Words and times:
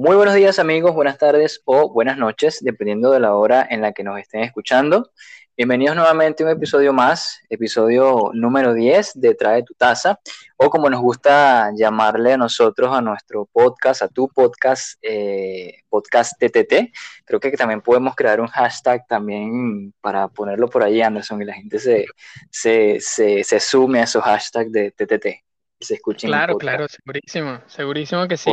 Muy 0.00 0.14
buenos 0.14 0.36
días 0.36 0.60
amigos, 0.60 0.94
buenas 0.94 1.18
tardes 1.18 1.60
o 1.64 1.92
buenas 1.92 2.16
noches, 2.16 2.60
dependiendo 2.60 3.10
de 3.10 3.18
la 3.18 3.34
hora 3.34 3.66
en 3.68 3.80
la 3.80 3.90
que 3.92 4.04
nos 4.04 4.20
estén 4.20 4.44
escuchando. 4.44 5.10
Bienvenidos 5.56 5.96
nuevamente 5.96 6.44
a 6.44 6.46
un 6.46 6.52
episodio 6.52 6.92
más, 6.92 7.40
episodio 7.48 8.30
número 8.32 8.74
10 8.74 9.14
de 9.20 9.34
Trae 9.34 9.64
tu 9.64 9.74
taza, 9.74 10.20
o 10.56 10.70
como 10.70 10.88
nos 10.88 11.00
gusta 11.00 11.72
llamarle 11.76 12.34
a 12.34 12.36
nosotros 12.36 12.96
a 12.96 13.00
nuestro 13.00 13.46
podcast, 13.46 14.02
a 14.02 14.08
tu 14.08 14.28
podcast, 14.28 14.96
eh, 15.02 15.82
podcast 15.88 16.38
TTT. 16.38 16.92
Creo 17.24 17.40
que 17.40 17.50
también 17.56 17.80
podemos 17.80 18.14
crear 18.14 18.40
un 18.40 18.46
hashtag 18.46 19.04
también 19.08 19.92
para 20.00 20.28
ponerlo 20.28 20.68
por 20.68 20.84
ahí, 20.84 21.02
Anderson, 21.02 21.42
y 21.42 21.44
la 21.44 21.54
gente 21.54 21.80
se, 21.80 22.06
se, 22.52 22.98
se, 23.00 23.42
se 23.42 23.58
sume 23.58 23.98
a 23.98 24.04
esos 24.04 24.22
hashtags 24.22 24.70
de 24.70 24.92
TTT 24.92 25.47
se 25.80 25.94
escuchen. 25.94 26.28
Claro, 26.28 26.56
claro, 26.56 26.86
segurísimo, 26.88 27.60
segurísimo 27.66 28.26
que 28.26 28.36
sí. 28.36 28.50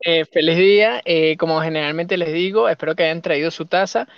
Eh, 0.00 0.24
feliz 0.24 0.56
día, 0.56 1.02
eh, 1.04 1.36
como 1.36 1.60
generalmente 1.60 2.16
les 2.16 2.32
digo, 2.32 2.68
espero 2.68 2.94
que 2.94 3.04
hayan 3.04 3.22
traído 3.22 3.50
su 3.50 3.66
taza, 3.66 4.08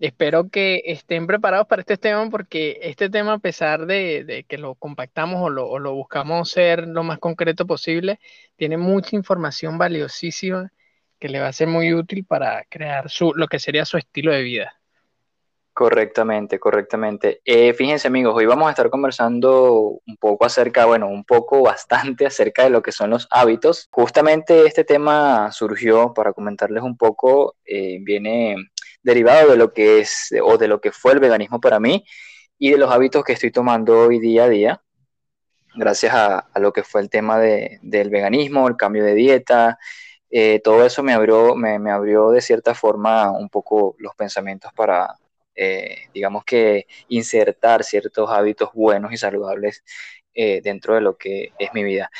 espero 0.00 0.48
que 0.50 0.82
estén 0.86 1.26
preparados 1.26 1.66
para 1.66 1.80
este 1.80 1.96
tema 1.96 2.28
porque 2.30 2.78
este 2.82 3.10
tema, 3.10 3.34
a 3.34 3.38
pesar 3.38 3.86
de, 3.86 4.44
que 4.48 4.58
lo 4.58 4.74
compactamos 4.74 5.40
o 5.40 5.50
lo, 5.50 5.68
o 5.68 5.78
lo, 5.78 5.94
buscamos 5.94 6.50
ser 6.50 6.86
lo 6.88 7.04
más 7.04 7.18
concreto 7.18 7.66
posible, 7.66 8.18
tiene 8.56 8.76
mucha 8.76 9.16
información 9.16 9.78
valiosísima 9.78 10.72
que 11.18 11.28
le 11.28 11.40
va 11.40 11.48
a 11.48 11.52
ser 11.52 11.68
muy 11.68 11.94
útil 11.94 12.24
para 12.24 12.64
crear 12.68 13.08
su, 13.08 13.32
lo 13.34 13.46
que 13.46 13.58
sería 13.58 13.84
su 13.84 13.96
estilo 13.96 14.32
de 14.32 14.42
vida. 14.42 14.74
Correctamente, 15.74 16.60
correctamente. 16.60 17.40
Eh, 17.44 17.74
fíjense 17.74 18.06
amigos, 18.06 18.32
hoy 18.36 18.46
vamos 18.46 18.68
a 18.68 18.70
estar 18.70 18.90
conversando 18.90 20.00
un 20.06 20.16
poco 20.20 20.44
acerca, 20.44 20.86
bueno, 20.86 21.08
un 21.08 21.24
poco 21.24 21.62
bastante 21.64 22.26
acerca 22.26 22.62
de 22.62 22.70
lo 22.70 22.80
que 22.80 22.92
son 22.92 23.10
los 23.10 23.26
hábitos. 23.28 23.88
Justamente 23.90 24.66
este 24.66 24.84
tema 24.84 25.50
surgió 25.50 26.14
para 26.14 26.32
comentarles 26.32 26.84
un 26.84 26.96
poco, 26.96 27.56
eh, 27.66 27.98
viene 28.02 28.54
derivado 29.02 29.50
de 29.50 29.56
lo 29.56 29.72
que 29.72 29.98
es 29.98 30.32
o 30.44 30.56
de 30.58 30.68
lo 30.68 30.80
que 30.80 30.92
fue 30.92 31.12
el 31.12 31.18
veganismo 31.18 31.60
para 31.60 31.80
mí 31.80 32.04
y 32.56 32.70
de 32.70 32.78
los 32.78 32.92
hábitos 32.92 33.24
que 33.24 33.32
estoy 33.32 33.50
tomando 33.50 33.98
hoy 33.98 34.20
día 34.20 34.44
a 34.44 34.48
día, 34.48 34.82
gracias 35.74 36.14
a, 36.14 36.48
lo 36.60 36.72
que 36.72 36.84
fue 36.84 37.00
el 37.00 37.10
tema 37.10 37.40
del 37.40 38.10
veganismo, 38.10 38.68
el 38.68 38.76
cambio 38.76 39.04
de 39.04 39.14
dieta. 39.14 39.78
Eh, 40.30 40.60
todo 40.62 40.84
eso 40.86 41.02
me 41.02 41.12
abrió, 41.14 41.56
me, 41.56 41.78
me 41.80 41.90
abrió 41.90 42.30
de 42.30 42.40
cierta 42.40 42.74
forma 42.74 43.32
un 43.32 43.48
poco 43.48 43.96
los 43.98 44.14
pensamientos 44.14 44.72
para, 44.74 45.16
eh, 45.54 46.08
digamos 46.12 46.44
que 46.44 46.86
insertar 47.08 47.84
ciertos 47.84 48.30
hábitos 48.30 48.70
buenos 48.72 49.12
y 49.12 49.16
saludables 49.16 49.82
eh, 50.36 50.60
dentro 50.62 50.96
de 50.96 51.00
lo 51.00 51.16
que 51.16 51.52
es 51.60 51.72
mi 51.74 51.84
vida. 51.84 52.10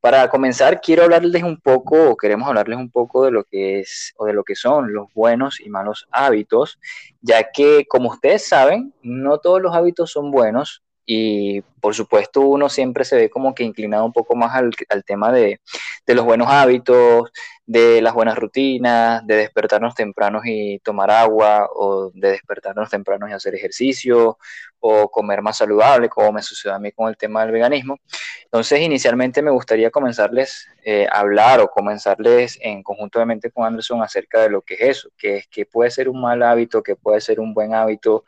Para 0.00 0.28
comenzar, 0.28 0.80
quiero 0.80 1.02
hablarles 1.02 1.42
un 1.42 1.60
poco, 1.60 2.10
o 2.10 2.16
queremos 2.16 2.46
hablarles 2.46 2.78
un 2.78 2.88
poco 2.88 3.24
de 3.24 3.32
lo 3.32 3.42
que 3.42 3.80
es 3.80 4.14
o 4.16 4.26
de 4.26 4.32
lo 4.32 4.44
que 4.44 4.54
son 4.54 4.92
los 4.92 5.12
buenos 5.12 5.60
y 5.60 5.68
malos 5.70 6.06
hábitos, 6.12 6.78
ya 7.20 7.50
que, 7.50 7.84
como 7.88 8.10
ustedes 8.10 8.46
saben, 8.46 8.94
no 9.02 9.38
todos 9.38 9.60
los 9.60 9.74
hábitos 9.74 10.12
son 10.12 10.30
buenos 10.30 10.83
y 11.06 11.60
por 11.80 11.94
supuesto 11.94 12.40
uno 12.40 12.68
siempre 12.68 13.04
se 13.04 13.16
ve 13.16 13.30
como 13.30 13.54
que 13.54 13.62
inclinado 13.62 14.06
un 14.06 14.12
poco 14.12 14.34
más 14.34 14.54
al, 14.54 14.72
tema 15.04 15.30
de, 15.30 15.60
los 16.06 16.24
buenos 16.24 16.48
hábitos, 16.48 17.30
de 17.66 18.00
las 18.00 18.14
buenas 18.14 18.36
rutinas, 18.36 19.26
de 19.26 19.36
despertarnos 19.36 19.94
tempranos 19.94 20.42
y 20.46 20.78
tomar 20.78 21.10
agua, 21.10 21.68
o 21.74 22.10
de 22.14 22.30
despertarnos 22.30 22.88
tempranos 22.88 23.28
y 23.28 23.34
hacer 23.34 23.54
ejercicio, 23.54 24.38
o 24.80 25.10
comer 25.10 25.42
más 25.42 25.58
saludable, 25.58 26.08
como 26.08 26.32
me 26.32 26.42
sucedió 26.42 26.74
a 26.74 26.78
mí 26.78 26.90
con 26.92 27.08
el 27.08 27.16
tema 27.18 27.42
del 27.42 27.52
veganismo. 27.52 27.98
Entonces, 28.44 28.80
inicialmente 28.80 29.42
me 29.42 29.50
gustaría 29.50 29.90
comenzarles 29.90 30.66
eh, 30.84 31.06
a 31.10 31.20
hablar 31.20 31.60
o 31.60 31.68
comenzarles 31.68 32.58
en 32.62 32.82
conjuntamente 32.82 33.50
con 33.50 33.66
Anderson 33.66 34.02
acerca 34.02 34.40
de 34.40 34.50
lo 34.50 34.62
que 34.62 34.74
es 34.74 34.80
eso, 34.80 35.10
que 35.18 35.36
es 35.36 35.48
que 35.48 35.66
puede 35.66 35.90
ser 35.90 36.08
un 36.08 36.20
mal 36.20 36.42
hábito, 36.42 36.82
que 36.82 36.96
puede 36.96 37.20
ser 37.20 37.40
un 37.40 37.52
buen 37.52 37.74
hábito 37.74 38.24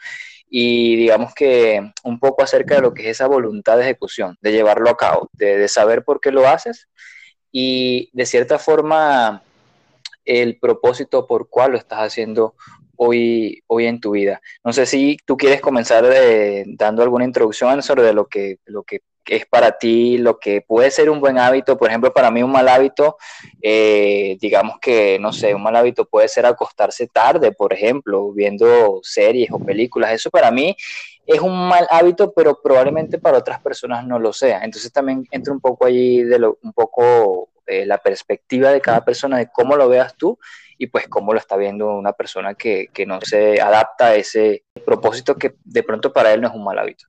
y 0.49 0.97
digamos 0.97 1.35
que 1.35 1.93
un 2.05 2.19
poco 2.19 2.43
acerca 2.43 2.77
de 2.77 2.83
lo 2.83 2.95
que 2.95 3.03
es 3.03 3.09
esa 3.09 3.27
voluntad 3.27 3.77
de 3.77 3.85
ejecución, 3.85 4.37
de 4.41 4.53
llevarlo 4.53 4.91
a 4.91 4.97
cabo, 4.97 5.29
de, 5.33 5.67
saber 5.69 6.05
por 6.05 6.21
qué 6.21 6.31
lo 6.31 6.47
haces 6.47 6.89
y 7.51 8.11
de 8.13 8.27
cierta 8.27 8.59
forma 8.59 9.43
el 10.25 10.59
propósito 10.59 11.27
por 11.27 11.49
cuál 11.49 11.73
lo 11.73 11.79
estás 11.79 12.01
haciendo 12.01 12.55
hoy, 12.97 13.63
hoy 13.67 13.87
en 13.87 14.01
tu 14.01 14.13
vida. 14.13 14.41
No 14.65 14.73
sé 14.73 14.87
si 14.87 15.17
tú 15.25 15.37
quieres 15.37 15.61
comenzar 15.61 16.05
eh, 16.13 16.65
dando 16.67 17.03
alguna 17.03 17.25
introducción 17.25 17.83
sobre 17.83 18.13
lo 18.13 18.27
que, 18.27 18.59
lo 18.67 18.83
que 18.83 19.01
es 19.29 19.47
para 19.47 19.79
ti 19.79 20.19
lo 20.19 20.39
que 20.39 20.61
puede 20.61 20.91
ser 20.91 21.11
un 21.11 21.21
buen 21.21 21.39
hábito. 21.39 21.77
Por 21.77 21.89
ejemplo, 21.89 22.13
para 22.13 22.31
mí 22.31 22.43
un 22.43 22.53
mal 22.53 22.69
hábito, 22.69 23.17
eh, 23.61 24.37
digamos 24.41 24.79
que, 24.81 25.19
no 25.19 25.33
sé, 25.33 25.55
un 25.55 25.63
mal 25.63 25.77
hábito 25.77 26.05
puede 26.05 26.29
ser 26.29 26.47
acostarse 26.47 27.09
tarde, 27.09 27.53
por 27.53 27.73
ejemplo, 27.73 28.33
viendo 28.33 29.01
series 29.03 29.51
o 29.51 29.59
películas. 29.59 30.13
Eso 30.13 30.31
para 30.31 30.51
mí 30.51 30.77
es 31.27 31.41
un 31.41 31.69
mal 31.69 31.87
hábito, 31.91 32.33
pero 32.33 32.61
probablemente 32.63 33.19
para 33.19 33.39
otras 33.39 33.61
personas 33.61 34.07
no 34.07 34.19
lo 34.19 34.33
sea. 34.33 34.63
Entonces 34.63 34.93
también 34.93 35.27
entra 35.31 35.53
un 35.53 35.61
poco 35.61 35.87
allí 35.87 36.23
de 36.23 36.39
lo, 36.39 36.59
un 36.63 36.73
poco 36.73 37.51
eh, 37.67 37.85
la 37.85 37.99
perspectiva 37.99 38.71
de 38.71 38.81
cada 38.81 39.05
persona, 39.05 39.39
de 39.39 39.51
cómo 39.53 39.77
lo 39.77 39.89
veas 39.89 40.17
tú 40.17 40.39
y 40.79 40.87
pues 40.87 41.09
cómo 41.09 41.33
lo 41.33 41.39
está 41.39 41.57
viendo 41.57 41.89
una 41.97 42.13
persona 42.13 42.55
que, 42.55 42.89
que 42.93 43.07
no 43.07 43.19
se 43.23 43.61
adapta 43.61 44.09
a 44.09 44.15
ese 44.15 44.65
propósito 44.85 45.35
que 45.37 45.57
de 45.65 45.83
pronto 45.83 46.13
para 46.13 46.33
él 46.33 46.41
no 46.41 46.49
es 46.49 46.55
un 46.55 46.65
mal 46.65 46.79
hábito. 46.79 47.07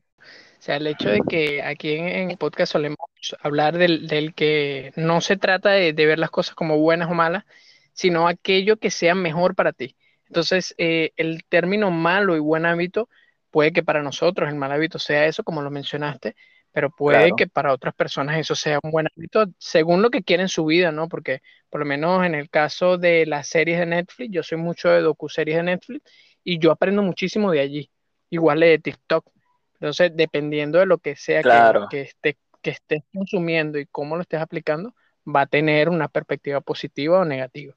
Sea, 0.68 0.76
el 0.76 0.88
hecho 0.88 1.08
de 1.08 1.22
que 1.22 1.64
aquí 1.64 1.94
en, 1.94 2.30
el 2.30 2.36
podcast 2.36 2.74
solemos 2.74 2.98
hablar 3.40 3.78
del, 3.78 4.34
que 4.36 4.92
no 4.98 5.22
se 5.22 5.38
trata 5.38 5.70
de, 5.70 5.94
ver 5.94 6.20
las 6.20 6.30
cosas 6.30 6.56
como 6.56 6.78
buenas 6.78 7.10
o 7.10 7.14
malas, 7.14 7.46
sino 7.94 8.28
aquello 8.28 8.76
que 8.76 8.92
sea 8.92 9.16
mejor 9.16 9.56
para 9.56 9.72
ti. 9.72 9.96
Entonces, 10.26 10.76
eh, 10.78 11.14
el 11.16 11.46
término 11.46 11.90
malo 11.90 12.36
y 12.36 12.40
buen 12.40 12.66
hábito 12.66 13.08
puede 13.50 13.72
que 13.72 13.82
para 13.82 14.04
nosotros 14.04 14.50
el 14.50 14.56
mal 14.56 14.74
hábito 14.74 15.00
sea 15.00 15.26
eso, 15.26 15.46
como 15.46 15.62
lo 15.62 15.72
mencionaste, 15.72 16.36
pero 16.74 16.90
puede 16.90 17.32
que 17.38 17.48
para 17.48 17.72
otras 17.72 17.96
personas 17.96 18.38
eso 18.38 18.54
sea 18.54 18.82
un 18.84 18.92
buen 18.92 19.08
hábito 19.08 19.46
según 19.58 20.02
lo 20.02 20.10
que 20.10 20.22
quieren 20.22 20.48
en 20.48 20.50
su 20.50 20.66
vida, 20.66 20.92
¿no? 20.92 21.08
Porque 21.08 21.40
por 21.70 21.80
lo 21.80 21.86
menos 21.86 22.26
en 22.26 22.36
el 22.36 22.50
caso 22.50 22.98
de 22.98 23.26
las 23.26 23.48
series 23.48 23.80
de 23.80 23.86
Netflix, 23.86 24.34
yo 24.34 24.44
soy 24.44 24.58
mucho 24.58 24.90
de 24.90 25.00
docu-series 25.00 25.56
de 25.56 25.64
Netflix 25.64 26.12
y 26.44 26.60
yo 26.60 26.74
aprendo 26.74 27.04
muchísimo 27.04 27.52
de 27.52 27.62
allí, 27.62 27.90
igual 28.30 28.60
de 28.60 28.80
TikTok. 28.80 29.37
Entonces, 29.80 30.12
dependiendo 30.16 30.80
de 30.80 30.86
lo 30.86 30.98
que 30.98 31.16
sea 31.16 31.42
que, 31.90 32.02
esté, 32.02 32.38
que 32.62 32.72
estés 32.72 33.04
consumiendo 33.14 33.78
y 33.78 33.86
cómo 33.86 34.16
lo 34.16 34.22
estés 34.22 34.42
aplicando, 34.42 34.94
va 35.28 35.42
a 35.42 35.48
tener 35.48 35.90
una 35.90 36.08
perspectiva 36.08 36.62
positiva 36.62 37.20
o 37.20 37.26
negativa. 37.26 37.76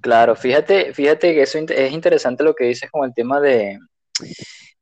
Claro, 0.00 0.34
fíjate, 0.34 0.92
fíjate 0.92 1.34
que 1.34 1.42
eso 1.42 1.58
es 1.58 1.92
interesante 1.92 2.42
lo 2.42 2.54
que 2.54 2.64
dices 2.64 2.90
con 2.90 3.04
el 3.04 3.14
tema 3.14 3.40
de 3.40 3.78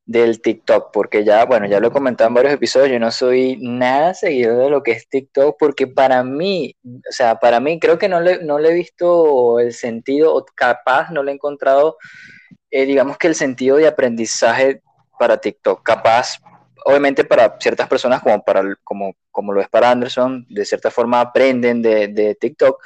del 0.05 0.43
TikTok, 0.43 0.91
porque 0.93 1.25
ya, 1.25 1.45
bueno, 1.45 1.67
ya 1.67 1.79
lo 1.79 1.89
he 1.89 1.93
comentado 1.93 2.29
en 2.29 2.35
varios 2.35 2.55
episodios, 2.55 2.91
yo 2.91 2.99
no 2.99 3.11
soy 3.11 3.57
nada 3.61 4.15
seguidor 4.15 4.65
de 4.65 4.71
lo 4.71 4.83
que 4.83 4.93
es 4.93 5.09
TikTok, 5.09 5.57
porque 5.59 5.87
para 5.87 6.25
mí, 6.25 6.77
o 6.85 7.13
sea, 7.13 7.37
para 7.37 7.61
mí 7.61 7.79
creo 7.79 7.99
que 7.99 8.09
no 8.09 8.21
le, 8.21 8.43
no 8.43 8.59
le 8.59 8.71
he 8.71 8.75
visto 8.75 9.61
el 9.61 9.73
sentido, 9.73 10.35
o 10.35 10.45
capaz 10.55 11.11
no 11.11 11.23
le 11.23 11.31
he 11.31 11.35
encontrado, 11.35 11.99
eh, 12.71 12.85
digamos 12.85 13.17
que 13.17 13.29
el 13.29 13.35
sentido 13.37 13.77
de 13.77 13.87
aprendizaje 13.87 14.83
para 15.19 15.39
TikTok. 15.39 15.83
Capaz, 15.83 16.39
obviamente 16.84 17.25
para 17.25 17.56
ciertas 17.61 17.89
personas 17.89 18.23
como, 18.23 18.43
para, 18.43 18.62
como, 18.84 19.15
como 19.31 19.53
lo 19.53 19.61
es 19.61 19.69
para 19.69 19.91
Anderson, 19.91 20.47
de 20.49 20.65
cierta 20.65 20.91
forma 20.91 21.21
aprenden 21.21 21.83
de, 21.83 22.37
TikTok, 22.41 22.83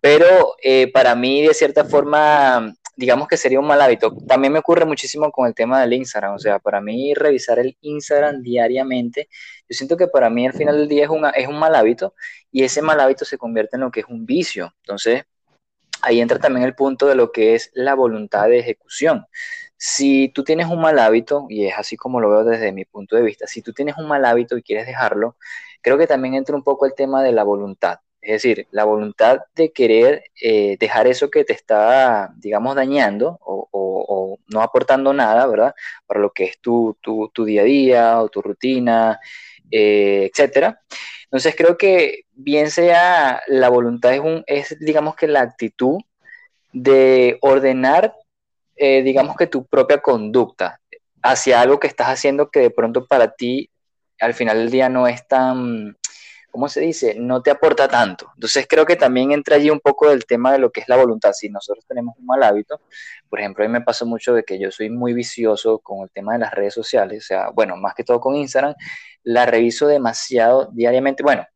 pero 0.00 0.56
eh, 0.62 0.90
para 0.92 1.14
mí 1.14 1.42
de 1.42 1.54
cierta 1.54 1.84
forma, 1.84 2.72
digamos 2.96 3.26
que 3.26 3.36
sería 3.36 3.60
un 3.60 3.66
mal 3.66 3.80
hábito. 3.80 4.16
También 4.26 4.52
me 4.52 4.60
ocurre 4.60 4.84
muchísimo 4.84 5.30
con 5.30 5.46
el 5.46 5.54
tema 5.54 5.80
del 5.80 5.92
Instagram, 5.92 6.34
o 6.34 6.38
sea, 6.38 6.58
para 6.58 6.80
mí 6.80 7.14
revisar 7.14 7.58
el 7.58 7.76
Instagram 7.80 8.42
diariamente, 8.42 9.28
yo 9.68 9.76
siento 9.76 9.96
que 9.96 10.06
para 10.06 10.30
mí 10.30 10.46
al 10.46 10.54
final 10.54 10.76
del 10.76 10.88
día 10.88 11.04
es, 11.04 11.10
una, 11.10 11.30
es 11.30 11.46
un 11.48 11.58
mal 11.58 11.74
hábito 11.74 12.14
y 12.50 12.64
ese 12.64 12.80
mal 12.82 13.00
hábito 13.00 13.24
se 13.24 13.38
convierte 13.38 13.76
en 13.76 13.82
lo 13.82 13.90
que 13.90 14.00
es 14.00 14.06
un 14.06 14.24
vicio. 14.24 14.72
Entonces, 14.82 15.24
ahí 16.02 16.20
entra 16.20 16.38
también 16.38 16.64
el 16.64 16.74
punto 16.74 17.06
de 17.06 17.14
lo 17.14 17.32
que 17.32 17.54
es 17.54 17.70
la 17.74 17.94
voluntad 17.94 18.48
de 18.48 18.58
ejecución. 18.60 19.26
Si 19.78 20.28
tú 20.30 20.44
tienes 20.44 20.66
un 20.66 20.80
mal 20.80 20.98
hábito, 20.98 21.46
y 21.48 21.66
es 21.66 21.74
así 21.78 21.96
como 21.96 22.20
lo 22.20 22.30
veo 22.30 22.44
desde 22.44 22.72
mi 22.72 22.84
punto 22.84 23.16
de 23.16 23.22
vista, 23.22 23.46
si 23.46 23.62
tú 23.62 23.72
tienes 23.72 23.96
un 23.96 24.08
mal 24.08 24.24
hábito 24.24 24.58
y 24.58 24.62
quieres 24.62 24.86
dejarlo, 24.86 25.36
creo 25.82 25.98
que 25.98 26.06
también 26.06 26.34
entra 26.34 26.56
un 26.56 26.64
poco 26.64 26.86
el 26.86 26.94
tema 26.94 27.22
de 27.22 27.32
la 27.32 27.44
voluntad. 27.44 28.00
Es 28.20 28.42
decir, 28.42 28.66
la 28.72 28.84
voluntad 28.84 29.38
de 29.54 29.72
querer 29.72 30.24
eh, 30.42 30.76
dejar 30.80 31.06
eso 31.06 31.30
que 31.30 31.44
te 31.44 31.52
está, 31.52 32.32
digamos, 32.36 32.74
dañando 32.74 33.38
o, 33.42 34.38
no 34.48 34.62
aportando 34.62 35.12
nada, 35.12 35.46
¿verdad? 35.46 35.74
Para 36.06 36.20
lo 36.20 36.30
que 36.30 36.44
es 36.44 36.58
tu, 36.60 36.96
día 37.46 37.62
a 37.62 37.64
día 37.64 38.20
o 38.22 38.28
tu 38.28 38.42
rutina, 38.42 39.20
eh, 39.70 40.30
etcétera. 40.30 40.80
Entonces 41.24 41.54
creo 41.56 41.76
que 41.76 42.24
bien 42.32 42.70
sea 42.70 43.42
la 43.46 43.68
voluntad 43.68 44.14
es, 44.14 44.20
un, 44.20 44.42
es 44.46 44.78
digamos 44.80 45.14
que 45.16 45.28
la 45.28 45.42
actitud 45.42 45.98
de 46.72 47.38
ordenar 47.42 48.14
eh, 48.78 49.02
digamos 49.02 49.36
que 49.36 49.46
tu 49.46 49.66
propia 49.66 49.98
conducta 49.98 50.80
hacia 51.22 51.60
algo 51.60 51.80
que 51.80 51.88
estás 51.88 52.08
haciendo 52.08 52.50
que 52.50 52.60
de 52.60 52.70
pronto 52.70 53.06
para 53.06 53.32
ti 53.32 53.70
al 54.20 54.34
final 54.34 54.58
del 54.58 54.70
día 54.70 54.88
no 54.88 55.06
es 55.06 55.26
tan, 55.28 55.96
¿cómo 56.50 56.68
se 56.68 56.80
dice? 56.80 57.14
No 57.18 57.42
te 57.42 57.50
aporta 57.50 57.88
tanto. 57.88 58.30
Entonces 58.34 58.66
creo 58.68 58.84
que 58.84 58.96
también 58.96 59.32
entra 59.32 59.56
allí 59.56 59.70
un 59.70 59.80
poco 59.80 60.10
del 60.10 60.26
tema 60.26 60.52
de 60.52 60.58
lo 60.58 60.70
que 60.70 60.80
es 60.80 60.88
la 60.88 60.96
voluntad. 60.96 61.32
Si 61.32 61.48
nosotros 61.48 61.84
tenemos 61.86 62.16
un 62.18 62.26
mal 62.26 62.42
hábito, 62.42 62.80
por 63.28 63.40
ejemplo, 63.40 63.64
a 63.64 63.68
mí 63.68 63.72
me 63.72 63.80
pasa 63.80 64.04
mucho 64.04 64.34
de 64.34 64.42
que 64.44 64.58
yo 64.58 64.70
soy 64.70 64.90
muy 64.90 65.12
vicioso 65.12 65.78
con 65.78 66.02
el 66.02 66.10
tema 66.10 66.32
de 66.32 66.40
las 66.40 66.52
redes 66.52 66.74
sociales, 66.74 67.24
o 67.24 67.26
sea, 67.26 67.50
bueno, 67.50 67.76
más 67.76 67.94
que 67.94 68.04
todo 68.04 68.20
con 68.20 68.34
Instagram, 68.34 68.74
la 69.22 69.46
reviso 69.46 69.86
demasiado 69.86 70.70
diariamente. 70.72 71.22
Bueno, 71.22 71.46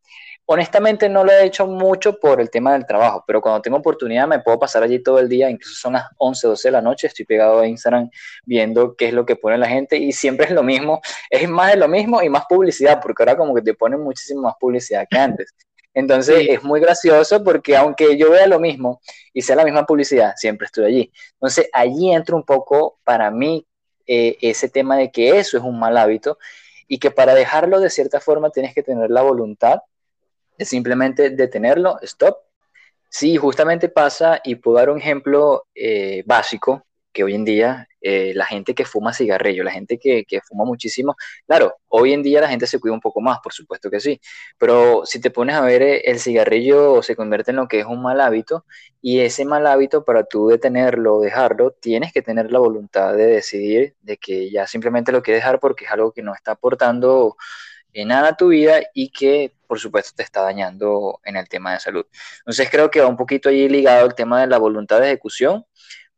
Honestamente 0.46 1.08
no 1.08 1.24
lo 1.24 1.32
he 1.32 1.44
hecho 1.44 1.66
mucho 1.66 2.18
por 2.18 2.40
el 2.40 2.50
tema 2.50 2.72
del 2.72 2.84
trabajo, 2.84 3.22
pero 3.26 3.40
cuando 3.40 3.62
tengo 3.62 3.76
oportunidad 3.76 4.26
me 4.26 4.40
puedo 4.40 4.58
pasar 4.58 4.82
allí 4.82 5.00
todo 5.00 5.18
el 5.18 5.28
día, 5.28 5.48
incluso 5.48 5.74
son 5.76 5.92
las 5.94 6.06
11, 6.18 6.48
12 6.48 6.68
de 6.68 6.72
la 6.72 6.82
noche, 6.82 7.06
estoy 7.06 7.24
pegado 7.24 7.60
a 7.60 7.66
Instagram 7.66 8.10
viendo 8.44 8.96
qué 8.96 9.08
es 9.08 9.14
lo 9.14 9.24
que 9.24 9.36
pone 9.36 9.56
la 9.56 9.68
gente 9.68 9.96
y 9.96 10.12
siempre 10.12 10.46
es 10.46 10.52
lo 10.52 10.62
mismo, 10.62 11.00
es 11.30 11.48
más 11.48 11.70
de 11.72 11.76
lo 11.76 11.88
mismo 11.88 12.22
y 12.22 12.28
más 12.28 12.44
publicidad, 12.48 13.00
porque 13.00 13.22
ahora 13.22 13.36
como 13.36 13.54
que 13.54 13.62
te 13.62 13.74
ponen 13.74 14.00
muchísimo 14.00 14.42
más 14.42 14.54
publicidad 14.58 15.06
que 15.08 15.18
antes. 15.18 15.54
Entonces 15.94 16.46
es 16.48 16.62
muy 16.62 16.80
gracioso 16.80 17.44
porque 17.44 17.76
aunque 17.76 18.16
yo 18.16 18.30
vea 18.30 18.46
lo 18.46 18.58
mismo 18.58 19.00
y 19.32 19.42
sea 19.42 19.56
la 19.56 19.64
misma 19.64 19.84
publicidad, 19.84 20.32
siempre 20.36 20.66
estoy 20.66 20.86
allí. 20.86 21.12
Entonces 21.34 21.68
allí 21.72 22.12
entra 22.12 22.34
un 22.34 22.44
poco 22.44 22.98
para 23.04 23.30
mí 23.30 23.66
eh, 24.06 24.38
ese 24.40 24.68
tema 24.68 24.96
de 24.96 25.10
que 25.10 25.38
eso 25.38 25.56
es 25.58 25.62
un 25.62 25.78
mal 25.78 25.96
hábito 25.98 26.38
y 26.88 26.98
que 26.98 27.10
para 27.10 27.34
dejarlo 27.34 27.78
de 27.78 27.90
cierta 27.90 28.20
forma 28.20 28.50
tienes 28.50 28.74
que 28.74 28.82
tener 28.82 29.10
la 29.10 29.22
voluntad 29.22 29.80
es 30.58 30.68
simplemente 30.68 31.30
detenerlo, 31.30 31.98
stop. 32.02 32.36
Sí, 33.08 33.36
justamente 33.36 33.88
pasa, 33.88 34.40
y 34.44 34.54
puedo 34.56 34.78
dar 34.78 34.90
un 34.90 34.98
ejemplo 34.98 35.66
eh, 35.74 36.22
básico, 36.26 36.86
que 37.12 37.24
hoy 37.24 37.34
en 37.34 37.44
día 37.44 37.88
eh, 38.00 38.32
la 38.34 38.46
gente 38.46 38.74
que 38.74 38.84
fuma 38.84 39.12
cigarrillo, 39.12 39.62
la 39.62 39.70
gente 39.70 39.98
que, 39.98 40.24
que, 40.24 40.40
fuma 40.40 40.64
muchísimo, 40.64 41.14
claro, 41.46 41.76
hoy 41.88 42.12
en 42.12 42.22
día 42.22 42.40
la 42.40 42.48
gente 42.48 42.66
se 42.66 42.80
cuida 42.80 42.94
un 42.94 43.00
poco 43.00 43.20
más, 43.20 43.38
por 43.40 43.52
supuesto 43.52 43.90
que 43.90 44.00
sí, 44.00 44.20
pero 44.58 45.02
si 45.04 45.20
te 45.20 45.30
pones 45.30 45.56
a 45.56 45.60
ver, 45.60 45.82
eh, 45.82 46.02
el 46.06 46.18
cigarrillo 46.18 47.02
se 47.02 47.14
convierte 47.14 47.50
en 47.50 47.58
lo 47.58 47.68
que 47.68 47.80
es 47.80 47.86
un 47.86 48.02
mal 48.02 48.20
hábito 48.20 48.64
y 49.00 49.20
ese 49.20 49.44
mal 49.44 49.66
hábito 49.66 50.04
para 50.04 50.24
tú 50.24 50.48
detenerlo 50.48 51.20
dejarlo, 51.20 51.72
tienes 51.72 52.12
que 52.12 52.22
tener 52.22 52.50
la 52.50 52.58
voluntad 52.58 53.14
de 53.14 53.26
decidir 53.26 53.94
de 54.00 54.16
que 54.16 54.50
ya 54.50 54.66
simplemente 54.66 55.12
lo 55.12 55.22
quieres 55.22 55.42
dejar 55.42 55.60
porque 55.60 55.84
es 55.84 55.90
algo 55.90 56.12
que 56.12 56.22
no 56.22 56.34
está 56.34 56.52
aportando 56.52 57.36
nada 57.94 58.30
a 58.30 58.36
tu 58.36 58.48
vida 58.48 58.80
y 58.94 59.10
que 59.10 59.52
por 59.72 59.80
supuesto 59.80 60.12
te 60.14 60.22
está 60.22 60.42
dañando 60.42 61.18
en 61.24 61.34
el 61.34 61.48
tema 61.48 61.72
de 61.72 61.80
salud. 61.80 62.04
Entonces 62.40 62.68
creo 62.70 62.90
que 62.90 63.00
va 63.00 63.06
un 63.06 63.16
poquito 63.16 63.48
allí 63.48 63.70
ligado 63.70 64.04
el 64.04 64.14
tema 64.14 64.42
de 64.42 64.46
la 64.46 64.58
voluntad 64.58 65.00
de 65.00 65.06
ejecución 65.06 65.64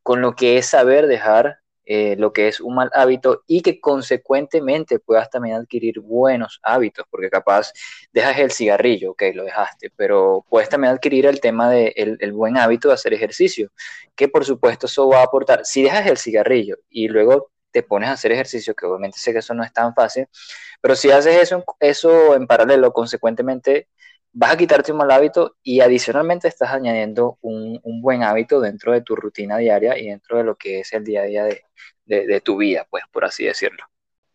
con 0.02 0.20
lo 0.20 0.34
que 0.34 0.58
es 0.58 0.66
saber 0.66 1.06
dejar 1.06 1.60
eh, 1.84 2.16
lo 2.18 2.32
que 2.32 2.48
es 2.48 2.58
un 2.58 2.74
mal 2.74 2.90
hábito 2.94 3.44
y 3.46 3.62
que 3.62 3.80
consecuentemente 3.80 4.98
puedas 4.98 5.30
también 5.30 5.54
adquirir 5.54 6.00
buenos 6.00 6.58
hábitos, 6.64 7.06
porque 7.08 7.30
capaz 7.30 7.72
dejas 8.12 8.40
el 8.40 8.50
cigarrillo, 8.50 9.12
ok, 9.12 9.22
lo 9.32 9.44
dejaste, 9.44 9.92
pero 9.94 10.44
puedes 10.48 10.68
también 10.68 10.92
adquirir 10.92 11.26
el 11.26 11.38
tema 11.38 11.70
del 11.70 12.16
de 12.18 12.30
buen 12.32 12.56
hábito 12.56 12.88
de 12.88 12.94
hacer 12.94 13.14
ejercicio, 13.14 13.70
que 14.16 14.26
por 14.26 14.44
supuesto 14.44 14.86
eso 14.86 15.08
va 15.08 15.20
a 15.20 15.24
aportar. 15.26 15.64
Si 15.64 15.84
dejas 15.84 16.08
el 16.08 16.16
cigarrillo 16.16 16.78
y 16.90 17.06
luego 17.06 17.52
te 17.74 17.82
pones 17.82 18.08
a 18.08 18.12
hacer 18.12 18.30
ejercicio, 18.30 18.72
que 18.72 18.86
obviamente 18.86 19.18
sé 19.18 19.32
que 19.32 19.40
eso 19.40 19.52
no 19.52 19.64
es 19.64 19.72
tan 19.72 19.92
fácil, 19.96 20.28
pero 20.80 20.94
si 20.94 21.10
haces 21.10 21.36
eso, 21.36 21.64
eso 21.80 22.36
en 22.36 22.46
paralelo, 22.46 22.92
consecuentemente, 22.92 23.88
vas 24.32 24.52
a 24.52 24.56
quitarte 24.56 24.92
un 24.92 24.98
mal 24.98 25.10
hábito 25.10 25.56
y 25.60 25.80
adicionalmente 25.80 26.46
estás 26.46 26.70
añadiendo 26.70 27.36
un, 27.40 27.80
buen 28.00 28.22
hábito 28.22 28.60
dentro 28.60 28.92
de 28.92 29.00
tu 29.00 29.16
rutina 29.16 29.58
diaria 29.58 29.98
y 29.98 30.06
dentro 30.06 30.38
de 30.38 30.44
lo 30.44 30.54
que 30.54 30.80
es 30.80 30.92
el 30.92 31.02
día 31.02 31.22
a 31.22 31.24
día 31.24 31.44
de, 32.06 32.40
tu 32.42 32.58
vida, 32.58 32.86
pues 32.88 33.02
por 33.10 33.24
así 33.24 33.44
decirlo. 33.44 33.84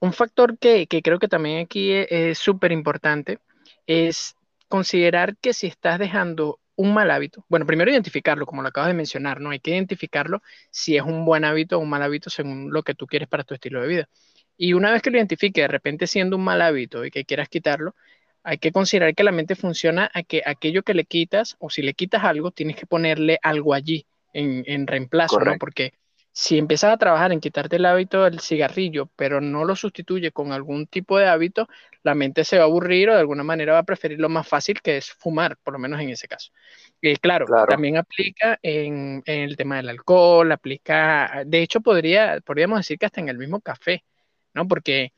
Un 0.01 0.11
factor 0.11 0.57
que, 0.57 0.85
que 0.87 1.01
creo 1.01 1.17
que 1.17 1.29
también 1.29 1.63
aquí 1.63 1.93
es 1.93 2.37
súper 2.37 2.73
importante 2.73 3.39
es 3.87 4.35
considerar 4.67 5.37
que 5.37 5.53
si 5.53 5.67
estás 5.67 5.97
dejando 5.97 6.58
un 6.79 6.93
mal 6.93 7.11
hábito, 7.11 7.43
bueno, 7.49 7.65
primero 7.65 7.91
identificarlo, 7.91 8.45
como 8.45 8.61
lo 8.61 8.69
acabas 8.69 8.87
de 8.87 8.93
mencionar, 8.93 9.41
¿no? 9.41 9.49
Hay 9.49 9.59
que 9.59 9.71
identificarlo 9.71 10.41
si 10.71 10.95
es 10.95 11.03
un 11.03 11.25
buen 11.25 11.43
hábito 11.43 11.75
o 11.75 11.81
un 11.81 11.89
mal 11.89 12.01
hábito 12.01 12.29
según 12.29 12.71
lo 12.71 12.83
que 12.83 12.95
tú 12.95 13.05
quieres 13.05 13.27
para 13.27 13.43
tu 13.43 13.53
estilo 13.53 13.81
de 13.81 13.87
vida. 13.89 14.09
Y 14.55 14.71
una 14.71 14.89
vez 14.89 15.01
que 15.01 15.11
lo 15.11 15.17
identifique, 15.17 15.59
de 15.59 15.67
repente 15.67 16.07
siendo 16.07 16.37
un 16.37 16.45
mal 16.45 16.61
hábito 16.61 17.03
y 17.03 17.11
que 17.11 17.25
quieras 17.25 17.49
quitarlo, 17.49 17.95
hay 18.43 18.59
que 18.59 18.71
considerar 18.71 19.13
que 19.13 19.25
la 19.25 19.33
mente 19.33 19.55
funciona 19.57 20.09
a 20.13 20.23
que 20.23 20.41
aquello 20.45 20.83
que 20.83 20.93
le 20.93 21.03
quitas, 21.03 21.57
o 21.59 21.69
si 21.69 21.81
le 21.81 21.93
quitas 21.93 22.23
algo, 22.23 22.51
tienes 22.51 22.77
que 22.77 22.85
ponerle 22.85 23.39
algo 23.43 23.73
allí 23.73 24.05
en, 24.31 24.63
en 24.65 24.87
reemplazo, 24.87 25.41
¿no? 25.41 25.57
Porque 25.57 25.91
si 26.39 26.57
empiezas 26.57 26.93
a 26.93 26.97
trabajar 26.97 27.33
en 27.33 27.41
quitarte 27.41 27.75
el 27.75 27.85
hábito 27.85 28.23
del 28.23 28.39
cigarrillo, 28.39 29.09
pero 29.17 29.41
no 29.41 29.65
lo 29.65 29.75
sustituye 29.75 30.31
con 30.31 30.53
algún 30.53 30.87
tipo 30.87 31.17
de 31.17 31.27
hábito, 31.27 31.67
la 32.01 32.15
mente 32.15 32.45
se 32.45 32.57
va 32.57 32.63
a 32.63 32.67
aburrir 32.67 33.09
o 33.09 33.13
de 33.13 33.19
alguna 33.19 33.43
manera 33.43 33.73
va 33.73 33.79
a 33.79 33.83
preferir 33.83 34.21
lo 34.21 34.29
más 34.29 34.47
fácil 34.47 34.81
que 34.81 34.95
es 34.95 35.11
fumar, 35.11 35.57
por 35.57 35.73
lo 35.73 35.79
menos 35.79 35.99
en 35.99 36.11
ese 36.11 36.29
caso. 36.29 36.53
Eh, 37.01 37.17
claro, 37.17 37.45
también 37.67 37.97
aplica 37.97 38.57
en, 38.63 39.21
el 39.25 39.57
tema 39.57 39.75
del 39.75 39.89
alcohol, 39.89 40.49
aplica, 40.53 41.43
de 41.45 41.61
hecho 41.61 41.81
podría, 41.81 42.39
podríamos 42.39 42.79
decir 42.79 42.97
que 42.97 43.07
hasta 43.07 43.19
en 43.19 43.27
el 43.27 43.37
mismo 43.37 43.59
café, 43.59 44.05
¿no? 44.53 44.65
Porque 44.65 45.11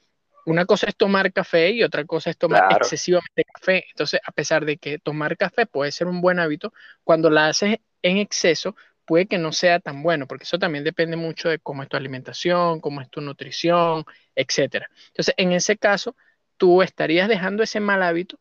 una 0.48 0.66
cosa 0.66 0.88
es 0.88 0.96
tomar 0.96 1.32
café 1.32 1.70
y 1.70 1.84
otra 1.84 2.04
cosa 2.04 2.32
es 2.32 2.38
tomar 2.40 2.64
excesivamente 2.78 3.44
café. 3.44 3.86
Entonces, 3.92 4.20
a 4.26 4.32
pesar 4.32 4.66
de 4.66 4.78
que 4.78 4.98
tomar 4.98 5.38
café 5.38 5.68
puede 5.68 5.92
ser 5.92 6.08
un 6.08 6.20
buen 6.20 6.40
hábito, 6.40 6.74
cuando 7.04 7.30
la 7.30 7.50
haces 7.50 7.78
en 8.02 8.18
exceso, 8.18 8.76
puede 9.06 9.26
que 9.26 9.38
no 9.38 9.52
sea 9.52 9.80
tan 9.80 10.04
bueno, 10.04 10.28
porque 10.28 10.44
eso 10.44 10.60
también 10.60 10.84
depende 10.84 11.18
mucho 11.18 11.50
de 11.50 11.60
cómo 11.60 11.84
es 11.84 11.90
tu 11.90 11.98
alimentación, 11.98 12.80
cómo 12.80 13.02
es 13.02 13.10
tu 13.10 13.22
nutrición, 13.22 14.06
etcétera. 14.36 14.90
Entonces, 15.08 15.34
en 15.38 15.52
ese 15.52 15.78
caso, 15.78 16.16
tú 16.58 16.82
estarías 16.82 17.28
dejando 17.28 17.64
ese 17.64 17.80
mal 17.80 18.04
hábito, 18.04 18.40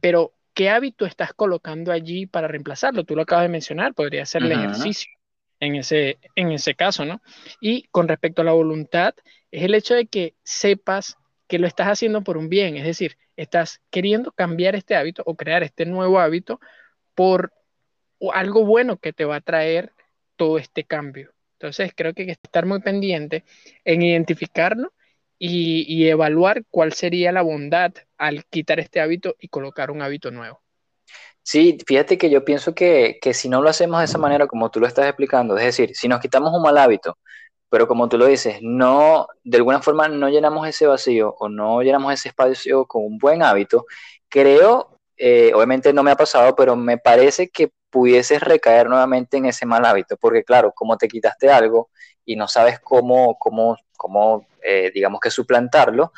pero 0.00 0.34
¿qué 0.54 0.70
hábito 0.70 1.06
estás 1.06 1.32
colocando 1.32 1.92
allí 1.92 2.26
para 2.26 2.48
reemplazarlo? 2.48 3.04
Tú 3.04 3.16
lo 3.16 3.22
acabas 3.22 3.44
de 3.44 3.48
mencionar, 3.48 3.94
podría 3.94 4.26
ser 4.26 4.42
el 4.42 4.52
ejercicio 4.52 5.10
en 5.60 5.76
ese, 5.76 6.18
en 6.34 6.50
ese 6.50 6.74
caso, 6.74 7.04
¿no? 7.04 7.22
Y 7.60 7.84
con 7.84 8.08
respecto 8.08 8.42
a 8.42 8.44
la 8.44 8.52
voluntad, 8.52 9.14
es 9.50 9.62
el 9.62 9.74
hecho 9.74 9.94
de 9.94 10.06
que 10.06 10.34
sepas 10.42 11.16
que 11.46 11.58
lo 11.58 11.66
estás 11.66 11.86
haciendo 11.86 12.22
por 12.24 12.36
un 12.36 12.48
bien, 12.48 12.76
es 12.76 12.84
decir, 12.84 13.16
estás 13.36 13.80
queriendo 13.90 14.32
cambiar 14.32 14.74
este 14.74 14.96
hábito 14.96 15.22
o 15.24 15.36
crear 15.36 15.62
este 15.62 15.86
nuevo 15.86 16.18
hábito 16.18 16.60
por 17.14 17.52
algo 18.34 18.64
bueno 18.64 18.96
que 18.98 19.12
te 19.12 19.24
va 19.24 19.36
a 19.36 19.40
traer 19.40 19.92
todo 20.36 20.58
este 20.58 20.84
cambio. 20.84 21.32
Entonces 21.54 21.92
creo 21.94 22.12
que 22.12 22.22
hay 22.22 22.26
que 22.26 22.32
estar 22.32 22.66
muy 22.66 22.80
pendiente 22.80 23.44
en 23.84 24.02
identificarlo 24.02 24.92
y, 25.38 26.08
evaluar 26.08 26.64
cuál 26.70 26.92
sería 26.92 27.32
la 27.32 27.42
bondad 27.42 27.92
al 28.16 28.44
quitar 28.44 28.78
este 28.78 29.00
hábito 29.00 29.34
y 29.40 29.48
colocar 29.48 29.90
un 29.90 30.00
hábito 30.00 30.30
nuevo. 30.30 30.60
Sí, 31.42 31.78
fíjate 31.84 32.16
que 32.16 32.30
yo 32.30 32.44
pienso 32.44 32.74
que, 32.74 33.18
que, 33.20 33.34
si 33.34 33.48
no 33.48 33.60
lo 33.60 33.68
hacemos 33.68 33.98
de 33.98 34.04
esa 34.04 34.18
manera 34.18 34.46
como 34.46 34.70
tú 34.70 34.78
lo 34.78 34.86
estás 34.86 35.06
explicando, 35.06 35.58
es 35.58 35.64
decir, 35.64 35.96
si 35.96 36.06
nos 36.06 36.20
quitamos 36.20 36.52
un 36.54 36.62
mal 36.62 36.78
hábito, 36.78 37.18
pero 37.68 37.88
como 37.88 38.08
tú 38.08 38.18
lo 38.18 38.26
dices, 38.26 38.58
no, 38.60 39.26
de 39.42 39.56
alguna 39.56 39.80
forma 39.82 40.06
no 40.06 40.28
llenamos 40.28 40.68
ese 40.68 40.86
vacío 40.86 41.34
o 41.38 41.48
no 41.48 41.82
llenamos 41.82 42.12
ese 42.12 42.28
espacio 42.28 42.84
con 42.84 43.04
un 43.04 43.18
buen 43.18 43.42
hábito, 43.42 43.86
creo, 44.28 44.98
eh, 45.16 45.52
obviamente 45.54 45.92
no 45.92 46.02
me 46.02 46.10
ha 46.10 46.16
pasado, 46.16 46.54
pero 46.54 46.76
me 46.76 46.98
parece 46.98 47.48
que 47.48 47.72
pudieses 47.92 48.40
recaer 48.40 48.88
nuevamente 48.88 49.36
en 49.36 49.46
ese 49.46 49.66
mal 49.66 49.84
hábito, 49.84 50.16
porque 50.16 50.42
claro, 50.42 50.72
como 50.72 50.96
te 50.96 51.06
quitaste 51.06 51.50
algo 51.50 51.90
y 52.24 52.34
no 52.34 52.48
sabes 52.48 52.80
cómo, 52.80 53.38
cómo, 53.38 53.76
cómo 53.96 54.46
eh, 54.64 54.90
digamos 54.92 55.20
que 55.20 55.30
suplantarlo, 55.30 56.12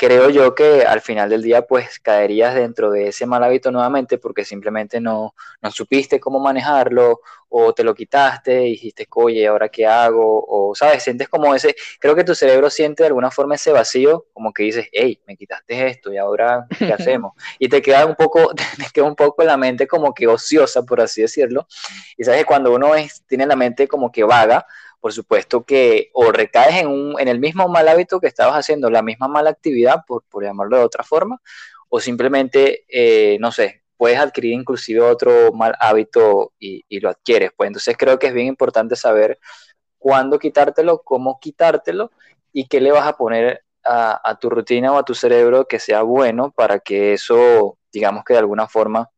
creo 0.00 0.30
yo 0.30 0.54
que 0.54 0.86
al 0.86 1.02
final 1.02 1.28
del 1.28 1.42
día 1.42 1.66
pues 1.66 1.98
caerías 2.00 2.54
dentro 2.54 2.90
de 2.90 3.08
ese 3.08 3.26
mal 3.26 3.44
hábito 3.44 3.70
nuevamente 3.70 4.16
porque 4.16 4.46
simplemente 4.46 4.98
no, 4.98 5.34
no 5.60 5.70
supiste 5.70 6.18
cómo 6.18 6.40
manejarlo 6.40 7.20
o 7.50 7.74
te 7.74 7.84
lo 7.84 7.94
quitaste 7.94 8.66
y 8.66 8.70
dijiste, 8.70 9.06
oye, 9.14 9.46
¿ahora 9.46 9.68
qué 9.68 9.84
hago? 9.86 10.42
O, 10.48 10.74
¿sabes? 10.74 11.02
Sientes 11.02 11.28
como 11.28 11.54
ese, 11.54 11.76
creo 11.98 12.14
que 12.14 12.24
tu 12.24 12.34
cerebro 12.34 12.70
siente 12.70 13.02
de 13.02 13.08
alguna 13.08 13.30
forma 13.30 13.56
ese 13.56 13.72
vacío, 13.72 14.24
como 14.32 14.54
que 14.54 14.62
dices, 14.62 14.88
hey, 14.90 15.20
me 15.26 15.36
quitaste 15.36 15.88
esto 15.88 16.10
y 16.10 16.16
ahora, 16.16 16.66
¿qué 16.78 16.92
hacemos? 16.94 17.34
y 17.58 17.68
te 17.68 17.82
queda 17.82 18.06
un 18.06 18.14
poco, 18.14 18.54
te 18.54 18.86
queda 18.94 19.04
un 19.04 19.16
poco 19.16 19.42
la 19.42 19.58
mente 19.58 19.86
como 19.86 20.14
que 20.14 20.26
ociosa, 20.26 20.82
por 20.82 21.02
así 21.02 21.20
decirlo. 21.20 21.66
Y 22.16 22.24
sabes, 22.24 22.46
cuando 22.46 22.72
uno 22.72 22.94
es, 22.94 23.22
tiene 23.26 23.44
la 23.44 23.56
mente 23.56 23.86
como 23.86 24.10
que 24.10 24.24
vaga, 24.24 24.64
por 25.00 25.12
supuesto 25.12 25.64
que 25.64 26.10
o 26.12 26.30
recaes 26.30 26.76
en, 26.76 26.88
un, 26.88 27.18
en 27.18 27.28
el 27.28 27.38
mismo 27.38 27.68
mal 27.68 27.88
hábito 27.88 28.20
que 28.20 28.26
estabas 28.26 28.56
haciendo, 28.56 28.90
la 28.90 29.02
misma 29.02 29.28
mala 29.28 29.50
actividad, 29.50 30.04
por, 30.06 30.24
por 30.24 30.44
llamarlo 30.44 30.76
de 30.76 30.84
otra 30.84 31.04
forma, 31.04 31.40
o 31.88 32.00
simplemente, 32.00 32.84
eh, 32.88 33.38
no 33.40 33.50
sé, 33.50 33.82
puedes 33.96 34.18
adquirir 34.18 34.52
inclusive 34.52 35.00
otro 35.00 35.52
mal 35.52 35.74
hábito 35.80 36.52
y, 36.58 36.84
y, 36.88 37.00
lo 37.00 37.10
adquieres. 37.10 37.50
Pues 37.56 37.68
entonces 37.68 37.96
creo 37.98 38.18
que 38.18 38.28
es 38.28 38.34
bien 38.34 38.46
importante 38.46 38.96
saber 38.96 39.38
cuándo 39.98 40.38
quitártelo, 40.38 41.02
cómo 41.02 41.38
quitártelo 41.40 42.10
y 42.52 42.68
qué 42.68 42.80
le 42.80 42.92
vas 42.92 43.06
a 43.06 43.16
poner 43.16 43.64
a, 43.84 44.20
a, 44.30 44.38
tu 44.38 44.50
rutina 44.50 44.92
o 44.92 44.98
a 44.98 45.04
tu 45.04 45.14
cerebro 45.14 45.66
que 45.66 45.78
sea 45.78 46.02
bueno 46.02 46.50
para 46.52 46.78
que 46.80 47.14
eso, 47.14 47.78
digamos 47.92 48.24
que 48.24 48.34
de 48.34 48.40
alguna 48.40 48.68
forma, 48.68 49.10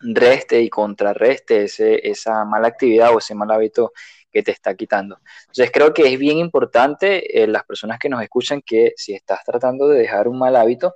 reste 0.00 0.60
y 0.62 0.70
contrarreste 0.70 1.64
ese, 1.64 2.08
esa 2.08 2.44
mala 2.44 2.68
actividad 2.68 3.14
o 3.14 3.18
ese 3.18 3.34
mal 3.34 3.50
hábito 3.50 3.92
que 4.30 4.42
te 4.42 4.50
está 4.50 4.74
quitando. 4.74 5.18
Entonces 5.42 5.70
creo 5.72 5.92
que 5.94 6.12
es 6.12 6.18
bien 6.18 6.38
importante 6.38 7.42
eh, 7.42 7.46
las 7.46 7.64
personas 7.64 7.98
que 7.98 8.08
nos 8.08 8.22
escuchan 8.22 8.62
que 8.64 8.92
si 8.96 9.14
estás 9.14 9.40
tratando 9.44 9.88
de 9.88 9.98
dejar 9.98 10.28
un 10.28 10.38
mal 10.38 10.56
hábito, 10.56 10.94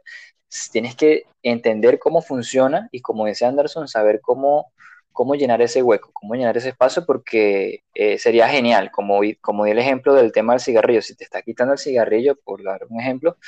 tienes 0.70 0.94
que 0.96 1.24
entender 1.42 1.98
cómo 1.98 2.22
funciona 2.22 2.88
y 2.92 3.00
como 3.00 3.26
decía 3.26 3.48
Anderson, 3.48 3.88
saber 3.88 4.20
cómo, 4.20 4.72
cómo 5.12 5.34
llenar 5.34 5.62
ese 5.62 5.82
hueco, 5.82 6.10
cómo 6.12 6.34
llenar 6.34 6.56
ese 6.56 6.70
espacio, 6.70 7.04
porque 7.06 7.80
eh, 7.94 8.18
sería 8.18 8.48
genial, 8.48 8.90
como, 8.90 9.20
como 9.40 9.64
di 9.64 9.70
el 9.70 9.78
ejemplo 9.78 10.14
del 10.14 10.32
tema 10.32 10.52
del 10.52 10.60
cigarrillo, 10.60 11.02
si 11.02 11.14
te 11.14 11.24
está 11.24 11.42
quitando 11.42 11.72
el 11.72 11.78
cigarrillo, 11.78 12.36
por 12.36 12.62
dar 12.62 12.82
un 12.88 13.00
ejemplo, 13.00 13.38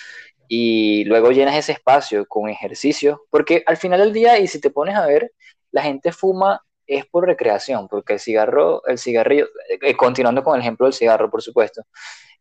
y 0.48 1.04
luego 1.04 1.30
llenas 1.30 1.56
ese 1.56 1.72
espacio 1.72 2.26
con 2.26 2.48
ejercicio, 2.48 3.22
porque 3.30 3.62
al 3.66 3.76
final 3.76 4.00
del 4.00 4.12
día, 4.12 4.38
y 4.38 4.46
si 4.46 4.60
te 4.60 4.70
pones 4.70 4.96
a 4.96 5.06
ver, 5.06 5.32
la 5.70 5.82
gente 5.82 6.12
fuma 6.12 6.62
es 6.86 7.06
por 7.06 7.26
recreación, 7.26 7.88
porque 7.88 8.14
el 8.14 8.20
cigarro, 8.20 8.86
el 8.86 8.98
cigarrillo, 8.98 9.48
eh, 9.68 9.96
continuando 9.96 10.42
con 10.42 10.54
el 10.56 10.60
ejemplo 10.60 10.86
del 10.86 10.94
cigarro, 10.94 11.30
por 11.30 11.42
supuesto, 11.42 11.82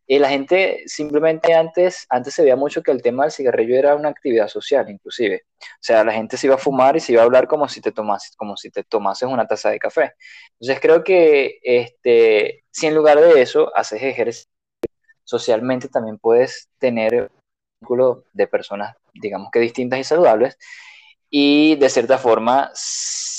y 0.06 0.18
la 0.18 0.28
gente 0.28 0.82
simplemente 0.86 1.54
antes, 1.54 2.06
antes 2.10 2.34
se 2.34 2.42
veía 2.42 2.56
mucho 2.56 2.82
que 2.82 2.90
el 2.90 3.00
tema 3.00 3.24
del 3.24 3.32
cigarrillo 3.32 3.76
era 3.76 3.94
una 3.94 4.10
actividad 4.10 4.48
social, 4.48 4.88
inclusive. 4.90 5.44
O 5.62 5.80
sea, 5.80 6.04
la 6.04 6.12
gente 6.12 6.36
se 6.36 6.46
iba 6.46 6.56
a 6.56 6.58
fumar 6.58 6.96
y 6.96 7.00
se 7.00 7.12
iba 7.12 7.22
a 7.22 7.24
hablar 7.24 7.48
como 7.48 7.68
si 7.68 7.80
te 7.80 7.90
tomases, 7.90 8.36
como 8.36 8.56
si 8.56 8.70
te 8.70 8.84
tomases 8.84 9.28
una 9.28 9.46
taza 9.46 9.70
de 9.70 9.78
café. 9.78 10.12
Entonces 10.60 10.80
creo 10.80 11.02
que 11.02 11.58
este, 11.62 12.64
si 12.70 12.86
en 12.86 12.94
lugar 12.94 13.18
de 13.18 13.40
eso 13.40 13.74
haces 13.74 14.02
ejercicio 14.02 14.50
socialmente, 15.24 15.88
también 15.88 16.18
puedes 16.18 16.68
tener 16.78 17.14
un 17.22 17.28
círculo 17.80 18.24
de 18.34 18.46
personas, 18.46 18.96
digamos 19.14 19.50
que 19.50 19.60
distintas 19.60 20.00
y 20.00 20.04
saludables, 20.04 20.58
y 21.36 21.74
de 21.74 21.90
cierta 21.90 22.16
forma 22.16 22.70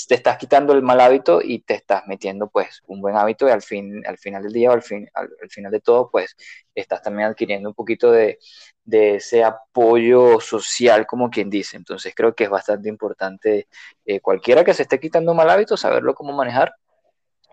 te 0.06 0.16
estás 0.16 0.36
quitando 0.36 0.74
el 0.74 0.82
mal 0.82 1.00
hábito 1.00 1.40
y 1.42 1.60
te 1.60 1.72
estás 1.72 2.06
metiendo 2.06 2.46
pues 2.46 2.82
un 2.86 3.00
buen 3.00 3.16
hábito 3.16 3.48
y 3.48 3.50
al, 3.50 3.62
fin, 3.62 4.06
al 4.06 4.18
final 4.18 4.42
del 4.42 4.52
día 4.52 4.68
o 4.68 4.74
al, 4.74 4.82
fin, 4.82 5.08
al, 5.14 5.30
final 5.48 5.72
de 5.72 5.80
todo 5.80 6.10
pues 6.10 6.36
estás 6.74 7.00
también 7.00 7.30
adquiriendo 7.30 7.70
un 7.70 7.74
poquito 7.74 8.12
de, 8.12 8.38
de, 8.84 9.14
ese 9.14 9.42
apoyo 9.42 10.38
social 10.40 11.06
como 11.06 11.30
quien 11.30 11.48
dice. 11.48 11.78
Entonces 11.78 12.12
creo 12.14 12.34
que 12.34 12.44
es 12.44 12.50
bastante 12.50 12.90
importante 12.90 13.66
eh, 14.04 14.20
cualquiera 14.20 14.62
que 14.62 14.74
se 14.74 14.82
esté 14.82 15.00
quitando 15.00 15.30
un 15.30 15.38
mal 15.38 15.48
hábito 15.48 15.78
saberlo 15.78 16.14
cómo 16.14 16.34
manejar 16.34 16.74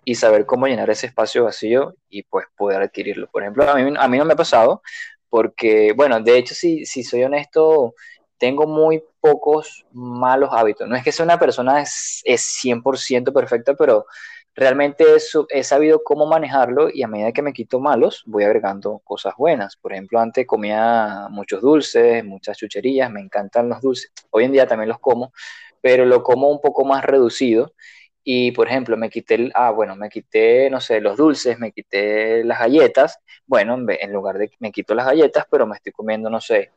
y 0.04 0.16
saber 0.16 0.46
cómo 0.46 0.68
llenar 0.68 0.90
ese 0.90 1.08
espacio 1.08 1.46
vacío 1.46 1.96
y 2.10 2.24
pues 2.24 2.48
poder 2.58 2.82
adquirirlo. 2.82 3.30
Por 3.32 3.44
ejemplo, 3.44 3.64
a 3.64 3.76
mí, 3.76 3.94
a 3.98 4.08
mí 4.10 4.18
no 4.18 4.26
me 4.26 4.34
ha 4.34 4.36
pasado 4.36 4.82
porque, 5.30 5.94
bueno, 5.96 6.20
de 6.20 6.38
hecho, 6.38 6.54
si, 6.54 6.86
si 6.86 7.02
soy 7.02 7.24
honesto, 7.24 7.96
tengo 8.44 8.68
muy 8.68 9.02
pocos 9.22 9.86
malos 9.94 10.50
hábitos. 10.52 10.86
No 10.86 10.98
es 10.98 11.04
que 11.06 11.14
sea 11.14 11.24
una 11.24 11.40
persona 11.40 11.82
es, 11.82 12.22
es 12.26 12.42
100% 12.62 13.32
perfecta, 13.32 13.74
pero 13.74 14.06
realmente 14.54 15.06
he 15.50 15.64
sabido 15.64 16.04
cómo 16.04 16.26
manejarlo 16.26 16.90
y 16.94 17.04
a 17.04 17.08
medida 17.08 17.32
que 17.32 17.42
me 17.42 17.54
quito 17.54 17.80
malos, 17.80 18.22
voy 18.26 18.44
agregando 18.44 19.00
cosas 19.06 19.34
buenas. 19.38 19.78
Por 19.78 19.94
ejemplo, 19.94 20.20
antes 20.20 20.46
comía 20.46 21.28
muchos 21.30 21.62
dulces, 21.62 22.26
muchas 22.26 22.58
chucherías, 22.58 23.10
me 23.10 23.22
encantan 23.22 23.70
los 23.70 23.80
dulces. 23.80 24.12
Hoy 24.32 24.44
en 24.44 24.52
día 24.52 24.68
también 24.68 24.90
los 24.90 25.00
como, 25.00 25.32
pero 25.80 26.06
lo 26.06 26.22
como 26.22 26.50
un 26.50 26.60
poco 26.60 26.84
más 26.84 27.06
reducido. 27.06 27.74
Y, 28.26 28.52
por 28.52 28.68
ejemplo, 28.68 28.98
me 28.98 29.10
quité, 29.10 29.52
ah, 29.54 29.72
bueno, 29.72 29.96
me 29.96 30.10
quité, 30.10 30.70
no 30.70 30.82
sé, 30.82 31.00
los 31.00 31.16
dulces, 31.16 31.60
me 31.60 31.72
quité 31.72 32.44
las 32.44 32.60
galletas. 32.60 33.20
Bueno, 33.46 33.78
en 33.88 34.12
lugar 34.14 34.38
de 34.38 34.52
me 34.60 34.72
quito 34.74 34.96
las 34.96 35.06
galletas, 35.06 35.46
pero 35.50 35.66
me 35.66 35.76
estoy 35.76 35.94
comiendo, 35.94 36.30
no 36.30 36.42
sé, 36.42 36.72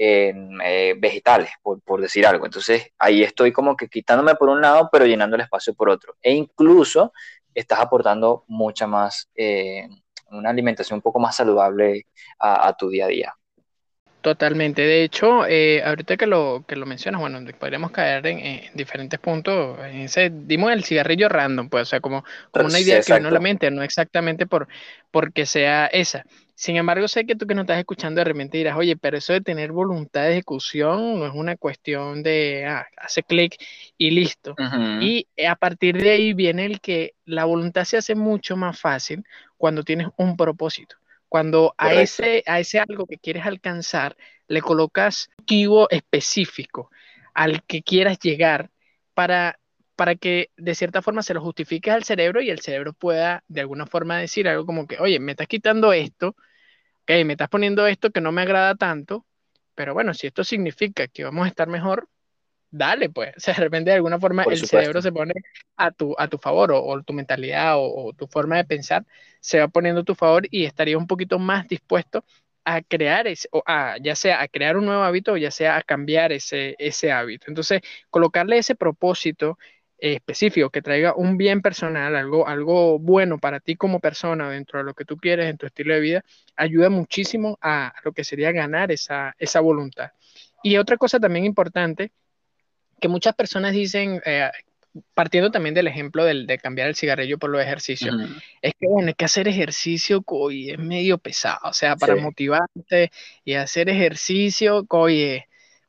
eh, 0.00 0.94
vegetales, 0.96 1.50
por, 1.60 2.00
decir 2.00 2.24
algo. 2.24 2.46
Entonces 2.46 2.92
ahí 2.98 3.24
estoy 3.24 3.52
como 3.52 3.76
que 3.76 3.88
quitándome 3.88 4.36
por 4.36 4.48
un 4.48 4.60
lado, 4.60 4.88
pero 4.92 5.04
llenando 5.04 5.34
el 5.34 5.42
espacio 5.42 5.74
por 5.74 5.90
otro. 5.90 6.16
E 6.22 6.32
incluso 6.32 7.12
estás 7.52 7.80
aportando 7.80 8.44
mucha 8.46 8.86
más, 8.86 9.28
eh, 9.34 9.88
una 10.30 10.50
alimentación 10.50 10.98
un 10.98 11.02
poco 11.02 11.18
más 11.18 11.34
saludable 11.34 12.06
a, 12.38 12.72
tu 12.76 12.88
día 12.90 13.06
a 13.06 13.08
día. 13.08 13.34
Totalmente. 14.20 14.82
De 14.82 15.02
hecho, 15.02 15.46
eh, 15.46 15.82
ahorita 15.82 16.16
que 16.16 16.26
lo, 16.26 16.64
que 16.66 16.76
lo 16.76 16.86
mencionas, 16.86 17.20
bueno, 17.20 17.40
podríamos 17.58 17.90
caer 17.90 18.26
en, 18.26 18.60
diferentes 18.74 19.18
puntos. 19.18 19.78
En 19.80 20.02
ese, 20.02 20.30
dimos 20.32 20.70
el 20.70 20.84
cigarrillo 20.84 21.28
random, 21.28 21.68
pues, 21.68 21.82
o 21.82 21.86
sea, 21.86 22.00
como, 22.00 22.24
una 22.52 22.78
idea 22.78 23.00
que 23.00 23.14
uno 23.14 23.30
la 23.30 23.40
mente, 23.40 23.70
no 23.72 23.82
exactamente 23.82 24.46
por 24.46 24.68
porque 25.10 25.44
sea 25.44 25.86
esa. 25.86 26.24
Sin 26.58 26.74
embargo, 26.74 27.06
sé 27.06 27.24
que 27.24 27.36
tú 27.36 27.46
que 27.46 27.54
no 27.54 27.60
estás 27.60 27.78
escuchando 27.78 28.18
de 28.18 28.24
repente 28.24 28.58
dirás, 28.58 28.76
oye, 28.76 28.96
pero 28.96 29.16
eso 29.16 29.32
de 29.32 29.40
tener 29.40 29.70
voluntad 29.70 30.22
de 30.22 30.32
ejecución 30.32 31.20
no 31.20 31.24
es 31.24 31.32
una 31.32 31.56
cuestión 31.56 32.24
de 32.24 32.66
ah, 32.66 32.84
hace 32.96 33.22
clic 33.22 33.54
y 33.96 34.10
listo. 34.10 34.56
Y 35.00 35.28
a 35.46 35.54
partir 35.54 36.02
de 36.02 36.10
ahí 36.10 36.32
viene 36.32 36.66
el 36.66 36.80
que 36.80 37.14
la 37.24 37.44
voluntad 37.44 37.84
se 37.84 37.96
hace 37.96 38.16
mucho 38.16 38.56
más 38.56 38.76
fácil 38.76 39.22
cuando 39.56 39.84
tienes 39.84 40.08
un 40.16 40.36
propósito. 40.36 40.96
Cuando 41.28 41.76
a 41.78 41.94
ese, 41.94 42.42
a 42.44 42.58
ese 42.58 42.80
algo 42.80 43.06
que 43.06 43.18
quieres 43.18 43.46
alcanzar 43.46 44.16
le 44.48 44.60
colocas 44.60 45.28
un 45.28 45.44
motivo 45.44 45.88
específico 45.90 46.90
al 47.34 47.62
que 47.62 47.84
quieras 47.84 48.18
llegar 48.18 48.72
para, 49.14 49.60
para 49.94 50.16
que 50.16 50.50
de 50.56 50.74
cierta 50.74 51.02
forma 51.02 51.22
se 51.22 51.34
lo 51.34 51.40
justifiques 51.40 51.94
al 51.94 52.02
cerebro 52.02 52.42
y 52.42 52.50
el 52.50 52.58
cerebro 52.58 52.94
pueda 52.94 53.44
de 53.46 53.60
alguna 53.60 53.86
forma 53.86 54.18
decir 54.18 54.48
algo 54.48 54.66
como 54.66 54.88
que, 54.88 54.98
oye, 54.98 55.20
me 55.20 55.30
estás 55.30 55.46
quitando 55.46 55.92
esto, 55.92 56.34
ok, 57.08 57.24
me 57.24 57.32
estás 57.32 57.48
poniendo 57.48 57.86
esto 57.86 58.10
que 58.10 58.20
no 58.20 58.32
me 58.32 58.42
agrada 58.42 58.74
tanto, 58.74 59.24
pero 59.74 59.94
bueno, 59.94 60.12
si 60.12 60.26
esto 60.26 60.44
significa 60.44 61.08
que 61.08 61.24
vamos 61.24 61.46
a 61.46 61.48
estar 61.48 61.66
mejor, 61.68 62.08
dale, 62.70 63.08
pues. 63.08 63.32
O 63.36 63.40
sea, 63.40 63.54
de 63.54 63.60
repente 63.60 63.90
de 63.90 63.96
alguna 63.96 64.18
forma 64.18 64.44
el 64.44 64.66
cerebro 64.66 65.00
se 65.00 65.12
pone 65.12 65.32
a 65.76 65.90
tu, 65.90 66.14
a 66.18 66.28
tu 66.28 66.38
favor 66.38 66.70
o, 66.72 67.02
tu 67.02 67.12
mentalidad 67.14 67.74
o, 67.78 68.12
tu 68.12 68.26
forma 68.26 68.56
de 68.56 68.64
pensar 68.64 69.06
se 69.40 69.60
va 69.60 69.68
poniendo 69.68 70.02
a 70.02 70.04
tu 70.04 70.14
favor 70.14 70.46
y 70.50 70.64
estaría 70.64 70.98
un 70.98 71.06
poquito 71.06 71.38
más 71.38 71.66
dispuesto 71.66 72.24
a 72.64 72.82
crear 72.82 73.26
ese, 73.26 73.48
o 73.52 73.62
a, 73.64 73.96
ya 74.02 74.14
sea 74.14 74.42
a 74.42 74.48
crear 74.48 74.76
un 74.76 74.84
nuevo 74.84 75.02
hábito 75.02 75.32
o 75.32 75.36
ya 75.38 75.50
sea 75.50 75.78
a 75.78 75.82
cambiar 75.82 76.32
ese, 76.32 76.76
ese 76.78 77.10
hábito. 77.10 77.46
Entonces, 77.48 77.80
colocarle 78.10 78.58
ese 78.58 78.74
propósito, 78.74 79.58
específico, 79.98 80.70
que 80.70 80.82
traiga 80.82 81.14
un 81.14 81.36
bien 81.36 81.60
personal, 81.60 82.14
algo, 82.14 82.46
algo 82.46 82.98
bueno 82.98 83.38
para 83.38 83.60
ti 83.60 83.76
como 83.76 84.00
persona 84.00 84.50
dentro 84.50 84.78
de 84.78 84.84
lo 84.84 84.94
que 84.94 85.04
tú 85.04 85.16
quieres 85.16 85.50
en 85.50 85.58
tu 85.58 85.66
estilo 85.66 85.94
de 85.94 86.00
vida, 86.00 86.24
ayuda 86.56 86.88
muchísimo 86.88 87.58
a 87.60 87.92
lo 88.04 88.12
que 88.12 88.24
sería 88.24 88.52
ganar 88.52 88.92
esa, 88.92 89.34
esa 89.38 89.60
voluntad. 89.60 90.12
Y 90.62 90.76
otra 90.76 90.96
cosa 90.96 91.18
también 91.18 91.44
importante, 91.44 92.12
que 93.00 93.08
muchas 93.08 93.34
personas 93.34 93.72
dicen, 93.72 94.20
eh, 94.24 94.50
partiendo 95.14 95.50
también 95.50 95.74
del 95.74 95.86
ejemplo 95.86 96.24
del, 96.24 96.46
de 96.46 96.58
cambiar 96.58 96.88
el 96.88 96.96
cigarrillo 96.96 97.38
por 97.38 97.50
los 97.50 97.62
ejercicios, 97.62 98.16
es 98.62 98.72
que 98.78 98.86
bueno, 98.88 99.10
es 99.10 99.16
que 99.16 99.24
hacer 99.24 99.48
ejercicio, 99.48 100.22
coy, 100.22 100.70
es 100.70 100.78
medio 100.78 101.18
pesado, 101.18 101.60
o 101.64 101.72
sea, 101.72 101.96
para 101.96 102.16
motivarte 102.16 103.10
y 103.44 103.54
hacer 103.54 103.88
ejercicio, 103.88 104.86
coy, 104.86 105.42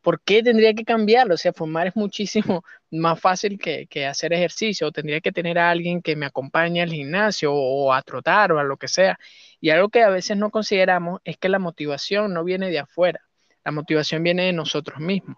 ¿por 0.09 0.21
qué 0.23 0.41
tendría 0.41 0.73
que 0.73 0.83
cambiarlo? 0.85 1.35
O 1.35 1.37
sea, 1.37 1.53
fumar 1.53 1.85
es 1.85 1.95
muchísimo 1.95 2.63
más 2.91 3.19
fácil 3.21 3.59
que, 3.59 4.07
hacer 4.07 4.33
ejercicio. 4.33 4.91
Tendría 4.91 5.21
que 5.21 5.31
tener 5.31 5.59
a 5.59 5.69
alguien 5.69 6.01
que 6.01 6.15
me 6.15 6.25
acompañe 6.25 6.81
al 6.81 6.89
gimnasio 6.89 7.53
o 7.53 7.93
a 7.93 8.01
trotar 8.01 8.51
o 8.51 8.57
a 8.57 8.63
lo 8.63 8.77
que 8.77 8.87
sea. 8.87 9.19
Y 9.61 9.69
algo 9.69 9.89
que 9.89 10.01
a 10.01 10.09
veces 10.09 10.35
no 10.35 10.49
consideramos 10.49 11.21
es 11.25 11.37
que 11.37 11.47
la 11.47 11.59
motivación 11.59 12.33
no 12.33 12.43
viene 12.43 12.71
de 12.71 12.79
afuera. 12.79 13.21
La 13.63 13.71
motivación 13.71 14.23
viene 14.23 14.45
de 14.45 14.53
nosotros 14.53 14.99
mismos. 14.99 15.37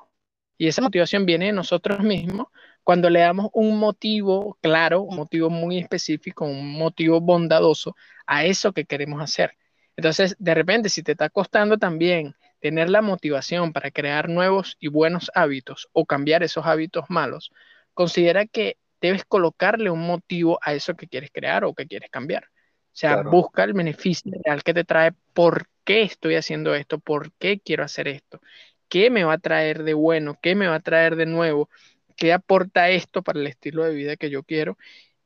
Y 0.57 0.69
esa 0.69 0.81
motivación 0.81 1.25
viene 1.25 1.47
de 1.47 1.51
nosotros 1.51 1.99
mismos 1.99 2.47
cuando 2.81 3.09
le 3.09 3.19
damos 3.19 3.49
un 3.51 3.77
motivo 3.77 4.57
claro, 4.61 5.01
un 5.01 5.17
motivo 5.17 5.49
muy 5.49 5.79
específico, 5.79 6.45
un 6.45 6.77
motivo 6.77 7.19
bondadoso 7.19 7.93
a 8.25 8.45
eso 8.45 8.71
que 8.71 8.85
queremos 8.85 9.21
hacer. 9.21 9.57
Entonces, 9.97 10.33
de 10.39 10.53
repente, 10.55 10.87
si 10.87 11.03
te 11.03 11.11
está 11.11 11.29
costando 11.29 11.77
también 11.77 12.35
tener 12.61 12.89
la 12.89 13.01
motivación 13.01 13.73
para 13.73 13.91
crear 13.91 14.29
nuevos 14.29 14.77
y 14.79 14.87
buenos 14.87 15.31
hábitos 15.35 15.89
o 15.93 16.05
cambiar 16.05 16.43
esos 16.43 16.65
hábitos 16.65 17.05
malos, 17.09 17.51
considera 17.93 18.45
que 18.45 18.77
debes 19.01 19.25
colocarle 19.25 19.89
un 19.89 20.01
motivo 20.01 20.59
a 20.61 20.73
eso 20.73 20.95
que 20.95 21.07
quieres 21.07 21.31
crear 21.33 21.65
o 21.65 21.73
que 21.73 21.87
quieres 21.87 22.09
cambiar. 22.11 22.45
O 22.45 22.95
sea, 23.01 23.17
busca 23.17 23.63
el 23.63 23.73
beneficio 23.73 24.31
real 24.43 24.63
que 24.63 24.73
te 24.73 24.83
trae, 24.83 25.13
por 25.33 25.67
qué 25.83 26.03
estoy 26.03 26.35
haciendo 26.35 26.75
esto, 26.75 26.99
por 26.99 27.33
qué 27.33 27.59
quiero 27.59 27.83
hacer 27.83 28.07
esto, 28.07 28.41
qué 28.89 29.09
me 29.09 29.23
va 29.23 29.33
a 29.33 29.37
traer 29.39 29.83
de 29.83 29.93
bueno, 29.93 30.37
qué 30.41 30.55
me 30.55 30.67
va 30.67 30.75
a 30.75 30.79
traer 30.81 31.15
de 31.15 31.25
nuevo, 31.25 31.69
qué 32.17 32.33
aporta 32.33 32.89
esto 32.89 33.23
para 33.23 33.39
el 33.39 33.47
estilo 33.47 33.83
de 33.85 33.95
vida 33.95 34.17
que 34.17 34.29
yo 34.29 34.43
quiero 34.43 34.77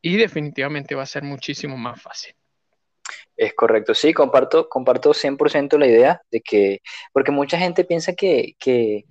y 0.02 0.18
definitivamente 0.18 0.96
va 0.96 1.04
a 1.04 1.08
ser 1.08 1.24
muchísimo 1.24 1.78
más 1.78 2.02
fácil. 2.02 2.36
Es 3.38 3.54
correcto, 3.54 3.94
sí, 3.94 4.14
comparto, 4.14 4.70
comparto 4.70 5.14
100% 5.14 5.78
la 5.78 5.88
idea 5.88 6.22
de 6.32 6.42
que, 6.42 6.82
porque 7.14 7.32
mucha 7.32 7.58
gente 7.58 7.84
piensa 7.84 8.14
que, 8.14 8.56
que, 8.60 9.06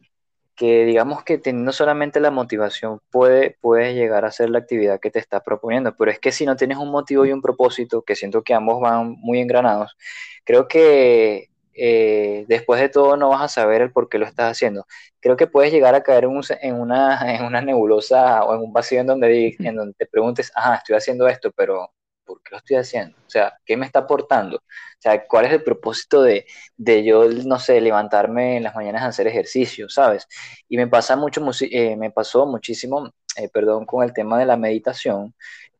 digamos 0.57 1.25
que 1.25 1.39
teniendo 1.39 1.73
solamente 1.73 2.21
la 2.21 2.31
motivación 2.31 3.01
puede, 3.11 3.57
puedes 3.61 3.95
llegar 3.95 4.25
a 4.25 4.29
hacer 4.29 4.51
la 4.51 4.59
actividad 4.61 5.01
que 5.01 5.11
te 5.11 5.19
estás 5.19 5.43
proponiendo, 5.45 5.95
pero 5.97 6.11
es 6.11 6.19
que 6.21 6.33
si 6.33 6.47
no 6.47 6.57
tienes 6.57 6.79
un 6.79 6.91
motivo 6.91 7.27
y 7.27 7.33
un 7.33 7.43
propósito, 7.43 8.03
que 8.03 8.17
siento 8.17 8.43
que 8.43 8.55
ambos 8.55 8.81
van 8.81 9.17
muy 9.21 9.41
engranados, 9.41 9.97
creo 10.45 10.69
que 10.69 11.51
eh, 11.75 12.45
después 12.49 12.81
de 12.81 12.89
todo 12.89 13.17
no 13.17 13.31
vas 13.31 13.43
a 13.43 13.49
saber 13.49 13.83
el 13.83 13.93
por 13.93 14.09
qué 14.09 14.19
lo 14.19 14.27
estás 14.27 14.53
haciendo. 14.53 14.87
Creo 15.21 15.37
que 15.37 15.47
puedes 15.49 15.73
llegar 15.73 15.95
a 15.95 16.03
caer 16.03 16.25
en, 16.25 16.75
una, 16.81 17.19
en 17.37 17.45
una 17.45 17.61
nebulosa 17.61 18.45
o 18.45 18.55
en 18.55 18.61
un 18.63 18.73
vacío 18.73 19.01
en 19.01 19.07
donde, 19.09 19.57
en 19.59 19.77
donde 19.77 19.95
te 19.95 20.07
preguntes, 20.07 20.53
ajá, 20.55 20.77
estoy 20.77 20.97
haciendo 20.97 21.29
esto, 21.29 21.51
pero 21.53 21.91
¿por 22.25 22.43
qué 22.43 22.51
lo 22.53 22.59
estoy 22.59 22.77
haciendo? 22.77 23.17
O 23.27 23.31
sea, 23.31 23.55
¿qué 23.65 23.77
me 23.77 23.87
está 23.87 24.01
aportando? 24.01 24.57
O 24.59 24.63
sea, 24.99 25.27
¿cuál 25.27 25.47
es 25.47 25.53
el 25.53 25.63
propósito 25.63 26.23
de, 26.23 26.47
de 26.77 27.05
yo, 27.05 27.25
no 27.29 27.59
sé, 27.59 27.81
levantarme 27.81 28.57
en 28.57 28.63
las 28.65 28.75
mañanas 28.75 29.03
a 29.03 29.09
hacer 29.09 29.27
ejercicio, 29.27 29.89
¿sabes? 29.89 30.27
Y 30.69 30.77
me 30.77 30.87
pasa 30.87 31.17
mucho, 31.17 31.43
eh, 31.71 31.97
me 31.97 32.11
pasó 32.11 32.47
muchísimo, 32.47 33.11
eh, 33.37 33.49
perdón, 33.53 33.87
con 33.87 34.05
el 34.05 34.13
tema 34.13 34.39
de 34.39 34.47
la 34.47 34.57
meditación, 34.57 35.35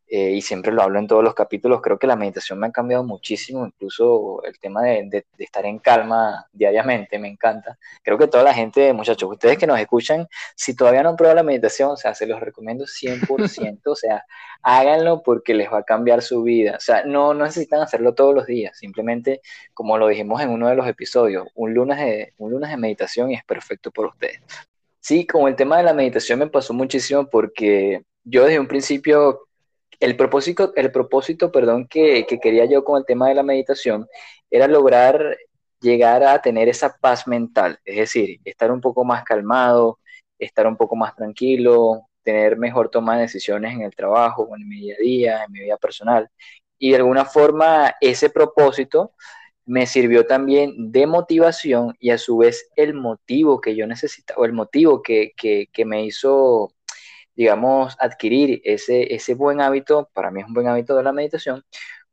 eh, 0.07 0.33
y 0.33 0.43
siempre 0.43 0.71
lo 0.71 0.83
hablo 0.83 0.99
en 0.99 1.07
todos 1.07 1.25
los 1.25 1.35
capítulos, 1.35 1.81
creo 1.81 1.99
que 1.99 2.07
la 2.07 2.17
meditación 2.17 2.59
me 2.59 2.67
ha 2.67 2.73
cambiado 2.73 3.05
muchísimo, 3.05 3.67
incluso 3.67 4.43
el 4.45 4.59
tema 4.59 4.83
de, 4.83 5.09
de, 5.09 5.25
estar 5.39 5.65
en 5.65 5.79
calma 5.79 6.47
diariamente, 6.53 7.19
me 7.19 7.29
encanta. 7.29 7.79
Creo 8.03 8.19
que 8.19 8.29
toda 8.29 8.45
la 8.45 8.53
gente, 8.53 8.93
muchachos, 8.93 9.31
ustedes 9.31 9.57
que 9.57 9.67
nos 9.67 9.79
escuchan, 9.81 10.29
si 10.55 10.77
todavía 10.77 11.03
no 11.03 11.11
han 11.11 11.17
probado 11.17 11.37
la 11.37 11.43
meditación, 11.43 11.91
o 11.91 11.97
sea, 11.97 12.15
se 12.15 12.27
los 12.27 12.39
recomiendo 12.41 12.85
100%, 12.85 13.81
o 13.87 13.97
sea, 13.97 14.25
háganlo 14.63 15.23
porque 15.23 15.55
les 15.55 15.73
va 15.73 15.79
a 15.79 15.83
cambiar 15.85 16.23
su 16.23 16.43
vida. 16.43 16.77
O 16.77 16.81
sea, 16.81 17.05
no, 17.05 17.33
no 17.35 17.45
necesitan 17.45 17.81
hacerlo 17.81 18.15
todos 18.15 18.35
los 18.35 18.47
días, 18.47 18.77
simplemente, 18.79 19.41
como 19.73 19.97
lo 19.99 20.09
dijimos 20.09 20.43
en 20.43 20.51
uno 20.51 20.69
de 20.69 20.77
los 20.77 20.87
episodios, 20.87 21.47
un 21.55 21.73
lunes 21.75 21.99
de, 21.99 22.35
un 22.39 22.53
lunes 22.53 22.71
de 22.71 22.77
meditación 22.77 23.31
y 23.31 23.35
es 23.35 23.45
perfecto 23.45 23.91
por 23.91 24.07
ustedes. 24.07 24.41
Sí, 25.01 25.27
con 25.27 25.49
el 25.49 25.57
tema 25.57 25.77
de 25.79 25.83
la 25.83 25.93
meditación 25.93 26.39
me 26.39 26.47
pasó 26.47 26.73
muchísimo 26.73 27.29
porque 27.29 28.03
yo 28.25 28.45
desde 28.45 28.59
un 28.59 28.67
principio 28.67 29.49
el 30.05 30.17
propósito, 30.17 30.73
el 30.77 30.93
propósito 30.93 31.51
perdón, 31.51 31.87
que, 31.89 32.27
quería 32.43 32.67
yo 32.67 32.85
con 32.85 32.99
el 32.99 33.07
tema 33.07 33.29
de 33.29 33.35
la 33.35 33.43
meditación 33.43 34.07
era 34.51 34.69
lograr 34.69 35.37
llegar 35.81 36.23
a 36.23 36.41
tener 36.43 36.69
esa 36.69 36.97
paz 37.01 37.27
mental, 37.27 37.79
es 37.85 37.97
decir, 37.97 38.39
estar 38.45 38.71
un 38.71 38.81
poco 38.81 39.05
más 39.05 39.25
calmado, 39.25 39.99
estar 40.39 40.67
un 40.67 40.77
poco 40.77 40.95
más 40.97 41.15
tranquilo, 41.15 42.03
tener 42.23 42.57
mejor 42.59 42.91
toma 42.91 43.17
de 43.17 43.23
decisiones 43.23 43.75
en 43.75 43.83
el 43.83 43.95
trabajo, 43.95 44.49
en 44.57 44.69
mi 44.69 44.81
día 44.81 44.95
a 44.95 45.03
día, 45.03 45.45
en 45.45 45.53
mi 45.53 45.61
vida 45.61 45.77
personal. 45.77 46.29
Y 46.79 46.91
de 46.91 46.97
alguna 46.97 47.25
forma 47.25 47.95
ese 48.01 48.31
propósito 48.31 49.13
me 49.67 49.87
sirvió 49.87 50.27
también 50.27 50.93
de 50.93 51.07
motivación 51.07 51.95
y 51.99 52.11
a 52.11 52.19
su 52.19 52.39
vez 52.39 52.69
el 52.77 52.95
motivo 52.95 53.61
que 53.61 53.75
yo 53.75 53.87
necesitaba, 53.87 54.41
o 54.41 54.45
el 54.45 54.53
motivo 54.53 55.03
que, 55.03 55.33
que 55.37 55.85
me 55.85 56.05
hizo 56.05 56.75
digamos, 57.35 57.97
adquirir 57.99 58.61
ese, 58.65 59.15
ese 59.15 59.35
buen 59.35 59.61
hábito, 59.61 60.11
para 60.13 60.31
mí 60.31 60.41
es 60.41 60.47
un 60.47 60.55
buen 60.55 60.69
hábito 60.69 60.97
de 60.97 61.03
la 61.03 61.13
meditación, 61.13 61.65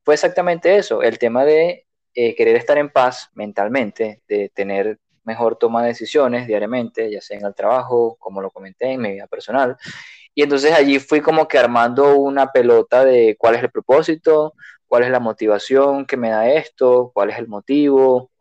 fue 0.03 0.15
exactamente 0.15 0.77
eso, 0.77 1.01
el 1.01 1.19
tema 1.19 1.45
de 1.45 1.85
eh, 2.13 2.35
querer 2.35 2.55
estar 2.55 2.77
en 2.77 2.89
paz 2.89 3.29
mentalmente, 3.33 4.21
de 4.27 4.49
tener 4.49 4.99
mejor 5.23 5.57
toma 5.57 5.83
de 5.83 5.89
decisiones 5.89 6.47
diariamente, 6.47 7.11
ya 7.11 7.21
sea 7.21 7.37
en 7.37 7.45
el 7.45 7.53
trabajo, 7.53 8.17
como 8.19 8.41
lo 8.41 8.49
comenté, 8.49 8.91
en 8.91 9.01
mi 9.01 9.11
vida 9.13 9.27
personal. 9.27 9.77
Y 10.33 10.43
entonces 10.43 10.73
allí 10.73 10.99
fui 10.99 11.21
como 11.21 11.47
que 11.47 11.57
armando 11.57 12.15
una 12.17 12.51
pelota 12.51 13.05
de 13.05 13.35
cuál 13.37 13.55
es 13.55 13.63
el 13.63 13.71
propósito, 13.71 14.53
cuál 14.87 15.03
es 15.03 15.11
la 15.11 15.19
motivación 15.19 16.05
que 16.05 16.17
me 16.17 16.29
da 16.29 16.49
esto, 16.49 17.11
cuál 17.13 17.29
es 17.29 17.37
el 17.37 17.47
motivo, 17.47 18.31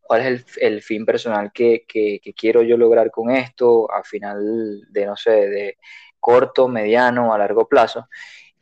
cuál 0.00 0.20
es 0.22 0.26
el, 0.58 0.74
el 0.74 0.82
fin 0.82 1.04
personal 1.04 1.52
que, 1.52 1.84
que, 1.88 2.20
que, 2.22 2.32
quiero 2.34 2.62
yo 2.62 2.76
lograr 2.76 3.10
con 3.10 3.30
esto, 3.30 3.90
a 3.92 4.02
final 4.04 4.82
de, 4.90 5.06
no 5.06 5.16
sé, 5.16 5.30
de 5.30 5.76
corto, 6.20 6.68
mediano, 6.68 7.32
a 7.32 7.38
largo 7.38 7.68
plazo. 7.68 8.08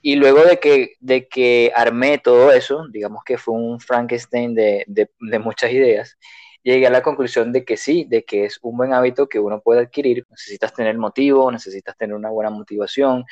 Y 0.02 0.16
luego 0.16 0.44
de 0.44 0.60
que, 0.60 0.94
de 1.00 1.26
que 1.26 1.72
armé 1.74 2.18
todo 2.18 2.52
eso, 2.52 2.86
digamos 2.88 3.24
que 3.24 3.38
fue 3.38 3.54
un 3.54 3.80
Frankenstein 3.80 4.54
de, 4.54 4.84
de, 4.86 5.38
muchas 5.40 5.72
ideas, 5.72 6.16
llegué 6.62 6.86
a 6.86 6.90
la 6.90 7.02
conclusión 7.02 7.52
de 7.52 7.64
que 7.64 7.76
sí, 7.76 8.04
de 8.08 8.24
que 8.24 8.44
es 8.44 8.58
un 8.62 8.76
buen 8.76 8.92
hábito 8.92 9.28
que 9.28 9.40
uno 9.40 9.60
puede 9.60 9.80
adquirir. 9.80 10.24
Necesitas 10.30 10.72
tener 10.72 10.96
motivo, 10.96 11.50
necesitas 11.50 11.96
tener 11.96 12.14
una 12.14 12.30
buena 12.30 12.50
motivación. 12.50 13.24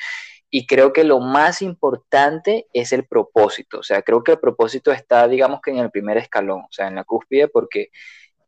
Y 0.49 0.67
creo 0.67 0.91
que 0.91 1.03
lo 1.03 1.19
más 1.19 1.61
importante 1.61 2.67
es 2.73 2.91
el 2.91 3.05
propósito. 3.05 3.79
O 3.79 3.83
sea, 3.83 4.01
creo 4.01 4.23
que 4.23 4.33
el 4.33 4.39
propósito 4.39 4.91
está, 4.91 5.27
digamos 5.27 5.61
que 5.61 5.71
en 5.71 5.77
el 5.77 5.91
primer 5.91 6.17
escalón, 6.17 6.61
o 6.61 6.71
sea, 6.71 6.87
en 6.87 6.95
la 6.95 7.03
cúspide, 7.05 7.47
porque 7.47 7.89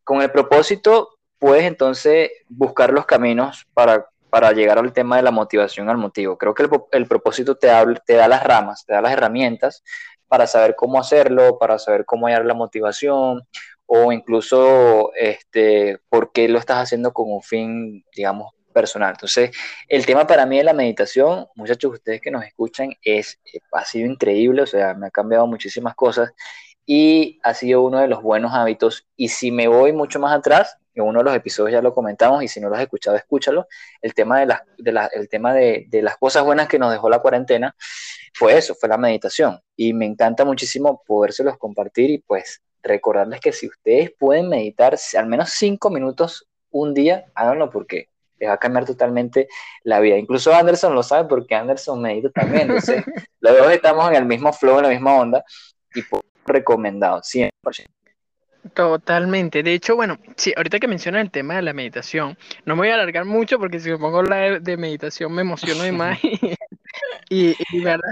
con 0.03 0.21
el 0.21 0.31
propósito 0.31 1.17
puedes 1.39 1.63
entonces 1.63 2.31
buscar 2.49 2.91
los 2.91 3.05
caminos 3.05 3.65
para 3.73 4.09
para 4.29 4.51
llegar 4.51 4.77
al 4.77 4.93
tema 4.93 5.17
de 5.17 5.23
la 5.23 5.31
motivación 5.31 5.89
al 5.89 5.97
motivo. 5.97 6.37
Creo 6.37 6.53
que 6.53 6.67
el, 6.91 7.07
propósito 7.07 7.55
te 7.55 7.69
te 8.05 8.13
da 8.13 8.27
las 8.27 8.43
ramas, 8.43 8.85
te 8.85 8.93
da 8.93 9.01
las 9.01 9.13
herramientas 9.13 9.83
para 10.27 10.47
saber 10.47 10.75
cómo 10.75 10.99
hacerlo, 10.99 11.57
para 11.57 11.79
saber 11.79 12.05
cómo 12.05 12.27
hallar 12.27 12.45
la 12.45 12.53
motivación 12.53 13.43
o 13.85 14.11
incluso 14.11 15.13
este, 15.15 15.99
por 16.09 16.31
qué 16.31 16.49
lo 16.49 16.59
estás 16.59 16.83
haciendo 16.83 17.13
con 17.13 17.31
un 17.31 17.41
fin, 17.41 18.03
digamos, 18.13 18.53
personal. 18.73 19.11
Entonces, 19.11 19.51
el 19.87 20.05
tema 20.05 20.27
para 20.27 20.45
mí 20.45 20.57
de 20.57 20.63
la 20.63 20.73
meditación, 20.73 21.47
muchachos, 21.55 21.93
ustedes 21.93 22.21
que 22.21 22.29
nos 22.29 22.43
escuchan, 22.43 22.93
es, 23.01 23.39
ha 23.71 23.85
sido 23.85 24.07
increíble, 24.11 24.61
o 24.61 24.67
sea, 24.67 24.93
me 24.93 25.07
ha 25.07 25.11
cambiado 25.11 25.47
muchísimas 25.47 25.95
cosas 25.95 26.31
y 26.85 27.39
ha 27.43 27.53
sido 27.53 27.81
uno 27.81 27.99
de 27.99 28.07
los 28.07 28.21
buenos 28.21 28.53
hábitos. 28.53 29.07
Y 29.15 29.29
si 29.29 29.51
me 29.51 29.67
voy 29.67 29.93
mucho 29.93 30.19
más 30.19 30.37
atrás, 30.37 30.77
en 31.01 31.07
uno 31.07 31.19
de 31.19 31.25
los 31.25 31.35
episodios 31.35 31.73
ya 31.73 31.81
lo 31.81 31.93
comentamos 31.93 32.43
y 32.43 32.47
si 32.47 32.59
no 32.59 32.69
lo 32.69 32.75
has 32.75 32.81
escuchado, 32.81 33.15
escúchalo. 33.17 33.67
El 34.01 34.13
tema, 34.13 34.39
de 34.39 34.45
las, 34.45 34.61
de 34.77 35.09
el 35.13 35.29
tema 35.29 35.53
de, 35.53 35.85
de, 35.87 36.01
las 36.01 36.17
cosas 36.17 36.43
buenas 36.43 36.67
que 36.67 36.79
nos 36.79 36.91
dejó 36.91 37.09
la 37.09 37.19
cuarentena 37.19 37.75
fue 38.33 38.57
eso, 38.57 38.75
fue 38.75 38.89
la 38.89 38.97
meditación. 38.97 39.59
Y 39.75 39.93
me 39.93 40.05
encanta 40.05 40.45
muchísimo 40.45 41.03
podérselos 41.05 41.57
compartir 41.57 42.09
y 42.09 42.19
pues 42.19 42.61
recordarles 42.83 43.39
que 43.39 43.51
si 43.51 43.67
ustedes 43.67 44.11
pueden 44.17 44.49
meditar 44.49 44.97
al 45.17 45.27
menos 45.27 45.51
cinco 45.51 45.89
minutos 45.89 46.47
un 46.71 46.93
día, 46.93 47.25
háganlo 47.35 47.69
porque 47.69 48.09
les 48.39 48.49
va 48.49 48.53
a 48.53 48.59
cambiar 48.59 48.85
totalmente 48.85 49.47
la 49.83 49.99
vida. 49.99 50.17
Incluso 50.17 50.53
Anderson 50.53 50.93
lo 50.93 51.03
sabe 51.03 51.27
porque 51.27 51.55
Anderson 51.55 52.01
medita 52.01 52.29
también. 52.29 52.63
Entonces, 52.63 53.03
los 53.39 53.57
dos 53.57 53.71
estamos 53.71 54.09
en 54.09 54.15
el 54.15 54.25
mismo 54.25 54.53
flow, 54.53 54.77
en 54.77 54.83
la 54.83 54.89
misma 54.89 55.15
onda 55.15 55.43
y 55.93 56.01
pues, 56.03 56.23
recomendado, 56.45 57.21
100%. 57.21 57.51
Totalmente. 58.73 59.63
De 59.63 59.73
hecho, 59.73 59.95
bueno, 59.95 60.17
sí, 60.35 60.53
ahorita 60.55 60.79
que 60.79 60.87
mencionas 60.87 61.21
el 61.21 61.31
tema 61.31 61.55
de 61.55 61.61
la 61.61 61.73
meditación, 61.73 62.37
no 62.65 62.75
me 62.75 62.81
voy 62.81 62.89
a 62.89 62.95
alargar 62.95 63.25
mucho 63.25 63.59
porque 63.59 63.79
si 63.79 63.89
me 63.89 63.97
pongo 63.97 64.17
a 64.17 64.19
hablar 64.21 64.61
de 64.61 64.77
meditación 64.77 65.33
me 65.33 65.41
emociono 65.41 65.83
de 65.83 65.91
más 65.91 66.19
y, 67.29 67.55
y, 67.71 67.83
verdad, 67.83 68.09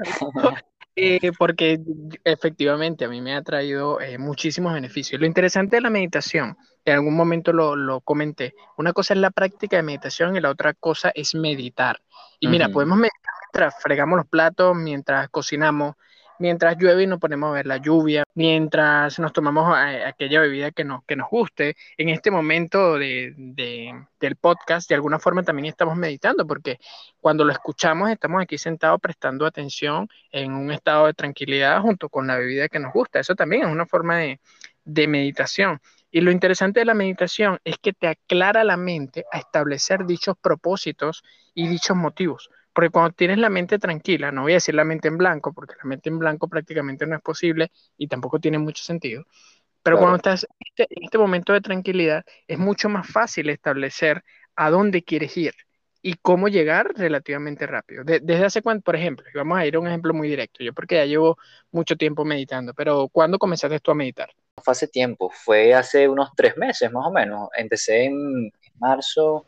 eh, 0.96 1.32
porque 1.38 1.80
efectivamente 2.24 3.06
a 3.06 3.10
mí 3.10 3.22
me 3.22 3.36
ha 3.36 3.42
traído 3.42 4.00
eh, 4.00 4.18
muchísimos 4.18 4.74
beneficios. 4.74 5.20
Lo 5.20 5.28
interesante 5.28 5.78
de 5.78 5.82
la 5.82 5.90
meditación, 5.90 6.58
en 6.86 6.96
algún 6.96 7.16
momento 7.16 7.52
lo, 7.52 7.76
lo, 7.76 8.02
comenté, 8.02 8.54
una 8.78 8.94
cosa 8.94 9.14
es 9.14 9.20
la 9.20 9.32
práctica 9.32 9.78
de 9.78 9.84
meditación 9.84 10.36
y 10.36 10.42
la 10.42 10.50
otra 10.50 10.74
cosa 10.74 11.12
es 11.14 11.36
meditar. 11.36 12.02
Y 12.40 12.48
mira, 12.48 12.70
podemos 12.70 12.98
meditar 12.98 13.34
mientras 13.56 13.82
fregamos 13.82 14.18
los 14.18 14.28
platos, 14.28 14.76
mientras 14.76 15.30
cocinamos, 15.30 15.96
mientras 16.40 16.78
llueve 16.78 17.04
y 17.04 17.08
nos 17.08 17.20
ponemos 17.20 17.50
a 17.50 17.54
ver 17.54 17.66
la 17.66 17.78
lluvia, 17.78 18.24
mientras 18.34 19.20
nos 19.20 19.34
tomamos 19.34 19.78
eh, 19.78 20.04
aquella 20.06 20.42
bebida 20.42 20.72
que 20.72 20.84
nos, 20.84 21.04
que 21.06 21.16
nos 21.16 21.30
guste. 21.30 21.76
En 21.98 22.10
este 22.10 22.32
momento 22.32 22.98
de, 22.98 23.34
del 24.20 24.36
podcast, 24.36 24.90
de 24.90 24.96
alguna 24.96 25.20
forma 25.20 25.44
también 25.44 25.68
estamos 25.68 25.96
meditando, 25.98 26.46
porque 26.46 26.80
cuando 27.20 27.46
lo 27.46 27.52
escuchamos 27.52 28.10
estamos 28.10 28.42
aquí 28.42 28.58
sentados 28.58 29.00
prestando 29.02 29.46
atención 29.46 30.10
en 30.32 30.54
un 30.54 30.72
estado 30.72 31.08
de 31.08 31.14
tranquilidad 31.14 31.82
junto 31.82 32.10
con 32.10 32.28
la 32.28 32.38
bebida 32.38 32.70
que 32.70 32.80
nos 32.80 32.94
gusta. 32.94 33.20
Eso 33.20 33.36
también 33.36 33.64
es 33.64 33.70
una 33.70 33.86
forma 33.86 34.18
de, 34.18 34.40
de 34.84 35.08
meditación. 35.08 35.82
Y 36.12 36.22
lo 36.22 36.32
interesante 36.32 36.80
de 36.80 36.86
la 36.86 36.94
meditación 36.94 37.60
es 37.66 37.78
que 37.78 37.92
te 37.92 38.08
aclara 38.08 38.64
la 38.64 38.78
mente 38.78 39.26
a 39.34 39.40
establecer 39.40 40.06
dichos 40.06 40.38
propósitos 40.42 41.24
y 41.54 41.68
dichos 41.68 41.98
motivos. 41.98 42.50
Porque 42.76 42.90
cuando 42.90 43.12
tienes 43.14 43.38
la 43.38 43.50
mente 43.50 43.80
tranquila, 43.80 44.34
no 44.34 44.42
voy 44.42 44.52
a 44.52 44.56
decir 44.56 44.76
la 44.76 44.84
mente 44.84 45.08
en 45.08 45.18
blanco, 45.18 45.54
porque 45.54 45.76
la 45.82 45.86
mente 45.86 46.10
en 46.10 46.20
blanco 46.20 46.50
prácticamente 46.50 47.08
no 47.08 47.16
es 47.16 47.22
posible 47.22 47.72
y 47.98 48.10
tampoco 48.10 48.38
tiene 48.38 48.60
mucho 48.60 48.84
sentido. 48.84 49.24
Pero 49.82 49.98
cuando 49.98 50.18
estás 50.18 50.46
este, 50.60 50.86
en 50.90 51.06
este 51.06 51.18
momento 51.18 51.54
de 51.54 51.62
tranquilidad, 51.62 52.26
es 52.48 52.60
mucho 52.60 52.90
más 52.90 53.08
fácil 53.08 53.50
establecer 53.50 54.24
a 54.58 54.70
dónde 54.70 55.04
quieres 55.04 55.38
ir 55.38 55.54
y 56.02 56.16
cómo 56.16 56.50
llegar 56.50 56.92
relativamente 56.98 57.66
rápido. 57.66 58.04
desde 58.04 58.46
hace 58.46 58.62
cuánto, 58.62 58.84
por 58.84 58.98
ejemplo, 58.98 59.26
vamos 59.34 59.58
a 59.58 59.66
ir 59.66 59.76
a 59.76 59.80
un 59.80 59.88
ejemplo 59.88 60.14
muy 60.14 60.28
directo, 60.28 60.62
yo 60.62 60.74
porque 60.74 60.96
ya 60.96 61.06
llevo 61.06 61.38
mucho 61.72 61.96
tiempo 61.96 62.26
meditando, 62.26 62.74
pero 62.74 63.08
¿cuándo 63.08 63.40
comenzaste 63.40 63.80
tú 63.80 63.92
a 63.92 63.96
meditar? 63.96 64.30
Fue 64.62 64.74
hace 64.74 64.88
tiempo, 64.88 65.30
fue 65.30 65.74
hace 65.74 66.10
unos 66.10 66.30
tres 66.36 66.58
meses 66.58 66.92
más 66.92 67.08
o 67.08 67.12
menos. 67.12 67.50
Empecé 67.56 68.06
en 68.06 68.52
marzo, 68.80 69.48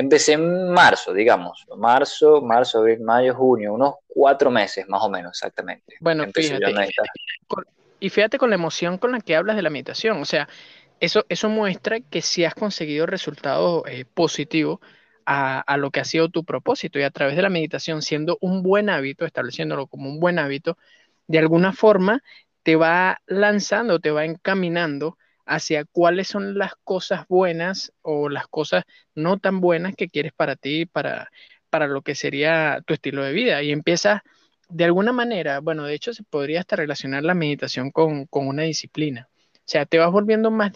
Empecé 0.00 0.34
en 0.34 0.70
marzo, 0.70 1.12
digamos, 1.12 1.66
marzo, 1.76 2.40
marzo, 2.40 2.78
abril, 2.78 3.00
mayo, 3.00 3.34
junio, 3.34 3.74
unos 3.74 3.94
cuatro 4.06 4.48
meses 4.48 4.88
más 4.88 5.02
o 5.02 5.10
menos 5.10 5.32
exactamente. 5.32 5.96
Bueno, 5.98 6.24
fíjate, 6.32 6.72
y 7.98 8.08
fíjate 8.08 8.38
con 8.38 8.50
la 8.50 8.54
emoción 8.54 8.98
con 8.98 9.10
la 9.10 9.18
que 9.18 9.34
hablas 9.34 9.56
de 9.56 9.62
la 9.62 9.70
meditación, 9.70 10.22
o 10.22 10.24
sea, 10.24 10.48
eso, 11.00 11.26
eso 11.28 11.48
muestra 11.48 11.98
que 11.98 12.22
si 12.22 12.44
has 12.44 12.54
conseguido 12.54 13.06
resultados 13.06 13.82
eh, 13.88 14.04
positivos 14.04 14.78
a, 15.26 15.58
a, 15.62 15.76
lo 15.76 15.90
que 15.90 15.98
ha 15.98 16.04
sido 16.04 16.28
tu 16.28 16.44
propósito 16.44 17.00
y 17.00 17.02
a 17.02 17.10
través 17.10 17.34
de 17.34 17.42
la 17.42 17.50
meditación, 17.50 18.00
siendo 18.00 18.38
un 18.40 18.62
buen 18.62 18.90
hábito, 18.90 19.26
estableciéndolo 19.26 19.88
como 19.88 20.08
un 20.08 20.20
buen 20.20 20.38
hábito, 20.38 20.78
de 21.26 21.40
alguna 21.40 21.72
forma 21.72 22.22
te 22.62 22.76
va 22.76 23.20
lanzando, 23.26 23.98
te 23.98 24.12
va 24.12 24.24
encaminando 24.24 25.18
hacia 25.48 25.84
cuáles 25.84 26.28
son 26.28 26.58
las 26.58 26.74
cosas 26.84 27.26
buenas 27.28 27.92
o 28.02 28.28
las 28.28 28.46
cosas 28.46 28.84
no 29.14 29.38
tan 29.38 29.60
buenas 29.60 29.96
que 29.96 30.08
quieres 30.08 30.32
para 30.32 30.56
ti, 30.56 30.86
para, 30.86 31.30
para 31.70 31.86
lo 31.86 32.02
que 32.02 32.14
sería 32.14 32.82
tu 32.86 32.94
estilo 32.94 33.24
de 33.24 33.32
vida. 33.32 33.62
Y 33.62 33.72
empiezas 33.72 34.20
de 34.68 34.84
alguna 34.84 35.12
manera, 35.12 35.60
bueno, 35.60 35.84
de 35.84 35.94
hecho 35.94 36.12
se 36.12 36.22
podría 36.22 36.60
hasta 36.60 36.76
relacionar 36.76 37.24
la 37.24 37.34
meditación 37.34 37.90
con, 37.90 38.28
una 38.30 38.62
disciplina. 38.62 39.28
O 39.54 39.70
sea, 39.70 39.86
te 39.86 39.98
vas 39.98 40.12
volviendo 40.12 40.50
más 40.50 40.72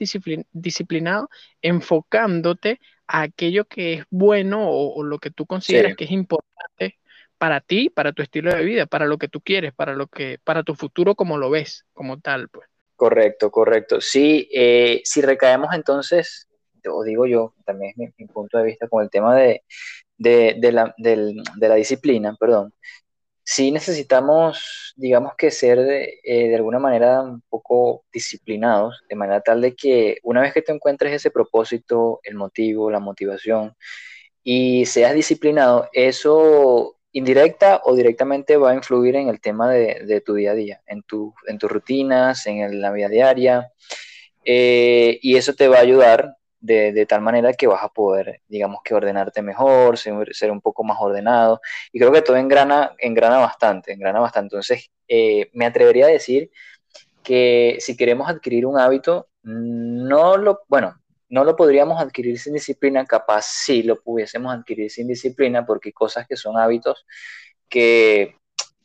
disciplinado 0.52 1.30
enfocándote 1.62 2.80
a 3.06 3.22
aquello 3.22 3.66
que 3.66 3.94
es 3.94 4.04
bueno 4.10 4.68
o, 4.68 5.02
lo 5.02 5.18
que 5.18 5.30
tú 5.30 5.46
consideras 5.46 5.96
que 5.96 6.04
es 6.04 6.10
importante 6.10 6.98
para 7.38 7.60
ti, 7.60 7.90
para 7.90 8.12
tu 8.12 8.22
estilo 8.22 8.54
de 8.54 8.64
vida, 8.64 8.86
para 8.86 9.06
lo 9.06 9.18
que 9.18 9.28
tú 9.28 9.40
quieres, 9.40 9.72
para 9.74 9.94
lo 9.94 10.06
que, 10.06 10.38
para 10.44 10.62
tu 10.62 10.74
futuro 10.74 11.14
como 11.14 11.38
lo 11.38 11.50
ves, 11.50 11.86
como 11.92 12.20
tal, 12.20 12.48
pues. 12.48 12.71
Correcto, 13.02 13.50
correcto. 13.50 14.00
Sí, 14.00 14.48
eh, 14.54 15.00
si 15.04 15.22
recaemos 15.22 15.74
entonces, 15.74 16.46
o 16.88 17.02
digo 17.02 17.26
yo, 17.26 17.52
también 17.64 17.94
es 17.98 18.12
mi, 18.16 18.26
punto 18.28 18.58
de 18.58 18.64
vista 18.64 18.86
con 18.88 19.02
el 19.02 19.10
tema 19.10 19.34
de, 19.34 19.64
la, 20.18 20.94
de 20.96 21.68
la 21.68 21.74
disciplina, 21.74 22.36
perdón, 22.38 22.72
sí 23.42 23.72
necesitamos, 23.72 24.94
digamos 24.96 25.32
que 25.36 25.50
ser 25.50 25.80
eh, 25.80 26.48
de 26.48 26.54
alguna 26.54 26.78
manera 26.78 27.22
un 27.22 27.42
poco 27.48 28.04
disciplinados, 28.12 29.02
de 29.08 29.16
manera 29.16 29.40
tal 29.40 29.60
de 29.62 29.74
que 29.74 30.18
una 30.22 30.42
vez 30.42 30.52
que 30.54 30.62
te 30.62 30.70
encuentres 30.70 31.12
ese 31.12 31.32
propósito, 31.32 32.20
el 32.22 32.36
motivo, 32.36 32.88
la 32.88 33.00
motivación, 33.00 33.74
y 34.44 34.86
seas 34.86 35.14
disciplinado, 35.14 35.88
eso 35.92 36.98
indirecta 37.12 37.82
o 37.84 37.94
directamente 37.94 38.56
va 38.56 38.70
a 38.70 38.74
influir 38.74 39.16
en 39.16 39.28
el 39.28 39.40
tema 39.40 39.70
de, 39.70 40.22
tu 40.24 40.34
día 40.34 40.52
a 40.52 40.54
día, 40.54 40.82
en, 40.86 41.02
tu, 41.02 41.34
en 41.46 41.58
tus 41.58 41.70
rutinas, 41.70 42.46
en 42.46 42.80
la 42.80 42.90
vida 42.90 43.08
diaria, 43.08 43.70
eh, 44.44 45.18
y 45.22 45.36
eso 45.36 45.54
te 45.54 45.68
va 45.68 45.76
a 45.78 45.80
ayudar 45.80 46.36
de, 46.62 47.06
tal 47.06 47.20
manera 47.20 47.52
que 47.52 47.66
vas 47.66 47.82
a 47.82 47.88
poder, 47.88 48.40
digamos 48.48 48.80
que 48.84 48.94
ordenarte 48.94 49.42
mejor, 49.42 49.98
ser, 49.98 50.50
un 50.50 50.60
poco 50.60 50.84
más 50.84 50.98
ordenado. 51.00 51.60
Y 51.92 51.98
creo 51.98 52.12
que 52.12 52.22
todo 52.22 52.36
engrana, 52.36 52.94
engrana 52.98 53.38
bastante, 53.38 53.92
engrana 53.92 54.20
bastante. 54.20 54.54
Entonces, 54.54 54.90
eh, 55.08 55.50
me 55.52 55.66
atrevería 55.66 56.06
a 56.06 56.08
decir 56.08 56.50
que 57.22 57.76
si 57.80 57.96
queremos 57.96 58.28
adquirir 58.28 58.66
un 58.66 58.78
hábito, 58.78 59.28
no 59.42 60.36
lo, 60.36 60.60
bueno, 60.68 61.01
no 61.32 61.44
lo 61.44 61.56
podríamos 61.56 61.98
adquirir 61.98 62.38
sin 62.38 62.52
disciplina, 62.52 63.06
capaz 63.06 63.46
sí 63.46 63.82
lo 63.82 63.98
pudiésemos 64.02 64.54
adquirir 64.54 64.90
sin 64.90 65.08
disciplina, 65.08 65.64
porque 65.64 65.88
hay 65.88 65.92
cosas 65.94 66.26
que 66.26 66.36
son 66.36 66.58
hábitos 66.58 67.06
que 67.70 68.36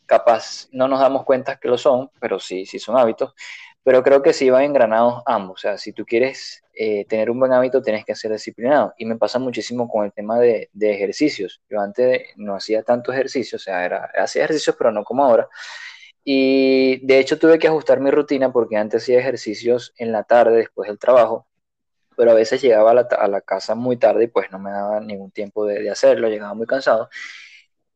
capaz 0.05 0.69
no 0.71 0.87
nos 0.87 1.01
damos 1.01 1.25
cuenta 1.25 1.57
que 1.57 1.67
lo 1.67 1.77
son, 1.77 2.09
pero 2.21 2.39
sí, 2.39 2.65
sí 2.65 2.79
son 2.79 2.97
hábitos. 2.97 3.33
Pero 3.83 4.01
creo 4.01 4.21
que 4.21 4.31
sí 4.31 4.49
van 4.49 4.63
engranados 4.63 5.23
ambos. 5.25 5.59
O 5.59 5.61
sea, 5.61 5.77
si 5.77 5.91
tú 5.91 6.05
quieres 6.05 6.63
eh, 6.73 7.03
tener 7.05 7.29
un 7.29 7.37
buen 7.37 7.51
hábito, 7.51 7.81
tienes 7.81 8.05
que 8.05 8.15
ser 8.15 8.31
disciplinado. 8.31 8.93
Y 8.97 9.05
me 9.05 9.17
pasa 9.17 9.39
muchísimo 9.39 9.89
con 9.89 10.05
el 10.05 10.13
tema 10.13 10.39
de, 10.39 10.69
ejercicios. 10.79 11.61
Yo 11.69 11.81
antes 11.81 12.27
no 12.37 12.55
hacía 12.55 12.81
tanto 12.81 13.11
ejercicio, 13.11 13.57
o 13.57 13.59
sea, 13.59 13.83
era, 13.83 14.09
hacía 14.17 14.45
ejercicios, 14.45 14.77
pero 14.77 14.93
no 14.93 15.03
como 15.03 15.25
ahora. 15.25 15.49
Y 16.23 17.05
de 17.05 17.19
hecho 17.19 17.37
tuve 17.37 17.59
que 17.59 17.67
ajustar 17.67 17.99
mi 17.99 18.09
rutina 18.09 18.53
porque 18.53 18.77
antes 18.77 19.03
hacía 19.03 19.19
ejercicios 19.19 19.93
en 19.97 20.13
la 20.13 20.23
tarde, 20.23 20.55
después 20.57 20.87
del 20.87 20.97
trabajo. 20.97 21.45
Pero 22.17 22.31
a 22.31 22.33
veces 22.33 22.61
llegaba 22.61 22.91
a 22.91 23.27
la, 23.27 23.41
casa 23.41 23.75
muy 23.75 23.95
tarde 23.97 24.25
y 24.25 24.27
pues 24.27 24.51
no 24.51 24.59
me 24.59 24.71
daba 24.71 24.99
ningún 24.99 25.31
tiempo 25.31 25.65
de 25.65 25.89
hacerlo, 25.89 26.27
llegaba 26.27 26.53
muy 26.53 26.67
cansado 26.67 27.09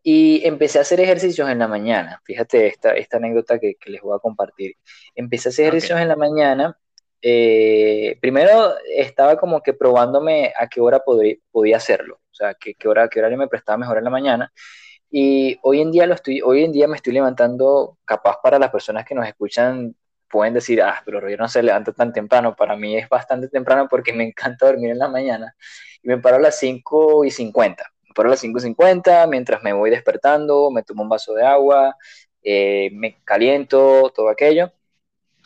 y 0.04 0.46
empecé 0.46 0.80
a 0.80 0.82
hacer 0.82 1.00
ejercicios 1.00 1.50
en 1.50 1.60
la 1.60 1.68
mañana. 1.68 2.22
Fíjate 2.26 2.68
esta, 2.68 2.94
esta 2.94 3.18
anécdota 3.18 3.60
que, 3.60 3.76
les 3.86 4.02
voy 4.02 4.16
a 4.16 4.20
compartir. 4.20 4.76
Empecé 5.16 5.50
a 5.50 5.52
hacer 5.52 5.68
ejercicios 5.68 6.00
en 6.00 6.08
la 6.08 6.16
mañana. 6.16 6.78
Eh, 7.22 8.18
primero 8.22 8.76
estaba 8.96 9.38
como 9.38 9.62
que 9.62 9.74
probándome 9.74 10.54
a 10.58 10.68
qué 10.68 10.82
hora 10.82 11.00
podría, 11.00 11.36
podía 11.52 11.78
hacerlo, 11.78 12.16
o 12.16 12.34
sea, 12.34 12.56
qué, 12.56 12.74
qué, 12.74 12.88
hora, 12.88 13.08
qué 13.10 13.20
horario 13.20 13.38
me 13.38 13.48
prestaba 13.48 13.78
mejor 13.78 14.00
en 14.00 14.06
la 14.06 14.10
mañana. 14.10 14.52
Y 15.12 15.60
hoy 15.64 15.82
en 15.82 15.92
día 15.92 16.08
lo 16.08 16.16
estoy, 16.16 16.42
hoy 16.42 16.64
en 16.64 16.72
día 16.72 16.88
me 16.88 16.96
estoy 16.96 17.14
levantando, 17.14 17.98
capaz 18.06 18.38
para 18.42 18.58
las 18.60 18.72
personas 18.72 19.06
que 19.06 19.14
nos 19.14 19.28
escuchan 19.28 19.96
pueden 20.32 20.54
decir, 20.54 20.82
ah, 20.82 21.02
pero 21.06 21.30
yo 21.30 21.38
no 21.38 21.48
se 21.50 21.64
levanta 21.64 21.92
tan 21.94 22.14
temprano. 22.14 22.56
Para 22.56 22.76
mí 22.76 22.98
es 22.98 23.10
bastante 23.10 23.48
temprano 23.50 23.88
porque 23.90 24.14
me 24.14 24.24
encanta 24.26 24.68
dormir 24.68 24.92
en 24.92 25.00
la 25.00 25.10
mañana. 25.10 25.56
Y 26.04 26.08
me 26.08 26.18
paro 26.18 26.38
a 26.38 26.40
las 26.40 26.60
5 26.60 27.26
y 27.26 27.32
50 27.32 27.92
por 28.14 28.30
las 28.30 28.44
5.50, 28.44 29.28
mientras 29.28 29.64
me 29.64 29.74
voy 29.74 29.90
despertando, 29.90 30.72
me 30.72 30.84
tomo 30.84 31.04
un 31.04 31.10
vaso 31.10 31.34
de 31.34 31.46
agua, 31.46 31.96
eh, 32.44 32.90
me 32.94 33.18
caliento, 33.24 34.12
todo 34.16 34.30
aquello. 34.30 34.72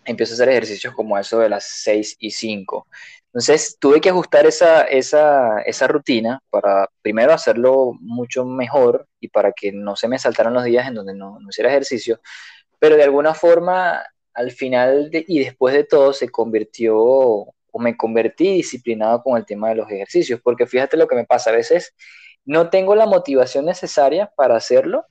Empiezo 0.05 0.33
a 0.33 0.35
hacer 0.35 0.49
ejercicios 0.49 0.93
como 0.93 1.17
eso 1.17 1.39
de 1.39 1.49
las 1.49 1.65
6 1.65 2.17
y 2.19 2.31
5. 2.31 2.87
Entonces 3.27 3.77
tuve 3.79 3.99
que 3.99 4.09
ajustar 4.09 4.45
esa, 4.45 4.83
esa, 4.83 5.61
esa 5.61 5.87
rutina 5.87 6.41
para 6.49 6.89
primero 7.01 7.33
hacerlo 7.33 7.93
mucho 7.99 8.45
mejor 8.45 9.07
y 9.19 9.27
para 9.29 9.51
que 9.51 9.71
no 9.71 9.95
se 9.95 10.07
me 10.07 10.19
saltaran 10.19 10.53
los 10.53 10.63
días 10.63 10.87
en 10.87 10.95
donde 10.95 11.13
no, 11.15 11.39
no 11.39 11.49
hiciera 11.49 11.69
ejercicio, 11.69 12.21
pero 12.79 12.95
de 12.95 13.03
alguna 13.03 13.33
forma 13.33 14.01
al 14.35 14.51
final 14.51 15.09
y 15.11 15.39
después 15.39 15.73
de 15.73 15.83
todo 15.83 16.13
se 16.13 16.29
convirtió 16.29 16.95
o 16.97 17.79
me 17.79 17.97
convertí 17.97 18.53
disciplinado 18.53 19.21
con 19.23 19.37
el 19.37 19.45
tema 19.45 19.69
de 19.69 19.75
los 19.75 19.89
ejercicios, 19.89 20.39
porque 20.41 20.65
fíjate 20.65 20.95
lo 20.95 21.07
que 21.07 21.15
me 21.15 21.25
pasa, 21.25 21.49
a 21.49 21.53
veces 21.53 21.93
no 22.45 22.69
tengo 22.69 22.95
la 22.95 23.05
motivación 23.05 23.65
necesaria 23.65 24.31
para 24.35 24.55
hacerlo, 24.55 25.05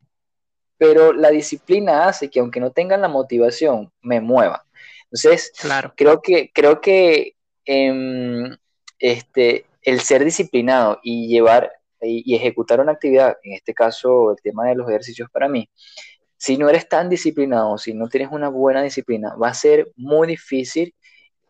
pero 0.79 1.13
la 1.13 1.31
disciplina 1.31 2.07
hace 2.07 2.31
que 2.31 2.41
aunque 2.41 2.61
no 2.61 2.71
tengan 2.71 3.01
la 3.01 3.09
motivación, 3.09 3.93
me 4.01 4.21
mueva. 4.21 4.65
Entonces, 5.05 5.53
claro. 5.61 5.93
creo 5.97 6.23
que, 6.23 6.51
creo 6.53 6.81
que 6.81 7.37
em, 7.65 8.57
este, 8.99 9.67
el 9.83 10.01
ser 10.01 10.25
disciplinado 10.25 11.01
y 11.03 11.29
llevar 11.29 11.71
y, 12.01 12.35
ejecutar 12.35 12.81
una 12.81 12.93
actividad, 12.93 13.37
en 13.43 13.55
este 13.55 13.75
caso 13.75 14.33
el 14.33 14.37
tema 14.43 14.67
de 14.67 14.75
los 14.75 14.89
ejercicios 14.89 15.31
para 15.31 15.49
mí, 15.49 15.69
si 16.45 16.59
no 16.59 16.69
eres 16.69 16.87
tan 16.91 17.09
disciplinado, 17.09 17.79
si 17.79 17.95
no 17.95 18.07
tienes 18.07 18.31
una 18.31 18.51
buena 18.51 18.83
disciplina, 18.83 19.35
va 19.35 19.49
a 19.49 19.55
ser 19.55 19.91
muy 19.97 20.29
difícil, 20.29 20.95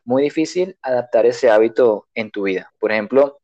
muy 0.04 0.22
difícil 0.22 0.76
adaptar 0.80 1.26
ese 1.26 1.50
hábito 1.50 2.07
en 2.14 2.30
tu 2.30 2.44
vida. 2.44 2.72
Por 2.78 2.92
ejemplo, 2.92 3.40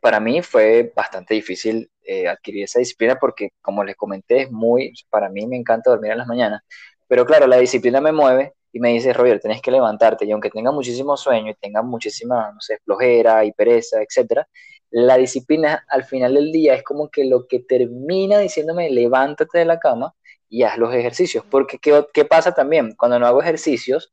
para 0.00 0.18
mí 0.18 0.42
fue 0.42 0.92
bastante 0.92 1.34
difícil 1.34 1.88
eh, 2.02 2.26
adquirir 2.26 2.64
esa 2.64 2.80
disciplina 2.80 3.16
porque, 3.16 3.50
como 3.62 3.84
les 3.84 3.94
comenté, 3.94 4.42
es 4.42 4.50
muy, 4.50 4.92
para 5.08 5.28
mí 5.28 5.46
me 5.46 5.56
encanta 5.56 5.90
dormir 5.90 6.10
en 6.10 6.18
las 6.18 6.26
mañanas, 6.26 6.62
pero 7.06 7.24
claro, 7.24 7.46
la 7.46 7.58
disciplina 7.58 8.00
me 8.00 8.10
mueve 8.10 8.54
y 8.72 8.80
me 8.80 8.88
dice, 8.88 9.12
Roger, 9.12 9.38
tenés 9.38 9.62
que 9.62 9.70
levantarte 9.70 10.24
y 10.24 10.32
aunque 10.32 10.50
tenga 10.50 10.72
muchísimo 10.72 11.16
sueño 11.16 11.52
y 11.52 11.54
tenga 11.54 11.82
muchísima, 11.82 12.50
no 12.52 12.60
sé, 12.60 12.78
flojera 12.84 13.44
y 13.44 13.52
pereza, 13.52 14.02
etcétera, 14.02 14.48
la 14.90 15.16
disciplina 15.16 15.84
al 15.88 16.02
final 16.02 16.34
del 16.34 16.50
día 16.50 16.74
es 16.74 16.82
como 16.82 17.08
que 17.08 17.24
lo 17.24 17.46
que 17.46 17.60
termina 17.60 18.40
diciéndome, 18.40 18.90
levántate 18.90 19.58
de 19.58 19.64
la 19.64 19.78
cama 19.78 20.12
y 20.50 20.64
haz 20.64 20.76
los 20.76 20.92
ejercicios, 20.92 21.44
porque 21.48 21.78
¿qué, 21.78 22.04
qué 22.12 22.24
pasa 22.26 22.52
también? 22.52 22.94
Cuando 22.96 23.18
no 23.18 23.26
hago 23.26 23.40
ejercicios, 23.40 24.10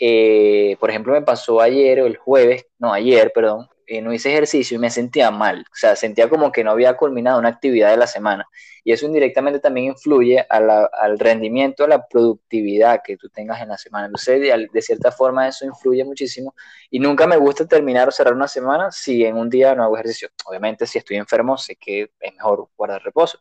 eh, 0.00 0.76
por 0.80 0.90
ejemplo, 0.90 1.12
me 1.12 1.22
pasó 1.22 1.60
ayer 1.60 2.00
o 2.00 2.06
el 2.06 2.16
jueves, 2.16 2.66
no, 2.78 2.92
ayer, 2.92 3.30
perdón, 3.34 3.68
eh, 3.86 4.00
no 4.00 4.12
hice 4.12 4.30
ejercicio 4.30 4.76
y 4.76 4.78
me 4.78 4.88
sentía 4.88 5.30
mal, 5.30 5.60
o 5.70 5.74
sea, 5.74 5.94
sentía 5.96 6.28
como 6.28 6.50
que 6.52 6.64
no 6.64 6.70
había 6.70 6.96
culminado 6.96 7.38
una 7.38 7.50
actividad 7.50 7.90
de 7.90 7.98
la 7.98 8.06
semana. 8.06 8.48
Y 8.82 8.92
eso 8.92 9.04
indirectamente 9.04 9.60
también 9.60 9.88
influye 9.88 10.46
al 10.48 11.18
rendimiento, 11.18 11.84
a 11.84 11.88
la 11.88 12.06
productividad 12.06 13.02
que 13.04 13.16
tú 13.18 13.28
tengas 13.28 13.60
en 13.60 13.68
la 13.68 13.76
semana. 13.76 14.06
Entonces, 14.06 14.40
de, 14.40 14.68
de, 14.72 14.82
cierta 14.82 15.12
forma, 15.12 15.46
eso 15.46 15.66
influye 15.66 16.02
muchísimo. 16.04 16.54
Y 16.90 16.98
nunca 16.98 17.26
me 17.26 17.36
gusta 17.36 17.66
terminar 17.66 18.08
o 18.08 18.10
cerrar 18.10 18.32
una 18.32 18.48
semana 18.48 18.90
si 18.90 19.24
en 19.24 19.36
un 19.36 19.50
día 19.50 19.74
no 19.74 19.84
hago 19.84 19.96
ejercicio. 19.96 20.30
Obviamente, 20.46 20.86
si 20.86 20.96
estoy 20.98 21.18
enfermo, 21.18 21.58
sé 21.58 21.76
que 21.76 22.10
es 22.20 22.34
mejor 22.34 22.68
guardar 22.74 23.02
reposo. 23.02 23.40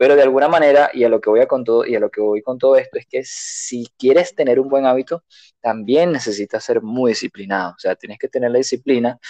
Pero 0.00 0.16
de 0.16 0.22
alguna 0.22 0.48
manera, 0.48 0.90
y 0.94 1.04
a 1.04 1.10
lo 1.10 1.20
que 1.20 1.28
voy 1.28 1.40
a 1.40 1.46
con 1.46 1.62
todo, 1.62 1.84
y 1.84 1.94
a 1.94 2.00
lo 2.00 2.10
que 2.10 2.22
voy 2.22 2.40
con 2.40 2.56
todo 2.56 2.76
esto, 2.76 2.98
es 2.98 3.06
que 3.06 3.20
si 3.22 3.86
quieres 3.98 4.34
tener 4.34 4.58
un 4.58 4.70
buen 4.70 4.86
hábito, 4.86 5.24
también 5.60 6.10
necesitas 6.10 6.64
ser 6.64 6.80
muy 6.80 7.10
disciplinado. 7.10 7.72
O 7.72 7.78
sea, 7.78 7.94
tienes 7.96 8.18
que 8.18 8.26
tener 8.26 8.50
la 8.50 8.56
disciplina 8.56 9.20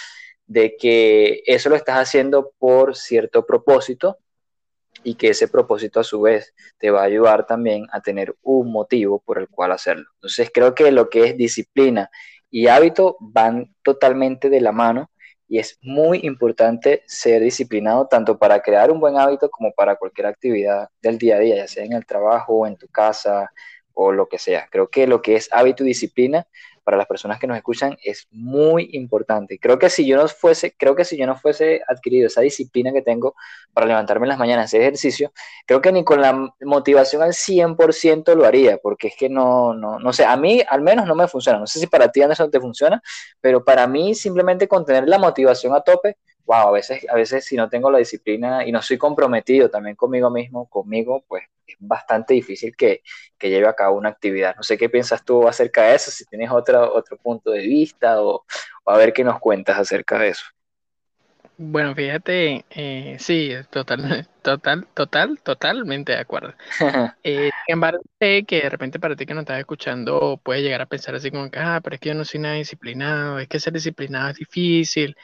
de 0.45 0.77
que 0.77 1.43
eso 1.45 1.67
lo 1.67 1.75
estás 1.75 1.97
haciendo 1.97 2.53
por 2.57 2.95
cierto 2.95 3.45
propósito 3.45 4.19
y 5.03 5.15
que 5.15 5.31
ese 5.31 5.49
propósito 5.49 5.99
a 5.99 6.05
su 6.05 6.21
vez 6.21 6.53
te 6.77 6.89
va 6.89 7.01
a 7.01 7.05
ayudar 7.05 7.45
también 7.45 7.87
a 7.91 7.99
tener 7.99 8.33
un 8.41 8.71
motivo 8.71 9.19
por 9.19 9.39
el 9.39 9.49
cual 9.49 9.73
hacerlo. 9.73 10.05
Entonces 10.13 10.51
creo 10.53 10.73
que 10.73 10.89
lo 10.93 11.09
que 11.09 11.25
es 11.25 11.35
disciplina 11.35 12.09
y 12.49 12.67
hábito 12.67 13.17
van 13.19 13.75
totalmente 13.83 14.49
de 14.49 14.61
la 14.61 14.71
mano 14.71 15.10
y 15.51 15.59
es 15.59 15.77
muy 15.81 16.21
importante 16.23 17.03
ser 17.07 17.41
disciplinado 17.41 18.07
tanto 18.07 18.37
para 18.37 18.61
crear 18.61 18.89
un 18.89 19.01
buen 19.01 19.17
hábito 19.17 19.51
como 19.51 19.73
para 19.73 19.97
cualquier 19.97 20.27
actividad 20.27 20.87
del 21.01 21.17
día 21.17 21.35
a 21.35 21.39
día, 21.39 21.55
ya 21.57 21.67
sea 21.67 21.83
en 21.83 21.91
el 21.91 22.05
trabajo, 22.05 22.65
en 22.65 22.77
tu 22.77 22.87
casa 22.87 23.51
o 23.93 24.13
lo 24.13 24.29
que 24.29 24.39
sea. 24.39 24.69
Creo 24.71 24.87
que 24.87 25.07
lo 25.07 25.21
que 25.21 25.35
es 25.35 25.49
hábito 25.51 25.83
y 25.83 25.87
disciplina 25.87 26.47
para 26.83 26.97
las 26.97 27.07
personas 27.07 27.39
que 27.39 27.47
nos 27.47 27.57
escuchan 27.57 27.97
es 28.03 28.27
muy 28.31 28.89
importante. 28.93 29.59
Creo 29.59 29.77
que 29.77 29.89
si 29.89 30.05
yo 30.05 30.17
no 30.17 30.27
fuese, 30.27 30.75
creo 30.77 30.95
que 30.95 31.05
si 31.05 31.17
yo 31.17 31.25
no 31.25 31.35
fuese 31.35 31.81
adquirido 31.87 32.27
esa 32.27 32.41
disciplina 32.41 32.91
que 32.91 33.01
tengo 33.01 33.35
para 33.73 33.87
levantarme 33.87 34.25
en 34.25 34.29
las 34.29 34.39
mañanas, 34.39 34.65
hacer 34.65 34.81
ejercicio, 34.81 35.31
creo 35.65 35.81
que 35.81 35.91
ni 35.91 36.03
con 36.03 36.21
la 36.21 36.53
motivación 36.61 37.21
al 37.21 37.33
100% 37.33 38.35
lo 38.35 38.45
haría, 38.45 38.77
porque 38.77 39.07
es 39.07 39.15
que 39.17 39.29
no, 39.29 39.73
no, 39.73 39.99
no 39.99 40.13
sé, 40.13 40.25
a 40.25 40.35
mí 40.37 40.61
al 40.67 40.81
menos 40.81 41.05
no 41.05 41.15
me 41.15 41.27
funciona. 41.27 41.59
No 41.59 41.67
sé 41.67 41.79
si 41.79 41.87
para 41.87 42.11
ti, 42.11 42.21
Anderson, 42.21 42.51
te 42.51 42.59
funciona, 42.59 43.01
pero 43.39 43.63
para 43.63 43.87
mí 43.87 44.15
simplemente 44.15 44.67
con 44.67 44.85
tener 44.85 45.07
la 45.07 45.19
motivación 45.19 45.73
a 45.73 45.81
tope, 45.81 46.17
wow, 46.45 46.67
a 46.67 46.71
veces, 46.71 47.05
a 47.09 47.15
veces 47.15 47.45
si 47.45 47.55
no 47.55 47.69
tengo 47.69 47.91
la 47.91 47.99
disciplina 47.99 48.65
y 48.65 48.71
no 48.71 48.81
soy 48.81 48.97
comprometido 48.97 49.69
también 49.69 49.95
conmigo 49.95 50.29
mismo, 50.29 50.67
conmigo, 50.67 51.23
pues 51.27 51.43
es 51.71 51.77
bastante 51.79 52.33
difícil 52.33 52.75
que, 52.75 53.01
que, 53.37 53.49
lleve 53.49 53.67
a 53.67 53.73
cabo 53.73 53.97
una 53.97 54.09
actividad. 54.09 54.55
No 54.55 54.63
sé 54.63 54.77
qué 54.77 54.89
piensas 54.89 55.23
tú 55.25 55.47
acerca 55.47 55.83
de 55.83 55.95
eso, 55.95 56.11
si 56.11 56.25
tienes 56.25 56.51
otro, 56.51 56.93
otro 56.93 57.17
punto 57.17 57.51
de 57.51 57.61
vista 57.61 58.21
o, 58.21 58.45
o 58.83 58.91
a 58.91 58.97
ver 58.97 59.13
qué 59.13 59.23
nos 59.23 59.39
cuentas 59.39 59.77
acerca 59.79 60.19
de 60.19 60.29
eso. 60.29 60.45
Bueno, 61.63 61.93
fíjate, 61.93 62.65
eh, 62.71 63.17
sí, 63.19 63.51
total, 63.69 64.27
total, 64.41 64.87
total, 64.95 65.39
totalmente 65.43 66.11
de 66.13 66.17
acuerdo. 66.17 66.55
Eh, 67.23 67.51
sin 67.67 67.73
embargo, 67.73 68.01
sé 68.19 68.45
que 68.47 68.61
de 68.61 68.69
repente 68.69 68.99
para 68.99 69.15
ti 69.15 69.27
que 69.27 69.35
no 69.35 69.41
estás 69.41 69.59
escuchando 69.59 70.39
puede 70.43 70.63
llegar 70.63 70.81
a 70.81 70.87
pensar 70.87 71.13
así 71.13 71.29
como 71.29 71.51
que, 71.51 71.59
ah, 71.59 71.79
pero 71.83 71.93
es 71.93 71.99
que 71.99 72.09
yo 72.09 72.15
no 72.15 72.25
soy 72.25 72.39
nada 72.39 72.55
disciplinado, 72.55 73.37
es 73.37 73.47
que 73.47 73.59
ser 73.59 73.73
disciplinado 73.73 74.29
es 74.29 74.37
difícil. 74.37 75.15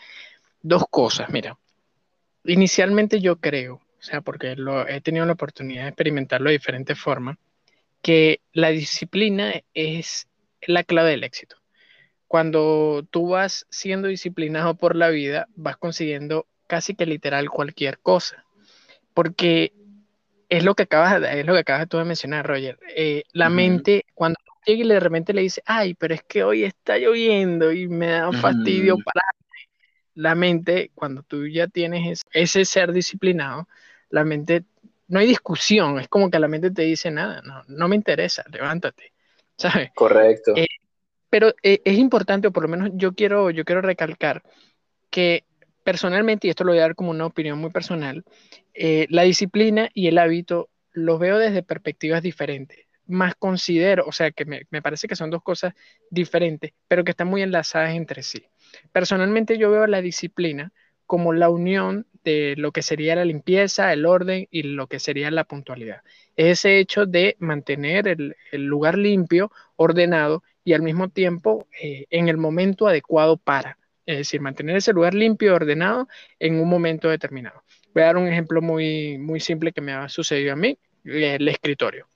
Dos 0.61 0.83
cosas, 0.91 1.29
mira. 1.31 1.57
Inicialmente 2.43 3.19
yo 3.19 3.37
creo, 3.37 3.81
o 3.99 4.03
sea, 4.03 4.21
porque 4.21 4.55
lo, 4.55 4.87
he 4.87 5.01
tenido 5.01 5.25
la 5.25 5.33
oportunidad 5.33 5.83
de 5.83 5.89
experimentarlo 5.89 6.49
de 6.49 6.57
diferentes 6.57 6.99
formas, 6.99 7.37
que 8.01 8.41
la 8.53 8.69
disciplina 8.69 9.53
es 9.73 10.27
la 10.61 10.83
clave 10.83 11.11
del 11.11 11.23
éxito 11.23 11.57
cuando 12.27 13.07
tú 13.09 13.29
vas 13.29 13.65
siendo 13.69 14.07
disciplinado 14.07 14.75
por 14.75 14.95
la 14.95 15.09
vida, 15.09 15.47
vas 15.55 15.77
consiguiendo 15.77 16.45
casi 16.67 16.93
que 16.93 17.05
literal 17.05 17.49
cualquier 17.49 17.99
cosa. 17.99 18.43
Porque 19.13 19.73
es 20.49 20.63
lo 20.63 20.75
que 20.75 20.83
acabas, 20.83 21.23
es 21.23 21.45
lo 21.45 21.53
que 21.53 21.59
acabas 21.59 21.87
tú 21.87 21.97
de 21.97 22.05
mencionar, 22.05 22.45
Roger. 22.45 22.77
Eh, 22.95 23.23
la 23.31 23.49
mente, 23.49 24.05
cuando 24.13 24.39
llega 24.65 24.83
y 24.83 24.87
de 24.87 24.99
repente 24.99 25.33
le 25.33 25.41
dice, 25.41 25.61
ay, 25.65 25.93
pero 25.93 26.13
es 26.13 26.23
que 26.23 26.43
hoy 26.43 26.63
está 26.63 26.97
lloviendo 26.97 27.71
y 27.71 27.87
me 27.87 28.07
da 28.07 28.31
fastidio 28.33 28.97
para 28.97 29.21
La 30.13 30.35
mente, 30.35 30.91
cuando 30.93 31.23
tú 31.23 31.47
ya 31.47 31.67
tienes 31.67 32.23
ese, 32.31 32.65
ser 32.65 32.91
disciplinado, 32.91 33.67
la 34.09 34.23
mente, 34.23 34.65
no 35.07 35.19
hay 35.19 35.27
discusión, 35.27 35.99
es 35.99 36.07
como 36.07 36.29
que 36.29 36.39
la 36.39 36.47
mente 36.47 36.71
te 36.71 36.83
dice, 36.83 37.11
nada, 37.11 37.41
no, 37.41 37.63
no 37.67 37.87
me 37.87 37.95
interesa, 37.95 38.43
levántate. 38.51 39.13
¿Sabes? 39.57 39.89
Correcto. 39.95 40.53
Eh, 40.55 40.67
pero 41.29 41.53
eh, 41.63 41.81
es 41.83 41.97
importante, 41.97 42.47
o 42.47 42.51
por 42.51 42.63
lo 42.63 42.69
menos 42.69 42.91
yo 42.93 43.13
quiero, 43.13 43.49
yo 43.49 43.65
quiero 43.65 43.81
recalcar 43.81 44.43
que 45.09 45.45
personalmente, 45.83 46.47
y 46.47 46.49
esto 46.49 46.63
lo 46.63 46.71
voy 46.71 46.79
a 46.79 46.83
dar 46.83 46.95
como 46.95 47.11
una 47.11 47.25
opinión 47.25 47.57
muy 47.59 47.71
personal, 47.71 48.23
eh, 48.73 49.07
la 49.09 49.23
disciplina 49.23 49.89
y 49.93 50.07
el 50.07 50.17
hábito 50.17 50.69
los 50.91 51.19
veo 51.19 51.37
desde 51.37 51.63
perspectivas 51.63 52.21
diferentes. 52.21 52.85
Más 53.05 53.35
considero, 53.35 54.05
o 54.05 54.11
sea, 54.11 54.31
que 54.31 54.43
me, 54.45 54.63
me, 54.69 54.81
parece 54.81 55.07
que 55.07 55.15
son 55.15 55.29
dos 55.29 55.41
cosas 55.41 55.73
diferentes, 56.09 56.73
pero 56.87 57.05
que 57.05 57.11
están 57.11 57.27
muy 57.27 57.41
enlazadas 57.41 57.91
entre 57.91 58.21
sí. 58.21 58.45
Personalmente 58.91 59.57
yo 59.57 59.71
veo 59.71 59.87
la 59.87 60.01
disciplina 60.01 60.73
como 61.07 61.33
la 61.33 61.49
unión 61.49 62.05
de 62.23 62.55
lo 62.57 62.73
que 62.73 62.81
sería 62.81 63.15
la 63.15 63.25
limpieza, 63.25 63.93
el 63.93 64.05
orden 64.05 64.47
y 64.51 64.63
lo 64.63 64.87
que 64.87 64.99
sería 64.99 65.31
la 65.31 65.45
puntualidad. 65.45 66.01
Ese 66.35 66.79
hecho 66.79 67.05
de 67.05 67.37
mantener 67.39 68.07
el, 68.07 68.35
lugar 68.51 68.97
limpio, 68.97 69.51
ordenado 69.77 70.43
y 70.63 70.73
al 70.73 70.81
mismo 70.81 71.09
tiempo 71.09 71.67
eh, 71.81 72.05
en 72.09 72.27
el 72.27 72.37
momento 72.37 72.87
adecuado 72.87 73.37
para. 73.37 73.79
Es 74.05 74.17
decir, 74.17 74.41
mantener 74.41 74.75
ese 74.75 74.93
lugar 74.93 75.13
limpio 75.13 75.55
ordenado 75.55 76.07
en 76.39 76.59
un 76.59 76.69
momento 76.69 77.09
determinado. 77.09 77.63
Voy 77.93 78.03
a 78.03 78.07
dar 78.07 78.17
un 78.17 78.27
ejemplo 78.27 78.61
muy, 78.61 79.17
muy 79.17 79.39
simple 79.39 79.71
que 79.71 79.81
me 79.81 79.93
ha 79.93 80.09
sucedido 80.09 80.53
a 80.53 80.55
mí, 80.57 80.77
el 81.05 81.47
escritorio. 81.47 82.07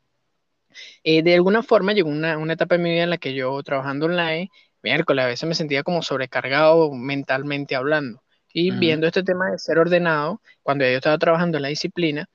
Eh, 1.03 1.23
de 1.23 1.35
alguna 1.35 1.63
forma 1.63 1.93
llegó 1.93 2.09
una, 2.09 2.37
una, 2.37 2.53
etapa 2.53 2.75
en 2.75 2.83
mi 2.83 2.91
vida 2.91 3.03
en 3.03 3.09
la 3.09 3.17
que 3.17 3.33
yo 3.33 3.61
trabajando 3.63 4.05
online, 4.05 4.49
miércoles 4.83 5.25
a 5.25 5.27
veces 5.27 5.47
me 5.47 5.55
sentía 5.55 5.83
como 5.83 6.01
sobrecargado 6.01 6.91
mentalmente 6.93 7.75
hablando. 7.75 8.21
Y 8.53 8.71
viendo 8.71 9.07
este 9.07 9.23
tema 9.23 9.51
de 9.51 9.57
ser 9.57 9.79
ordenado, 9.79 10.41
cuando 10.63 10.85
yo 10.85 10.91
estaba 10.91 11.17
trabajando 11.17 11.57
en 11.57 11.63
la 11.63 11.69
disciplina, 11.69 12.27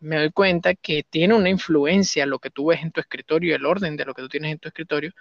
me 0.00 0.16
doy 0.16 0.30
cuenta 0.30 0.74
que 0.74 1.04
tiene 1.08 1.34
una 1.34 1.50
influencia 1.50 2.26
lo 2.26 2.38
que 2.38 2.50
tú 2.50 2.66
ves 2.66 2.82
en 2.82 2.90
tu 2.90 3.00
escritorio, 3.00 3.54
el 3.54 3.66
orden 3.66 3.96
de 3.96 4.04
lo 4.04 4.14
que 4.14 4.22
tú 4.22 4.28
tienes 4.28 4.52
en 4.52 4.58
tu 4.58 4.68
escritorio, 4.68 5.12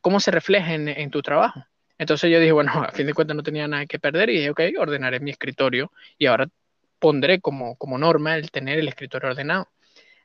cómo 0.00 0.20
se 0.20 0.30
refleja 0.30 0.74
en, 0.74 1.10
tu 1.10 1.22
trabajo. 1.22 1.64
Entonces 1.98 2.30
yo 2.30 2.40
dije, 2.40 2.52
bueno, 2.52 2.72
a 2.88 2.92
fin 2.92 3.06
de 3.06 3.14
cuentas 3.14 3.36
no 3.36 3.42
tenía 3.42 3.68
nada 3.68 3.86
que 3.86 3.98
perder 3.98 4.30
y 4.30 4.38
dije, 4.38 4.50
ok, 4.50 4.60
ordenaré 4.78 5.20
mi 5.20 5.30
escritorio 5.30 5.92
y 6.18 6.26
ahora 6.26 6.48
pondré 6.98 7.40
como, 7.40 7.76
como 7.76 7.98
norma 7.98 8.36
el 8.36 8.50
tener 8.50 8.78
el 8.78 8.88
escritorio 8.88 9.30
ordenado. 9.30 9.68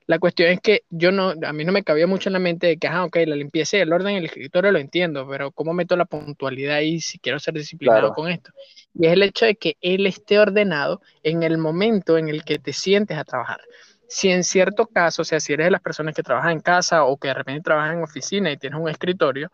La 0.08 0.20
cuestión 0.20 0.50
es 0.50 0.60
que 0.60 0.84
yo 0.90 1.12
no, 1.12 1.34
a 1.46 1.54
mí 1.54 1.66
no 1.66 1.72
me 1.72 1.84
cabía 1.84 2.06
mucho 2.06 2.30
en 2.30 2.34
la 2.34 2.40
mente 2.40 2.68
de 2.68 2.78
que, 2.78 2.88
ah, 2.88 3.06
ok, 3.06 3.18
la 3.26 3.36
limpieza 3.36 3.78
y 3.78 3.82
el 3.82 3.92
orden 3.92 4.10
en 4.10 4.18
el 4.18 4.26
escritorio 4.26 4.72
lo 4.72 4.78
entiendo, 4.78 5.28
pero 5.28 5.52
¿cómo 5.52 5.74
meto 5.74 5.96
la 5.96 6.06
puntualidad 6.06 6.76
ahí 6.76 7.02
si 7.02 7.18
quiero 7.18 7.40
ser 7.40 7.56
disciplinado 7.56 8.14
con 8.14 8.30
esto? 8.30 8.52
Y 8.94 9.08
es 9.08 9.14
el 9.14 9.24
hecho 9.24 9.46
de 9.46 9.56
que 9.56 9.78
él 9.82 10.06
esté 10.06 10.38
ordenado 10.38 11.02
en 11.24 11.42
el 11.44 11.58
momento 11.58 12.18
en 12.18 12.30
el 12.30 12.44
que 12.44 12.60
te 12.60 12.72
sientes 12.72 13.18
a 13.18 13.24
trabajar 13.24 13.62
si 14.08 14.30
en 14.30 14.44
cierto 14.44 14.88
caso, 14.88 15.22
o 15.22 15.26
sea, 15.26 15.40
si 15.40 15.54
eres 15.54 15.68
de 15.68 15.72
las 15.72 15.82
personas 15.82 16.16
que 16.16 16.24
trabajan 16.24 16.52
en 16.52 16.60
casa 16.60 17.04
o 17.04 17.18
que 17.18 17.30
de 17.30 17.34
repente 17.34 17.62
trabajan 17.62 17.98
en 17.98 18.04
oficina 18.04 18.52
y 18.52 18.58
tienes 18.58 18.80
un 18.80 18.90
escritorio, 18.90 19.52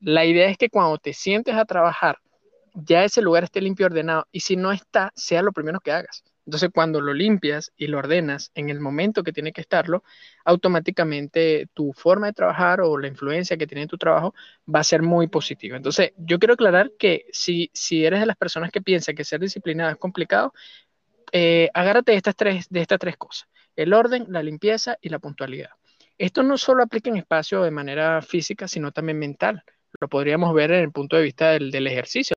la 0.00 0.24
idea 0.24 0.48
es 0.48 0.58
que 0.58 0.70
cuando 0.70 0.98
te 0.98 1.12
sientes 1.12 1.54
a 1.54 1.64
trabajar, 1.64 2.18
ya 2.74 3.04
ese 3.04 3.22
lugar 3.22 3.44
esté 3.44 3.60
limpio 3.60 3.84
y 3.84 3.88
ordenado. 3.88 4.26
Y 4.32 4.40
si 4.40 4.56
no 4.56 4.72
está, 4.72 5.12
sea 5.16 5.42
lo 5.42 5.52
primero 5.52 5.80
que 5.80 5.92
hagas. 5.92 6.24
Entonces, 6.46 6.70
cuando 6.72 7.00
lo 7.00 7.12
limpias 7.12 7.72
y 7.76 7.88
lo 7.88 7.98
ordenas 7.98 8.52
en 8.54 8.70
el 8.70 8.80
momento 8.80 9.22
que 9.22 9.32
tiene 9.32 9.52
que 9.52 9.60
estarlo, 9.60 10.04
automáticamente 10.44 11.68
tu 11.74 11.92
forma 11.92 12.28
de 12.28 12.32
trabajar 12.32 12.80
o 12.80 12.96
la 12.98 13.08
influencia 13.08 13.56
que 13.56 13.66
tiene 13.66 13.86
tu 13.86 13.98
trabajo 13.98 14.34
va 14.72 14.80
a 14.80 14.84
ser 14.84 15.02
muy 15.02 15.26
positiva. 15.26 15.76
Entonces, 15.76 16.12
yo 16.16 16.38
quiero 16.38 16.54
aclarar 16.54 16.92
que 16.98 17.26
si, 17.32 17.70
si 17.74 18.04
eres 18.04 18.20
de 18.20 18.26
las 18.26 18.36
personas 18.36 18.70
que 18.70 18.80
piensan 18.80 19.14
que 19.14 19.24
ser 19.24 19.40
disciplinado 19.40 19.90
es 19.90 19.98
complicado, 19.98 20.54
eh, 21.32 21.68
agárrate 21.74 22.12
de 22.12 22.18
estas, 22.18 22.36
tres, 22.36 22.66
de 22.70 22.80
estas 22.80 22.98
tres 22.98 23.16
cosas 23.16 23.48
el 23.76 23.92
orden, 23.92 24.26
la 24.28 24.42
limpieza 24.42 24.98
y 25.00 25.10
la 25.10 25.18
puntualidad. 25.18 25.70
Esto 26.18 26.42
no 26.42 26.56
solo 26.56 26.82
aplica 26.82 27.10
en 27.10 27.18
espacio 27.18 27.62
de 27.62 27.70
manera 27.70 28.22
física, 28.22 28.66
sino 28.66 28.90
también 28.90 29.18
mental. 29.18 29.62
Lo 30.00 30.08
podríamos 30.08 30.52
ver 30.54 30.72
en 30.72 30.80
el 30.80 30.92
punto 30.92 31.16
de 31.16 31.22
vista 31.22 31.50
del, 31.50 31.86
ejercicio. 31.86 32.35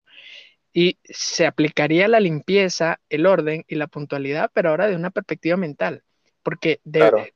Y 0.79 0.97
se 1.03 1.45
aplicaría 1.45 2.07
la 2.07 2.21
limpieza, 2.21 3.01
el 3.09 3.25
orden 3.25 3.65
y 3.67 3.75
la 3.75 3.87
puntualidad, 3.87 4.49
pero 4.53 4.69
ahora 4.69 4.87
de 4.87 4.95
una 4.95 5.09
perspectiva 5.09 5.57
mental. 5.57 6.03
Porque 6.41 6.79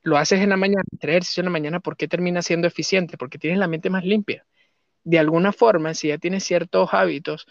lo 0.02 0.16
haces 0.16 0.40
en 0.40 0.48
la 0.48 0.56
mañana, 0.56 0.82
ejercicio 0.98 1.42
en 1.42 1.44
la 1.44 1.50
mañana, 1.50 1.78
¿por 1.78 1.94
qué 1.94 2.08
termina 2.08 2.40
siendo 2.40 2.66
eficiente? 2.66 3.18
Porque 3.18 3.36
tienes 3.36 3.58
la 3.58 3.68
mente 3.68 3.90
más 3.90 4.02
limpia. 4.02 4.46
De 5.02 5.18
alguna 5.18 5.52
forma, 5.52 5.92
si 5.92 6.08
ya 6.08 6.16
tienes 6.16 6.42
ciertos 6.42 6.88
hábitos, 6.94 7.46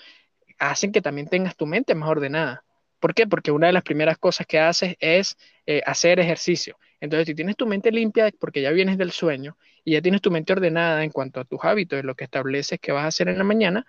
hacen 0.58 0.92
que 0.92 1.04
también 1.04 1.28
tengas 1.28 1.56
tu 1.56 1.68
mente 1.68 1.94
más 1.94 2.10
ordenada. 2.10 2.64
¿Por 3.00 3.14
qué? 3.14 3.28
Porque 3.28 3.52
una 3.52 3.68
de 3.68 3.74
las 3.74 3.84
primeras 3.84 4.18
cosas 4.18 4.48
que 4.48 4.58
haces 4.58 4.96
es 5.00 5.38
eh, 5.68 5.84
hacer 5.86 6.20
ejercicio. 6.20 6.76
Entonces, 7.02 7.28
si 7.28 7.36
tienes 7.36 7.56
tu 7.56 7.68
mente 7.68 7.92
limpia 7.92 8.32
porque 8.40 8.64
ya 8.64 8.72
vienes 8.72 8.98
del 8.98 9.12
sueño 9.12 9.60
y 9.86 9.92
ya 9.92 10.02
tienes 10.02 10.22
tu 10.22 10.32
mente 10.32 10.54
ordenada 10.54 11.04
en 11.04 11.12
cuanto 11.12 11.40
a 11.40 11.46
tus 11.46 11.60
hábitos, 11.64 11.98
de 11.98 12.04
lo 12.04 12.16
que 12.16 12.24
estableces 12.24 12.80
que 12.80 12.92
vas 12.92 13.04
a 13.04 13.10
hacer 13.10 13.30
en 13.30 13.38
la 13.38 13.44
mañana, 13.44 13.86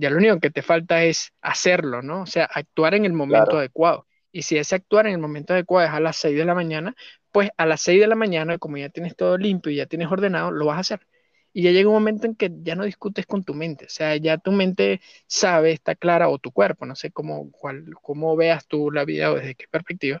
ya 0.00 0.10
lo 0.10 0.18
único 0.18 0.40
que 0.40 0.50
te 0.50 0.62
falta 0.62 1.04
es 1.04 1.32
hacerlo, 1.42 2.02
¿no? 2.02 2.22
O 2.22 2.26
sea, 2.26 2.44
actuar 2.46 2.94
en 2.94 3.04
el 3.04 3.12
momento 3.12 3.58
adecuado. 3.58 4.06
Y 4.32 4.42
si 4.42 4.58
ese 4.58 4.76
actuar 4.76 5.06
en 5.06 5.14
el 5.14 5.18
momento 5.18 5.54
adecuado 5.54 5.88
es 5.88 5.94
a 5.94 6.00
las 6.00 6.16
6 6.16 6.36
de 6.36 6.44
la 6.44 6.54
mañana, 6.54 6.94
pues 7.32 7.50
a 7.56 7.66
las 7.66 7.80
6 7.82 8.00
de 8.00 8.06
la 8.06 8.14
mañana, 8.16 8.58
como 8.58 8.76
ya 8.78 8.88
tienes 8.90 9.16
todo 9.16 9.36
limpio 9.38 9.72
y 9.72 9.76
ya 9.76 9.86
tienes 9.86 10.08
ordenado, 10.10 10.50
lo 10.50 10.66
vas 10.66 10.76
a 10.78 10.80
hacer 10.80 11.06
y 11.52 11.62
ya 11.62 11.72
llega 11.72 11.88
un 11.88 11.94
momento 11.94 12.26
en 12.26 12.34
que 12.36 12.50
ya 12.62 12.74
no 12.76 12.84
discutes 12.84 13.26
con 13.26 13.44
tu 13.44 13.54
mente, 13.54 13.86
o 13.86 13.88
sea, 13.88 14.16
ya 14.16 14.38
tu 14.38 14.52
mente 14.52 15.00
sabe, 15.26 15.72
está 15.72 15.94
clara, 15.96 16.28
o 16.28 16.38
tu 16.38 16.52
cuerpo, 16.52 16.86
no 16.86 16.94
sé 16.94 17.10
cómo, 17.10 17.50
cuál, 17.50 17.86
cómo 18.02 18.36
veas 18.36 18.66
tú 18.66 18.90
la 18.90 19.04
vida 19.04 19.32
o 19.32 19.36
desde 19.36 19.54
qué 19.56 19.66
perspectiva, 19.68 20.20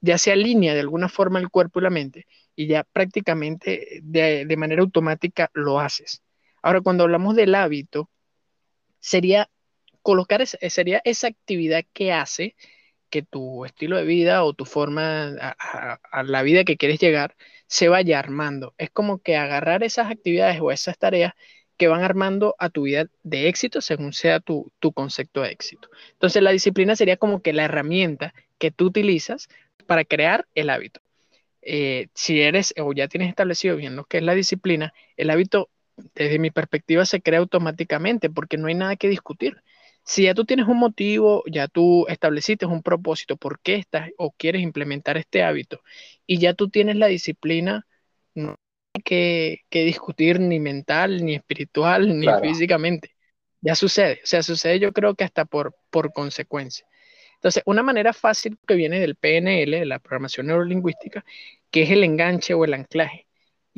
ya 0.00 0.18
se 0.18 0.32
alinea 0.32 0.74
de 0.74 0.80
alguna 0.80 1.08
forma 1.08 1.40
el 1.40 1.50
cuerpo 1.50 1.80
y 1.80 1.82
la 1.82 1.90
mente 1.90 2.26
y 2.54 2.68
ya 2.68 2.84
prácticamente 2.84 4.00
de, 4.02 4.44
de 4.46 4.56
manera 4.56 4.82
automática 4.82 5.50
lo 5.54 5.80
haces. 5.80 6.22
Ahora, 6.62 6.80
cuando 6.80 7.04
hablamos 7.04 7.36
del 7.36 7.54
hábito, 7.54 8.10
sería 9.08 9.48
colocar, 10.02 10.46
sería 10.46 11.00
esa 11.04 11.28
actividad 11.28 11.84
que 11.92 12.12
hace 12.12 12.54
que 13.10 13.22
tu 13.22 13.64
estilo 13.64 13.96
de 13.96 14.04
vida 14.04 14.44
o 14.44 14.52
tu 14.52 14.66
forma 14.66 15.28
a 15.30 16.22
la 16.24 16.42
vida 16.42 16.64
que 16.64 16.76
quieres 16.76 17.00
llegar 17.00 17.36
se 17.66 17.88
vaya 17.88 18.18
armando. 18.18 18.74
Es 18.78 18.90
como 18.90 19.18
que 19.18 19.36
agarrar 19.36 19.82
esas 19.82 20.10
actividades 20.10 20.60
o 20.60 20.70
esas 20.70 20.98
tareas 20.98 21.32
que 21.78 21.88
van 21.88 22.02
armando 22.02 22.54
a 22.58 22.70
tu 22.70 22.82
vida 22.82 23.06
de 23.22 23.48
éxito 23.48 23.80
según 23.80 24.12
sea 24.12 24.40
tu, 24.40 24.72
concepto 24.94 25.42
de 25.42 25.52
éxito. 25.52 25.88
Entonces 26.12 26.42
la 26.42 26.50
disciplina 26.50 26.96
sería 26.96 27.16
como 27.16 27.40
que 27.40 27.52
la 27.52 27.64
herramienta 27.64 28.34
que 28.58 28.70
tú 28.70 28.86
utilizas 28.86 29.48
para 29.86 30.04
crear 30.04 30.46
el 30.54 30.70
hábito. 30.70 31.00
Eh, 31.62 32.08
si 32.14 32.40
eres 32.42 32.74
o 32.78 32.92
ya 32.92 33.08
tienes 33.08 33.28
establecido 33.30 33.76
bien 33.76 33.96
lo 33.96 34.04
que 34.04 34.18
es 34.18 34.22
la 34.22 34.34
disciplina, 34.34 34.92
el 35.16 35.30
hábito 35.30 35.70
desde 36.14 36.38
mi 36.38 36.50
perspectiva 36.50 37.04
se 37.04 37.20
crea 37.20 37.40
automáticamente 37.40 38.30
porque 38.30 38.56
no 38.56 38.68
hay 38.68 38.74
nada 38.74 38.96
que 38.96 39.08
discutir. 39.08 39.62
Si 40.04 40.22
ya 40.24 40.34
tú 40.34 40.44
tienes 40.44 40.66
un 40.66 40.78
motivo, 40.78 41.42
ya 41.50 41.68
tú 41.68 42.06
estableciste 42.08 42.66
un 42.66 42.82
propósito, 42.82 43.36
por 43.36 43.60
qué 43.60 43.74
estás 43.76 44.10
o 44.16 44.32
quieres 44.32 44.62
implementar 44.62 45.18
este 45.18 45.42
hábito 45.42 45.82
y 46.26 46.38
ya 46.38 46.54
tú 46.54 46.70
tienes 46.70 46.96
la 46.96 47.08
disciplina, 47.08 47.86
no 48.34 48.56
hay 48.94 49.02
que, 49.02 49.84
discutir 49.84 50.40
ni 50.40 50.60
mental, 50.60 51.24
ni 51.24 51.34
espiritual, 51.34 52.18
ni 52.18 52.26
físicamente. 52.42 53.14
Ya 53.60 53.74
sucede, 53.74 54.20
o 54.22 54.26
sea, 54.26 54.42
sucede 54.42 54.78
yo 54.78 54.92
creo 54.92 55.14
que 55.14 55.24
hasta 55.24 55.44
por, 55.44 55.74
por 55.90 56.12
consecuencia. 56.12 56.86
Entonces, 57.34 57.62
una 57.66 57.82
manera 57.84 58.12
fácil 58.12 58.58
que 58.66 58.74
viene 58.74 58.98
del 58.98 59.14
PNL, 59.14 59.78
de 59.78 59.86
la 59.86 60.00
programación 60.00 60.48
neurolingüística, 60.48 61.24
que 61.70 61.82
es 61.82 61.90
el 61.90 62.02
enganche 62.02 62.54
o 62.54 62.64
el 62.64 62.74
anclaje. 62.74 63.27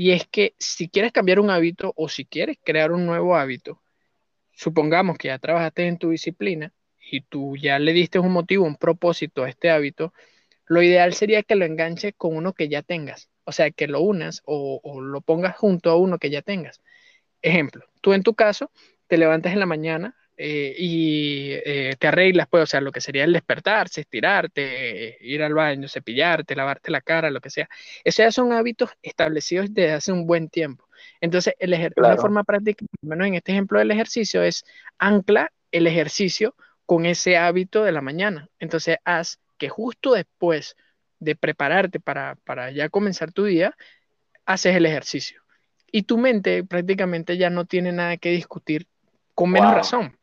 Y 0.03 0.13
es 0.13 0.27
que 0.27 0.55
si 0.59 0.89
quieres 0.89 1.13
cambiar 1.13 1.41
un 1.41 1.51
hábito 1.51 1.93
o 1.95 2.09
si 2.09 2.25
quieres 2.25 2.57
crear 2.65 2.91
un 2.91 3.05
nuevo 3.05 3.37
hábito, 3.37 3.83
supongamos 4.51 5.19
que 5.19 5.29
ya 5.29 5.39
trabajaste 5.39 5.89
en 5.89 5.99
tu 5.99 6.09
disciplina 6.09 6.73
y 7.13 7.21
tú 7.21 7.55
ya 7.59 7.79
le 7.79 7.93
diste 7.93 8.19
un 8.19 8.33
motivo, 8.33 8.65
un 8.65 8.77
propósito 8.77 9.45
a 9.45 9.51
este 9.51 9.69
hábito, 9.69 10.15
lo 10.65 10.81
ideal 10.83 11.13
sería 11.13 11.43
que 11.43 11.55
lo 11.55 11.67
enganches 11.67 12.15
con 12.17 12.35
uno 12.35 12.55
que 12.55 12.71
ya 12.71 12.81
tengas. 12.81 13.29
O 13.45 13.53
sea, 13.53 13.71
que 13.73 13.89
lo 13.89 14.01
unas 14.01 14.41
o, 14.47 14.81
o 14.83 15.03
lo 15.03 15.21
pongas 15.21 15.55
junto 15.59 15.91
a 15.91 15.97
uno 15.99 16.19
que 16.19 16.31
ya 16.31 16.41
tengas. 16.41 16.81
Ejemplo, 17.43 17.85
tú 18.01 18.15
en 18.15 18.23
tu 18.23 18.35
caso 18.35 18.71
te 19.07 19.19
levantas 19.19 19.53
en 19.53 19.61
la 19.61 19.67
mañana 19.67 20.17
eh, 20.42 20.74
y 20.79 21.50
eh, 21.53 21.94
te 21.98 22.09
arreglas, 22.09 22.48
pues, 22.48 22.62
o 22.62 22.66
sea, 22.66 22.81
lo 22.81 22.92
que 22.92 23.03
sería 23.03 23.24
el 23.24 23.35
despertarse, 23.35 24.00
estirarte, 24.00 25.18
ir 25.20 25.42
al 25.42 25.53
baño, 25.53 25.87
cepillarte, 25.87 26.57
lavarte 26.57 26.90
la 26.90 27.03
cara, 27.03 27.31
lo 27.31 27.42
que 27.42 27.50
sea. 27.50 27.68
Esos 28.05 28.24
ya 28.24 28.33
son 28.33 28.50
hábitos 28.55 28.88
establecidos 29.03 29.66
desde 29.74 29.92
hace 29.92 30.12
un 30.12 30.26
buen 30.26 30.48
tiempo. 30.48 30.88
Entonces, 31.20 31.53
el 31.59 31.92
una 31.94 32.16
forma 32.16 32.42
práctica, 32.42 32.87
al 33.03 33.09
menos 33.11 33.26
en 33.26 33.35
este 33.35 33.53
ejemplo 33.53 33.81
del 33.81 33.90
ejercicio, 33.90 34.42
es 34.42 34.64
ancla 34.98 35.53
el 35.72 35.87
ejercicio 35.87 36.55
con 36.87 37.05
ese 37.05 37.37
hábito 37.37 37.85
de 37.85 37.92
la 37.92 38.00
mañana. 38.00 38.48
Entonces, 38.59 38.96
haz 39.05 39.40
que 39.59 39.68
justo 39.68 40.14
después 40.14 40.74
de 41.18 41.37
prepararte 41.37 42.00
para, 42.00 42.37
para 42.44 42.70
ya 42.70 42.88
comenzar 42.88 43.31
tu 43.31 43.44
día, 43.44 43.76
haces 44.46 44.74
el 44.74 44.87
ejercicio. 44.87 45.42
Y 45.92 46.05
tu 46.05 46.16
mente 46.16 46.64
prácticamente 46.64 47.37
ya 47.37 47.50
no 47.50 47.66
tiene 47.66 47.92
nada 47.92 48.16
que 48.16 48.31
discutir 48.31 48.87
con 49.35 49.50
menos 49.50 49.74
razón. 49.74 50.16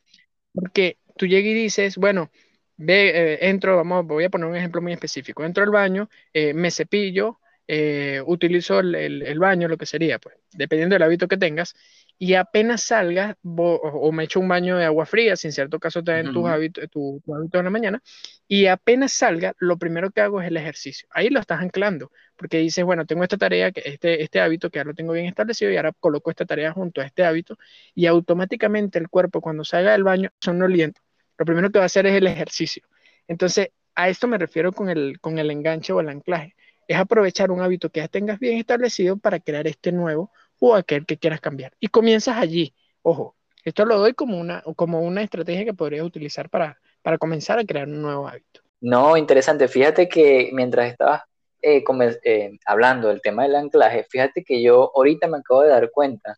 Porque 0.59 0.97
tú 1.17 1.27
llegas 1.27 1.51
y 1.51 1.53
dices, 1.53 1.97
bueno, 1.97 2.31
ve, 2.77 3.33
eh, 3.33 3.49
entro, 3.49 3.75
vamos, 3.77 4.05
voy 4.07 4.23
a 4.23 4.29
poner 4.29 4.47
un 4.47 4.55
ejemplo 4.55 4.81
muy 4.81 4.93
específico. 4.93 5.45
Entro 5.45 5.63
al 5.63 5.69
baño, 5.69 6.09
eh, 6.33 6.53
me 6.53 6.71
cepillo, 6.71 7.39
eh, 7.67 8.21
utilizo 8.25 8.79
el, 8.79 8.95
el, 8.95 9.39
baño, 9.39 9.67
lo 9.67 9.77
que 9.77 9.85
sería, 9.85 10.19
pues, 10.19 10.35
dependiendo 10.53 10.95
del 10.95 11.03
hábito 11.03 11.27
que 11.27 11.37
tengas, 11.37 11.75
y 12.19 12.33
apenas 12.33 12.81
salgas, 12.81 13.35
o 13.43 14.11
me 14.11 14.23
echo 14.23 14.39
un 14.39 14.47
baño 14.47 14.77
de 14.77 14.85
agua 14.85 15.05
fría, 15.05 15.35
si 15.35 15.47
en 15.47 15.53
cierto 15.53 15.79
caso 15.79 16.03
te 16.03 16.11
den 16.13 16.33
tus 16.33 16.47
hábitos, 16.47 16.89
tu, 16.89 17.21
tu 17.23 17.35
hábito 17.35 17.59
en 17.59 17.65
la 17.65 17.69
mañana, 17.69 18.03
y 18.47 18.65
apenas 18.65 19.13
salga, 19.13 19.53
lo 19.59 19.77
primero 19.77 20.09
que 20.09 20.21
hago 20.21 20.41
es 20.41 20.47
el 20.47 20.57
ejercicio. 20.57 21.07
Ahí 21.11 21.29
lo 21.29 21.39
estás 21.39 21.61
anclando, 21.61 22.11
porque 22.35 22.57
dices, 22.57 22.83
bueno, 22.83 23.05
tengo 23.05 23.23
esta 23.23 23.37
tarea, 23.37 23.71
este, 23.75 24.23
este 24.23 24.41
hábito 24.41 24.69
que 24.69 24.79
ya 24.79 24.83
lo 24.83 24.93
tengo 24.95 25.13
bien 25.13 25.27
establecido, 25.27 25.71
y 25.71 25.77
ahora 25.77 25.91
coloco 25.99 26.31
esta 26.31 26.45
tarea 26.45 26.71
junto 26.71 27.01
a 27.01 27.05
este 27.05 27.23
hábito, 27.23 27.57
y 27.93 28.07
automáticamente 28.07 28.97
el 28.97 29.09
cuerpo, 29.09 29.41
cuando 29.41 29.63
salga 29.63 29.91
del 29.91 30.03
baño, 30.03 30.31
sonoliente, 30.39 31.01
lo 31.37 31.45
primero 31.45 31.69
que 31.69 31.77
va 31.77 31.83
a 31.83 31.87
hacer 31.87 32.07
es 32.07 32.15
el 32.15 32.25
ejercicio. 32.25 32.83
Entonces, 33.27 33.69
a 33.93 34.09
esto 34.09 34.27
me 34.27 34.37
refiero 34.37 34.71
con 34.71 34.89
el, 34.89 35.19
con 35.19 35.37
el 35.37 35.51
enganche 35.51 35.93
o 35.93 35.99
el 35.99 36.09
anclaje. 36.09 36.55
Es 36.87 36.97
aprovechar 36.97 37.51
un 37.51 37.61
hábito 37.61 37.89
que 37.89 37.99
ya 37.99 38.07
tengas 38.07 38.39
bien 38.39 38.57
establecido 38.57 39.17
para 39.17 39.39
crear 39.39 39.67
este 39.67 39.91
nuevo 39.91 40.31
o 40.59 40.75
aquel 40.75 41.05
que 41.05 41.17
quieras 41.17 41.41
cambiar. 41.41 41.73
Y 41.79 41.87
comienzas 41.87 42.37
allí. 42.37 42.73
Ojo, 43.01 43.35
esto 43.63 43.85
lo 43.85 43.97
doy 43.97 44.13
como 44.13 44.39
una, 44.39 44.63
como 44.75 45.01
una 45.01 45.21
estrategia 45.21 45.65
que 45.65 45.73
podrías 45.73 46.05
utilizar 46.05 46.49
para, 46.49 46.79
para 47.01 47.17
comenzar 47.17 47.59
a 47.59 47.65
crear 47.65 47.87
un 47.87 48.01
nuevo 48.01 48.27
hábito. 48.27 48.61
No, 48.79 49.17
interesante. 49.17 49.67
Fíjate 49.67 50.07
que 50.07 50.49
mientras 50.53 50.91
estabas 50.91 51.23
eh, 51.61 51.83
eh, 52.23 52.51
hablando 52.65 53.07
del 53.09 53.21
tema 53.21 53.43
del 53.43 53.55
anclaje, 53.55 54.05
fíjate 54.09 54.43
que 54.43 54.61
yo 54.61 54.91
ahorita 54.95 55.27
me 55.27 55.37
acabo 55.37 55.63
de 55.63 55.69
dar 55.69 55.91
cuenta 55.91 56.37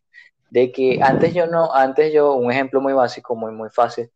de 0.50 0.72
que 0.72 1.00
antes 1.02 1.34
yo 1.34 1.48
no, 1.48 1.74
antes 1.74 2.12
yo, 2.14 2.34
un 2.34 2.52
ejemplo 2.52 2.82
muy 2.82 2.94
básico, 2.94 3.36
muy, 3.36 3.52
muy 3.52 3.70
fácil, 3.70 4.10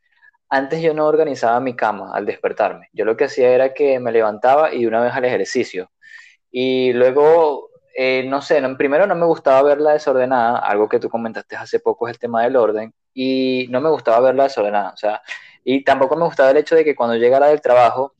antes 0.49 0.81
yo 0.81 0.93
no 0.93 1.07
organizaba 1.07 1.59
mi 1.59 1.75
cama 1.75 2.11
al 2.13 2.25
despertarme. 2.25 2.87
Yo 2.93 3.05
lo 3.05 3.17
que 3.17 3.25
hacía 3.25 3.49
era 3.51 3.73
que 3.73 3.99
me 3.99 4.11
levantaba 4.11 4.73
y 4.73 4.81
de 4.81 4.87
una 4.87 5.01
vez 5.01 5.13
al 5.13 5.25
ejercicio. 5.25 5.91
Y 6.51 6.93
luego 6.93 7.69
eh, 7.93 8.25
no 8.27 8.41
sé, 8.41 8.61
primero 8.77 9.07
no 9.07 9.15
me 9.15 9.25
gustaba 9.25 9.61
verla 9.61 9.93
desordenada, 9.93 10.59
algo 10.59 10.89
que 10.89 10.99
tú 10.99 11.09
comentaste 11.09 11.55
hace 11.55 11.79
poco 11.79 12.07
es 12.07 12.13
el 12.13 12.19
tema 12.19 12.43
del 12.43 12.55
orden, 12.55 12.93
y 13.13 13.67
no 13.69 13.81
me 13.81 13.89
gustaba 13.89 14.19
verla 14.19 14.43
desordenada, 14.43 14.91
o 14.91 14.97
sea, 14.97 15.21
y 15.63 15.83
tampoco 15.83 16.15
me 16.15 16.25
gustaba 16.25 16.51
el 16.51 16.57
hecho 16.57 16.75
de 16.75 16.83
que 16.83 16.95
cuando 16.95 17.15
llegara 17.15 17.47
del 17.47 17.61
trabajo 17.61 18.15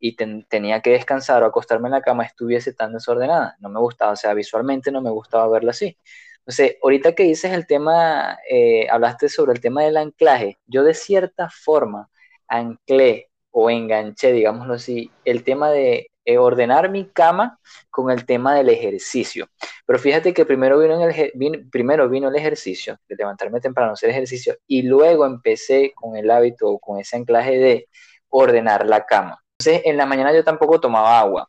y 0.00 0.16
tenía 0.16 0.80
que 0.80 0.90
descansar 0.90 1.42
o 1.42 1.46
acostarme 1.46 1.88
en 1.88 1.92
la 1.92 2.02
cama 2.02 2.24
estuviese 2.24 2.72
tan 2.72 2.92
desordenada, 2.92 3.56
no 3.60 3.68
me 3.68 3.80
gustaba, 3.80 4.12
o 4.12 4.16
sea, 4.16 4.34
visualmente 4.34 4.90
no 4.92 5.02
me 5.02 5.10
gustaba 5.10 5.48
verla 5.48 5.72
así. 5.72 5.98
Entonces, 6.40 6.76
ahorita 6.82 7.14
que 7.14 7.24
dices 7.24 7.52
el 7.52 7.66
tema, 7.66 8.38
eh, 8.50 8.88
hablaste 8.90 9.28
sobre 9.28 9.52
el 9.52 9.60
tema 9.60 9.82
del 9.82 9.98
anclaje, 9.98 10.58
yo 10.66 10.82
de 10.82 10.94
cierta 10.94 11.50
forma 11.50 12.10
anclé 12.48 13.30
o 13.50 13.70
enganché, 13.70 14.32
digámoslo 14.32 14.74
así, 14.74 15.10
el 15.24 15.44
tema 15.44 15.70
de 15.70 16.10
eh, 16.30 16.36
ordenar 16.36 16.90
mi 16.90 17.08
cama 17.08 17.58
con 17.88 18.10
el 18.10 18.26
tema 18.26 18.54
del 18.54 18.68
ejercicio. 18.68 19.48
Pero 19.86 19.98
fíjate 19.98 20.34
que 20.34 20.44
primero 20.44 20.78
vino, 20.78 21.02
el, 21.02 21.70
primero 21.70 22.06
vino 22.06 22.28
el 22.28 22.36
ejercicio, 22.36 22.98
de 23.08 23.16
levantarme 23.16 23.62
temprano, 23.62 23.92
hacer 23.92 24.10
ejercicio, 24.10 24.58
y 24.66 24.82
luego 24.82 25.24
empecé 25.24 25.92
con 25.94 26.18
el 26.18 26.30
hábito 26.30 26.68
o 26.68 26.78
con 26.78 27.00
ese 27.00 27.16
anclaje 27.16 27.56
de 27.56 27.88
ordenar 28.28 28.86
la 28.86 29.06
cama. 29.06 29.42
Entonces, 29.58 29.86
en 29.86 29.96
la 29.96 30.04
mañana 30.04 30.34
yo 30.34 30.44
tampoco 30.44 30.78
tomaba 30.78 31.18
agua. 31.18 31.48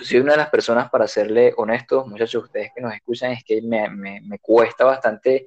Soy 0.00 0.20
una 0.20 0.32
de 0.32 0.38
las 0.38 0.48
personas, 0.48 0.88
para 0.88 1.06
serle 1.06 1.52
honesto, 1.58 2.06
muchachos, 2.06 2.44
ustedes 2.44 2.70
que 2.74 2.80
nos 2.80 2.94
escuchan, 2.94 3.32
es 3.32 3.44
que 3.44 3.60
me, 3.60 3.90
me 3.90 4.38
cuesta 4.38 4.86
bastante 4.86 5.44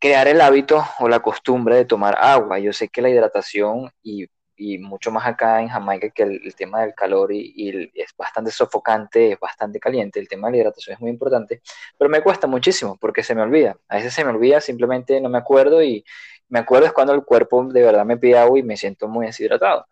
crear 0.00 0.26
el 0.26 0.40
hábito 0.40 0.84
o 0.98 1.08
la 1.08 1.20
costumbre 1.20 1.76
de 1.76 1.84
tomar 1.84 2.16
agua. 2.20 2.58
Yo 2.58 2.72
sé 2.72 2.88
que 2.88 3.00
la 3.00 3.10
hidratación 3.10 3.92
y 4.02 4.26
y 4.60 4.78
mucho 4.78 5.10
más 5.10 5.26
acá 5.26 5.62
en 5.62 5.68
Jamaica 5.68 6.10
que 6.10 6.22
el, 6.22 6.54
tema 6.54 6.82
del 6.82 6.94
calor 6.94 7.32
y, 7.32 7.90
es 7.94 8.14
bastante 8.16 8.50
sofocante, 8.50 9.32
es 9.32 9.40
bastante 9.40 9.80
caliente, 9.80 10.20
el 10.20 10.28
tema 10.28 10.48
de 10.48 10.52
la 10.52 10.58
hidratación 10.58 10.94
es 10.94 11.00
muy 11.00 11.10
importante, 11.10 11.62
pero 11.96 12.10
me 12.10 12.20
cuesta 12.22 12.46
muchísimo 12.46 12.98
porque 13.00 13.22
se 13.22 13.34
me 13.34 13.40
olvida, 13.40 13.78
a 13.88 13.96
veces 13.96 14.12
se 14.12 14.22
me 14.22 14.30
olvida, 14.30 14.60
simplemente 14.60 15.18
no 15.20 15.30
me 15.30 15.38
acuerdo 15.38 15.82
y 15.82 16.04
me 16.50 16.58
acuerdo 16.58 16.86
es 16.86 16.92
cuando 16.92 17.14
el 17.14 17.24
cuerpo 17.24 17.64
de 17.64 17.82
verdad 17.82 18.04
me 18.04 18.18
pide 18.18 18.36
agua 18.36 18.58
y 18.58 18.62
me 18.62 18.76
siento 18.76 19.08
muy 19.08 19.26
deshidratado. 19.26 19.86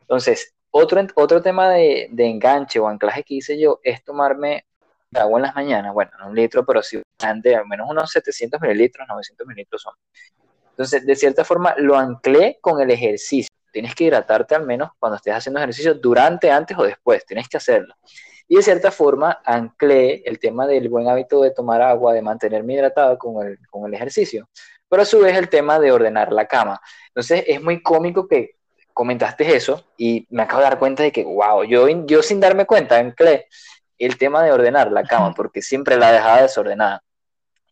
Entonces, 0.00 0.54
otro, 0.70 1.00
otro 1.14 1.40
tema 1.40 1.70
de, 1.70 2.08
de 2.10 2.26
enganche 2.26 2.78
o 2.80 2.88
anclaje 2.88 3.22
que 3.22 3.34
hice 3.34 3.58
yo 3.58 3.80
es 3.82 4.04
tomarme 4.04 4.66
agua 5.14 5.38
en 5.38 5.42
las 5.44 5.54
mañanas, 5.54 5.94
bueno, 5.94 6.10
no 6.18 6.28
un 6.28 6.34
litro, 6.34 6.66
pero 6.66 6.82
sí 6.82 7.00
bastante, 7.18 7.56
al 7.56 7.66
menos 7.66 7.88
unos 7.88 8.10
700 8.10 8.60
mililitros, 8.60 9.08
900 9.08 9.46
mililitros 9.46 9.82
son. 9.82 9.94
Entonces, 10.70 11.06
de 11.06 11.16
cierta 11.16 11.44
forma, 11.44 11.74
lo 11.78 11.96
anclé 11.96 12.58
con 12.60 12.80
el 12.80 12.90
ejercicio 12.90 13.51
tienes 13.72 13.94
que 13.94 14.04
hidratarte 14.04 14.54
al 14.54 14.66
menos 14.66 14.90
cuando 14.98 15.16
estés 15.16 15.34
haciendo 15.34 15.58
ejercicio, 15.58 15.94
durante, 15.94 16.50
antes 16.50 16.78
o 16.78 16.84
después, 16.84 17.24
tienes 17.26 17.48
que 17.48 17.56
hacerlo. 17.56 17.94
Y 18.46 18.56
de 18.56 18.62
cierta 18.62 18.90
forma 18.90 19.40
anclé 19.44 20.22
el 20.24 20.38
tema 20.38 20.66
del 20.66 20.88
buen 20.88 21.08
hábito 21.08 21.42
de 21.42 21.50
tomar 21.52 21.80
agua, 21.80 22.12
de 22.12 22.22
mantenerme 22.22 22.74
hidratado 22.74 23.16
con 23.18 23.46
el, 23.46 23.58
con 23.70 23.86
el 23.86 23.94
ejercicio, 23.94 24.48
pero 24.88 25.02
a 25.02 25.06
su 25.06 25.20
vez 25.20 25.36
el 25.36 25.48
tema 25.48 25.80
de 25.80 25.90
ordenar 25.90 26.32
la 26.32 26.46
cama. 26.46 26.80
Entonces 27.08 27.44
es 27.46 27.62
muy 27.62 27.82
cómico 27.82 28.28
que 28.28 28.56
comentaste 28.92 29.56
eso 29.56 29.84
y 29.96 30.26
me 30.30 30.42
acabo 30.42 30.60
de 30.60 30.68
dar 30.68 30.78
cuenta 30.78 31.02
de 31.02 31.12
que, 31.12 31.24
wow, 31.24 31.64
yo, 31.64 31.88
yo 31.88 32.22
sin 32.22 32.40
darme 32.40 32.66
cuenta 32.66 32.98
anclé 32.98 33.46
el 33.98 34.18
tema 34.18 34.42
de 34.42 34.52
ordenar 34.52 34.90
la 34.90 35.04
cama, 35.04 35.32
porque 35.32 35.62
siempre 35.62 35.96
la 35.96 36.12
dejaba 36.12 36.42
desordenada. 36.42 37.02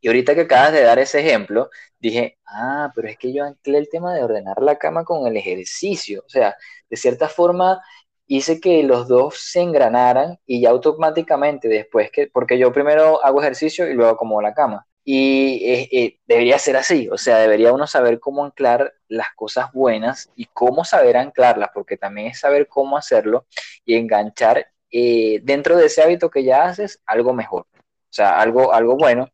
Y 0.01 0.09
ahorita 0.09 0.35
que 0.35 0.43
acabas 0.43 0.73
de 0.73 0.83
dar 0.83 0.99
ese 0.99 1.21
ejemplo, 1.21 1.71
dije, 1.99 2.39
ah, 2.47 2.91
pero 2.95 3.09
es 3.09 3.19
que 3.19 3.33
yo 3.33 3.45
anclé 3.45 3.79
el 3.79 3.89
tema 3.89 4.15
de 4.15 4.23
ordenar 4.25 4.63
la 4.63 4.77
cama 4.79 5.05
con 5.05 5.27
el 5.27 5.37
ejercicio. 5.37 6.23
O 6.27 6.29
sea, 6.29 6.57
de 6.89 6.97
cierta 6.97 7.29
forma 7.29 7.81
hice 8.27 8.61
que 8.61 8.83
los 8.85 9.09
dos 9.09 9.39
se 9.39 9.61
engranaran 9.61 10.39
y 10.47 10.61
ya 10.61 10.71
automáticamente 10.71 11.67
después 11.69 12.11
que, 12.13 12.29
porque 12.29 12.59
yo 12.59 12.73
primero 12.73 13.23
hago 13.25 13.41
ejercicio 13.41 13.91
y 13.91 13.95
luego 13.95 14.13
acomodo 14.13 14.43
la 14.43 14.55
cama. 14.55 14.87
Y 15.05 15.65
eh, 15.65 15.89
eh, 15.91 16.19
debería 16.27 16.59
ser 16.59 16.77
así, 16.77 17.09
o 17.09 17.19
sea, 17.19 17.39
debería 17.39 17.73
uno 17.73 17.87
saber 17.87 18.21
cómo 18.21 18.45
anclar 18.45 18.93
las 19.09 19.29
cosas 19.35 19.73
buenas 19.73 20.31
y 20.37 20.45
cómo 20.47 20.85
saber 20.85 21.17
anclarlas, 21.17 21.71
porque 21.75 21.97
también 21.97 22.29
es 22.29 22.39
saber 22.39 22.69
cómo 22.69 22.97
hacerlo 22.97 23.47
y 23.85 23.97
enganchar 23.97 24.67
eh, 24.91 25.41
dentro 25.43 25.77
de 25.77 25.87
ese 25.87 26.03
hábito 26.03 26.31
que 26.31 26.45
ya 26.45 26.65
haces 26.65 27.03
algo 27.07 27.33
mejor, 27.33 27.67
o 27.73 28.13
sea, 28.13 28.39
algo, 28.41 28.73
algo 28.73 28.97
bueno. 28.97 29.31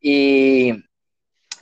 Y, 0.00 0.72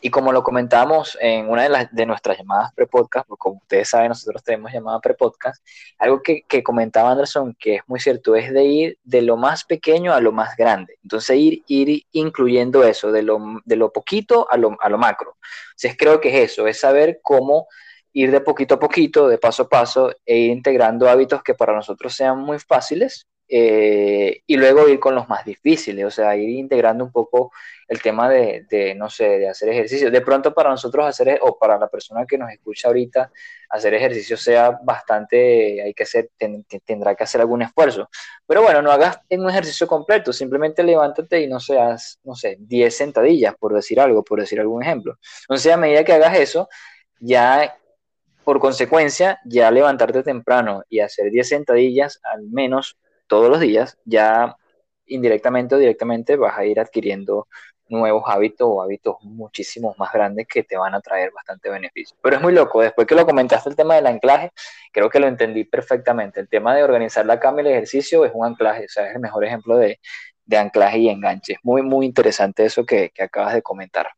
y 0.01 0.11
como 0.11 0.33
lo 0.33 0.43
comentamos 0.43 1.19
en 1.21 1.49
una 1.49 1.65
de, 1.65 1.69
las, 1.69 1.93
de 1.93 2.07
nuestras 2.07 2.39
llamadas 2.39 2.73
pre-podcast, 2.75 3.27
porque 3.27 3.41
como 3.41 3.57
ustedes 3.57 3.89
saben, 3.89 4.09
nosotros 4.11 4.43
tenemos 4.45 4.73
llamada 4.73 5.01
pre-podcast, 5.01 5.65
algo 5.99 6.23
que, 6.23 6.43
que, 6.43 6.63
comentaba 6.63 7.11
Anderson, 7.11 7.57
que 7.59 7.77
es 7.77 7.83
muy 7.87 7.99
cierto, 7.99 8.37
es 8.37 8.53
de 8.53 8.65
ir 8.65 8.99
de 9.03 9.23
lo 9.23 9.37
más 9.37 9.65
pequeño 9.65 10.13
a 10.15 10.21
lo 10.21 10.33
más 10.33 10.57
grande. 10.57 10.99
Entonces, 11.03 11.37
ir, 11.37 11.63
ir 11.67 12.03
incluyendo 12.13 12.85
eso, 12.85 13.11
de 13.11 13.23
lo, 13.23 13.41
de 13.65 13.77
lo 13.77 13.93
poquito 13.93 14.49
a 14.51 14.57
lo, 14.57 14.77
a 14.81 14.89
lo 14.89 14.99
macro. 14.99 15.37
Entonces, 15.71 15.97
creo 15.99 16.21
que 16.21 16.29
es 16.29 16.53
eso, 16.53 16.67
es 16.67 16.79
saber 16.79 17.21
cómo 17.23 17.67
ir 18.13 18.31
de 18.31 18.41
poquito 18.41 18.75
a 18.75 18.79
poquito, 18.79 19.29
de 19.29 19.39
paso 19.39 19.65
a 19.65 19.69
paso, 19.69 20.13
e 20.25 20.37
ir 20.39 20.51
integrando 20.51 21.09
hábitos 21.09 21.43
que 21.43 21.55
para 21.55 21.75
nosotros 21.75 22.15
sean 22.15 22.39
muy 22.39 22.59
fáciles 22.59 23.27
eh, 23.49 24.43
y 24.47 24.57
luego 24.57 24.87
ir 24.89 25.01
con 25.01 25.15
los 25.15 25.29
más 25.29 25.45
difíciles, 25.45 26.05
o 26.05 26.11
sea, 26.11 26.37
ir 26.37 26.51
integrando 26.51 27.05
un 27.05 27.11
poco 27.11 27.51
el 27.87 28.03
tema 28.03 28.29
de, 28.29 28.67
de, 28.69 28.95
no 28.95 29.09
sé, 29.09 29.39
de 29.39 29.49
hacer 29.49 29.71
ejercicio. 29.71 30.11
De 30.11 30.21
pronto 30.21 30.53
para 30.53 30.69
nosotros 30.69 31.07
hacer, 31.07 31.39
o 31.41 31.59
para 31.59 31.79
la 31.79 31.89
persona 31.89 32.27
que 32.27 32.37
nos 32.37 32.51
escucha 32.51 32.89
ahorita, 32.89 33.33
hacer 33.71 33.95
ejercicio 33.95 34.37
sea 34.37 34.79
bastante, 34.83 35.83
hay 35.83 35.95
que 35.95 36.03
hacer, 36.03 36.31
tendrá 36.85 37.15
que 37.15 37.25
hacer 37.25 37.41
algún 37.41 37.63
esfuerzo. 37.63 38.11
Pero 38.47 38.63
bueno, 38.63 38.83
no 38.83 38.93
hagas 38.93 39.21
un 39.31 39.49
ejercicio 39.49 39.87
completo, 39.87 40.33
simplemente 40.33 40.83
levántate 40.83 41.41
y 41.41 41.47
no 41.47 41.59
seas, 41.59 42.21
no 42.25 42.35
sé, 42.35 42.59
10 42.61 42.95
sentadillas, 42.95 43.55
por 43.59 43.73
decir 43.75 43.99
algo, 43.99 44.23
por 44.23 44.41
decir 44.41 44.61
algún 44.61 44.83
ejemplo. 44.83 45.19
Entonces, 45.43 45.73
a 45.73 45.79
medida 45.79 46.05
que 46.05 46.13
hagas 46.13 46.39
eso, 46.39 46.69
ya 47.19 47.75
por 48.45 48.61
consecuencia, 48.61 49.41
ya 49.45 49.71
levantarte 49.71 50.23
temprano 50.23 50.83
y 50.89 51.01
hacer 51.01 51.31
10 51.31 51.49
sentadillas 51.49 52.21
al 52.23 52.43
menos 52.43 52.99
todos 53.29 53.51
los 53.51 53.61
días, 53.61 53.99
ya 54.05 54.57
indirectamente 55.07 55.75
o 55.75 55.79
directamente 55.79 56.37
vas 56.37 56.59
a 56.59 56.65
ir 56.65 56.81
adquiriendo 56.81 57.49
nuevos 57.89 58.25
hábitos 58.27 58.69
o 58.71 58.83
hábitos 58.83 59.17
muchísimo 59.23 59.95
más 59.99 60.13
grandes 60.13 60.47
que 60.47 60.63
te 60.63 60.77
van 60.77 60.95
a 60.95 61.01
traer 61.01 61.31
bastante 61.33 61.71
beneficio. 61.71 62.17
Pero 62.23 62.37
es 62.37 62.43
muy 62.43 62.53
loco, 62.53 62.83
después 62.83 63.07
que 63.07 63.15
lo 63.15 63.25
comentaste 63.27 63.71
el 63.71 63.77
tema 63.77 63.95
del 63.95 64.07
anclaje, 64.07 64.51
creo 64.93 65.09
que 65.09 65.21
lo 65.21 65.27
entendí 65.27 65.65
perfectamente. 65.65 66.41
El 66.41 66.49
tema 66.49 66.75
de 66.75 66.85
organizar 66.85 67.25
la 67.27 67.41
cama 67.41 67.63
y 67.63 67.67
el 67.67 67.73
ejercicio 67.73 68.25
es 68.25 68.33
un 68.35 68.47
anclaje, 68.47 68.85
o 68.85 68.89
sea, 68.89 69.09
es 69.09 69.15
el 69.15 69.21
mejor 69.21 69.45
ejemplo 69.45 69.77
de, 69.77 69.99
anclaje 70.57 70.99
y 70.99 71.09
enganche. 71.09 71.55
Es 71.55 71.59
muy, 71.63 71.83
muy 71.83 72.07
interesante 72.07 72.65
eso 72.65 72.85
que 72.85 73.13
acabas 73.19 73.55
de 73.55 73.63
comentar. 73.63 74.09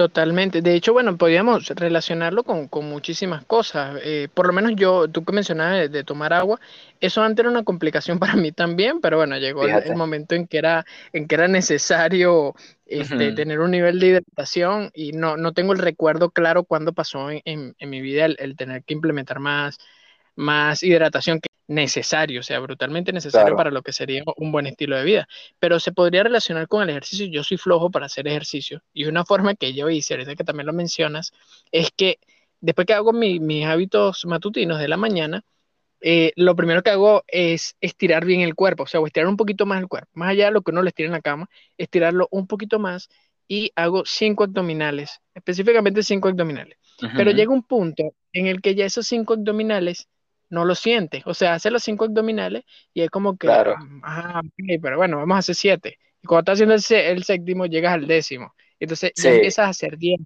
Totalmente. 0.00 0.62
De 0.62 0.74
hecho, 0.74 0.94
bueno, 0.94 1.18
podríamos 1.18 1.68
relacionarlo 1.68 2.42
con, 2.42 2.70
muchísimas 2.88 3.44
cosas. 3.44 4.00
Eh, 4.02 4.28
por 4.32 4.46
lo 4.46 4.54
menos 4.54 4.72
yo, 4.74 5.08
tú 5.08 5.26
que 5.26 5.32
mencionabas 5.34 5.92
de, 5.92 6.04
tomar 6.04 6.32
agua, 6.32 6.58
eso 7.00 7.20
antes 7.22 7.40
era 7.40 7.50
una 7.50 7.64
complicación 7.64 8.18
para 8.18 8.34
mí 8.34 8.50
también, 8.50 9.02
pero 9.02 9.18
bueno, 9.18 9.36
llegó 9.36 9.66
el, 9.66 9.96
momento 9.96 10.34
en 10.34 10.46
que 10.46 10.56
era, 10.56 10.86
en 11.12 11.28
que 11.28 11.34
era 11.34 11.48
necesario 11.48 12.54
este, 12.86 13.32
tener 13.32 13.60
un 13.60 13.72
nivel 13.72 14.00
de 14.00 14.06
hidratación 14.06 14.90
y 14.94 15.12
no, 15.12 15.36
no 15.36 15.52
tengo 15.52 15.74
el 15.74 15.78
recuerdo 15.78 16.30
claro 16.30 16.64
cuándo 16.64 16.94
pasó 16.94 17.28
en, 17.30 17.74
mi 17.78 18.00
vida 18.00 18.24
el, 18.24 18.56
tener 18.56 18.82
que 18.84 18.94
implementar 18.94 19.38
más, 19.38 19.76
más 20.34 20.82
hidratación 20.82 21.40
que 21.40 21.49
necesario, 21.70 22.40
o 22.40 22.42
sea, 22.42 22.58
brutalmente 22.58 23.12
necesario 23.12 23.54
para 23.54 23.70
lo 23.70 23.82
que 23.82 23.92
sería 23.92 24.24
un 24.36 24.50
buen 24.50 24.66
estilo 24.66 24.96
de 24.96 25.04
vida. 25.04 25.28
Pero 25.60 25.78
se 25.78 25.92
podría 25.92 26.24
relacionar 26.24 26.66
con 26.66 26.82
el 26.82 26.90
ejercicio. 26.90 27.26
Yo 27.26 27.44
soy 27.44 27.58
flojo 27.58 27.90
para 27.90 28.06
hacer 28.06 28.26
ejercicio. 28.26 28.82
Y 28.92 29.04
una 29.04 29.24
forma 29.24 29.54
que 29.54 29.72
yo 29.72 29.88
hice, 29.88 30.14
ahorita 30.14 30.34
que 30.34 30.42
también 30.42 30.66
lo 30.66 30.72
mencionas, 30.72 31.30
es 31.70 31.90
que 31.96 32.18
después 32.60 32.88
que 32.88 32.94
hago 32.94 33.12
mis 33.12 33.64
hábitos 33.66 34.26
matutinos 34.26 34.80
de 34.80 34.88
la 34.88 34.96
mañana, 34.96 35.44
eh, 36.00 36.32
lo 36.34 36.56
primero 36.56 36.82
que 36.82 36.90
hago 36.90 37.22
es 37.28 37.76
estirar 37.80 38.24
bien 38.24 38.40
el 38.40 38.56
cuerpo, 38.56 38.82
o 38.82 38.86
sea, 38.86 39.00
estirar 39.06 39.28
un 39.28 39.36
poquito 39.36 39.64
más 39.64 39.80
el 39.80 39.86
cuerpo. 39.86 40.10
Más 40.14 40.30
allá 40.30 40.46
de 40.46 40.52
lo 40.52 40.62
que 40.62 40.72
uno 40.72 40.82
le 40.82 40.88
estira 40.88 41.06
en 41.06 41.12
la 41.12 41.20
cama, 41.20 41.48
estirarlo 41.78 42.26
un 42.32 42.48
poquito 42.48 42.80
más 42.80 43.08
y 43.46 43.70
hago 43.76 44.02
cinco 44.06 44.42
abdominales, 44.42 45.20
específicamente 45.34 46.02
cinco 46.02 46.28
abdominales. 46.28 46.78
Pero 47.16 47.30
llega 47.30 47.52
un 47.52 47.62
punto 47.62 48.12
en 48.32 48.46
el 48.46 48.60
que 48.60 48.74
ya 48.74 48.84
esos 48.84 49.06
cinco 49.06 49.34
abdominales 49.34 50.08
no 50.50 50.64
lo 50.64 50.74
sientes. 50.74 51.22
O 51.26 51.34
sea, 51.34 51.54
hace 51.54 51.70
los 51.70 51.82
cinco 51.82 52.04
abdominales 52.04 52.64
y 52.92 53.02
es 53.02 53.10
como 53.10 53.36
que, 53.38 53.46
claro. 53.46 53.76
ah, 54.02 54.42
pero 54.82 54.96
bueno, 54.98 55.18
vamos 55.18 55.36
a 55.36 55.38
hacer 55.38 55.54
siete. 55.54 55.98
Y 56.22 56.26
cuando 56.26 56.52
estás 56.52 56.56
haciendo 56.56 56.74
el, 57.14 57.24
séptimo, 57.24 57.66
llegas 57.66 57.94
al 57.94 58.06
décimo. 58.06 58.54
Entonces 58.78 59.12
ya 59.14 59.30
empiezas 59.30 59.66
a 59.66 59.68
hacer 59.70 59.96
diez. 59.96 60.20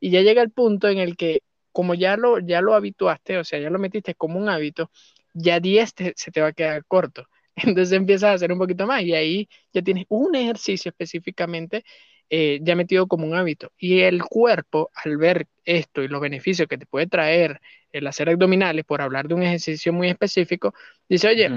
Y 0.00 0.10
ya 0.10 0.22
llega 0.22 0.42
el 0.42 0.50
punto 0.50 0.88
en 0.88 0.98
el 0.98 1.16
que, 1.16 1.42
como 1.72 1.94
ya 1.94 2.16
lo, 2.16 2.40
ya 2.40 2.60
lo 2.60 2.74
habituaste, 2.74 3.38
o 3.38 3.44
sea, 3.44 3.58
ya 3.60 3.70
lo 3.70 3.78
metiste 3.78 4.14
como 4.14 4.38
un 4.38 4.48
hábito, 4.48 4.90
ya 5.34 5.60
diez 5.60 5.92
se 5.96 6.30
te 6.30 6.40
va 6.40 6.48
a 6.48 6.52
quedar 6.52 6.84
corto. 6.86 7.26
Entonces 7.56 7.92
empiezas 7.92 8.30
a 8.30 8.32
hacer 8.34 8.52
un 8.52 8.58
poquito 8.58 8.86
más 8.86 9.02
y 9.02 9.14
ahí 9.14 9.48
ya 9.72 9.82
tienes 9.82 10.06
un 10.08 10.34
ejercicio 10.34 10.90
específicamente 10.90 11.84
eh, 12.30 12.60
ya 12.62 12.76
metido 12.76 13.06
como 13.06 13.26
un 13.26 13.34
hábito. 13.34 13.72
Y 13.78 14.00
el 14.00 14.22
cuerpo, 14.22 14.90
al 14.94 15.16
ver 15.16 15.46
esto 15.64 16.02
y 16.02 16.08
los 16.08 16.20
beneficios 16.20 16.68
que 16.68 16.78
te 16.78 16.86
puede 16.86 17.06
traer 17.06 17.60
el 17.92 18.06
hacer 18.06 18.28
abdominales, 18.28 18.84
por 18.84 19.00
hablar 19.00 19.28
de 19.28 19.34
un 19.34 19.42
ejercicio 19.42 19.92
muy 19.92 20.08
específico, 20.08 20.74
dice, 21.08 21.28
oye, 21.28 21.50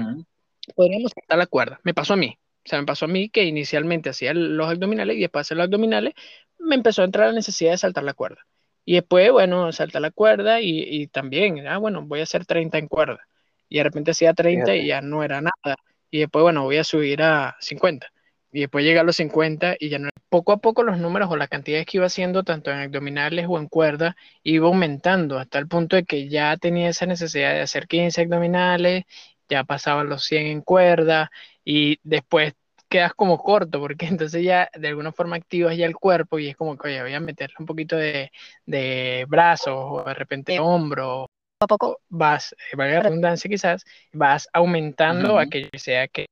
podríamos 0.74 1.12
saltar 1.14 1.38
la 1.38 1.46
cuerda. 1.46 1.80
Me 1.84 1.94
pasó 1.94 2.14
a 2.14 2.16
mí. 2.16 2.38
O 2.64 2.68
sea, 2.68 2.80
me 2.80 2.86
pasó 2.86 3.04
a 3.04 3.08
mí 3.08 3.28
que 3.28 3.44
inicialmente 3.44 4.10
hacía 4.10 4.32
los 4.34 4.68
abdominales 4.68 5.16
y 5.16 5.20
después 5.20 5.48
de 5.48 5.56
los 5.56 5.64
abdominales 5.64 6.14
me 6.58 6.76
empezó 6.76 7.02
a 7.02 7.06
entrar 7.06 7.28
la 7.28 7.34
necesidad 7.34 7.72
de 7.72 7.78
saltar 7.78 8.04
la 8.04 8.14
cuerda. 8.14 8.46
Y 8.84 8.94
después, 8.94 9.30
bueno, 9.30 9.72
saltar 9.72 10.02
la 10.02 10.10
cuerda 10.10 10.60
y, 10.60 11.06
también, 11.08 11.66
ah, 11.68 11.78
bueno, 11.78 12.02
voy 12.02 12.20
a 12.20 12.24
hacer 12.24 12.46
30 12.46 12.78
en 12.78 12.88
cuerda. 12.88 13.20
Y 13.68 13.78
de 13.78 13.84
repente 13.84 14.10
hacía 14.12 14.34
30 14.34 14.74
y 14.76 14.86
ya 14.86 15.00
no 15.02 15.22
era 15.22 15.40
nada. 15.40 15.76
Y 16.10 16.20
después, 16.20 16.42
bueno, 16.42 16.64
voy 16.64 16.78
a 16.78 16.84
subir 16.84 17.22
a 17.22 17.56
50 17.60 18.11
y 18.52 18.60
después 18.60 18.84
llega 18.84 19.00
a 19.00 19.04
los 19.04 19.16
50 19.16 19.76
y 19.78 19.88
ya 19.88 19.98
no. 19.98 20.10
Poco 20.28 20.52
a 20.52 20.58
poco 20.58 20.82
los 20.82 20.98
números 20.98 21.30
o 21.30 21.36
la 21.36 21.48
cantidad 21.48 21.84
que 21.84 21.98
iba 21.98 22.06
haciendo, 22.06 22.42
tanto 22.44 22.70
en 22.70 22.78
abdominales 22.78 23.46
o 23.48 23.58
en 23.58 23.68
cuerda, 23.68 24.16
iba 24.42 24.66
aumentando 24.68 25.38
hasta 25.38 25.58
el 25.58 25.68
punto 25.68 25.96
de 25.96 26.04
que 26.04 26.28
ya 26.28 26.56
tenía 26.56 26.88
esa 26.88 27.06
necesidad 27.06 27.52
de 27.52 27.60
hacer 27.62 27.86
15 27.86 28.22
abdominales, 28.22 29.04
ya 29.48 29.64
pasaba 29.64 30.04
los 30.04 30.24
100 30.24 30.46
en 30.46 30.60
cuerda 30.62 31.30
y 31.64 31.98
después 32.02 32.54
quedas 32.88 33.14
como 33.14 33.38
corto 33.38 33.80
porque 33.80 34.06
entonces 34.06 34.42
ya 34.44 34.70
de 34.74 34.88
alguna 34.88 35.12
forma 35.12 35.36
activas 35.36 35.76
ya 35.76 35.86
el 35.86 35.96
cuerpo 35.96 36.38
y 36.38 36.48
es 36.48 36.56
como 36.56 36.76
que, 36.76 36.88
oye, 36.88 37.02
voy 37.02 37.14
a 37.14 37.20
meterle 37.20 37.56
un 37.58 37.66
poquito 37.66 37.96
de, 37.96 38.30
de 38.66 39.26
brazos 39.28 39.74
o 39.76 40.04
de 40.04 40.14
repente 40.14 40.60
hombro. 40.60 41.26
Poco 41.58 41.74
a 41.74 41.78
poco 41.78 42.00
vas, 42.08 42.54
valga 42.76 42.94
la 42.96 43.02
redundancia 43.02 43.48
quizás, 43.48 43.84
vas 44.12 44.48
aumentando 44.52 45.38
aquello 45.38 45.68
que 45.72 45.78
sea 45.78 46.08
que, 46.08 46.26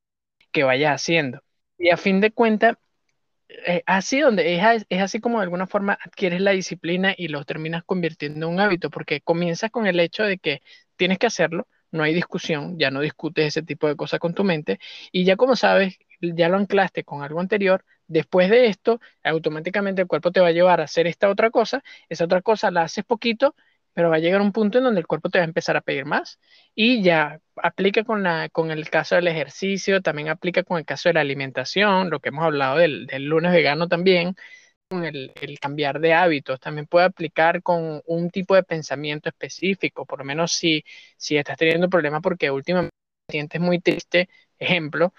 que 0.51 0.63
vayas 0.63 0.95
haciendo. 1.01 1.41
Y 1.81 1.89
a 1.89 1.97
fin 1.97 2.21
de 2.21 2.31
cuentas, 2.31 2.77
eh, 3.49 3.83
así 3.87 4.19
donde 4.19 4.55
es, 4.55 4.85
es, 4.89 5.01
así 5.01 5.19
como 5.19 5.39
de 5.39 5.43
alguna 5.45 5.67
forma 5.67 5.97
adquieres 6.01 6.41
la 6.41 6.51
disciplina 6.51 7.15
y 7.17 7.27
lo 7.29 7.43
terminas 7.45 7.83
convirtiendo 7.83 8.47
en 8.47 8.53
un 8.53 8.59
hábito, 8.59 8.89
porque 8.91 9.21
comienzas 9.21 9.71
con 9.71 9.87
el 9.87 9.99
hecho 9.99 10.23
de 10.23 10.37
que 10.37 10.61
tienes 10.97 11.19
que 11.19 11.27
hacerlo, 11.27 11.67
no 11.91 12.03
hay 12.03 12.13
discusión, 12.13 12.77
ya 12.79 12.91
no 12.91 13.01
discutes 13.01 13.47
ese 13.47 13.63
tipo 13.63 13.87
de 13.87 13.95
cosas 13.95 14.19
con 14.19 14.33
tu 14.35 14.43
mente, 14.43 14.79
y 15.11 15.25
ya 15.25 15.37
como 15.37 15.55
sabes, 15.55 15.97
ya 16.21 16.49
lo 16.49 16.57
anclaste 16.57 17.03
con 17.03 17.23
algo 17.23 17.39
anterior, 17.41 17.83
después 18.07 18.49
de 18.49 18.67
esto, 18.67 19.01
automáticamente 19.23 20.01
el 20.03 20.07
cuerpo 20.07 20.31
te 20.31 20.39
va 20.41 20.47
a 20.49 20.51
llevar 20.51 20.81
a 20.81 20.85
hacer 20.85 21.07
esta 21.07 21.29
otra 21.29 21.49
cosa, 21.51 21.83
esa 22.09 22.25
otra 22.25 22.41
cosa 22.41 22.71
la 22.71 22.83
haces 22.83 23.05
poquito, 23.05 23.55
pero 23.93 24.09
va 24.09 24.17
a 24.17 24.19
llegar 24.19 24.41
un 24.41 24.51
punto 24.51 24.77
en 24.77 24.85
donde 24.85 25.01
el 25.01 25.07
cuerpo 25.07 25.29
te 25.29 25.39
va 25.39 25.43
a 25.43 25.47
empezar 25.47 25.77
a 25.77 25.81
pedir 25.81 26.05
más 26.05 26.39
y 26.75 27.03
ya 27.03 27.39
aplica 27.55 28.03
con, 28.03 28.23
la, 28.23 28.49
con 28.49 28.71
el 28.71 28.89
caso 28.89 29.15
del 29.15 29.27
ejercicio, 29.27 30.01
también 30.01 30.29
aplica 30.29 30.63
con 30.63 30.77
el 30.77 30.85
caso 30.85 31.09
de 31.09 31.13
la 31.13 31.21
alimentación, 31.21 32.09
lo 32.09 32.19
que 32.19 32.29
hemos 32.29 32.45
hablado 32.45 32.77
del, 32.77 33.07
lunes 33.25 33.51
vegano 33.51 33.87
también, 33.87 34.35
con 34.89 35.05
el, 35.05 35.33
cambiar 35.61 35.99
de 35.99 36.13
hábitos, 36.13 36.59
también 36.59 36.87
puede 36.87 37.05
aplicar 37.05 37.63
con 37.63 38.01
un 38.05 38.29
tipo 38.29 38.55
de 38.55 38.63
pensamiento 38.63 39.29
específico, 39.29 40.05
por 40.05 40.19
lo 40.19 40.25
menos 40.25 40.53
si, 40.53 40.83
si 41.17 41.37
estás 41.37 41.57
teniendo 41.57 41.89
problemas 41.89 42.21
porque 42.21 42.51
últimamente 42.51 42.95
te 43.27 43.33
sientes 43.33 43.61
muy 43.61 43.79
triste, 43.79 44.29
ejemplo, 44.59 45.13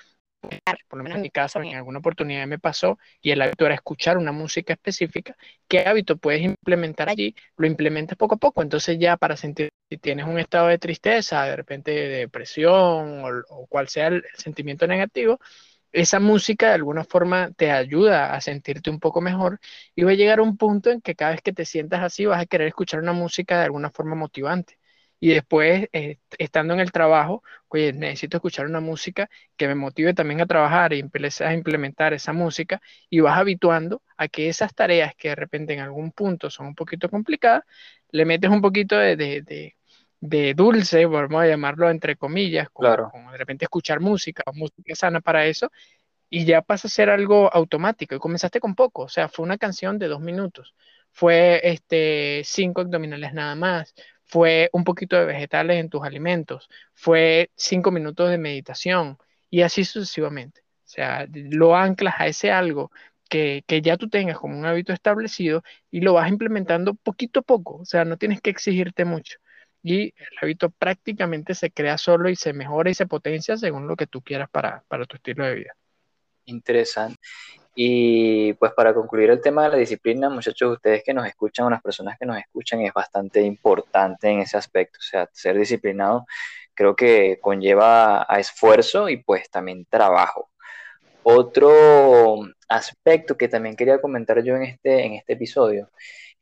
por 0.88 0.98
lo 0.98 1.04
menos 1.04 1.16
en 1.16 1.22
mi 1.22 1.30
caso, 1.30 1.60
en 1.62 1.74
alguna 1.76 2.00
oportunidad 2.00 2.46
me 2.46 2.58
pasó, 2.58 2.98
y 3.20 3.30
el 3.30 3.42
hábito 3.42 3.66
era 3.66 3.74
escuchar 3.74 4.18
una 4.18 4.32
música 4.32 4.72
específica, 4.72 5.36
¿qué 5.68 5.80
hábito 5.86 6.16
puedes 6.16 6.42
implementar 6.42 7.08
allí? 7.08 7.34
Lo 7.56 7.66
implementas 7.66 8.16
poco 8.18 8.34
a 8.36 8.38
poco, 8.38 8.62
entonces 8.62 8.98
ya 8.98 9.16
para 9.16 9.36
sentir 9.36 9.70
si 9.90 9.98
tienes 9.98 10.26
un 10.26 10.38
estado 10.38 10.68
de 10.68 10.78
tristeza, 10.78 11.44
de 11.44 11.56
repente 11.56 11.90
de 11.90 12.08
depresión 12.08 13.24
o, 13.50 13.66
cual 13.66 13.88
sea 13.88 14.08
el, 14.08 14.24
sentimiento 14.34 14.86
negativo, 14.86 15.38
esa 15.92 16.20
música 16.20 16.68
de 16.68 16.74
alguna 16.74 17.04
forma 17.04 17.52
te 17.52 17.70
ayuda 17.70 18.34
a 18.34 18.40
sentirte 18.40 18.90
un 18.90 19.00
poco 19.00 19.20
mejor 19.20 19.60
y 19.94 20.04
va 20.04 20.12
a 20.12 20.14
llegar 20.14 20.38
a 20.38 20.42
un 20.42 20.56
punto 20.56 20.90
en 20.90 21.00
que 21.02 21.14
cada 21.14 21.32
vez 21.32 21.42
que 21.42 21.52
te 21.52 21.66
sientas 21.66 22.02
así 22.02 22.26
vas 22.26 22.40
a 22.40 22.46
querer 22.46 22.68
escuchar 22.68 23.00
una 23.00 23.12
música 23.12 23.58
de 23.58 23.64
alguna 23.64 23.90
forma 23.90 24.14
motivante 24.14 24.78
y 25.22 25.28
después, 25.28 25.88
eh, 25.92 26.18
estando 26.36 26.74
en 26.74 26.80
el 26.80 26.90
trabajo, 26.90 27.44
oye, 27.68 27.92
necesito 27.92 28.38
escuchar 28.38 28.66
una 28.66 28.80
música 28.80 29.30
que 29.56 29.68
me 29.68 29.76
motive 29.76 30.14
también 30.14 30.40
a 30.40 30.46
trabajar 30.46 30.92
y 30.92 30.98
empezar 30.98 31.46
a 31.46 31.54
implementar 31.54 32.12
esa 32.12 32.32
música 32.32 32.82
y 33.08 33.20
vas 33.20 33.38
habituando 33.38 34.02
a 34.16 34.26
que 34.26 34.48
esas 34.48 34.74
tareas 34.74 35.14
que 35.14 35.28
de 35.28 35.36
repente 35.36 35.74
en 35.74 35.78
algún 35.78 36.10
punto 36.10 36.50
son 36.50 36.66
un 36.66 36.74
poquito 36.74 37.08
complicadas, 37.08 37.62
le 38.10 38.24
metes 38.24 38.50
un 38.50 38.60
poquito 38.60 38.96
de, 38.96 39.14
de, 39.14 39.76
de, 40.20 40.54
dulce, 40.54 41.06
vamos 41.06 41.40
a 41.40 41.46
llamarlo 41.46 41.88
entre 41.88 42.16
comillas, 42.16 42.68
como, 42.70 43.30
de 43.30 43.38
repente 43.38 43.64
escuchar 43.66 44.00
música 44.00 44.42
o 44.46 44.52
música 44.52 44.96
sana 44.96 45.20
para 45.20 45.46
eso, 45.46 45.70
y 46.30 46.44
ya 46.46 46.62
pasa 46.62 46.88
a 46.88 46.90
ser 46.90 47.10
algo 47.10 47.48
automático. 47.54 48.16
Y 48.16 48.18
comenzaste 48.18 48.58
con 48.58 48.74
poco, 48.74 49.02
o 49.02 49.08
sea, 49.08 49.28
fue 49.28 49.44
una 49.44 49.56
canción 49.58 50.00
de 50.00 50.08
dos 50.08 50.20
minutos, 50.20 50.74
fue 51.12 51.60
este, 51.62 52.42
cinco 52.44 52.80
abdominales 52.80 53.34
nada 53.34 53.54
más, 53.54 53.94
fue 54.32 54.70
un 54.72 54.82
poquito 54.82 55.16
de 55.16 55.26
vegetales 55.26 55.76
en 55.78 55.90
tus 55.90 56.02
alimentos, 56.02 56.70
fue 56.94 57.50
cinco 57.54 57.90
minutos 57.90 58.30
de 58.30 58.38
meditación 58.38 59.18
y 59.50 59.60
así 59.60 59.84
sucesivamente. 59.84 60.62
O 60.62 60.88
sea, 60.88 61.26
lo 61.30 61.76
anclas 61.76 62.14
a 62.16 62.28
ese 62.28 62.50
algo 62.50 62.90
que, 63.28 63.62
ya 63.82 63.98
tú 63.98 64.08
tengas 64.08 64.38
como 64.38 64.58
un 64.58 64.64
hábito 64.64 64.94
establecido 64.94 65.62
y 65.90 66.00
lo 66.00 66.14
vas 66.14 66.30
implementando 66.30 66.94
poquito 66.94 67.40
a 67.40 67.42
poco. 67.42 67.76
O 67.76 67.84
sea, 67.84 68.06
no 68.06 68.16
tienes 68.16 68.40
que 68.40 68.48
exigirte 68.48 69.04
mucho. 69.04 69.38
y 69.82 70.14
el 70.16 70.38
hábito 70.40 70.70
prácticamente 70.70 71.54
se 71.54 71.70
crea 71.70 71.98
solo 71.98 72.30
y 72.30 72.36
se 72.36 72.54
mejora 72.54 72.88
y 72.90 72.94
se 72.94 73.06
potencia 73.06 73.58
según 73.58 73.86
lo 73.86 73.96
que 73.96 74.06
tú 74.06 74.22
quieras 74.22 74.48
para, 74.48 74.82
para 74.88 75.04
tu 75.04 75.16
estilo 75.16 75.44
de 75.44 75.56
vida. 75.56 75.76
Interesante. 76.46 77.18
Y 77.74 78.52
pues 78.54 78.72
para 78.72 78.92
concluir 78.94 79.30
el 79.30 79.40
tema 79.40 79.64
de 79.64 79.70
la 79.70 79.76
disciplina, 79.76 80.28
muchachos, 80.28 80.74
ustedes 80.74 81.02
que 81.04 81.14
nos 81.14 81.26
escuchan 81.26 81.66
o 81.66 81.70
las 81.70 81.82
personas 81.82 82.18
que 82.18 82.26
nos 82.26 82.38
escuchan, 82.38 82.80
es 82.82 82.92
bastante 82.92 83.40
importante 83.42 84.28
en 84.28 84.40
ese 84.40 84.56
aspecto. 84.58 84.98
O 85.00 85.02
sea, 85.02 85.28
ser 85.32 85.56
disciplinado 85.58 86.26
creo 86.74 86.96
que 86.96 87.38
conlleva 87.40 88.26
a 88.28 88.40
esfuerzo 88.40 89.08
y 89.08 89.18
pues 89.18 89.50
también 89.50 89.86
trabajo. 89.88 90.50
Otro 91.22 92.40
aspecto 92.68 93.36
que 93.36 93.48
también 93.48 93.76
quería 93.76 94.00
comentar 94.00 94.42
yo 94.42 94.56
en 94.56 94.64
este, 94.64 95.04
en 95.06 95.14
este 95.14 95.34
episodio 95.34 95.90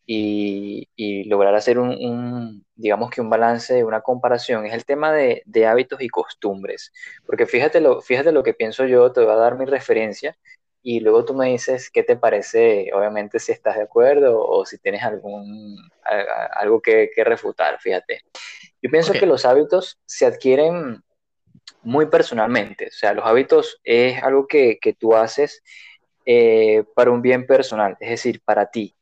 y, 0.06 1.24
lograr 1.28 1.54
hacer 1.54 1.78
un, 1.78 2.64
digamos 2.74 3.10
que 3.10 3.20
un 3.20 3.30
balance, 3.30 3.84
una 3.84 4.00
comparación, 4.00 4.66
es 4.66 4.74
el 4.74 4.84
tema 4.84 5.12
de, 5.12 5.66
hábitos 5.66 6.00
y 6.02 6.08
costumbres. 6.08 6.92
Porque 7.26 7.46
fíjate 7.46 7.80
lo, 7.80 8.00
fíjate 8.00 8.32
lo 8.32 8.42
que 8.42 8.54
pienso 8.54 8.86
yo, 8.86 9.12
te 9.12 9.20
voy 9.20 9.32
a 9.32 9.36
dar 9.36 9.56
mi 9.58 9.66
referencia 9.66 10.36
y 10.82 11.00
luego 11.00 11.24
tú 11.24 11.34
me 11.34 11.48
dices 11.48 11.90
qué 11.90 12.02
te 12.02 12.16
parece, 12.16 12.90
obviamente 12.94 13.38
si 13.38 13.52
estás 13.52 13.76
de 13.76 13.82
acuerdo 13.82 14.40
o 14.42 14.64
si 14.64 14.78
tienes 14.78 15.02
algún, 15.02 15.76
algo 16.54 16.80
que, 16.80 17.10
refutar, 17.18 17.78
fíjate. 17.80 18.22
Yo 18.80 18.90
pienso 18.90 19.12
que 19.12 19.26
los 19.26 19.44
hábitos 19.44 19.98
se 20.06 20.24
adquieren 20.26 21.02
muy 21.82 22.06
personalmente, 22.06 22.86
o 22.86 22.92
sea, 22.92 23.12
los 23.12 23.26
hábitos 23.26 23.78
es 23.84 24.22
algo 24.22 24.46
que, 24.46 24.78
tú 24.98 25.14
haces 25.14 25.62
eh, 26.24 26.84
para 26.94 27.10
un 27.10 27.22
bien 27.22 27.46
personal, 27.46 27.96
es 28.00 28.10
decir, 28.10 28.40
para 28.42 28.70
ti. 28.70 28.94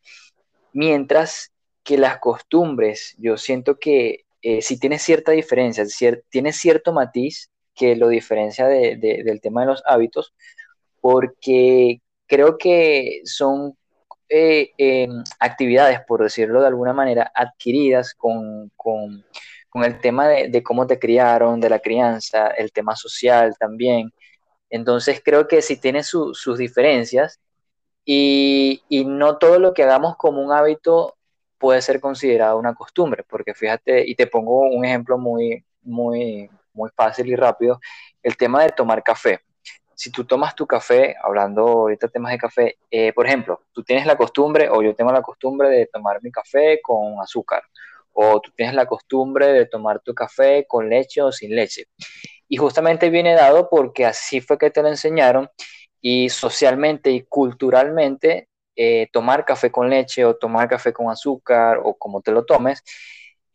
Mientras 0.72 1.52
que 1.84 1.96
las 1.96 2.18
costumbres, 2.18 3.14
yo 3.18 3.36
siento 3.36 3.78
que 3.78 4.24
eh, 4.42 4.62
si 4.62 4.78
tiene 4.78 4.98
cierta 4.98 5.32
diferencia, 5.32 5.82
es 5.82 5.88
decir, 5.88 6.24
tiene 6.28 6.52
cierto 6.52 6.92
matiz 6.92 7.50
que 7.74 7.96
lo 7.96 8.08
diferencia 8.08 8.66
del 8.66 9.40
tema 9.40 9.60
de 9.60 9.68
los 9.68 9.82
hábitos, 9.86 10.34
porque 11.00 12.00
creo 12.26 12.58
que 12.58 13.22
son 13.24 13.76
eh, 14.28 14.72
em, 14.78 15.24
actividades, 15.40 16.00
por 16.06 16.22
decirlo 16.22 16.60
de 16.60 16.68
alguna 16.68 16.92
manera, 16.92 17.32
adquiridas 17.34 18.14
con, 18.14 18.70
el 19.74 20.00
tema 20.00 20.28
de, 20.28 20.62
cómo 20.62 20.86
te 20.86 20.98
criaron, 20.98 21.60
de 21.60 21.70
la 21.70 21.78
crianza, 21.80 22.48
el 22.48 22.72
tema 22.72 22.96
social 22.96 23.54
también. 23.58 24.12
Entonces 24.70 25.22
creo 25.24 25.48
que 25.48 25.62
si 25.62 25.76
tiene 25.80 26.02
sus 26.02 26.58
diferencias 26.58 27.40
y, 28.04 28.82
y, 28.88 29.04
no 29.04 29.38
todo 29.38 29.58
lo 29.58 29.74
que 29.74 29.84
hagamos 29.84 30.16
como 30.16 30.42
un 30.42 30.52
hábito 30.52 31.16
puede 31.58 31.82
ser 31.82 32.00
considerado 32.00 32.58
una 32.58 32.74
costumbre, 32.74 33.24
porque 33.28 33.54
fíjate, 33.54 34.08
y 34.08 34.14
te 34.14 34.26
pongo 34.26 34.60
un 34.62 34.84
ejemplo 34.84 35.18
muy, 35.18 35.64
muy, 35.82 36.50
muy 36.72 36.90
fácil 36.96 37.28
y 37.28 37.36
rápido, 37.36 37.80
el 38.22 38.36
tema 38.36 38.62
de 38.62 38.70
tomar 38.70 39.02
café 39.02 39.40
si 39.98 40.12
tú 40.12 40.24
tomas 40.24 40.54
tu 40.54 40.64
café, 40.64 41.16
hablando 41.20 41.62
ahorita 41.62 42.06
temas 42.06 42.30
de 42.30 42.38
café, 42.38 42.78
eh, 42.88 43.12
por 43.12 43.26
ejemplo, 43.26 43.62
tú 43.72 43.82
tienes 43.82 44.06
la 44.06 44.16
costumbre 44.16 44.68
o 44.70 44.80
yo 44.80 44.94
tengo 44.94 45.10
la 45.10 45.22
costumbre 45.22 45.68
de 45.70 45.86
tomar 45.86 46.22
mi 46.22 46.30
café 46.30 46.80
con 46.80 47.20
azúcar, 47.20 47.64
o 48.12 48.40
tú 48.40 48.52
tienes 48.54 48.76
la 48.76 48.86
costumbre 48.86 49.48
de 49.48 49.66
tomar 49.66 49.98
tu 49.98 50.14
café 50.14 50.64
con 50.68 50.88
leche 50.88 51.20
o 51.20 51.32
sin 51.32 51.52
leche. 51.56 51.86
Y 52.48 52.58
justamente 52.58 53.10
viene 53.10 53.34
dado 53.34 53.68
porque 53.68 54.06
así 54.06 54.40
fue 54.40 54.56
que 54.56 54.70
te 54.70 54.82
lo 54.82 54.88
enseñaron 54.88 55.50
y 56.00 56.28
socialmente 56.28 57.10
y 57.10 57.22
culturalmente 57.22 58.48
eh, 58.76 59.08
tomar 59.12 59.44
café 59.44 59.72
con 59.72 59.90
leche 59.90 60.24
o 60.24 60.36
tomar 60.36 60.68
café 60.68 60.92
con 60.92 61.10
azúcar 61.10 61.80
o 61.82 61.94
como 61.94 62.22
te 62.22 62.30
lo 62.30 62.44
tomes 62.44 62.84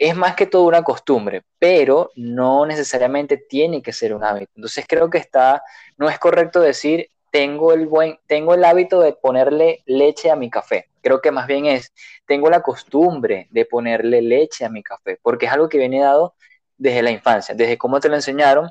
es 0.03 0.17
más 0.17 0.35
que 0.35 0.47
todo 0.47 0.63
una 0.63 0.83
costumbre, 0.83 1.43
pero 1.57 2.11
no 2.15 2.65
necesariamente 2.65 3.37
tiene 3.37 3.81
que 3.81 3.93
ser 3.93 4.13
un 4.13 4.23
hábito. 4.23 4.51
Entonces 4.55 4.85
creo 4.85 5.09
que 5.09 5.17
está, 5.17 5.63
no 5.97 6.09
es 6.09 6.19
correcto 6.19 6.59
decir 6.59 7.09
tengo 7.31 7.71
el 7.71 7.87
buen, 7.87 8.19
tengo 8.27 8.53
el 8.53 8.65
hábito 8.65 8.99
de 8.99 9.13
ponerle 9.13 9.81
leche 9.85 10.29
a 10.29 10.35
mi 10.35 10.49
café. 10.49 10.89
Creo 11.01 11.21
que 11.21 11.31
más 11.31 11.47
bien 11.47 11.67
es, 11.67 11.93
tengo 12.27 12.49
la 12.49 12.61
costumbre 12.61 13.47
de 13.49 13.65
ponerle 13.65 14.21
leche 14.21 14.65
a 14.65 14.69
mi 14.69 14.83
café, 14.83 15.19
porque 15.21 15.45
es 15.45 15.53
algo 15.53 15.69
que 15.69 15.77
viene 15.77 16.01
dado 16.01 16.35
desde 16.77 17.01
la 17.01 17.11
infancia, 17.11 17.55
desde 17.55 17.77
cómo 17.77 18.01
te 18.01 18.09
lo 18.09 18.15
enseñaron 18.15 18.69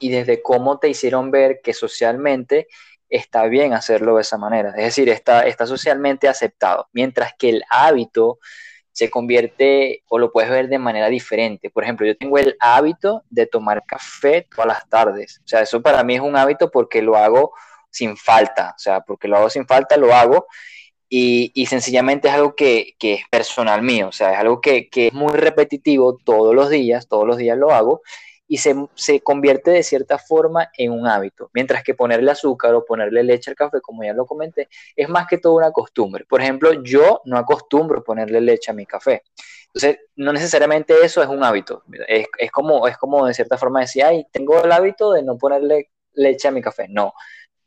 y 0.00 0.10
desde 0.10 0.42
cómo 0.42 0.80
te 0.80 0.88
hicieron 0.88 1.30
ver 1.30 1.60
que 1.62 1.72
socialmente 1.72 2.66
está 3.08 3.46
bien 3.46 3.74
hacerlo 3.74 4.16
de 4.16 4.22
esa 4.22 4.38
manera. 4.38 4.70
Es 4.70 4.84
decir, 4.84 5.08
está, 5.08 5.42
está 5.42 5.66
socialmente 5.66 6.28
aceptado, 6.28 6.88
mientras 6.92 7.32
que 7.38 7.48
el 7.48 7.62
hábito 7.70 8.40
se 8.98 9.10
convierte 9.10 10.02
o 10.08 10.18
lo 10.18 10.32
puedes 10.32 10.50
ver 10.50 10.68
de 10.68 10.80
manera 10.80 11.08
diferente. 11.08 11.70
Por 11.70 11.84
ejemplo, 11.84 12.04
yo 12.04 12.16
tengo 12.16 12.36
el 12.36 12.56
hábito 12.58 13.22
de 13.30 13.46
tomar 13.46 13.84
café 13.86 14.48
todas 14.50 14.66
las 14.66 14.88
tardes. 14.88 15.40
O 15.44 15.46
sea, 15.46 15.60
eso 15.60 15.80
para 15.80 16.02
mí 16.02 16.16
es 16.16 16.20
un 16.20 16.34
hábito 16.34 16.68
porque 16.68 17.00
lo 17.00 17.14
hago 17.14 17.52
sin 17.90 18.16
falta. 18.16 18.74
O 18.74 18.78
sea, 18.80 19.02
porque 19.02 19.28
lo 19.28 19.36
hago 19.36 19.50
sin 19.50 19.68
falta, 19.68 19.96
lo 19.96 20.12
hago. 20.12 20.48
Y, 21.08 21.52
y 21.54 21.66
sencillamente 21.66 22.26
es 22.26 22.34
algo 22.34 22.56
que, 22.56 22.96
que, 22.98 23.14
es 23.14 23.20
personal 23.30 23.82
mío. 23.82 24.08
O 24.08 24.12
sea, 24.12 24.32
es 24.32 24.38
algo 24.40 24.60
que, 24.60 24.88
que 24.88 25.06
es 25.06 25.12
muy 25.12 25.32
repetitivo 25.32 26.16
todos 26.16 26.52
los 26.52 26.68
días. 26.68 27.06
Todos 27.06 27.24
los 27.24 27.36
días 27.36 27.56
lo 27.56 27.70
hago 27.70 28.02
y 28.48 28.56
se, 28.56 28.74
se, 28.94 29.20
convierte 29.20 29.70
de 29.70 29.82
cierta 29.82 30.18
forma 30.18 30.70
en 30.76 30.90
un 30.90 31.06
hábito, 31.06 31.50
mientras 31.52 31.84
que 31.84 31.94
ponerle 31.94 32.30
azúcar 32.30 32.74
o 32.74 32.84
ponerle 32.84 33.22
leche 33.22 33.50
al 33.50 33.56
café, 33.56 33.80
como 33.80 34.02
ya 34.02 34.14
lo 34.14 34.26
comenté, 34.26 34.68
es 34.96 35.08
más 35.08 35.26
que 35.26 35.36
todo 35.38 35.54
una 35.54 35.70
costumbre. 35.70 36.24
Por 36.24 36.40
ejemplo, 36.40 36.82
yo 36.82 37.20
no 37.26 37.36
acostumbro 37.36 38.02
ponerle 38.02 38.40
leche 38.40 38.70
a 38.70 38.74
mi 38.74 38.86
café. 38.86 39.22
Entonces, 39.66 39.98
no 40.16 40.32
necesariamente 40.32 40.94
eso 41.04 41.22
es 41.22 41.28
un 41.28 41.44
hábito. 41.44 41.84
Es, 42.08 42.26
es 42.38 42.50
como, 42.50 42.88
es 42.88 42.96
como 42.96 43.26
de 43.26 43.34
cierta 43.34 43.58
forma 43.58 43.80
decir, 43.80 44.02
ay, 44.02 44.26
tengo 44.32 44.64
el 44.64 44.72
hábito 44.72 45.12
de 45.12 45.22
no 45.22 45.36
ponerle 45.36 45.90
leche 46.14 46.48
a 46.48 46.50
mi 46.50 46.62
café. 46.62 46.86
No, 46.88 47.12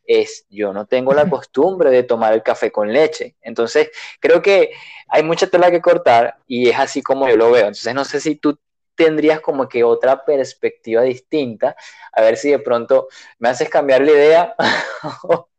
es 0.06 0.46
yo 0.50 0.74
no 0.74 0.88
tengo 0.88 1.14
la 1.14 1.30
costumbre 1.30 1.92
de 1.92 2.04
tomar 2.04 2.34
el 2.34 2.44
café 2.44 2.72
con 2.72 2.92
leche. 2.92 3.36
Entonces, 3.42 3.92
creo 4.20 4.42
que 4.42 4.72
hay 5.08 5.24
mucha 5.24 5.48
tela 5.48 5.70
que 5.72 5.82
cortar 5.82 6.38
y 6.48 6.70
es 6.70 6.80
así 6.80 7.02
como 7.04 7.28
yo 7.30 7.38
lo 7.38 7.52
veo. 7.52 7.68
Entonces, 7.68 7.94
no 7.94 8.04
sé 8.04 8.20
si 8.20 8.36
tú 8.36 8.58
tendrías 8.96 9.40
como 9.40 9.68
que 9.68 9.84
otra 9.84 10.24
perspectiva 10.26 11.02
distinta, 11.02 11.76
a 12.14 12.22
ver 12.22 12.38
si 12.38 12.52
de 12.52 12.60
pronto 12.60 13.08
me 13.40 13.50
haces 13.50 13.70
cambiar 13.70 14.02
la 14.02 14.12
idea 14.12 14.56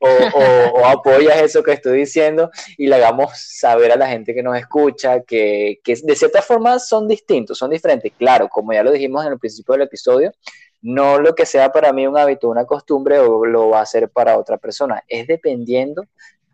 o, 0.00 0.86
apoyas 0.86 1.40
eso 1.40 1.62
que 1.62 1.72
estoy 1.72 1.98
diciendo 1.98 2.50
y 2.76 2.86
le 2.86 2.96
hagamos 2.96 3.30
saber 3.34 3.92
a 3.92 3.96
la 3.96 4.08
gente 4.08 4.34
que 4.34 4.42
nos 4.42 4.56
escucha 4.56 5.22
que, 5.22 5.80
que 5.82 5.96
de 6.02 6.16
cierta 6.16 6.42
forma 6.42 6.78
son 6.78 7.08
distintos, 7.08 7.58
son 7.58 7.70
diferentes. 7.70 8.12
Claro, 8.18 8.48
como 8.48 8.72
ya 8.72 8.82
lo 8.82 8.92
dijimos 8.92 9.24
en 9.24 9.32
el 9.32 9.38
principio 9.38 9.72
del 9.72 9.82
episodio, 9.82 10.32
no 10.82 11.18
lo 11.18 11.34
que 11.34 11.46
sea 11.46 11.70
para 11.72 11.92
mí 11.92 12.06
un 12.06 12.16
hábito, 12.16 12.48
una 12.48 12.64
costumbre 12.64 13.18
o 13.18 13.44
lo 13.44 13.68
va 13.70 13.80
a 13.80 13.86
ser 13.86 14.10
para 14.10 14.38
otra 14.38 14.58
persona, 14.58 15.02
es 15.08 15.26
dependiendo 15.26 16.04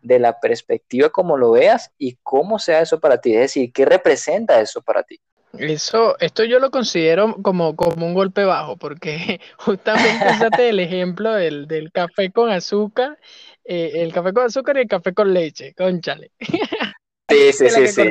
de 0.01 0.19
la 0.19 0.39
perspectiva 0.39 1.09
como 1.09 1.37
lo 1.37 1.51
veas 1.51 1.91
y 1.97 2.17
cómo 2.23 2.59
sea 2.59 2.81
eso 2.81 2.99
para 2.99 3.19
ti, 3.19 3.33
es 3.33 3.41
decir, 3.41 3.71
qué 3.73 3.85
representa 3.85 4.59
eso 4.61 4.81
para 4.81 5.03
ti. 5.03 5.19
Eso, 5.59 6.17
esto 6.19 6.43
yo 6.43 6.59
lo 6.59 6.71
considero 6.71 7.35
como, 7.41 7.75
como 7.75 8.05
un 8.05 8.13
golpe 8.13 8.43
bajo, 8.43 8.77
porque 8.77 9.39
justamente 9.57 10.25
usaste 10.25 10.69
el 10.69 10.79
ejemplo 10.79 11.31
del, 11.33 11.67
del 11.67 11.91
café 11.91 12.31
con 12.31 12.49
azúcar, 12.49 13.17
eh, 13.63 13.91
el 13.95 14.13
café 14.13 14.33
con 14.33 14.45
azúcar 14.45 14.77
y 14.77 14.81
el 14.81 14.87
café 14.87 15.13
con 15.13 15.33
leche, 15.33 15.73
conchale. 15.73 16.31
Sí, 17.29 17.51
sí, 17.51 17.69
sí, 17.69 17.87
sí. 17.89 18.03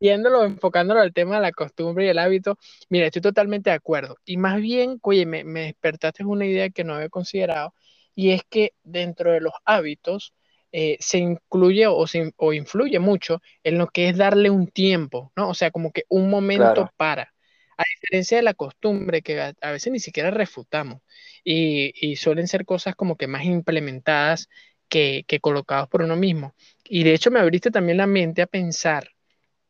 Viéndolo, 0.00 0.44
enfocándolo 0.44 1.00
al 1.00 1.12
tema 1.12 1.36
de 1.36 1.42
la 1.42 1.52
costumbre 1.52 2.06
y 2.06 2.08
el 2.08 2.18
hábito, 2.18 2.58
mira, 2.88 3.06
estoy 3.06 3.20
totalmente 3.20 3.68
de 3.68 3.76
acuerdo. 3.76 4.16
Y 4.24 4.38
más 4.38 4.58
bien, 4.58 4.98
oye, 5.02 5.26
me, 5.26 5.44
me 5.44 5.64
despertaste 5.64 6.24
una 6.24 6.46
idea 6.46 6.70
que 6.70 6.82
no 6.82 6.94
había 6.94 7.10
considerado, 7.10 7.74
y 8.14 8.30
es 8.30 8.42
que 8.48 8.72
dentro 8.84 9.32
de 9.32 9.40
los 9.42 9.52
hábitos, 9.66 10.32
eh, 10.76 10.96
se 10.98 11.18
incluye 11.18 11.86
o, 11.86 12.04
o 12.36 12.52
influye 12.52 12.98
mucho 12.98 13.40
en 13.62 13.78
lo 13.78 13.86
que 13.86 14.08
es 14.08 14.16
darle 14.16 14.50
un 14.50 14.66
tiempo, 14.66 15.30
¿no? 15.36 15.50
O 15.50 15.54
sea, 15.54 15.70
como 15.70 15.92
que 15.92 16.02
un 16.08 16.28
momento 16.28 16.90
para. 16.96 17.32
A 17.78 17.84
diferencia 17.94 18.38
de 18.38 18.42
la 18.42 18.54
costumbre 18.54 19.22
que 19.22 19.40
a, 19.40 19.70
veces 19.70 19.92
ni 19.92 20.00
siquiera 20.00 20.32
refutamos 20.32 21.00
y, 21.44 22.16
suelen 22.16 22.48
ser 22.48 22.64
cosas 22.64 22.96
como 22.96 23.16
que 23.16 23.28
más 23.28 23.44
implementadas 23.44 24.48
que, 24.88 25.24
que 25.28 25.38
colocados 25.38 25.88
por 25.88 26.02
uno 26.02 26.16
mismo. 26.16 26.56
Y 26.82 27.04
de 27.04 27.14
hecho 27.14 27.30
me 27.30 27.38
abriste 27.38 27.70
también 27.70 27.98
la 27.98 28.08
mente 28.08 28.42
a 28.42 28.48
pensar 28.48 29.10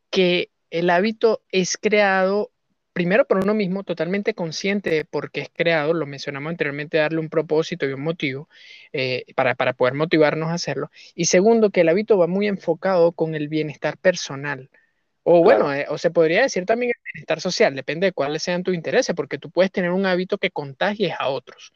que 0.09 0.53
el 0.71 0.89
hábito 0.89 1.43
es 1.51 1.77
creado 1.77 2.51
primero 2.95 3.27
por 3.27 3.39
uno 3.39 3.55
mismo, 3.55 3.83
totalmente 3.85 4.35
consciente 4.35 4.89
de 4.91 5.05
por 5.05 5.31
qué 5.33 5.43
es 5.43 5.51
creado, 5.53 5.93
lo 5.95 6.07
mencionamos 6.07 6.51
anteriormente, 6.51 6.97
darle 6.99 7.19
un 7.19 7.29
propósito 7.29 7.87
y 7.87 7.93
un 7.93 8.03
motivo 8.03 8.49
eh, 8.93 9.27
para, 9.35 9.55
poder 9.75 9.95
motivarnos 9.95 10.49
a 10.51 10.55
hacerlo. 10.55 10.91
Y 11.15 11.27
segundo, 11.27 11.71
que 11.71 11.83
el 11.83 11.89
hábito 11.91 12.17
va 12.17 12.29
muy 12.29 12.47
enfocado 12.47 13.13
con 13.13 13.35
el 13.35 13.49
bienestar 13.49 13.99
personal. 13.99 14.71
O 15.25 15.43
bueno, 15.43 15.75
eh, 15.75 15.87
o 15.89 15.99
se 15.99 16.11
podría 16.11 16.43
decir 16.43 16.67
también 16.67 16.93
el 16.95 17.03
bienestar 17.13 17.41
social, 17.41 17.75
depende 17.75 18.07
de 18.09 18.13
cuáles 18.13 18.43
sean 18.43 18.63
tus 18.63 18.75
intereses, 18.75 19.15
porque 19.17 19.39
tú 19.39 19.51
puedes 19.51 19.73
tener 19.73 19.91
un 19.91 20.07
hábito 20.07 20.39
que 20.39 20.51
contagies 20.51 21.15
a 21.19 21.29
otros. 21.29 21.73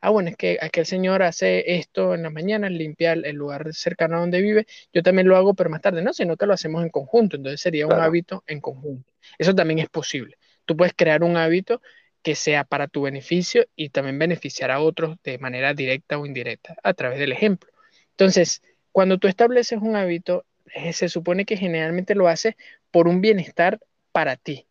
ah, 0.00 0.10
bueno, 0.10 0.30
es 0.30 0.36
que 0.36 0.58
aquel 0.60 0.86
señor 0.86 1.22
hace 1.22 1.76
esto 1.76 2.14
en 2.14 2.22
la 2.22 2.30
mañana, 2.30 2.68
limpia 2.70 3.12
el 3.14 3.36
lugar 3.36 3.72
cercano 3.74 4.16
a 4.16 4.20
donde 4.20 4.42
vive, 4.42 4.66
yo 4.92 5.02
también 5.02 5.28
lo 5.28 5.36
hago, 5.36 5.54
pero 5.54 5.70
más 5.70 5.80
tarde, 5.82 6.02
no, 6.02 6.12
sino 6.12 6.36
que 6.36 6.46
lo 6.46 6.54
hacemos 6.54 6.82
en 6.82 6.90
conjunto, 6.90 7.36
entonces 7.36 7.60
sería 7.60 7.86
un 7.86 7.94
hábito 7.94 8.44
en 8.46 8.60
conjunto. 8.60 9.12
Eso 9.38 9.54
también 9.54 9.78
es 9.80 9.88
posible. 9.88 10.36
Tú 10.64 10.76
puedes 10.76 10.94
crear 10.96 11.22
un 11.22 11.36
hábito 11.36 11.80
que 12.22 12.34
sea 12.34 12.64
para 12.64 12.88
tu 12.88 13.02
beneficio 13.02 13.66
y 13.76 13.90
también 13.90 14.18
beneficiar 14.18 14.70
a 14.70 14.80
otros 14.80 15.18
de 15.22 15.38
manera 15.38 15.74
directa 15.74 16.18
o 16.18 16.26
indirecta 16.26 16.76
a 16.82 16.94
través 16.94 17.18
del 17.18 17.32
ejemplo. 17.32 17.70
Entonces, 18.10 18.62
cuando 18.92 19.18
tú 19.18 19.28
estableces 19.28 19.80
un 19.82 19.96
hábito, 19.96 20.46
eh, 20.74 20.92
se 20.92 21.08
supone 21.08 21.44
que 21.44 21.56
generalmente 21.56 22.14
lo 22.14 22.28
haces 22.28 22.54
por 22.90 23.08
un 23.08 23.20
bienestar 23.20 23.80
para 24.12 24.36
ti. 24.36 24.66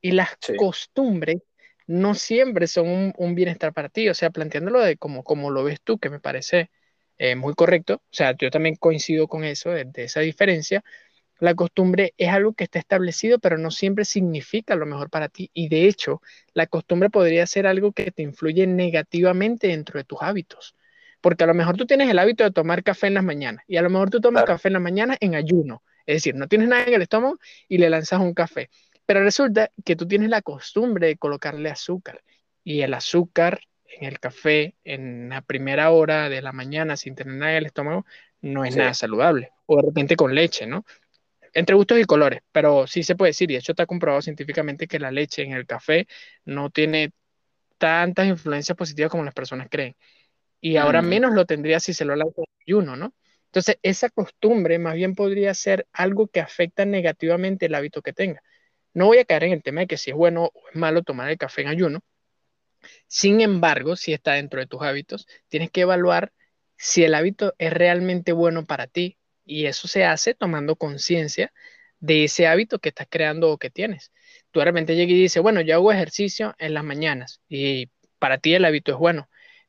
Y 0.00 0.12
las 0.12 0.36
costumbres 0.56 1.42
no 1.86 2.14
siempre 2.14 2.66
son 2.66 3.14
un, 3.16 3.34
bienestar 3.34 3.72
para 3.72 3.88
ti. 3.88 4.08
O 4.08 4.14
sea, 4.14 4.30
planteándolo 4.30 4.80
de 4.80 4.96
como, 4.96 5.24
como 5.24 5.50
lo 5.50 5.64
ves 5.64 5.80
tú, 5.80 5.98
que 5.98 6.10
me 6.10 6.20
parece 6.20 6.70
eh, 7.18 7.34
muy 7.34 7.54
correcto. 7.54 7.94
O 7.94 8.12
sea, 8.12 8.36
yo 8.36 8.50
también 8.50 8.76
coincido 8.76 9.28
con 9.28 9.44
eso, 9.44 9.70
de, 9.70 9.90
esa 9.94 10.20
diferencia. 10.20 10.84
La 11.40 11.54
costumbre 11.54 12.14
es 12.18 12.30
algo 12.30 12.52
que 12.52 12.64
está 12.64 12.78
establecido, 12.78 13.38
pero 13.38 13.58
no 13.58 13.70
siempre 13.70 14.04
significa 14.04 14.74
lo 14.74 14.86
mejor 14.86 15.08
para 15.08 15.28
ti. 15.28 15.50
Y 15.54 15.68
de 15.68 15.86
hecho, 15.86 16.20
la 16.52 16.66
costumbre 16.66 17.10
podría 17.10 17.46
ser 17.46 17.66
algo 17.66 17.92
que 17.92 18.10
te 18.10 18.22
influye 18.22 18.66
negativamente 18.66 19.68
dentro 19.68 19.98
de 19.98 20.04
tus 20.04 20.18
hábitos. 20.20 20.74
Porque 21.20 21.44
a 21.44 21.46
lo 21.46 21.54
mejor 21.54 21.76
tú 21.76 21.86
tienes 21.86 22.08
el 22.10 22.18
hábito 22.18 22.44
de 22.44 22.50
tomar 22.50 22.82
café 22.82 23.08
en 23.08 23.14
las 23.14 23.24
mañanas 23.24 23.64
y 23.66 23.76
a 23.76 23.82
lo 23.82 23.90
mejor 23.90 24.10
tú 24.10 24.20
tomas 24.20 24.44
café 24.44 24.68
en 24.68 24.74
las 24.74 24.82
mañanas 24.82 25.16
en 25.20 25.34
ayuno. 25.34 25.82
Es 26.06 26.16
decir, 26.16 26.34
no 26.34 26.48
tienes 26.48 26.68
nada 26.68 26.84
en 26.84 26.94
el 26.94 27.02
estómago 27.02 27.38
y 27.68 27.78
le 27.78 27.90
lanzas 27.90 28.20
un 28.20 28.34
café. 28.34 28.70
Pero 29.04 29.22
resulta 29.22 29.70
que 29.84 29.96
tú 29.96 30.06
tienes 30.06 30.30
la 30.30 30.42
costumbre 30.42 31.08
de 31.08 31.16
colocarle 31.16 31.70
azúcar 31.70 32.22
y 32.62 32.82
el 32.82 32.94
azúcar 32.94 33.60
en 33.88 34.06
el 34.06 34.20
café 34.20 34.74
en 34.84 35.30
la 35.30 35.40
primera 35.40 35.90
hora 35.90 36.28
de 36.28 36.42
la 36.42 36.52
mañana 36.52 36.96
sin 36.96 37.14
tener 37.14 37.34
nada 37.34 37.52
en 37.52 37.58
el 37.58 37.66
estómago 37.66 38.04
no 38.40 38.64
es 38.64 38.76
nada 38.76 38.94
saludable. 38.94 39.50
O 39.66 39.76
de 39.76 39.88
repente 39.88 40.16
con 40.16 40.34
leche, 40.34 40.66
¿no? 40.66 40.84
Entre 41.54 41.74
gustos 41.76 41.98
y 41.98 42.04
colores, 42.04 42.40
pero 42.52 42.86
sí 42.86 43.02
se 43.02 43.16
puede 43.16 43.30
decir, 43.30 43.50
y 43.50 43.54
de 43.54 43.60
hecho 43.60 43.72
está 43.72 43.86
comprobado 43.86 44.22
científicamente 44.22 44.86
que 44.86 44.98
la 44.98 45.10
leche 45.10 45.42
en 45.42 45.52
el 45.52 45.66
café 45.66 46.06
no 46.44 46.70
tiene 46.70 47.12
tantas 47.78 48.26
influencias 48.28 48.76
positivas 48.76 49.10
como 49.10 49.24
las 49.24 49.34
personas 49.34 49.68
creen 49.70 49.96
y 50.60 50.76
ahora 50.76 51.02
menos 51.02 51.32
lo 51.34 51.46
tendría 51.46 51.80
si 51.80 51.94
se 51.94 52.04
lo 52.04 52.16
lanza 52.16 52.42
en 52.42 52.62
ayuno, 52.66 52.96
¿no? 52.96 53.14
Entonces, 53.46 53.78
esa 53.82 54.10
costumbre 54.10 54.78
más 54.78 54.94
bien 54.94 55.14
podría 55.14 55.54
ser 55.54 55.86
algo 55.92 56.28
que 56.28 56.40
afecta 56.40 56.84
negativamente 56.84 57.66
el 57.66 57.74
hábito 57.74 58.02
que 58.02 58.12
tenga. 58.12 58.42
No 58.94 59.06
voy 59.06 59.18
a 59.18 59.24
caer 59.24 59.44
en 59.44 59.52
el 59.52 59.62
tema 59.62 59.82
de 59.82 59.86
que 59.86 59.96
si 59.96 60.10
es 60.10 60.16
bueno 60.16 60.50
o 60.52 60.68
es 60.68 60.76
malo 60.76 61.02
tomar 61.02 61.30
el 61.30 61.38
café 61.38 61.62
en 61.62 61.68
ayuno. 61.68 62.00
Sin 63.06 63.40
embargo, 63.40 63.96
si 63.96 64.12
está 64.12 64.34
dentro 64.34 64.60
de 64.60 64.66
tus 64.66 64.82
hábitos, 64.82 65.26
tienes 65.48 65.70
que 65.70 65.82
evaluar 65.82 66.32
si 66.76 67.04
el 67.04 67.14
hábito 67.14 67.54
es 67.58 67.72
realmente 67.72 68.32
bueno 68.32 68.66
para 68.66 68.86
ti. 68.86 69.17
Y 69.48 69.66
eso 69.66 69.88
se 69.88 70.04
hace 70.04 70.34
tomando 70.34 70.76
conciencia 70.76 71.52
de 72.00 72.24
ese 72.24 72.46
hábito 72.46 72.78
que 72.78 72.90
estás 72.90 73.08
creando 73.10 73.50
o 73.50 73.58
que 73.58 73.70
tienes. 73.70 74.12
Tú 74.50 74.60
realmente 74.60 74.94
llegas 74.96 75.12
y 75.12 75.22
dices, 75.22 75.42
bueno, 75.42 75.60
yo 75.62 75.74
hago 75.74 75.92
ejercicio 75.92 76.54
en 76.58 76.74
las 76.74 76.84
mañanas 76.84 77.40
y 77.48 77.90
para 78.18 78.38
ti 78.38 78.54
el 78.54 78.64
hábito 78.64 78.92
es 78.92 78.98
bueno 78.98 79.28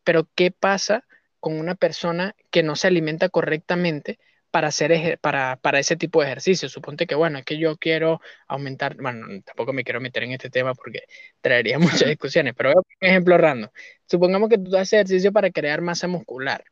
pero 0.10 0.28
¿qué 0.36 0.52
pasa 0.52 1.06
con 1.40 1.60
una 1.60 1.76
persona 1.76 2.36
que 2.50 2.64
no 2.64 2.76
se 2.76 2.88
alimenta 2.88 3.30
correctamente 3.30 4.20
para 4.52 4.70
hacer 4.70 5.20
para, 5.20 5.58
para 5.58 5.80
ese 5.80 5.96
tipo 5.96 6.22
de 6.22 6.28
ejercicio? 6.28 6.68
Suponte 6.68 7.06
que, 7.08 7.16
bueno, 7.16 7.38
es 7.38 7.46
que 7.46 7.60
yo 7.60 7.78
quiero 7.78 8.20
aumentar, 8.48 8.96
bueno, 8.98 9.28
tampoco 9.46 9.72
me 9.74 9.84
quiero 9.84 10.02
meter 10.02 10.24
en 10.24 10.32
este 10.32 10.50
tema 10.50 10.74
porque 10.74 11.04
traería 11.42 11.78
muchas 11.80 12.10
discusiones, 12.10 12.54
pero 12.58 12.72
un 12.72 12.84
ejemplo 13.00 13.38
random. 13.38 13.70
Supongamos 14.08 14.50
que 14.50 14.58
tú 14.58 14.76
haces 14.76 14.94
ejercicio 14.94 15.32
para 15.32 15.52
crear 15.52 15.82
masa 15.82 16.08
muscular 16.08 16.64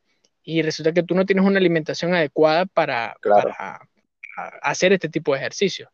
y 0.50 0.62
resulta 0.62 0.94
que 0.94 1.04
tú 1.04 1.14
no 1.14 1.26
tienes 1.26 1.44
una 1.44 1.60
alimentación 1.60 2.14
adecuada 2.16 2.66
para, 2.66 3.18
para 3.22 3.82
hacer 4.62 4.94
este 4.94 5.10
tipo 5.10 5.34
de 5.34 5.40
ejercicio. 5.40 5.92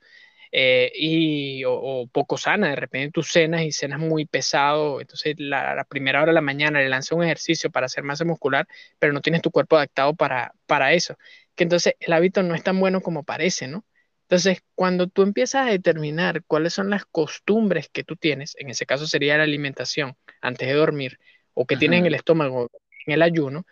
Eh, 0.51 0.91
y, 0.95 1.63
o, 1.65 2.07
poco 2.11 2.37
sana, 2.37 2.69
de 2.69 2.75
repente 2.75 3.11
tú 3.11 3.23
cenas 3.23 3.63
y 3.63 3.71
cenas 3.71 3.97
muy 3.99 4.25
pesado, 4.27 5.01
entonces 5.01 5.33
la, 5.39 5.73
la, 5.73 5.83
primera 5.85 6.21
hora 6.21 6.29
de 6.29 6.35
la 6.35 6.41
mañana 6.41 6.81
le 6.81 6.89
lanzas 6.89 7.13
un 7.13 7.23
ejercicio 7.23 7.71
para 7.71 7.87
hacer 7.87 8.03
masa 8.03 8.25
muscular, 8.25 8.67
pero 8.99 9.11
no 9.11 9.21
tienes 9.21 9.41
tu 9.41 9.49
cuerpo 9.49 9.77
adaptado 9.77 10.13
para, 10.13 10.53
para 10.67 10.93
eso, 10.93 11.17
que 11.55 11.63
entonces 11.63 11.95
el 11.99 12.13
hábito 12.13 12.43
no 12.43 12.53
es 12.53 12.61
tan 12.61 12.79
bueno 12.79 13.01
como 13.01 13.23
parece, 13.23 13.67
¿no? 13.67 13.83
Entonces, 14.21 14.61
cuando 14.75 15.07
tú 15.07 15.23
empiezas 15.23 15.65
a 15.67 15.71
determinar 15.71 16.43
cuáles 16.45 16.73
son 16.73 16.91
las 16.91 17.05
costumbres 17.05 17.89
que 17.89 18.03
tú 18.03 18.17
tienes, 18.17 18.55
en 18.59 18.69
ese 18.69 18.85
caso 18.85 19.07
sería 19.07 19.35
la 19.37 19.43
alimentación 19.45 20.15
antes 20.41 20.67
de 20.67 20.75
dormir, 20.75 21.17
o 21.55 21.65
que 21.65 21.75
tienes 21.75 22.01
en 22.01 22.05
el 22.05 22.13
estómago 22.13 22.69
en 23.05 23.13
el 23.13 23.21
ayuno, 23.21 23.65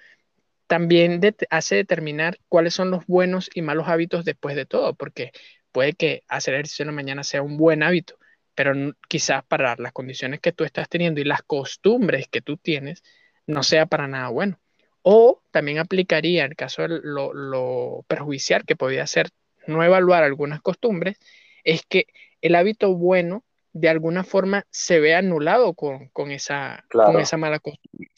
también 0.71 1.19
hace 1.49 1.75
determinar 1.75 2.39
cuáles 2.47 2.73
son 2.73 2.91
los 2.91 3.05
buenos 3.05 3.49
y 3.53 3.61
malos 3.61 3.89
hábitos 3.89 4.23
después 4.23 4.55
de 4.55 4.65
todo, 4.65 4.93
porque 4.93 5.33
puede 5.73 5.91
que 5.91 6.23
hacer 6.29 6.53
ejercicio 6.53 6.83
en 6.83 6.87
la 6.87 6.93
mañana 6.93 7.25
sea 7.25 7.41
un 7.41 7.57
buen 7.57 7.83
hábito, 7.83 8.17
pero 8.55 8.73
quizás 9.09 9.43
para 9.43 9.75
las 9.75 9.91
condiciones 9.91 10.39
que 10.39 10.53
tú 10.53 10.63
estás 10.63 10.87
teniendo 10.87 11.19
y 11.19 11.25
las 11.25 11.43
costumbres 11.43 12.29
que 12.29 12.39
tú 12.39 12.55
tienes, 12.55 13.03
no 13.45 13.63
sea 13.63 13.85
para 13.85 14.07
nada 14.07 14.29
bueno. 14.29 14.61
O 15.01 15.43
también 15.51 15.77
aplicaría, 15.77 16.45
el 16.45 16.55
caso 16.55 16.83
de 16.83 17.01
lo, 17.03 18.05
perjudicial 18.07 18.63
que 18.63 18.77
podría 18.77 19.05
ser 19.07 19.27
no 19.67 19.83
evaluar 19.83 20.23
algunas 20.23 20.61
costumbres, 20.61 21.17
es 21.65 21.81
que 21.85 22.05
el 22.39 22.55
hábito 22.55 22.95
bueno 22.95 23.43
de 23.73 23.89
alguna 23.89 24.23
forma 24.23 24.65
se 24.69 25.01
ve 25.01 25.15
anulado 25.15 25.73
con, 25.73 26.31
esa, 26.31 26.85
con 26.89 27.19
esa 27.19 27.35
mala 27.35 27.59
costumbre. 27.59 28.09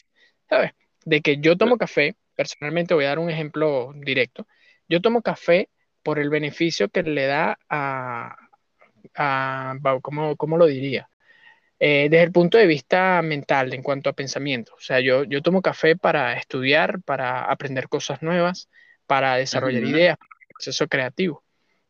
¿Sabes? 0.48 0.70
De 1.04 1.20
que 1.20 1.38
yo 1.38 1.56
tomo 1.56 1.78
café, 1.78 2.14
personalmente 2.36 2.94
voy 2.94 3.04
a 3.04 3.08
dar 3.08 3.18
un 3.18 3.30
ejemplo 3.30 3.92
directo, 3.96 4.46
yo 4.88 5.00
tomo 5.00 5.22
café 5.22 5.68
por 6.02 6.18
el 6.18 6.30
beneficio 6.30 6.88
que 6.88 7.02
le 7.02 7.26
da 7.26 7.58
a, 7.68 8.36
a 9.16 9.74
¿cómo, 10.02 10.58
lo 10.58 10.66
diría? 10.66 11.08
Eh, 11.78 12.08
desde 12.10 12.24
el 12.24 12.32
punto 12.32 12.58
de 12.58 12.66
vista 12.66 13.20
mental, 13.22 13.72
en 13.74 13.82
cuanto 13.82 14.10
a 14.10 14.12
pensamiento. 14.12 14.74
O 14.74 14.80
sea, 14.80 15.00
yo, 15.00 15.24
yo 15.24 15.42
tomo 15.42 15.62
café 15.62 15.96
para 15.96 16.34
estudiar, 16.34 17.02
para 17.02 17.44
aprender 17.44 17.88
cosas 17.88 18.22
nuevas, 18.22 18.68
para 19.06 19.36
desarrollar 19.36 19.84
ideas, 19.84 20.18
para 20.18 20.30
el 20.40 20.54
proceso 20.54 20.86
creativo, 20.88 21.42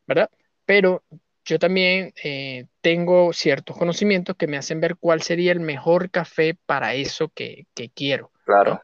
¿verdad? 0.07 0.29
Pero 0.65 1.03
yo 1.45 1.59
también 1.59 2.13
eh, 2.23 2.65
tengo 2.81 3.31
ciertos 3.31 3.77
conocimientos 3.77 4.35
que 4.35 4.47
me 4.47 4.57
hacen 4.57 4.81
ver 4.81 4.95
cuál 4.97 5.21
sería 5.21 5.51
el 5.51 5.59
mejor 5.59 6.09
café 6.09 6.57
para 6.65 6.95
eso 6.95 7.29
que, 7.29 7.67
quiero. 7.93 8.31
Claro. 8.45 8.81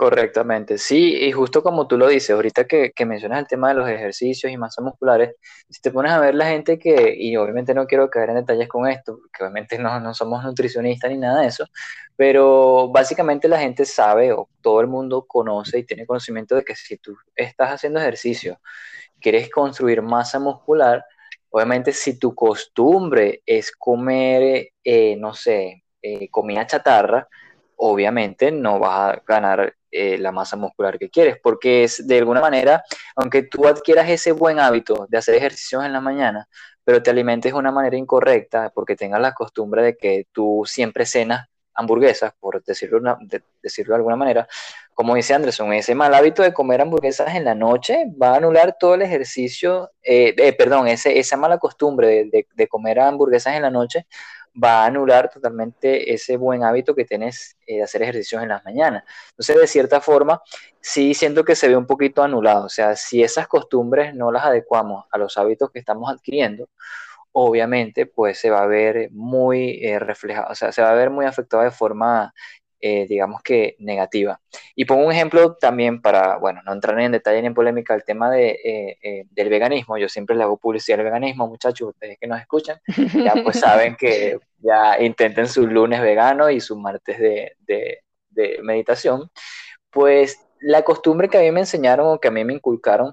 Correctamente, 0.00 0.78
sí, 0.78 1.14
y 1.14 1.30
justo 1.30 1.62
como 1.62 1.86
tú 1.86 1.98
lo 1.98 2.08
dices, 2.08 2.30
ahorita 2.30 2.64
que, 2.64 2.90
mencionas 3.04 3.40
el 3.40 3.46
tema 3.46 3.68
de 3.68 3.74
los 3.74 3.86
ejercicios 3.86 4.50
y 4.50 4.56
masas 4.56 4.82
musculares, 4.82 5.34
si 5.68 5.82
te 5.82 5.90
pones 5.90 6.10
a 6.10 6.18
ver 6.18 6.34
la 6.34 6.46
gente 6.46 6.78
que, 6.78 7.14
y 7.14 7.36
obviamente 7.36 7.74
no 7.74 7.86
quiero 7.86 8.08
caer 8.08 8.30
en 8.30 8.36
detalles 8.36 8.66
con 8.66 8.88
esto, 8.88 9.18
porque 9.18 9.44
obviamente 9.44 9.78
no, 9.78 10.00
no 10.00 10.14
somos 10.14 10.42
nutricionistas 10.42 11.10
ni 11.10 11.18
nada 11.18 11.42
de 11.42 11.48
eso, 11.48 11.66
pero 12.16 12.88
básicamente 12.88 13.46
la 13.46 13.58
gente 13.58 13.84
sabe 13.84 14.32
o 14.32 14.48
todo 14.62 14.80
el 14.80 14.86
mundo 14.86 15.26
conoce 15.28 15.80
y 15.80 15.84
tiene 15.84 16.06
conocimiento 16.06 16.54
de 16.54 16.64
que 16.64 16.74
si 16.76 16.96
tú 16.96 17.14
estás 17.36 17.68
haciendo 17.68 18.00
ejercicio, 18.00 18.58
quieres 19.20 19.50
construir 19.50 20.00
masa 20.00 20.38
muscular, 20.38 21.04
obviamente 21.50 21.92
si 21.92 22.18
tu 22.18 22.34
costumbre 22.34 23.42
es 23.44 23.70
comer, 23.70 24.70
eh, 24.82 25.16
no 25.18 25.34
sé, 25.34 25.84
eh, 26.00 26.30
comida 26.30 26.66
chatarra, 26.66 27.28
obviamente 27.76 28.50
no 28.50 28.78
vas 28.78 29.18
a 29.18 29.22
ganar 29.26 29.74
eh, 29.90 30.18
la 30.18 30.32
masa 30.32 30.56
muscular 30.56 30.98
que 30.98 31.10
quieres, 31.10 31.36
porque 31.42 31.84
es 31.84 32.06
de 32.06 32.18
alguna 32.18 32.40
manera, 32.40 32.82
aunque 33.16 33.42
tú 33.42 33.66
adquieras 33.66 34.08
ese 34.08 34.32
buen 34.32 34.58
hábito 34.60 35.06
de 35.08 35.18
hacer 35.18 35.34
ejercicios 35.34 35.84
en 35.84 35.92
la 35.92 36.00
mañana, 36.00 36.48
pero 36.84 37.02
te 37.02 37.10
alimentes 37.10 37.52
de 37.52 37.58
una 37.58 37.72
manera 37.72 37.96
incorrecta, 37.96 38.70
porque 38.74 38.96
tengas 38.96 39.20
la 39.20 39.32
costumbre 39.32 39.82
de 39.82 39.96
que 39.96 40.26
tú 40.32 40.62
siempre 40.66 41.06
cenas 41.06 41.46
hamburguesas, 41.74 42.32
por 42.38 42.62
decirlo, 42.62 43.00
de, 43.20 43.42
decirlo 43.62 43.94
de 43.94 43.96
alguna 43.96 44.16
manera, 44.16 44.46
como 44.94 45.14
dice 45.14 45.34
Anderson, 45.34 45.72
ese 45.72 45.94
mal 45.94 46.14
hábito 46.14 46.42
de 46.42 46.52
comer 46.52 46.80
hamburguesas 46.82 47.34
en 47.34 47.44
la 47.44 47.54
noche 47.54 48.04
va 48.20 48.32
a 48.32 48.36
anular 48.36 48.76
todo 48.78 48.94
el 48.94 49.02
ejercicio, 49.02 49.90
eh, 50.02 50.34
eh, 50.36 50.52
perdón, 50.52 50.88
esa 50.88 51.36
mala 51.36 51.58
costumbre 51.58 52.28
de, 52.30 52.68
comer 52.68 53.00
hamburguesas 53.00 53.54
en 53.56 53.62
la 53.62 53.70
noche 53.70 54.06
va 54.62 54.82
a 54.82 54.86
anular 54.86 55.30
totalmente 55.30 56.12
ese 56.12 56.36
buen 56.36 56.64
hábito 56.64 56.94
que 56.94 57.04
tienes 57.04 57.56
eh, 57.66 57.76
de 57.76 57.82
hacer 57.84 58.02
ejercicios 58.02 58.42
en 58.42 58.48
las 58.48 58.64
mañanas. 58.64 59.04
Entonces, 59.30 59.56
de 59.56 59.66
cierta 59.66 60.00
forma, 60.00 60.42
sí 60.80 61.14
siento 61.14 61.44
que 61.44 61.54
se 61.54 61.68
ve 61.68 61.76
un 61.76 61.86
poquito 61.86 62.22
anulado. 62.22 62.66
O 62.66 62.68
sea, 62.68 62.96
si 62.96 63.22
esas 63.22 63.46
costumbres 63.48 64.14
no 64.14 64.32
las 64.32 64.44
adecuamos 64.44 65.06
a 65.10 65.18
los 65.18 65.36
hábitos 65.38 65.70
que 65.70 65.78
estamos 65.78 66.10
adquiriendo, 66.10 66.68
obviamente, 67.32 68.06
pues 68.06 68.38
se 68.38 68.50
va 68.50 68.62
a 68.62 68.66
ver 68.66 69.10
muy 69.12 69.84
eh, 69.84 69.98
reflejado, 69.98 70.50
o 70.50 70.54
sea, 70.54 70.72
se 70.72 70.82
va 70.82 70.90
a 70.90 70.94
ver 70.94 71.10
muy 71.10 71.26
afectado 71.26 71.62
de 71.62 71.70
forma 71.70 72.34
eh, 72.80 73.06
digamos 73.06 73.42
que 73.42 73.76
negativa. 73.78 74.40
Y 74.74 74.84
pongo 74.84 75.06
un 75.06 75.12
ejemplo 75.12 75.54
también 75.56 76.00
para, 76.00 76.38
bueno, 76.38 76.62
no 76.64 76.72
entrar 76.72 76.98
en 77.00 77.12
detalle 77.12 77.40
ni 77.40 77.48
en 77.48 77.54
polémica, 77.54 77.94
el 77.94 78.04
tema 78.04 78.30
de, 78.30 78.50
eh, 78.64 78.98
eh, 79.02 79.24
del 79.30 79.48
veganismo. 79.50 79.98
Yo 79.98 80.08
siempre 80.08 80.34
le 80.34 80.44
hago 80.44 80.56
publicidad 80.56 80.98
al 80.98 81.04
veganismo, 81.04 81.46
muchachos, 81.46 81.90
ustedes 81.90 82.18
que 82.18 82.26
nos 82.26 82.40
escuchan, 82.40 82.78
ya 83.24 83.34
pues 83.42 83.60
saben 83.60 83.96
que 83.96 84.38
ya 84.58 85.00
intenten 85.00 85.46
su 85.46 85.66
lunes 85.66 86.00
vegano 86.00 86.50
y 86.50 86.60
su 86.60 86.76
martes 86.76 87.18
de, 87.18 87.52
de 88.30 88.58
meditación, 88.62 89.30
pues 89.90 90.40
la 90.60 90.82
costumbre 90.82 91.28
que 91.28 91.38
a 91.38 91.42
mí 91.42 91.50
me 91.50 91.60
enseñaron 91.60 92.06
o 92.08 92.20
que 92.20 92.28
a 92.28 92.30
mí 92.30 92.44
me 92.44 92.54
inculcaron 92.54 93.12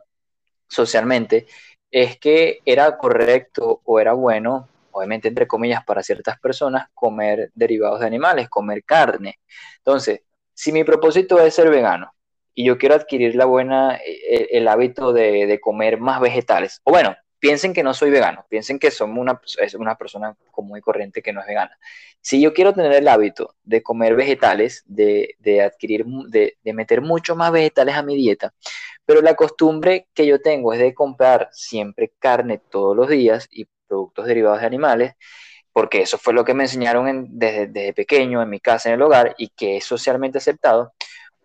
socialmente 0.67 1.47
es 1.91 2.17
que 2.17 2.59
era 2.65 2.97
correcto 2.97 3.81
o 3.83 3.99
era 3.99 4.13
bueno, 4.13 4.67
obviamente 4.97 5.27
entre 5.27 5.47
comillas 5.47 5.83
para 5.85 6.03
ciertas 6.03 6.39
personas, 6.39 6.87
comer 6.93 7.51
derivados 7.53 7.99
de 7.99 8.07
animales, 8.07 8.49
comer 8.49 8.83
carne. 8.83 9.39
Entonces, 9.77 10.21
si 10.53 10.71
mi 10.71 10.83
propósito 10.83 11.39
es 11.39 11.53
ser 11.53 11.69
vegano 11.69 12.11
y 12.53 12.65
yo 12.65 12.77
quiero 12.77 12.95
adquirir 12.95 13.35
la 13.35 13.45
buena, 13.45 13.97
e, 13.97 14.47
el, 14.51 14.67
hábito 14.67 15.13
de, 15.13 15.45
de, 15.45 15.59
comer 15.59 15.99
más 15.99 16.19
vegetales, 16.19 16.81
o 16.83 16.91
bueno, 16.91 17.15
piensen 17.39 17.73
que 17.73 17.83
no 17.83 17.93
soy 17.93 18.09
vegano, 18.09 18.45
piensen 18.49 18.79
que 18.79 18.89
somos 18.89 19.19
una, 19.19 19.39
es 19.59 19.75
una 19.75 19.95
persona 19.95 20.35
común 20.51 20.77
y 20.77 20.81
corriente 20.81 21.21
que 21.21 21.33
no 21.33 21.41
es 21.41 21.47
vegana. 21.47 21.77
Si 22.21 22.41
yo 22.41 22.53
quiero 22.53 22.73
tener 22.73 22.93
el 22.93 23.07
hábito 23.07 23.55
de 23.63 23.83
comer 23.83 24.15
vegetales, 24.15 24.83
de, 24.87 25.35
de 25.39 25.61
adquirir, 25.61 26.05
de, 26.29 26.57
de 26.63 26.73
meter 26.73 27.01
mucho 27.01 27.35
más 27.35 27.51
vegetales 27.51 27.95
a 27.95 28.03
mi 28.03 28.15
dieta, 28.15 28.53
pero 29.05 29.21
la 29.21 29.35
costumbre 29.35 30.07
que 30.13 30.25
yo 30.25 30.41
tengo 30.41 30.73
es 30.73 30.79
de 30.79 30.93
comprar 30.93 31.49
siempre 31.51 32.11
carne 32.19 32.59
todos 32.69 32.95
los 32.95 33.07
días 33.07 33.47
y 33.51 33.67
productos 33.87 34.25
derivados 34.25 34.61
de 34.61 34.67
animales, 34.67 35.13
porque 35.71 36.01
eso 36.01 36.17
fue 36.17 36.33
lo 36.33 36.43
que 36.43 36.53
me 36.53 36.63
enseñaron 36.63 37.27
desde, 37.29 37.67
desde, 37.67 37.93
pequeño 37.93 38.41
en 38.41 38.49
mi 38.49 38.59
casa, 38.59 38.89
en 38.89 38.95
el 38.95 39.01
hogar, 39.01 39.35
y 39.37 39.49
que 39.49 39.77
es 39.77 39.85
socialmente 39.85 40.39
aceptado, 40.39 40.93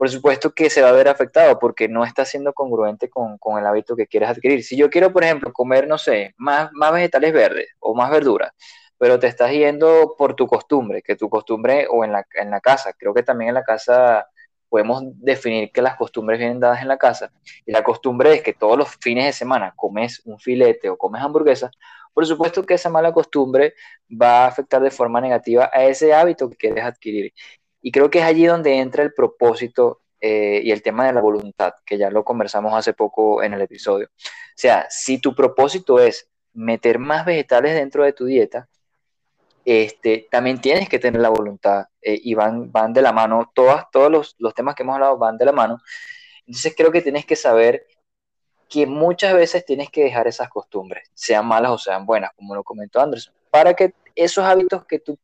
por 0.02 0.10
supuesto 0.10 0.52
que 0.52 0.68
se 0.68 0.82
va 0.82 0.88
a 0.88 0.92
ver 0.92 1.06
afectado 1.06 1.60
porque 1.60 1.86
no 1.86 2.04
está 2.04 2.24
siendo 2.24 2.52
congruente 2.52 3.08
con, 3.08 3.38
con, 3.38 3.56
el 3.58 3.66
hábito 3.66 3.94
que 3.94 4.08
quieres 4.08 4.30
adquirir. 4.30 4.64
Si 4.64 4.76
yo 4.76 4.90
quiero, 4.90 5.12
por 5.12 5.22
ejemplo, 5.22 5.52
comer, 5.52 5.86
no 5.86 5.96
sé, 5.96 6.34
más, 6.38 6.70
más 6.72 6.92
vegetales 6.92 7.32
verdes 7.32 7.68
o 7.78 7.94
más 7.94 8.10
verduras, 8.10 8.50
pero 8.98 9.18
te 9.18 9.28
estás 9.28 9.52
yendo 9.52 10.14
por 10.18 10.34
tu 10.34 10.46
costumbre, 10.48 11.02
que 11.02 11.14
tu 11.14 11.28
costumbre, 11.28 11.86
o 11.88 12.04
en 12.04 12.12
la, 12.12 12.26
en 12.34 12.50
la 12.50 12.60
casa, 12.60 12.92
creo 12.94 13.14
que 13.14 13.22
también 13.22 13.50
en 13.50 13.54
la 13.54 13.62
casa 13.62 14.26
podemos 14.68 15.02
definir 15.20 15.70
que 15.70 15.82
las 15.82 15.96
costumbres 15.96 16.38
vienen 16.38 16.58
dadas 16.58 16.82
en 16.82 16.88
la 16.88 16.98
casa, 16.98 17.30
y 17.66 17.70
la 17.70 17.84
costumbre 17.84 18.34
es 18.34 18.42
que 18.42 18.54
todos 18.54 18.76
los 18.76 18.96
fines 18.96 19.26
de 19.26 19.32
semana 19.32 19.72
comes 19.76 20.22
un 20.24 20.38
filete 20.38 20.88
o 20.88 20.96
comes 20.96 21.22
hamburguesa, 21.22 21.70
por 22.12 22.26
supuesto 22.26 22.64
que 22.64 22.74
esa 22.74 22.90
mala 22.90 23.12
costumbre 23.12 23.74
va 24.10 24.44
a 24.44 24.48
afectar 24.48 24.82
de 24.82 24.90
forma 24.90 25.20
negativa 25.20 25.70
a 25.72 25.84
ese 25.84 26.12
hábito 26.14 26.48
que 26.50 26.56
quieres 26.56 26.84
adquirir. 26.84 27.32
Y 27.80 27.90
creo 27.90 28.10
que 28.10 28.20
es 28.20 28.24
allí 28.24 28.46
donde 28.46 28.78
entra 28.78 29.02
el 29.02 29.12
propósito 29.12 30.02
eh, 30.20 30.60
y 30.62 30.70
el 30.70 30.82
tema 30.82 31.06
de 31.06 31.12
la 31.12 31.20
voluntad, 31.20 31.74
que 31.84 31.98
ya 31.98 32.10
lo 32.10 32.24
conversamos 32.24 32.72
hace 32.74 32.92
poco 32.94 33.42
en 33.42 33.54
el 33.54 33.62
episodio. 33.62 34.06
O 34.06 34.54
sea, 34.56 34.86
si 34.88 35.18
tu 35.18 35.34
propósito 35.34 35.98
es 35.98 36.28
meter 36.52 36.98
más 36.98 37.24
vegetales 37.26 37.74
dentro 37.74 38.04
de 38.04 38.12
tu 38.12 38.26
dieta, 38.26 38.68
este, 39.64 40.28
también 40.30 40.60
tienes 40.60 40.88
que 40.88 40.98
tener 40.98 41.20
la 41.20 41.28
voluntad 41.28 41.86
eh, 42.00 42.18
y 42.22 42.34
van, 42.34 42.70
van 42.72 42.92
de 42.92 43.02
la 43.02 43.12
mano, 43.12 43.50
todas, 43.54 43.86
todos 43.90 44.10
los, 44.10 44.36
los, 44.38 44.54
temas 44.54 44.74
que 44.74 44.82
hemos 44.82 44.94
hablado 44.94 45.18
van 45.18 45.38
de 45.38 45.44
la 45.44 45.52
mano. 45.52 45.78
Entonces 46.46 46.74
creo 46.76 46.92
que 46.92 47.02
tienes 47.02 47.26
que 47.26 47.36
saber 47.36 47.86
que 48.72 48.86
muchas 48.86 49.34
veces 49.34 49.66
tienes 49.66 49.90
que 49.90 50.02
dejar 50.02 50.26
esas 50.26 50.48
costumbres, 50.48 51.10
sean 51.12 51.46
malas 51.46 51.72
o 51.72 51.76
sean 51.76 52.06
buenas, 52.06 52.30
como 52.34 52.54
lo 52.54 52.64
comentó 52.64 53.02
Anderson, 53.02 53.34
para 53.50 53.74
que 53.74 53.92
esos 54.14 54.46
hábitos 54.46 54.86
que 54.86 54.98
tú 54.98 55.18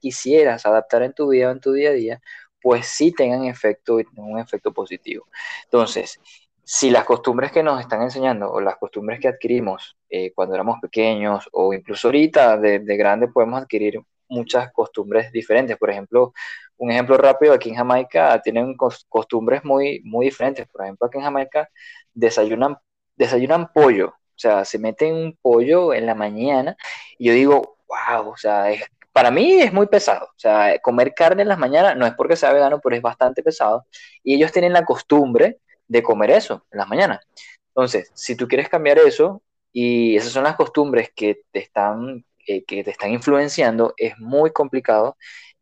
quisieras 0.00 0.64
adaptar 0.64 1.02
en 1.02 1.12
tu 1.12 1.28
vida 1.28 1.48
o 1.48 1.52
en 1.52 1.60
tu 1.60 1.72
día 1.74 1.90
a 1.90 1.92
día, 1.92 2.22
pues 2.62 2.86
sí 2.86 3.12
tengan 3.12 3.44
efecto, 3.44 3.98
un 4.16 4.38
efecto 4.38 4.72
positivo. 4.72 5.26
Entonces, 5.64 6.18
si 6.64 6.88
las 6.88 7.04
costumbres 7.04 7.52
que 7.52 7.62
nos 7.62 7.78
están 7.78 8.00
enseñando 8.00 8.50
o 8.50 8.58
las 8.58 8.76
costumbres 8.76 9.20
que 9.20 9.28
adquirimos 9.28 9.98
eh, 10.08 10.32
cuando 10.34 10.54
éramos 10.54 10.78
pequeños 10.80 11.46
o 11.52 11.74
incluso 11.74 12.08
ahorita 12.08 12.56
de, 12.56 12.78
de 12.78 12.96
grande 12.96 13.28
podemos 13.28 13.60
adquirir 13.60 14.00
muchas 14.28 14.72
costumbres 14.72 15.32
diferentes. 15.32 15.76
Por 15.76 15.90
ejemplo, 15.90 16.32
un 16.76 16.90
ejemplo 16.90 17.16
rápido, 17.16 17.52
aquí 17.52 17.70
en 17.70 17.76
Jamaica 17.76 18.40
tienen 18.42 18.76
costumbres 18.76 19.64
muy, 19.64 20.00
muy 20.04 20.26
diferentes. 20.26 20.66
Por 20.68 20.82
ejemplo, 20.82 21.06
aquí 21.06 21.18
en 21.18 21.24
Jamaica 21.24 21.68
desayunan, 22.14 22.76
desayunan 23.16 23.72
pollo, 23.72 24.08
o 24.08 24.40
sea, 24.40 24.64
se 24.64 24.78
meten 24.78 25.14
un 25.14 25.38
pollo 25.42 25.92
en 25.92 26.06
la 26.06 26.14
mañana 26.14 26.76
y 27.18 27.26
yo 27.26 27.32
digo, 27.32 27.78
wow, 27.88 28.30
o 28.30 28.36
sea, 28.36 28.66
para 29.12 29.32
mí 29.32 29.60
es 29.60 29.72
muy 29.72 29.86
pesado. 29.88 30.26
O 30.26 30.38
sea, 30.38 30.78
comer 30.80 31.12
carne 31.14 31.42
en 31.42 31.48
las 31.48 31.58
mañanas 31.58 31.96
no 31.96 32.06
es 32.06 32.14
porque 32.14 32.36
sea 32.36 32.52
vegano, 32.52 32.80
pero 32.80 32.94
es 32.94 33.02
bastante 33.02 33.42
pesado. 33.42 33.84
Y 34.22 34.34
ellos 34.36 34.52
tienen 34.52 34.72
la 34.72 34.84
costumbre 34.84 35.58
de 35.88 36.02
comer 36.04 36.30
eso 36.30 36.64
en 36.70 36.78
las 36.78 36.88
mañanas. 36.88 37.26
Entonces, 37.68 38.12
si 38.14 38.36
tú 38.36 38.46
quieres 38.46 38.68
cambiar 38.68 38.98
eso 38.98 39.42
y 39.72 40.16
esas 40.16 40.32
son 40.32 40.44
las 40.44 40.54
costumbres 40.54 41.10
que 41.14 41.40
te 41.50 41.58
están, 41.58 42.24
eh, 42.48 42.64
que 42.64 42.82
te 42.82 42.90
están 42.90 43.12
influenciando, 43.12 43.94
es 43.98 44.18
muy 44.18 44.52
complicado 44.52 45.16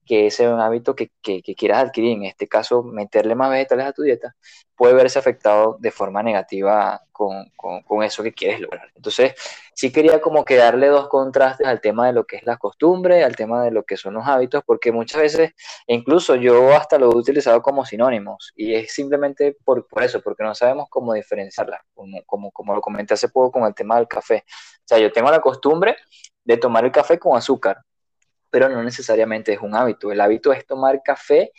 que 0.07 0.29
ese 0.29 0.45
es 0.45 0.51
un 0.51 0.61
hábito 0.61 0.95
que, 0.95 1.11
que, 1.21 1.43
quieras 1.43 1.85
adquirir, 1.85 2.13
en 2.13 2.25
este 2.25 2.47
caso 2.47 2.85
meterle 2.85 3.35
más 3.35 3.51
vegetales 3.51 3.87
a 3.87 3.93
tu 3.93 4.03
dieta, 4.03 4.37
puede 4.77 4.95
verse 4.95 5.19
afectado 5.19 5.77
de 5.81 5.91
forma 5.91 6.23
negativa 6.23 7.03
con, 7.11 7.51
con, 7.57 7.83
con, 7.83 8.05
eso 8.05 8.23
que 8.23 8.33
quieres 8.33 8.61
lograr. 8.61 8.89
Entonces, 8.95 9.35
sí 9.75 9.91
quería 9.91 10.21
como 10.21 10.45
que 10.45 10.57
darle 10.57 10.87
dos 10.87 11.09
contrastes 11.09 11.67
al 11.67 11.81
tema 11.81 12.07
de 12.07 12.13
lo 12.13 12.25
que 12.25 12.37
es 12.37 12.45
la 12.45 12.57
costumbre, 12.57 13.25
al 13.25 13.35
tema 13.35 13.65
de 13.65 13.73
lo 13.73 13.83
que 13.83 13.97
son 13.97 14.15
los 14.15 14.27
hábitos, 14.27 14.63
porque 14.65 14.93
muchas 14.93 15.21
veces, 15.21 15.53
incluso 15.89 16.37
yo 16.37 16.77
hasta 16.77 16.99
lo 16.99 17.11
he 17.11 17.17
utilizado 17.17 17.61
como 17.61 17.85
sinónimos, 17.85 18.53
y 18.55 18.75
es 18.75 18.93
simplemente 18.93 19.57
por, 19.65 19.89
por 19.89 20.05
eso, 20.05 20.21
porque 20.23 20.45
no 20.45 20.55
sabemos 20.55 20.87
cómo 20.89 21.15
diferenciarlas, 21.15 21.81
como, 21.95 22.23
como, 22.27 22.53
como 22.53 22.75
lo 22.75 22.81
comenté 22.81 23.15
hace 23.15 23.29
poco 23.29 23.51
con 23.51 23.65
el 23.65 23.75
tema 23.75 23.97
del 23.97 24.07
café. 24.07 24.45
O 24.47 24.89
sea, 24.89 24.99
yo 24.99 25.11
tengo 25.11 25.31
la 25.33 25.41
costumbre 25.41 25.97
de 26.47 26.57
tomar 26.57 26.85
el 26.85 26.93
café 26.93 27.19
con 27.19 27.37
azúcar, 27.37 27.83
pero 28.51 28.69
no 28.69 28.83
necesariamente 28.83 29.53
es 29.53 29.61
un 29.61 29.75
hábito. 29.75 30.13
El 30.13 30.21
hábito 30.21 30.53
es 30.53 30.65
tomar 30.65 31.03
café, 31.05 31.53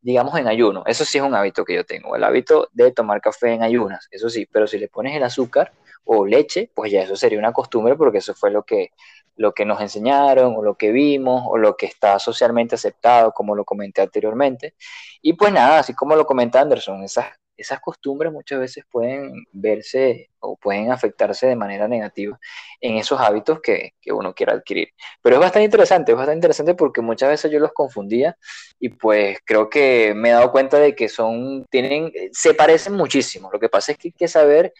digamos, 0.00 0.36
en 0.38 0.48
ayuno. 0.48 0.82
Eso 0.86 1.04
sí 1.04 1.18
es 1.18 1.24
un 1.24 1.34
hábito 1.34 1.64
que 1.64 1.74
yo 1.76 1.84
tengo, 1.86 2.16
el 2.16 2.24
hábito 2.24 2.68
de 2.72 2.92
tomar 2.92 3.20
café 3.20 3.54
en 3.54 3.62
ayunas, 3.62 4.08
eso 4.10 4.28
sí, 4.28 4.46
pero 4.50 4.66
si 4.66 4.78
le 4.78 4.88
pones 4.88 5.16
el 5.16 5.22
azúcar 5.22 5.72
o 6.04 6.26
leche, 6.26 6.70
pues 6.74 6.90
ya 6.90 7.02
eso 7.02 7.14
sería 7.16 7.38
una 7.38 7.52
costumbre 7.52 7.94
porque 7.96 8.18
eso 8.18 8.34
fue 8.34 8.50
lo 8.50 8.64
que, 8.64 8.90
lo 9.36 9.52
que 9.54 9.64
nos 9.64 9.80
enseñaron 9.80 10.54
o 10.56 10.62
lo 10.62 10.74
que 10.74 10.90
vimos 10.90 11.44
o 11.46 11.56
lo 11.56 11.76
que 11.76 11.86
está 11.86 12.18
socialmente 12.18 12.74
aceptado, 12.74 13.32
como 13.32 13.54
lo 13.54 13.64
comenté 13.64 14.02
anteriormente. 14.02 14.74
Y 15.22 15.34
pues 15.34 15.52
nada, 15.52 15.78
así 15.78 15.94
como 15.94 16.16
lo 16.16 16.26
comenta 16.26 16.60
Anderson, 16.60 17.04
esas 17.04 17.26
esas 17.56 17.80
costumbres 17.80 18.32
muchas 18.32 18.58
veces 18.58 18.84
pueden 18.90 19.44
verse 19.52 20.30
o 20.40 20.56
pueden 20.56 20.90
afectarse 20.90 21.46
de 21.46 21.56
manera 21.56 21.86
negativa 21.86 22.38
en 22.80 22.96
esos 22.96 23.20
hábitos 23.20 23.60
que, 23.60 23.94
uno 24.06 24.34
quiera 24.34 24.54
adquirir. 24.54 24.88
Pero 25.22 25.36
es 25.36 25.40
bastante 25.40 25.64
interesante, 25.64 26.12
es 26.12 26.18
bastante 26.18 26.38
interesante 26.38 26.74
porque 26.74 27.00
muchas 27.00 27.28
veces 27.28 27.50
yo 27.50 27.58
los 27.60 27.72
confundía 27.72 28.36
y 28.80 28.88
pues 28.90 29.38
creo 29.44 29.70
que 29.70 30.12
me 30.14 30.30
he 30.30 30.32
dado 30.32 30.50
cuenta 30.50 30.78
de 30.78 30.94
que 30.94 31.08
son, 31.08 31.64
tienen, 31.70 32.12
se 32.32 32.54
parecen 32.54 32.94
muchísimo. 32.94 33.50
Lo 33.52 33.60
que 33.60 33.68
pasa 33.68 33.92
es 33.92 33.98
que 33.98 34.08
hay 34.08 34.12
que 34.12 34.28
saber 34.28 34.72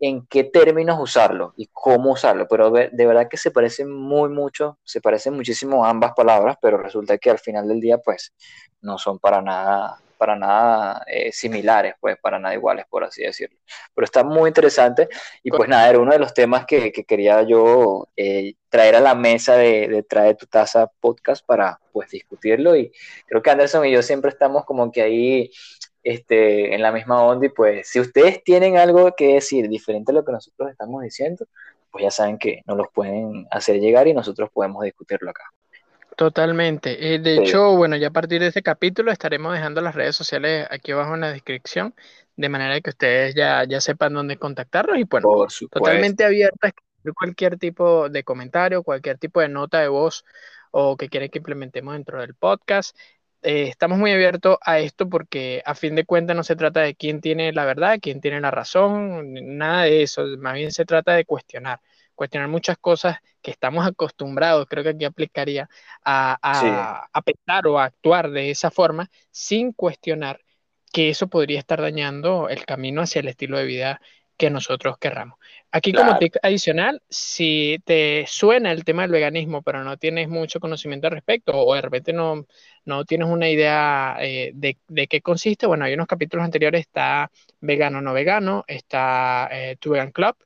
en 0.00 0.26
qué 0.26 0.44
términos 0.44 0.98
usarlo 1.00 1.54
y 1.56 1.68
cómo 1.72 2.12
usarlo, 2.12 2.46
pero 2.48 2.70
de, 2.70 2.90
verdad 2.92 3.28
que 3.28 3.36
se 3.36 3.50
parecen 3.50 3.90
muy 3.90 4.28
mucho, 4.28 4.78
se 4.84 5.00
parecen 5.00 5.34
muchísimo 5.34 5.84
ambas 5.84 6.12
palabras, 6.14 6.56
pero 6.60 6.76
resulta 6.78 7.18
que 7.18 7.30
al 7.30 7.38
final 7.38 7.66
del 7.68 7.80
día 7.80 7.98
pues 7.98 8.34
no 8.82 8.98
son 8.98 9.18
para 9.18 9.40
nada 9.40 9.98
para 10.16 10.36
nada 10.36 11.04
eh, 11.06 11.32
similares, 11.32 11.94
pues 12.00 12.16
para 12.18 12.38
nada 12.38 12.54
iguales, 12.54 12.86
por 12.88 13.04
así 13.04 13.22
decirlo. 13.22 13.58
Pero 13.94 14.04
está 14.04 14.24
muy 14.24 14.48
interesante 14.48 15.08
y 15.42 15.50
pues 15.50 15.68
nada, 15.68 15.88
era 15.88 15.98
uno 15.98 16.12
de 16.12 16.18
los 16.18 16.34
temas 16.34 16.66
que, 16.66 16.92
quería 16.92 17.42
yo 17.42 18.08
eh, 18.16 18.54
traer 18.68 18.96
a 18.96 19.00
la 19.00 19.14
mesa 19.14 19.56
de, 19.56 19.88
de 19.88 20.34
tu 20.34 20.46
taza 20.46 20.86
podcast 21.00 21.44
para 21.44 21.78
pues 21.92 22.10
discutirlo 22.10 22.76
y 22.76 22.92
creo 23.26 23.42
que 23.42 23.50
Anderson 23.50 23.86
y 23.86 23.92
yo 23.92 24.02
siempre 24.02 24.30
estamos 24.30 24.64
como 24.64 24.90
que 24.92 25.02
ahí 25.02 25.50
este, 26.06 26.72
en 26.72 26.82
la 26.82 26.92
misma 26.92 27.22
onda 27.24 27.46
y 27.46 27.48
pues 27.48 27.88
si 27.88 27.98
ustedes 27.98 28.44
tienen 28.44 28.76
algo 28.76 29.12
que 29.16 29.34
decir 29.34 29.68
diferente 29.68 30.12
a 30.12 30.14
lo 30.14 30.24
que 30.24 30.30
nosotros 30.30 30.70
estamos 30.70 31.02
diciendo, 31.02 31.46
pues 31.90 32.04
ya 32.04 32.10
saben 32.12 32.38
que 32.38 32.62
nos 32.64 32.76
los 32.76 32.86
pueden 32.94 33.46
hacer 33.50 33.80
llegar 33.80 34.06
y 34.06 34.14
nosotros 34.14 34.50
podemos 34.52 34.84
discutirlo 34.84 35.30
acá. 35.30 35.42
Totalmente. 36.16 37.14
Eh, 37.14 37.18
de 37.18 37.36
hecho, 37.36 37.76
bueno, 37.76 37.94
ya 37.96 38.08
a 38.08 38.10
partir 38.10 38.40
de 38.40 38.46
este 38.46 38.62
capítulo 38.62 39.12
estaremos 39.12 39.52
dejando 39.52 39.82
las 39.82 39.94
redes 39.94 40.16
sociales 40.16 40.66
aquí 40.70 40.92
abajo 40.92 41.14
en 41.14 41.20
la 41.20 41.30
descripción, 41.30 41.94
de 42.36 42.48
manera 42.48 42.80
que 42.80 42.88
ustedes 42.88 43.34
ya, 43.34 43.64
ya 43.64 43.82
sepan 43.82 44.14
dónde 44.14 44.38
contactarnos 44.38 44.98
y 44.98 45.04
bueno, 45.04 45.46
totalmente 45.70 46.24
abierta 46.24 46.68
a 46.68 46.70
escribir 46.70 47.14
cualquier 47.14 47.58
tipo 47.58 48.08
de 48.08 48.24
comentario, 48.24 48.82
cualquier 48.82 49.18
tipo 49.18 49.42
de 49.42 49.50
nota 49.50 49.80
de 49.80 49.88
voz 49.88 50.24
o 50.70 50.96
que 50.96 51.10
quieren 51.10 51.28
que 51.28 51.38
implementemos 51.38 51.92
dentro 51.92 52.18
del 52.18 52.34
podcast. 52.34 52.96
Eh, 53.42 53.68
estamos 53.68 53.98
muy 53.98 54.10
abiertos 54.10 54.56
a 54.62 54.78
esto 54.78 55.10
porque 55.10 55.62
a 55.66 55.74
fin 55.74 55.94
de 55.94 56.06
cuentas 56.06 56.34
no 56.34 56.44
se 56.44 56.56
trata 56.56 56.80
de 56.80 56.94
quién 56.94 57.20
tiene 57.20 57.52
la 57.52 57.66
verdad, 57.66 57.98
quién 58.00 58.22
tiene 58.22 58.40
la 58.40 58.50
razón, 58.50 59.34
nada 59.58 59.82
de 59.82 60.02
eso, 60.02 60.24
más 60.38 60.54
bien 60.54 60.72
se 60.72 60.86
trata 60.86 61.12
de 61.12 61.26
cuestionar 61.26 61.78
cuestionar 62.16 62.48
muchas 62.48 62.76
cosas 62.78 63.18
que 63.40 63.52
estamos 63.52 63.86
acostumbrados, 63.86 64.66
creo 64.68 64.82
que 64.82 64.90
aquí 64.90 65.04
aplicaría, 65.04 65.68
a, 66.04 66.36
a, 67.12 67.22
pensar 67.22 67.68
o 67.68 67.78
a 67.78 67.84
actuar 67.84 68.30
de 68.30 68.50
esa 68.50 68.72
forma 68.72 69.08
sin 69.30 69.72
cuestionar 69.72 70.40
que 70.92 71.10
eso 71.10 71.28
podría 71.28 71.60
estar 71.60 71.80
dañando 71.80 72.48
el 72.48 72.64
camino 72.64 73.02
hacia 73.02 73.20
el 73.20 73.28
estilo 73.28 73.58
de 73.58 73.66
vida 73.66 74.00
que 74.36 74.50
nosotros 74.50 74.98
querramos. 74.98 75.38
Aquí 75.72 75.92
como 75.92 76.18
tip 76.18 76.34
adicional, 76.42 77.02
si 77.08 77.78
te 77.84 78.24
suena 78.28 78.72
el 78.72 78.84
tema 78.84 79.02
del 79.02 79.10
veganismo, 79.10 79.62
pero 79.62 79.82
no 79.84 79.96
tienes 79.96 80.28
mucho 80.28 80.60
conocimiento 80.60 81.06
al 81.06 81.12
respecto 81.12 81.52
o 81.54 81.74
de 81.74 81.82
repente 81.82 82.12
no, 82.12 82.46
no 82.84 83.04
tienes 83.04 83.28
una 83.28 83.48
idea 83.48 84.16
eh, 84.20 84.52
de, 84.54 84.78
de, 84.88 85.06
qué 85.06 85.20
consiste, 85.20 85.66
bueno, 85.66 85.84
hay 85.84 85.94
unos 85.94 86.06
capítulos 86.06 86.44
anteriores, 86.44 86.82
está 86.82 87.30
vegano 87.60 88.00
no 88.00 88.12
vegano, 88.12 88.64
está 88.68 89.48
eh, 89.50 89.76
Tu 89.80 89.90
Vegan 89.90 90.12
Club, 90.12 90.36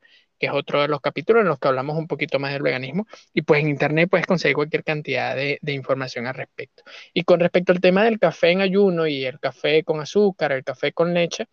que 0.41 0.47
es 0.47 0.53
otro 0.53 0.81
de 0.83 0.89
los 0.89 1.01
capítulos 1.01 1.43
en 1.43 1.49
los 1.49 1.59
que 1.61 1.69
hablamos 1.69 1.97
un 1.97 2.09
poquito 2.09 2.41
más 2.41 2.53
del 2.53 2.63
veganismo, 2.63 3.07
y 3.33 3.43
pues 3.43 3.61
en 3.63 3.69
internet 3.69 4.09
puedes 4.11 4.27
conseguir 4.27 4.57
cualquier 4.57 4.83
cantidad 4.83 5.37
de, 5.37 5.59
de 5.63 5.73
información 5.73 6.27
al 6.27 6.35
respecto. 6.35 6.83
Y 7.15 7.23
con 7.25 7.39
respecto 7.41 7.73
al 7.73 7.81
tema 7.81 8.05
del 8.05 8.19
café 8.19 8.51
en 8.51 8.63
ayuno 8.63 9.07
y 9.07 9.25
el 9.25 9.39
café 9.39 9.85
con 9.85 10.01
azúcar, 10.01 10.53
el 10.53 10.65
café 10.65 10.93
con 10.93 11.15
leche, 11.15 11.47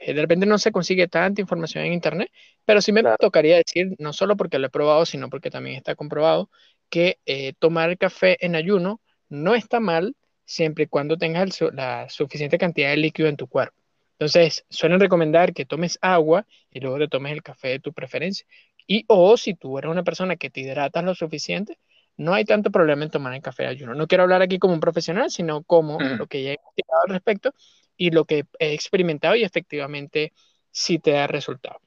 eh, 0.00 0.14
de 0.14 0.20
repente 0.22 0.46
no 0.46 0.58
se 0.58 0.72
consigue 0.72 1.08
tanta 1.08 1.42
información 1.42 1.84
en 1.84 1.92
Internet, 1.92 2.30
pero 2.64 2.80
sí 2.80 2.90
me 2.92 3.02
tocaría 3.18 3.56
decir, 3.58 3.94
no 3.98 4.12
solo 4.14 4.36
porque 4.36 4.58
lo 4.58 4.66
he 4.66 4.70
probado, 4.70 5.04
sino 5.04 5.28
porque 5.28 5.50
también 5.50 5.76
está 5.76 5.94
comprobado, 5.94 6.50
que 6.88 7.18
eh, 7.26 7.52
tomar 7.58 7.96
café 7.98 8.36
en 8.44 8.56
ayuno 8.56 9.00
no 9.28 9.54
está 9.54 9.78
mal 9.78 10.16
siempre 10.44 10.84
y 10.84 10.86
cuando 10.88 11.16
tengas 11.18 11.60
la 11.72 12.08
suficiente 12.08 12.58
cantidad 12.58 12.90
de 12.90 12.96
líquido 12.96 13.28
en 13.28 13.36
tu 13.36 13.46
cuerpo. 13.46 13.79
Entonces, 14.20 14.66
suelen 14.68 15.00
recomendar 15.00 15.54
que 15.54 15.64
tomes 15.64 15.98
agua 16.02 16.46
y 16.70 16.80
luego 16.80 16.98
te 16.98 17.08
tomes 17.08 17.32
el 17.32 17.42
café 17.42 17.68
de 17.68 17.80
tu 17.80 17.94
preferencia. 17.94 18.46
Y 18.86 19.06
o 19.08 19.38
si 19.38 19.54
tú 19.54 19.78
eres 19.78 19.90
una 19.90 20.04
persona 20.04 20.36
que 20.36 20.50
te 20.50 20.60
hidratas 20.60 21.02
lo 21.04 21.14
suficiente, 21.14 21.78
no 22.18 22.34
hay 22.34 22.44
tanto 22.44 22.70
problema 22.70 23.04
en 23.04 23.10
tomar 23.10 23.32
el 23.32 23.40
café 23.40 23.62
de 23.62 23.70
ayuno. 23.70 23.94
No 23.94 24.06
quiero 24.06 24.24
hablar 24.24 24.42
aquí 24.42 24.58
como 24.58 24.74
un 24.74 24.80
profesional, 24.80 25.30
sino 25.30 25.62
como 25.62 25.98
lo 25.98 26.26
que 26.26 26.42
ya 26.42 26.50
he 26.50 26.54
explicado 26.54 27.00
al 27.04 27.10
respecto 27.14 27.54
y 27.96 28.10
lo 28.10 28.26
que 28.26 28.44
he 28.58 28.74
experimentado 28.74 29.36
y 29.36 29.44
efectivamente 29.44 30.34
sí 30.70 30.98
te 30.98 31.12
da 31.12 31.26
resultado. 31.26 31.80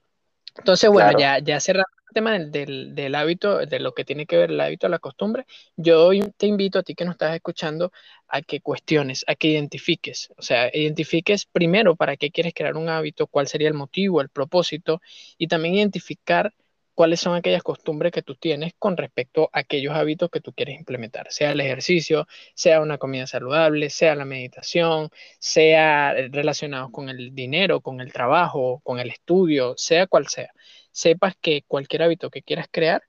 Entonces, 0.58 0.90
bueno, 0.90 1.18
ya, 1.18 1.40
ya 1.40 1.60
cerrando 1.60 1.90
el 2.10 2.14
tema 2.14 2.38
del, 2.38 2.96
del, 2.96 3.16
hábito, 3.16 3.66
de 3.66 3.80
lo 3.80 3.94
que 3.94 4.06
tiene 4.06 4.26
que 4.26 4.38
ver 4.38 4.52
el 4.52 4.62
hábito, 4.62 4.88
la 4.88 5.00
costumbre, 5.00 5.46
yo 5.76 6.12
te 6.38 6.46
invito 6.46 6.80
a 6.80 6.84
ti 6.84 6.94
que 6.94 7.06
nos 7.06 7.14
estás 7.14 7.36
escuchando 7.36 7.92
a 8.28 8.42
que 8.42 8.62
cuestiones, 8.62 9.26
a 9.28 9.36
que 9.36 9.50
identifiques, 9.50 10.30
o 10.38 10.42
sea, 10.42 10.70
identifiques 10.74 11.46
primero 11.46 11.96
para 11.96 12.18
qué 12.18 12.30
quieres 12.32 12.54
crear 12.54 12.76
un 12.78 12.90
hábito, 12.90 13.28
cuál 13.28 13.48
sería 13.48 13.68
el 13.68 13.74
motivo, 13.74 14.22
el 14.22 14.30
propósito, 14.30 15.02
y 15.38 15.48
también 15.48 15.76
identificar 15.76 16.54
cuáles 16.94 17.20
son 17.20 17.36
aquellas 17.36 17.64
costumbres 17.64 18.12
que 18.12 18.22
tú 18.22 18.36
tienes 18.36 18.74
con 18.78 18.98
respecto 18.98 19.50
a 19.54 19.60
aquellos 19.60 19.96
hábitos 19.96 20.30
que 20.30 20.42
tú 20.42 20.54
quieres 20.54 20.78
implementar, 20.78 21.32
sea 21.32 21.52
el 21.52 21.62
ejercicio, 21.62 22.28
sea 22.56 22.82
una 22.82 22.98
comida 22.98 23.28
saludable, 23.28 23.90
sea 23.90 24.16
la 24.16 24.26
meditación, 24.26 25.10
sea 25.40 26.14
relacionado 26.32 26.92
con 26.92 27.10
el 27.10 27.34
dinero, 27.34 27.82
con 27.82 28.02
el 28.02 28.14
trabajo, 28.14 28.82
con 28.84 29.00
el 29.00 29.10
estudio, 29.10 29.74
sea 29.78 30.08
cual 30.08 30.28
sea. 30.28 30.52
Sepas 30.92 31.36
que 31.42 31.64
cualquier 31.68 32.04
hábito 32.04 32.30
que 32.30 32.44
quieras 32.44 32.68
crear, 32.72 33.04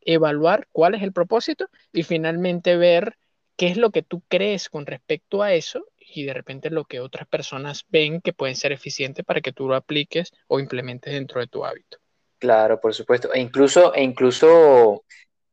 evaluar 0.00 0.68
cuál 0.72 0.94
es 0.94 1.02
el 1.02 1.12
propósito 1.12 1.68
y 1.92 2.02
finalmente 2.02 2.76
ver 2.76 3.16
qué 3.56 3.68
es 3.68 3.76
lo 3.76 3.90
que 3.90 4.02
tú 4.02 4.22
crees 4.28 4.68
con 4.68 4.86
respecto 4.86 5.42
a 5.42 5.52
eso 5.54 5.86
y 5.98 6.24
de 6.24 6.34
repente 6.34 6.70
lo 6.70 6.84
que 6.84 7.00
otras 7.00 7.28
personas 7.28 7.84
ven 7.88 8.20
que 8.20 8.32
pueden 8.32 8.56
ser 8.56 8.72
eficientes 8.72 9.24
para 9.24 9.40
que 9.40 9.52
tú 9.52 9.68
lo 9.68 9.76
apliques 9.76 10.32
o 10.48 10.60
implementes 10.60 11.12
dentro 11.14 11.40
de 11.40 11.46
tu 11.46 11.64
hábito. 11.64 11.98
Claro, 12.40 12.80
por 12.80 12.94
supuesto. 12.94 13.32
E 13.34 13.40
incluso, 13.40 13.94
e 13.94 14.02
incluso 14.02 15.04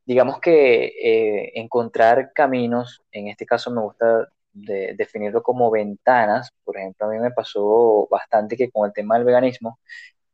digamos 0.06 0.40
que 0.40 0.86
eh, 1.02 1.52
encontrar 1.56 2.32
caminos, 2.34 3.02
en 3.12 3.28
este 3.28 3.46
caso 3.46 3.70
me 3.72 3.82
gusta 3.82 4.28
definirlo 4.52 5.42
como 5.42 5.70
ventanas, 5.70 6.50
por 6.64 6.78
ejemplo, 6.78 7.06
a 7.06 7.10
mí 7.10 7.18
me 7.18 7.30
pasó 7.32 8.08
bastante 8.10 8.56
que 8.56 8.70
con 8.70 8.86
el 8.88 8.94
tema 8.94 9.16
del 9.16 9.24
veganismo, 9.26 9.80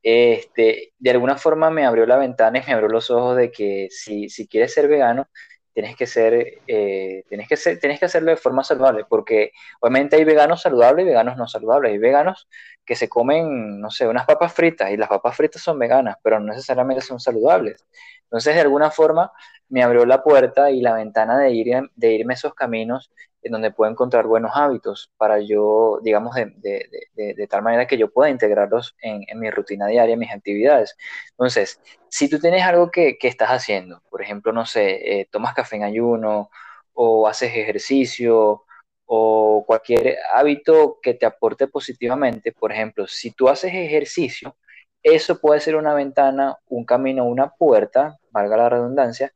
este, 0.03 0.93
de 0.99 1.11
alguna 1.11 1.37
forma 1.39 1.71
me 1.71 1.87
abrió 1.87 2.07
la 2.07 2.19
ventana 2.19 2.59
y 2.61 2.63
me 2.67 2.75
abrió 2.75 2.89
los 2.91 3.11
ojos 3.11 3.37
de 3.37 3.51
que 3.53 3.89
si, 3.91 4.29
si 4.31 4.49
quieres 4.49 4.75
ser 4.75 4.89
vegano, 4.89 5.29
tienes 5.75 5.97
que 5.97 6.07
ser, 6.07 6.61
eh, 6.67 7.25
tienes 7.29 7.49
que 7.49 7.57
ser, 7.57 7.81
tienes 7.81 7.99
que 7.99 8.07
hacerlo 8.07 8.31
de 8.31 8.37
forma 8.37 8.63
saludable, 8.63 9.05
porque 9.09 9.51
obviamente 9.81 10.17
hay 10.17 10.25
veganos 10.25 10.63
saludables 10.63 11.05
y 11.05 11.09
veganos 11.09 11.37
no 11.37 11.49
saludables. 11.49 11.93
Hay 11.93 11.99
veganos 11.99 12.49
que 12.87 12.95
se 12.95 13.09
comen, 13.09 13.81
no 13.81 13.91
sé, 13.91 14.07
unas 14.07 14.25
papas 14.25 14.55
fritas 14.55 14.91
y 14.93 14.97
las 14.97 15.09
papas 15.09 15.37
fritas 15.37 15.61
son 15.61 15.79
veganas, 15.79 16.17
pero 16.23 16.39
no 16.39 16.47
necesariamente 16.47 17.03
son 17.03 17.19
saludables. 17.19 17.85
Entonces, 18.23 18.55
de 18.55 18.61
alguna 18.61 18.91
forma, 18.91 19.33
me 19.69 19.83
abrió 19.83 20.07
la 20.07 20.23
puerta 20.23 20.71
y 20.71 20.81
la 20.81 20.95
ventana 20.95 21.39
de, 21.39 21.51
ir, 21.51 21.91
de 21.95 22.13
irme 22.13 22.35
esos 22.35 22.55
caminos 22.55 23.11
en 23.45 23.53
donde 23.53 23.71
puedo 23.71 23.91
encontrar 23.91 24.27
buenos 24.27 24.53
hábitos 24.55 25.11
para 25.19 25.39
yo, 25.39 26.01
digamos, 26.03 26.35
de, 26.35 26.89
de, 27.15 27.35
de 27.35 27.47
tal 27.47 27.63
manera 27.63 27.87
que 27.87 27.99
yo 27.99 28.11
pueda 28.11 28.31
integrarlos 28.31 28.97
en, 29.01 29.23
en, 29.29 29.39
mi 29.39 29.51
rutina 29.51 29.87
diaria, 29.87 30.15
en 30.15 30.19
mis 30.19 30.33
actividades. 30.33 30.97
Entonces, 31.33 31.81
si 32.09 32.29
tú 32.29 32.41
tienes 32.41 32.63
algo 32.65 32.91
que, 32.91 33.19
que 33.19 33.29
estás 33.29 33.51
haciendo, 33.51 34.03
por 34.11 34.23
ejemplo, 34.23 34.53
no 34.53 34.65
sé, 34.65 35.21
eh, 35.21 35.29
tomas 35.31 35.55
café 35.55 35.77
en 35.77 35.85
ayuno 35.85 36.51
o 36.95 37.29
haces 37.29 37.51
ejercicio 37.55 38.65
o 39.07 39.65
cualquier 39.67 40.17
hábito 40.33 40.99
que 41.03 41.15
te 41.15 41.27
aporte 41.27 41.69
positivamente, 41.69 42.53
por 42.53 42.73
ejemplo, 42.73 43.07
si 43.07 43.31
tú 43.33 43.49
haces 43.51 43.75
ejercicio, 43.75 44.57
eso 45.03 45.39
puede 45.39 45.61
ser 45.61 45.77
una 45.77 45.93
ventana, 45.93 46.57
un 46.69 46.87
camino, 46.87 47.25
una 47.27 47.51
puerta, 47.51 48.17
valga 48.31 48.57
la 48.57 48.71
redundancia, 48.71 49.33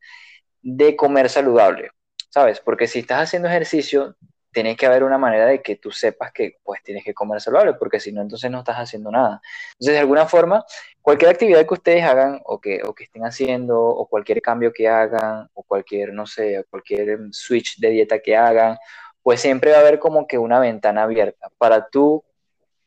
de 0.62 0.96
comer 0.96 1.28
saludable, 1.28 1.90
¿sabes? 2.28 2.60
Porque 2.60 2.86
si 2.86 3.00
estás 3.00 3.22
haciendo 3.22 3.48
ejercicio, 3.48 4.16
tiene 4.52 4.76
que 4.76 4.86
haber 4.86 5.04
una 5.04 5.18
manera 5.18 5.46
de 5.46 5.62
que 5.62 5.76
tú 5.76 5.90
sepas 5.90 6.32
que 6.32 6.56
pues 6.62 6.82
tienes 6.82 7.04
que 7.04 7.14
comer 7.14 7.40
saludable, 7.40 7.74
porque 7.74 8.00
si 8.00 8.12
no, 8.12 8.22
entonces 8.22 8.50
no 8.50 8.60
estás 8.60 8.76
haciendo 8.76 9.10
nada. 9.10 9.40
Entonces, 9.72 9.94
de 9.94 9.98
alguna 10.00 10.26
forma, 10.26 10.64
cualquier 11.02 11.30
actividad 11.30 11.66
que 11.66 11.74
ustedes 11.74 12.04
hagan 12.04 12.40
o 12.44 12.60
que, 12.60 12.80
o 12.84 12.94
que 12.94 13.04
estén 13.04 13.24
haciendo, 13.24 13.80
o 13.80 14.06
cualquier 14.08 14.40
cambio 14.40 14.72
que 14.72 14.88
hagan, 14.88 15.48
o 15.54 15.62
cualquier, 15.62 16.12
no 16.12 16.26
sé, 16.26 16.64
cualquier 16.70 17.18
switch 17.32 17.78
de 17.78 17.90
dieta 17.90 18.18
que 18.20 18.36
hagan, 18.36 18.78
pues 19.22 19.40
siempre 19.40 19.72
va 19.72 19.78
a 19.78 19.80
haber 19.80 19.98
como 19.98 20.26
que 20.26 20.38
una 20.38 20.58
ventana 20.58 21.02
abierta 21.02 21.50
para 21.58 21.88
tú, 21.88 22.24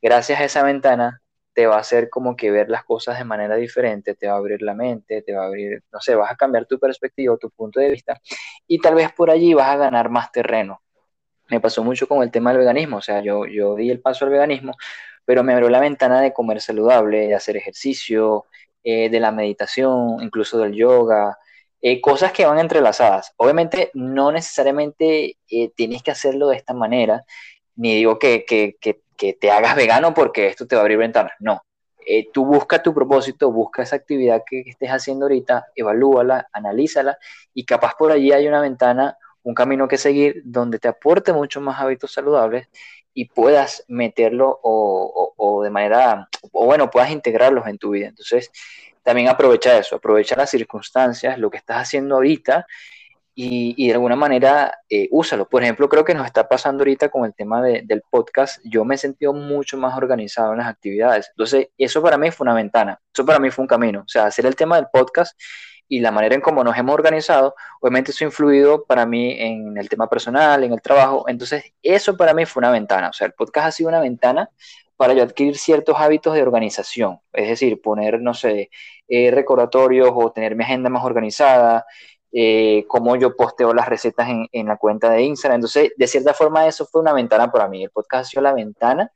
gracias 0.01 0.39
a 0.41 0.45
esa 0.45 0.63
ventana, 0.63 1.21
te 1.53 1.67
va 1.67 1.75
a 1.75 1.79
hacer 1.79 2.09
como 2.09 2.35
que 2.35 2.49
ver 2.49 2.69
las 2.69 2.83
cosas 2.83 3.17
de 3.17 3.25
manera 3.25 3.55
diferente, 3.55 4.15
te 4.15 4.27
va 4.27 4.33
a 4.33 4.37
abrir 4.37 4.61
la 4.61 4.73
mente, 4.73 5.21
te 5.21 5.33
va 5.33 5.43
a 5.43 5.47
abrir, 5.47 5.83
no 5.91 5.99
sé, 5.99 6.15
vas 6.15 6.31
a 6.31 6.35
cambiar 6.35 6.65
tu 6.65 6.79
perspectiva, 6.79 7.37
tu 7.37 7.49
punto 7.51 7.79
de 7.79 7.89
vista, 7.89 8.19
y 8.71 8.79
tal 8.79 8.95
vez 8.95 9.11
por 9.11 9.29
allí 9.29 9.53
vas 9.53 9.67
a 9.67 9.75
ganar 9.75 10.09
más 10.09 10.31
terreno. 10.31 10.81
Me 11.49 11.59
pasó 11.59 11.83
mucho 11.83 12.07
con 12.07 12.23
el 12.23 12.31
tema 12.31 12.51
del 12.51 12.59
veganismo, 12.59 12.97
o 12.97 13.01
sea, 13.01 13.21
yo, 13.21 13.45
yo 13.45 13.75
di 13.75 13.89
el 13.89 13.99
paso 13.99 14.23
al 14.23 14.31
veganismo, 14.31 14.75
pero 15.25 15.43
me 15.43 15.51
abrió 15.51 15.69
la 15.69 15.81
ventana 15.81 16.21
de 16.21 16.31
comer 16.31 16.61
saludable, 16.61 17.27
de 17.27 17.35
hacer 17.35 17.57
ejercicio, 17.57 18.45
eh, 18.81 19.09
de 19.09 19.19
la 19.19 19.33
meditación, 19.33 20.19
incluso 20.21 20.57
del 20.57 20.71
yoga, 20.73 21.37
eh, 21.81 21.99
cosas 21.99 22.31
que 22.31 22.45
van 22.45 22.59
entrelazadas. 22.59 23.33
Obviamente 23.35 23.91
no 23.93 24.31
necesariamente 24.31 25.35
eh, 25.49 25.71
tienes 25.75 26.01
que 26.01 26.11
hacerlo 26.11 26.47
de 26.47 26.55
esta 26.55 26.73
manera, 26.73 27.25
ni 27.75 27.95
digo 27.95 28.19
que, 28.19 28.45
que, 28.45 28.77
que, 28.79 29.01
que, 29.17 29.33
te 29.33 29.51
hagas 29.51 29.75
vegano 29.75 30.13
porque 30.13 30.47
esto 30.47 30.65
te 30.65 30.75
va 30.75 30.81
a 30.81 30.83
abrir 30.83 30.97
ventanas, 30.97 31.33
no. 31.39 31.61
Tú 32.33 32.45
busca 32.45 32.81
tu 32.81 32.93
propósito, 32.93 33.51
busca 33.51 33.83
esa 33.83 33.95
actividad 33.95 34.43
que 34.45 34.63
estés 34.65 34.89
haciendo 34.89 35.25
ahorita, 35.25 35.67
evalúala, 35.75 36.47
analízala 36.51 37.17
y 37.53 37.65
capaz 37.65 37.95
por 37.97 38.11
allí 38.11 38.31
hay 38.31 38.47
una 38.47 38.61
ventana 38.61 39.17
un 39.43 39.53
camino 39.55 39.87
que 39.87 39.97
seguir 39.97 40.41
donde 40.45 40.79
te 40.79 40.87
aporte 40.87 41.33
mucho 41.33 41.61
más 41.61 41.79
hábitos 41.79 42.13
saludables 42.13 42.69
y 43.13 43.25
puedas 43.25 43.83
meterlo 43.87 44.59
o, 44.63 45.61
de 45.63 45.69
manera, 45.69 46.27
o 46.51 46.65
bueno, 46.65 46.89
puedas 46.89 47.11
integrarlos 47.11 47.67
en 47.67 47.77
tu 47.77 47.91
vida. 47.91 48.07
Entonces, 48.07 48.51
también 49.03 49.27
aprovecha 49.27 49.77
eso, 49.77 49.95
aprovecha 49.95 50.35
las 50.35 50.49
circunstancias, 50.49 51.37
lo 51.37 51.49
que 51.49 51.57
estás 51.57 51.77
haciendo 51.77 52.15
ahorita 52.15 52.65
y, 53.33 53.87
de 53.87 53.93
alguna 53.93 54.15
manera 54.15 54.73
eh, 54.89 55.07
úsalo. 55.11 55.47
Por 55.47 55.63
ejemplo, 55.63 55.87
creo 55.87 56.03
que 56.03 56.13
nos 56.13 56.25
está 56.25 56.47
pasando 56.47 56.81
ahorita 56.81 57.09
con 57.09 57.25
el 57.25 57.33
tema 57.33 57.61
del 57.61 58.03
podcast. 58.09 58.61
Yo 58.63 58.83
me 58.85 58.95
he 58.95 58.97
sentido 58.97 59.33
mucho 59.33 59.77
más 59.77 59.95
organizado 59.95 60.51
en 60.51 60.59
las 60.59 60.67
actividades. 60.67 61.29
Entonces, 61.29 61.69
eso 61.77 62.01
para 62.01 62.17
mí 62.17 62.31
fue 62.31 62.45
una 62.45 62.53
ventana, 62.53 62.99
eso 63.13 63.25
para 63.25 63.39
mí 63.39 63.49
fue 63.49 63.63
un 63.63 63.67
camino. 63.67 64.01
O 64.01 64.07
sea, 64.07 64.25
hacer 64.25 64.45
el 64.45 64.55
tema 64.55 64.75
del 64.75 64.87
podcast 64.91 65.39
y 65.87 65.99
la 65.99 66.11
manera 66.11 66.35
en 66.35 66.41
cómo 66.41 66.63
nos 66.63 66.77
hemos 66.77 66.93
organizado, 66.93 67.55
obviamente 67.81 68.11
eso 68.11 68.23
ha 68.23 68.27
influido 68.27 68.85
para 68.85 69.05
mí 69.05 69.35
en 69.39 69.77
el 69.77 69.89
tema 69.89 70.09
personal, 70.09 70.63
en 70.63 70.73
el 70.73 70.81
trabajo. 70.81 71.25
Entonces, 71.27 71.73
eso 71.81 72.15
para 72.15 72.33
mí 72.33 72.45
fue 72.45 72.61
una 72.61 72.71
ventana. 72.71 73.09
O 73.09 73.13
sea, 73.13 73.27
el 73.27 73.33
podcast 73.33 73.67
ha 73.67 73.71
sido 73.71 73.89
una 73.89 73.99
ventana 73.99 74.49
para 74.95 75.13
yo 75.13 75.23
adquirir 75.23 75.57
ciertos 75.57 75.95
hábitos 75.97 76.35
de 76.35 76.43
organización. 76.43 77.19
Es 77.33 77.49
decir, 77.49 77.81
poner, 77.81 78.21
no 78.21 78.33
sé, 78.33 78.69
eh, 79.07 79.31
recordatorios 79.31 80.11
o 80.13 80.31
tener 80.31 80.55
mi 80.55 80.63
agenda 80.63 80.89
más 80.89 81.03
organizada, 81.03 81.85
eh, 82.31 82.85
cómo 82.87 83.15
yo 83.15 83.35
posteo 83.35 83.73
las 83.73 83.89
recetas 83.89 84.29
en, 84.29 84.47
en, 84.51 84.67
la 84.67 84.77
cuenta 84.77 85.09
de 85.09 85.23
Instagram. 85.23 85.57
Entonces, 85.57 85.91
de 85.97 86.07
cierta 86.07 86.33
forma, 86.33 86.67
eso 86.67 86.85
fue 86.85 87.01
una 87.01 87.13
ventana 87.13 87.51
para 87.51 87.67
mí. 87.67 87.83
El 87.83 87.89
podcast 87.89 88.25
ha 88.25 88.29
sido 88.29 88.43
la 88.43 88.53
ventana 88.53 89.11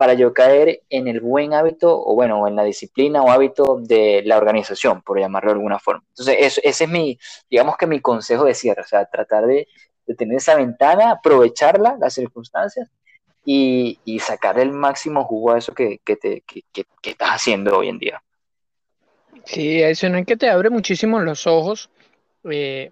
para 0.00 0.14
yo 0.14 0.32
caer 0.32 0.80
en 0.88 1.08
el 1.08 1.20
buen 1.20 1.52
hábito 1.52 1.94
o 1.94 2.14
bueno, 2.14 2.48
en 2.48 2.56
la 2.56 2.64
disciplina 2.64 3.20
o 3.20 3.30
hábito 3.30 3.78
de 3.82 4.22
la 4.24 4.38
organización, 4.38 5.02
por 5.02 5.20
llamarlo 5.20 5.50
de 5.50 5.56
alguna 5.56 5.78
forma. 5.78 6.02
Entonces, 6.08 6.58
ese 6.62 6.84
es 6.84 6.90
mi, 6.90 7.18
digamos 7.50 7.76
que 7.76 7.86
mi 7.86 8.00
consejo 8.00 8.44
de 8.44 8.54
cierre, 8.54 8.80
o 8.80 8.86
sea, 8.86 9.04
tratar 9.04 9.44
de, 9.44 9.68
tener 10.16 10.38
esa 10.38 10.54
ventana, 10.54 11.10
aprovecharla, 11.10 11.98
las 12.00 12.14
circunstancias 12.14 12.88
y, 13.44 13.98
y 14.06 14.20
sacar 14.20 14.58
el 14.58 14.72
máximo 14.72 15.24
jugo 15.24 15.52
a 15.52 15.58
eso 15.58 15.74
que, 15.74 16.00
que, 16.02 16.16
te, 16.16 16.40
que, 16.46 16.62
que 16.72 17.10
estás 17.10 17.32
haciendo 17.32 17.76
hoy 17.76 17.90
en 17.90 17.98
día. 17.98 18.22
Sí, 19.44 19.82
eso 19.82 20.06
es 20.06 20.26
que 20.26 20.36
te 20.38 20.48
abre 20.48 20.70
muchísimo 20.70 21.20
los 21.20 21.46
ojos. 21.46 21.90
Eh, 22.50 22.90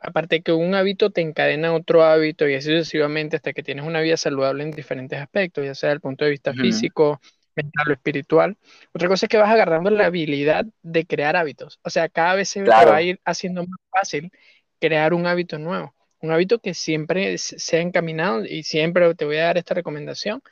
aparte 0.00 0.42
que 0.42 0.52
un 0.52 0.74
hábito 0.74 1.10
te 1.10 1.20
encadena 1.20 1.74
otro 1.74 2.02
hábito 2.02 2.48
y 2.48 2.54
así 2.54 2.70
sucesivamente 2.70 3.36
hasta 3.36 3.52
que 3.52 3.62
tienes 3.62 3.84
una 3.84 4.00
vida 4.00 4.16
saludable 4.16 4.62
en 4.64 4.70
diferentes 4.70 5.18
aspectos, 5.18 5.64
ya 5.64 5.74
sea 5.74 5.88
desde 5.88 5.96
el 5.96 6.00
punto 6.00 6.24
de 6.24 6.30
vista 6.32 6.52
físico, 6.54 7.20
mental 7.54 7.90
o 7.90 7.92
espiritual. 7.92 8.56
Otra 8.92 9.08
cosa 9.08 9.26
es 9.26 9.30
que 9.30 9.36
vas 9.36 9.50
agarrando 9.50 9.90
la 9.90 10.06
habilidad 10.06 10.64
de 10.82 11.04
crear 11.06 11.36
hábitos. 11.36 11.78
O 11.82 11.90
sea, 11.90 12.08
cada 12.08 12.34
vez 12.34 12.48
se 12.48 12.62
va 12.62 12.94
a 12.94 13.02
ir 13.02 13.20
haciendo 13.24 13.66
más 13.66 13.78
fácil 13.90 14.30
crear 14.78 15.14
un 15.14 15.26
hábito 15.26 15.58
nuevo. 15.58 15.94
Un 16.22 16.32
hábito 16.32 16.58
que 16.58 16.74
siempre 16.74 17.38
sea 17.38 17.80
encaminado 17.80 18.44
y 18.44 18.62
siempre 18.62 19.14
te 19.14 19.24
voy 19.24 19.38
a 19.38 19.44
dar 19.44 19.58
esta 19.58 19.74
recomendación, 19.74 20.42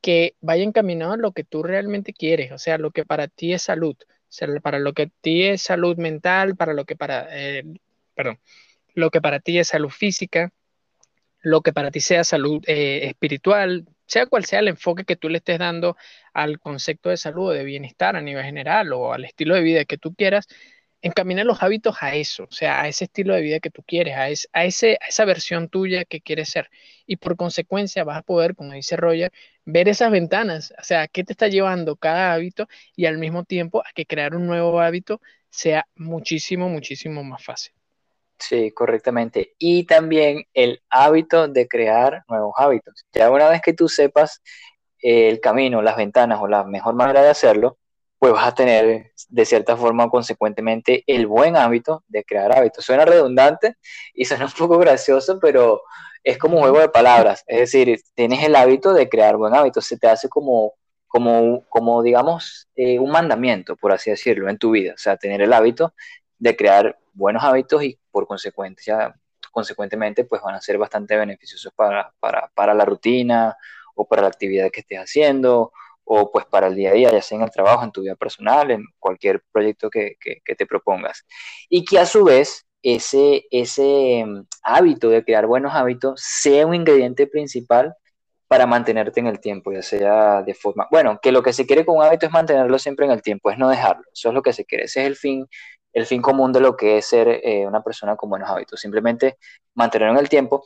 que 0.00 0.36
vaya 0.40 0.62
encaminado 0.64 1.12
a 1.12 1.16
lo 1.16 1.32
que 1.32 1.44
tú 1.44 1.62
realmente 1.62 2.12
quieres, 2.12 2.52
o 2.52 2.58
sea, 2.58 2.78
lo 2.78 2.92
que 2.92 3.04
para 3.04 3.28
ti 3.28 3.52
es 3.52 3.62
salud, 3.62 3.96
para 4.62 4.78
lo 4.78 4.92
que 4.92 5.10
ti 5.20 5.44
es 5.44 5.62
salud 5.62 5.96
mental, 5.96 6.56
para 6.56 6.74
lo 6.74 6.84
que 6.84 6.96
para, 6.96 7.28
eh, 7.30 7.64
perdón, 8.14 8.38
lo 8.94 9.10
que 9.10 9.20
para 9.20 9.40
ti 9.40 9.58
es 9.58 9.68
salud 9.68 9.90
física, 9.90 10.52
lo 11.40 11.62
que 11.62 11.72
para 11.72 11.90
ti 11.90 12.00
sea 12.00 12.24
salud 12.24 12.62
eh, 12.66 13.06
espiritual, 13.06 13.86
sea 14.06 14.26
cual 14.26 14.44
sea 14.44 14.60
el 14.60 14.68
enfoque 14.68 15.04
que 15.04 15.16
tú 15.16 15.28
le 15.28 15.38
estés 15.38 15.58
dando 15.58 15.96
al 16.32 16.58
concepto 16.58 17.10
de 17.10 17.16
salud 17.16 17.48
o 17.48 17.52
de 17.52 17.64
bienestar 17.64 18.16
a 18.16 18.20
nivel 18.20 18.44
general 18.44 18.92
o 18.92 19.12
al 19.12 19.24
estilo 19.24 19.54
de 19.54 19.62
vida 19.62 19.84
que 19.84 19.98
tú 19.98 20.14
quieras, 20.14 20.48
encamina 21.02 21.44
los 21.44 21.62
hábitos 21.62 21.96
a 22.00 22.14
eso, 22.14 22.44
o 22.44 22.52
sea, 22.52 22.82
a 22.82 22.88
ese 22.88 23.04
estilo 23.04 23.34
de 23.34 23.42
vida 23.42 23.60
que 23.60 23.70
tú 23.70 23.82
quieres, 23.86 24.16
a, 24.16 24.58
a, 24.58 24.64
ese, 24.64 24.98
a 25.00 25.08
esa 25.08 25.24
versión 25.24 25.68
tuya 25.68 26.04
que 26.04 26.20
quieres 26.20 26.50
ser. 26.50 26.70
Y 27.06 27.16
por 27.16 27.36
consecuencia 27.36 28.04
vas 28.04 28.18
a 28.18 28.22
poder, 28.22 28.54
como 28.54 28.72
dice 28.72 28.96
Roger, 28.96 29.32
ver 29.64 29.88
esas 29.88 30.10
ventanas, 30.10 30.74
o 30.78 30.84
sea, 30.84 31.08
qué 31.08 31.24
te 31.24 31.32
está 31.32 31.48
llevando 31.48 31.96
cada 31.96 32.32
hábito 32.32 32.68
y 32.96 33.06
al 33.06 33.18
mismo 33.18 33.44
tiempo 33.44 33.80
a 33.80 33.92
que 33.94 34.06
crear 34.06 34.34
un 34.34 34.46
nuevo 34.46 34.80
hábito 34.80 35.20
sea 35.50 35.86
muchísimo, 35.96 36.68
muchísimo 36.68 37.22
más 37.24 37.44
fácil. 37.44 37.72
Sí, 38.38 38.70
correctamente. 38.70 39.54
Y 39.58 39.84
también 39.84 40.44
el 40.54 40.80
hábito 40.90 41.48
de 41.48 41.66
crear 41.66 42.24
nuevos 42.28 42.54
hábitos. 42.56 43.04
Ya 43.12 43.30
una 43.30 43.48
vez 43.48 43.60
que 43.62 43.72
tú 43.72 43.88
sepas 43.88 44.42
el 45.00 45.40
camino, 45.40 45.82
las 45.82 45.96
ventanas 45.96 46.38
o 46.40 46.46
la 46.46 46.64
mejor 46.64 46.94
manera 46.94 47.22
de 47.22 47.30
hacerlo, 47.30 47.78
pues 48.18 48.32
vas 48.32 48.48
a 48.48 48.54
tener 48.54 49.12
de 49.28 49.44
cierta 49.44 49.76
forma 49.76 50.08
consecuentemente 50.10 51.04
el 51.06 51.26
buen 51.26 51.56
hábito 51.56 52.04
de 52.08 52.24
crear 52.24 52.56
hábitos. 52.56 52.84
Suena 52.84 53.04
redundante 53.04 53.76
y 54.12 54.24
suena 54.24 54.46
un 54.46 54.52
poco 54.52 54.78
gracioso, 54.78 55.38
pero 55.40 55.82
es 56.24 56.36
como 56.38 56.56
un 56.56 56.62
juego 56.62 56.80
de 56.80 56.88
palabras. 56.88 57.44
Es 57.46 57.60
decir, 57.60 58.00
tienes 58.14 58.42
el 58.44 58.56
hábito 58.56 58.92
de 58.92 59.08
crear 59.08 59.36
buen 59.36 59.54
hábito, 59.54 59.80
se 59.80 59.96
te 59.98 60.08
hace 60.08 60.28
como, 60.28 60.74
como, 61.06 61.64
como 61.68 62.02
digamos, 62.02 62.68
eh, 62.74 62.98
un 62.98 63.10
mandamiento, 63.10 63.76
por 63.76 63.92
así 63.92 64.10
decirlo, 64.10 64.48
en 64.48 64.58
tu 64.58 64.72
vida. 64.72 64.94
O 64.94 64.98
sea, 64.98 65.16
tener 65.16 65.40
el 65.40 65.52
hábito 65.52 65.94
de 66.38 66.56
crear 66.56 66.98
buenos 67.12 67.44
hábitos 67.44 67.84
y 67.84 67.98
por 68.10 68.26
consecuencia, 68.26 69.14
consecuentemente, 69.52 70.24
pues 70.24 70.42
van 70.42 70.56
a 70.56 70.60
ser 70.60 70.76
bastante 70.76 71.16
beneficiosos 71.16 71.72
para, 71.74 72.12
para, 72.18 72.50
para 72.54 72.74
la 72.74 72.84
rutina 72.84 73.56
o 73.94 74.06
para 74.06 74.22
la 74.22 74.28
actividad 74.28 74.70
que 74.70 74.80
estés 74.80 74.98
haciendo 74.98 75.72
o 76.10 76.32
pues 76.32 76.46
para 76.46 76.68
el 76.68 76.74
día 76.74 76.90
a 76.90 76.94
día, 76.94 77.12
ya 77.12 77.22
sea 77.22 77.36
en 77.36 77.44
el 77.44 77.50
trabajo, 77.50 77.84
en 77.84 77.92
tu 77.92 78.00
vida 78.00 78.16
personal, 78.16 78.70
en 78.70 78.84
cualquier 78.98 79.42
proyecto 79.52 79.90
que, 79.90 80.16
te 80.56 80.66
propongas. 80.66 81.24
Y 81.68 81.84
que 81.84 81.98
a 81.98 82.06
su 82.06 82.24
vez 82.24 82.66
ese, 82.82 83.44
ese 83.50 84.24
mm, 84.26 84.46
hábito 84.62 85.10
de 85.10 85.22
crear 85.22 85.46
buenos 85.46 85.74
hábitos 85.74 86.22
sea 86.22 86.66
un 86.66 86.74
ingrediente 86.74 87.26
principal 87.26 87.94
para 88.46 88.66
mantenerte 88.66 89.20
en 89.20 89.26
el 89.26 89.40
tiempo, 89.40 89.70
ya 89.70 89.82
sea 89.82 90.42
de 90.42 90.54
forma, 90.54 90.88
bueno, 90.90 91.18
que 91.20 91.30
lo 91.30 91.42
que 91.42 91.52
se 91.52 91.66
quiere 91.66 91.84
con 91.84 91.96
un 91.98 92.02
hábito 92.02 92.24
es 92.24 92.32
mantenerlo 92.32 92.78
siempre 92.78 93.04
en 93.04 93.12
el 93.12 93.20
tiempo, 93.20 93.50
es 93.50 93.58
no 93.58 93.68
dejarlo, 93.68 94.04
eso 94.10 94.28
es 94.28 94.34
lo 94.34 94.40
que 94.40 94.54
se 94.54 94.64
quiere, 94.64 94.84
ese 94.84 95.02
es 95.02 95.06
el 95.08 95.16
fin, 95.16 95.46
el 95.92 96.06
fin 96.06 96.22
común 96.22 96.52
de 96.52 96.60
lo 96.60 96.74
que 96.74 96.96
es 96.96 97.06
ser 97.06 97.28
eh, 97.28 97.66
una 97.66 97.82
persona 97.82 98.16
con 98.16 98.30
buenos 98.30 98.48
hábitos, 98.48 98.80
simplemente 98.80 99.36
mantenerlo 99.74 100.14
en 100.14 100.20
el 100.20 100.30
tiempo. 100.30 100.64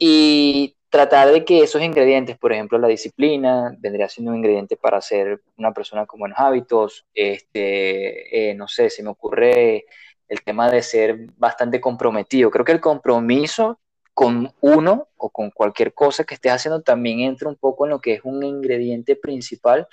Y 0.00 0.77
tratar 0.98 1.30
de 1.30 1.44
que 1.44 1.62
esos 1.62 1.80
ingredientes, 1.80 2.36
por 2.36 2.52
ejemplo, 2.52 2.76
la 2.76 2.88
disciplina, 2.88 3.72
vendría 3.78 4.08
siendo 4.08 4.32
un 4.32 4.38
ingrediente 4.38 4.76
para 4.76 5.00
ser 5.00 5.40
una 5.56 5.72
persona 5.72 6.06
con 6.06 6.18
buenos 6.18 6.36
hábitos. 6.40 7.06
Este, 7.14 8.50
eh, 8.50 8.54
no 8.54 8.66
sé, 8.66 8.90
se 8.90 9.04
me 9.04 9.10
ocurre 9.10 9.84
el 10.28 10.42
tema 10.42 10.68
de 10.68 10.82
ser 10.82 11.16
bastante 11.36 11.80
comprometido. 11.80 12.50
Creo 12.50 12.64
que 12.64 12.72
el 12.72 12.80
compromiso 12.80 13.78
con 14.12 14.52
uno 14.60 15.06
o 15.16 15.30
con 15.30 15.52
cualquier 15.52 15.94
cosa 15.94 16.24
que 16.24 16.34
estés 16.34 16.50
haciendo 16.50 16.82
también 16.82 17.20
entra 17.20 17.48
un 17.48 17.54
poco 17.54 17.84
en 17.86 17.90
lo 17.90 18.00
que 18.00 18.14
es 18.14 18.20
un 18.24 18.42
ingrediente 18.42 19.14
principal 19.14 19.86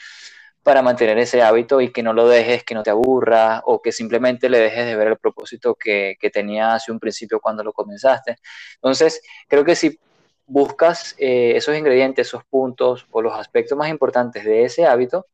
para 0.64 0.82
mantener 0.82 1.20
ese 1.20 1.44
hábito 1.44 1.82
y 1.82 1.92
que 1.92 2.02
no 2.02 2.14
lo 2.14 2.28
dejes, 2.28 2.64
que 2.64 2.74
no 2.74 2.82
te 2.82 2.90
aburra 2.90 3.62
o 3.66 3.80
que 3.80 3.92
simplemente 3.92 4.50
le 4.50 4.58
dejes 4.58 4.88
de 4.88 4.96
ver 4.96 5.10
el 5.10 5.18
propósito 5.18 5.76
que, 5.76 6.16
que 6.20 6.32
tenía 6.32 6.74
hace 6.74 6.92
un 6.92 7.00
principio 7.00 7.40
cuando 7.40 7.64
lo 7.64 7.74
comenzaste. 7.74 8.38
Entonces, 8.78 9.22
creo 9.48 9.64
que 9.64 9.76
si 9.76 10.00
buscas 10.48 11.16
eh, 11.18 11.54
esos 11.56 11.78
ingredientes, 11.78 12.28
esos 12.28 12.44
puntos 12.44 13.08
o 13.12 13.22
los 13.22 13.34
aspectos 13.34 13.78
más 13.78 13.90
importantes 13.90 14.44
de 14.46 14.64
ese 14.64 14.86
hábito, 14.86 15.28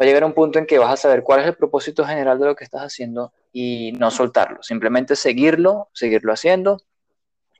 va 0.00 0.04
a 0.04 0.04
llegar 0.04 0.22
a 0.22 0.26
un 0.26 0.32
punto 0.32 0.58
en 0.58 0.66
que 0.66 0.78
vas 0.78 0.92
a 0.92 0.96
saber 0.96 1.22
cuál 1.22 1.40
es 1.40 1.46
el 1.46 1.54
propósito 1.54 2.04
general 2.04 2.38
de 2.38 2.46
lo 2.46 2.56
que 2.56 2.64
estás 2.64 2.82
haciendo 2.82 3.32
y 3.52 3.92
no 3.92 4.10
soltarlo, 4.10 4.62
simplemente 4.62 5.16
seguirlo, 5.16 5.88
seguirlo 5.92 6.32
haciendo 6.32 6.78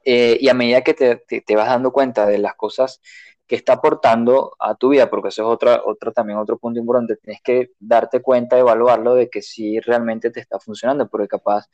eh, 0.05 0.39
y 0.41 0.49
a 0.49 0.55
medida 0.55 0.83
que 0.83 0.95
te, 0.95 1.17
te, 1.17 1.57
vas 1.57 1.69
dando 1.69 1.93
cuenta 1.93 2.27
de 2.27 2.39
las 2.39 2.55
cosas 2.55 3.01
que 3.47 3.57
está 3.57 3.75
aportando 3.75 4.55
a 4.59 4.77
tu 4.77 4.91
vida, 4.91 5.11
porque 5.11 5.29
eso 5.29 5.43
es 5.43 5.49
otra, 5.49 5.83
otro, 5.85 6.13
también 6.13 6.39
otro 6.39 6.57
punto 6.57 6.79
importante, 6.79 7.17
tienes 7.17 7.43
que 7.43 7.73
darte 7.81 8.23
cuenta, 8.23 8.57
evaluarlo 8.57 9.15
de 9.15 9.29
que 9.29 9.43
si 9.43 9.81
realmente 9.81 10.31
te 10.31 10.41
está 10.41 10.61
funcionando, 10.61 11.09
porque 11.09 11.27
capaz 11.29 11.69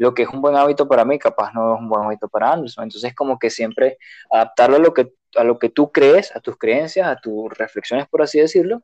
lo 0.00 0.14
que 0.14 0.22
es 0.22 0.30
un 0.30 0.40
buen 0.40 0.56
hábito 0.56 0.88
para 0.88 1.04
mí, 1.04 1.18
capaz 1.18 1.52
no 1.52 1.74
es 1.74 1.80
un 1.80 1.86
buen 1.90 2.02
hábito 2.02 2.26
para 2.26 2.52
Anderson. 2.52 2.84
Entonces, 2.84 3.14
como 3.14 3.38
que 3.38 3.50
siempre 3.50 3.98
adaptarlo 4.30 4.76
a 4.76 4.78
lo 4.78 4.94
que, 4.94 5.12
a 5.36 5.44
lo 5.44 5.58
que 5.58 5.68
tú 5.68 5.92
crees, 5.92 6.34
a 6.34 6.40
tus 6.40 6.56
creencias, 6.56 7.06
a 7.06 7.16
tus 7.16 7.52
reflexiones, 7.58 8.08
por 8.08 8.22
así 8.22 8.40
decirlo, 8.40 8.82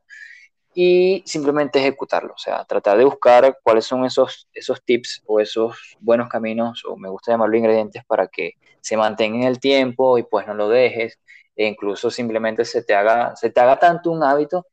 y 0.75 1.23
simplemente 1.25 1.79
ejecutarlo. 1.79 2.35
O 2.35 2.37
sea, 2.37 2.63
tratar 2.65 2.99
de 2.99 3.05
buscar 3.05 3.57
cuáles 3.63 3.85
son 3.85 4.05
esos, 4.05 4.47
esos 4.53 4.83
tips 4.83 5.23
o 5.25 5.39
esos 5.39 5.97
buenos 5.99 6.29
caminos, 6.29 6.85
o 6.85 6.95
me 6.97 7.09
gusta 7.09 7.31
llamarlo 7.31 7.57
ingredientes, 7.57 8.05
para 8.05 8.27
que 8.27 8.53
se 8.79 8.95
mantenga 8.95 9.37
en 9.37 9.43
el 9.45 9.59
tiempo 9.59 10.19
y 10.19 10.23
pues 10.23 10.45
no 10.45 10.53
lo 10.53 10.69
dejes, 10.69 11.19
e 11.55 11.65
incluso 11.65 12.11
simplemente 12.11 12.63
se 12.63 12.83
te 12.83 12.93
haga, 12.93 13.35
se 13.35 13.49
te 13.49 13.59
haga 13.59 13.79
tanto 13.79 14.11
un 14.11 14.23
hábito 14.23 14.67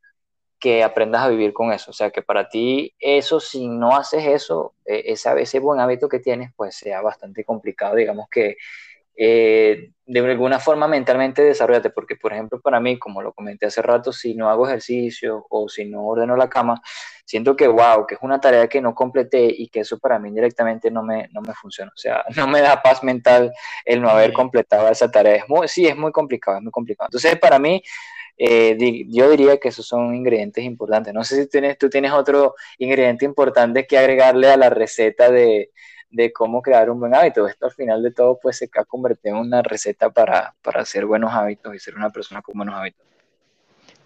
que 0.64 0.82
aprendas 0.82 1.22
a 1.22 1.28
vivir 1.28 1.52
con 1.52 1.74
eso. 1.74 1.90
O 1.90 1.94
sea, 1.94 2.10
que 2.10 2.22
para 2.22 2.48
ti 2.48 2.94
eso, 2.98 3.38
si 3.38 3.68
no 3.68 3.94
haces 3.94 4.24
eso, 4.24 4.74
eh, 4.86 5.02
esa, 5.08 5.38
ese 5.38 5.58
buen 5.58 5.78
hábito 5.78 6.08
que 6.08 6.20
tienes, 6.20 6.52
pues 6.56 6.74
sea 6.74 7.02
bastante 7.02 7.44
complicado. 7.44 7.96
Digamos 7.96 8.28
que 8.30 8.56
eh, 9.14 9.90
de 10.06 10.20
alguna 10.20 10.58
forma 10.58 10.88
mentalmente 10.88 11.42
desarrollate, 11.42 11.90
porque 11.90 12.16
por 12.16 12.32
ejemplo 12.32 12.62
para 12.62 12.80
mí, 12.80 12.98
como 12.98 13.20
lo 13.20 13.34
comenté 13.34 13.66
hace 13.66 13.82
rato, 13.82 14.10
si 14.10 14.34
no 14.34 14.48
hago 14.48 14.66
ejercicio 14.66 15.44
o 15.50 15.68
si 15.68 15.84
no 15.84 16.06
ordeno 16.06 16.34
la 16.34 16.48
cama, 16.48 16.80
siento 17.24 17.56
que 17.56 17.66
wow, 17.66 18.06
que 18.06 18.14
es 18.16 18.20
una 18.22 18.40
tarea 18.40 18.68
que 18.68 18.80
no 18.80 18.94
completé 18.94 19.46
y 19.46 19.68
que 19.68 19.80
eso 19.80 19.98
para 19.98 20.18
mí 20.18 20.30
directamente 20.30 20.90
no 20.90 21.02
me, 21.02 21.28
no 21.32 21.40
me 21.40 21.54
funciona, 21.54 21.90
o 21.94 21.98
sea, 21.98 22.24
no 22.36 22.46
me 22.46 22.60
da 22.60 22.82
paz 22.82 23.02
mental 23.02 23.52
el 23.84 24.02
no 24.02 24.10
haber 24.10 24.32
completado 24.32 24.88
esa 24.88 25.10
tarea, 25.10 25.36
es 25.36 25.48
muy, 25.48 25.68
sí, 25.68 25.86
es 25.86 25.96
muy 25.96 26.12
complicado, 26.12 26.58
es 26.58 26.62
muy 26.62 26.72
complicado. 26.72 27.08
Entonces 27.08 27.38
para 27.38 27.58
mí 27.58 27.82
eh, 28.36 29.06
yo 29.08 29.30
diría 29.30 29.58
que 29.58 29.68
esos 29.68 29.86
son 29.86 30.14
ingredientes 30.14 30.64
importantes. 30.64 31.14
No 31.14 31.24
sé 31.24 31.42
si 31.42 31.48
tienes, 31.48 31.78
tú 31.78 31.88
tienes 31.88 32.12
otro 32.12 32.54
ingrediente 32.78 33.24
importante 33.24 33.86
que 33.86 33.98
agregarle 33.98 34.50
a 34.50 34.56
la 34.56 34.70
receta 34.70 35.30
de, 35.30 35.70
de 36.10 36.32
cómo 36.32 36.62
crear 36.62 36.90
un 36.90 37.00
buen 37.00 37.14
hábito. 37.14 37.46
Esto 37.46 37.66
al 37.66 37.72
final 37.72 38.02
de 38.02 38.12
todo 38.12 38.38
pues 38.40 38.58
se 38.58 38.68
ha 38.74 38.84
convertido 38.84 39.36
en 39.36 39.42
una 39.42 39.62
receta 39.62 40.10
para, 40.10 40.54
para 40.62 40.82
hacer 40.82 41.06
buenos 41.06 41.32
hábitos 41.32 41.74
y 41.74 41.78
ser 41.78 41.96
una 41.96 42.10
persona 42.10 42.42
con 42.42 42.56
buenos 42.56 42.74
hábitos. 42.74 43.13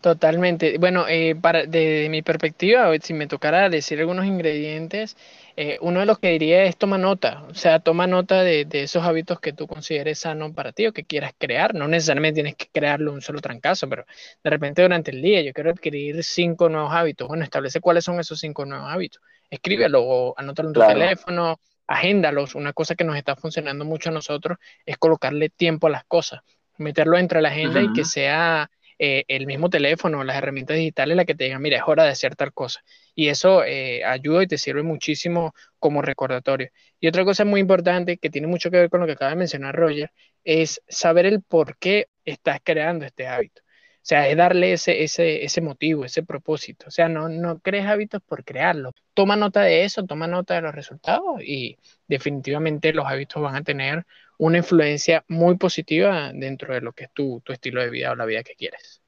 Totalmente. 0.00 0.78
Bueno, 0.78 1.06
eh, 1.08 1.34
para, 1.34 1.66
de, 1.66 2.06
mi 2.08 2.22
perspectiva, 2.22 2.88
si 3.00 3.14
me 3.14 3.26
tocara 3.26 3.68
decir 3.68 3.98
algunos 3.98 4.26
ingredientes, 4.26 5.16
eh, 5.56 5.76
uno 5.80 5.98
de 5.98 6.06
los 6.06 6.20
que 6.20 6.30
diría 6.30 6.62
es 6.64 6.76
toma 6.76 6.98
nota, 6.98 7.42
o 7.50 7.54
sea, 7.54 7.80
toma 7.80 8.06
nota 8.06 8.44
de, 8.44 8.64
de, 8.64 8.84
esos 8.84 9.02
hábitos 9.02 9.40
que 9.40 9.52
tú 9.52 9.66
consideres 9.66 10.20
sanos 10.20 10.52
para 10.54 10.70
ti 10.70 10.86
o 10.86 10.92
que 10.92 11.02
quieras 11.02 11.32
crear. 11.36 11.74
No 11.74 11.88
necesariamente 11.88 12.36
tienes 12.36 12.54
que 12.54 12.68
crearlo 12.72 13.12
un 13.12 13.22
solo 13.22 13.40
trancazo, 13.40 13.88
pero 13.88 14.04
de 14.44 14.50
repente 14.50 14.82
durante 14.82 15.10
el 15.10 15.20
día 15.20 15.42
yo 15.42 15.52
quiero 15.52 15.70
adquirir 15.70 16.22
cinco 16.22 16.68
nuevos 16.68 16.92
hábitos. 16.92 17.26
Bueno, 17.26 17.42
establece 17.42 17.80
cuáles 17.80 18.04
son 18.04 18.20
esos 18.20 18.38
cinco 18.38 18.64
nuevos 18.64 18.88
hábitos. 18.88 19.20
Escríbelo 19.50 20.04
o 20.04 20.34
anótalo 20.38 20.68
en 20.68 20.74
tu 20.74 20.80
teléfono, 20.80 21.58
agéndalos. 21.88 22.54
Una 22.54 22.72
cosa 22.72 22.94
que 22.94 23.02
nos 23.02 23.16
está 23.16 23.34
funcionando 23.34 23.84
mucho 23.84 24.10
a 24.10 24.12
nosotros 24.12 24.58
es 24.86 24.96
colocarle 24.96 25.48
tiempo 25.48 25.88
a 25.88 25.90
las 25.90 26.04
cosas, 26.04 26.42
meterlo 26.76 27.18
entre 27.18 27.42
la 27.42 27.48
agenda 27.48 27.82
y 27.82 27.92
que 27.92 28.04
sea 28.04 28.70
eh, 28.98 29.24
el 29.28 29.46
mismo 29.46 29.70
teléfono, 29.70 30.24
las 30.24 30.36
herramientas 30.36 30.76
digitales, 30.76 31.16
la 31.16 31.24
que 31.24 31.34
te 31.34 31.44
digan, 31.44 31.62
mira, 31.62 31.78
es 31.78 31.84
hora 31.86 32.04
de 32.04 32.10
hacer 32.10 32.36
tal 32.36 32.52
cosa. 32.52 32.80
Y 33.14 33.28
eso 33.28 33.64
eh, 33.64 34.04
ayuda 34.04 34.42
y 34.42 34.46
te 34.46 34.58
sirve 34.58 34.82
muchísimo 34.82 35.54
como 35.78 36.02
recordatorio. 36.02 36.70
Y 37.00 37.08
otra 37.08 37.24
cosa 37.24 37.44
muy 37.44 37.60
importante 37.60 38.18
que 38.18 38.30
tiene 38.30 38.46
mucho 38.48 38.70
que 38.70 38.78
ver 38.78 38.90
con 38.90 39.00
lo 39.00 39.06
que 39.06 39.12
acaba 39.12 39.30
de 39.30 39.36
mencionar 39.36 39.76
Roger, 39.76 40.10
es 40.44 40.82
saber 40.88 41.26
el 41.26 41.42
por 41.42 41.76
qué 41.78 42.08
estás 42.24 42.60
creando 42.62 43.04
este 43.04 43.26
hábito. 43.26 43.62
O 43.62 44.06
sea, 44.08 44.28
es 44.28 44.36
darle 44.36 44.72
ese, 44.72 45.02
ese, 45.04 45.44
ese 45.44 45.60
motivo, 45.60 46.04
ese 46.04 46.22
propósito. 46.22 46.86
O 46.88 46.90
sea, 46.90 47.08
no, 47.08 47.28
no 47.28 47.60
crees 47.60 47.86
hábitos 47.86 48.22
por 48.22 48.44
crearlos. 48.44 48.94
Toma 49.12 49.36
nota 49.36 49.60
de 49.62 49.84
eso, 49.84 50.04
toma 50.06 50.26
nota 50.26 50.54
de 50.54 50.62
los 50.62 50.74
resultados 50.74 51.42
y 51.42 51.76
definitivamente 52.06 52.92
los 52.94 53.06
hábitos 53.06 53.42
van 53.42 53.56
a 53.56 53.62
tener 53.62 54.06
una 54.38 54.58
influencia 54.58 55.24
muy 55.28 55.56
positiva 55.56 56.30
dentro 56.32 56.72
de 56.72 56.80
lo 56.80 56.92
que 56.92 57.04
es 57.04 57.12
tu, 57.12 57.40
tu 57.44 57.52
estilo 57.52 57.80
de 57.80 57.90
vida 57.90 58.12
o 58.12 58.14
la 58.14 58.24
vida 58.24 58.42
que 58.42 58.54
quieres. 58.54 59.02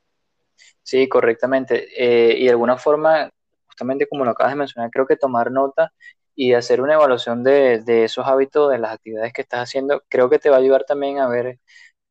Sí, 0.82 1.08
correctamente. 1.08 1.88
Eh, 1.96 2.36
y 2.38 2.44
de 2.44 2.50
alguna 2.50 2.76
forma, 2.76 3.30
justamente 3.66 4.06
como 4.08 4.24
lo 4.24 4.32
acabas 4.32 4.52
de 4.52 4.58
mencionar, 4.58 4.90
creo 4.90 5.06
que 5.06 5.16
tomar 5.16 5.50
nota 5.50 5.92
y 6.34 6.54
hacer 6.54 6.80
una 6.80 6.94
evaluación 6.94 7.44
de, 7.44 7.80
de 7.80 8.04
esos 8.04 8.26
hábitos, 8.26 8.70
de 8.70 8.78
las 8.78 8.92
actividades 8.92 9.32
que 9.32 9.42
estás 9.42 9.60
haciendo, 9.60 10.02
creo 10.08 10.28
que 10.28 10.38
te 10.38 10.50
va 10.50 10.56
a 10.56 10.60
ayudar 10.60 10.84
también 10.84 11.18
a 11.18 11.28
ver 11.28 11.58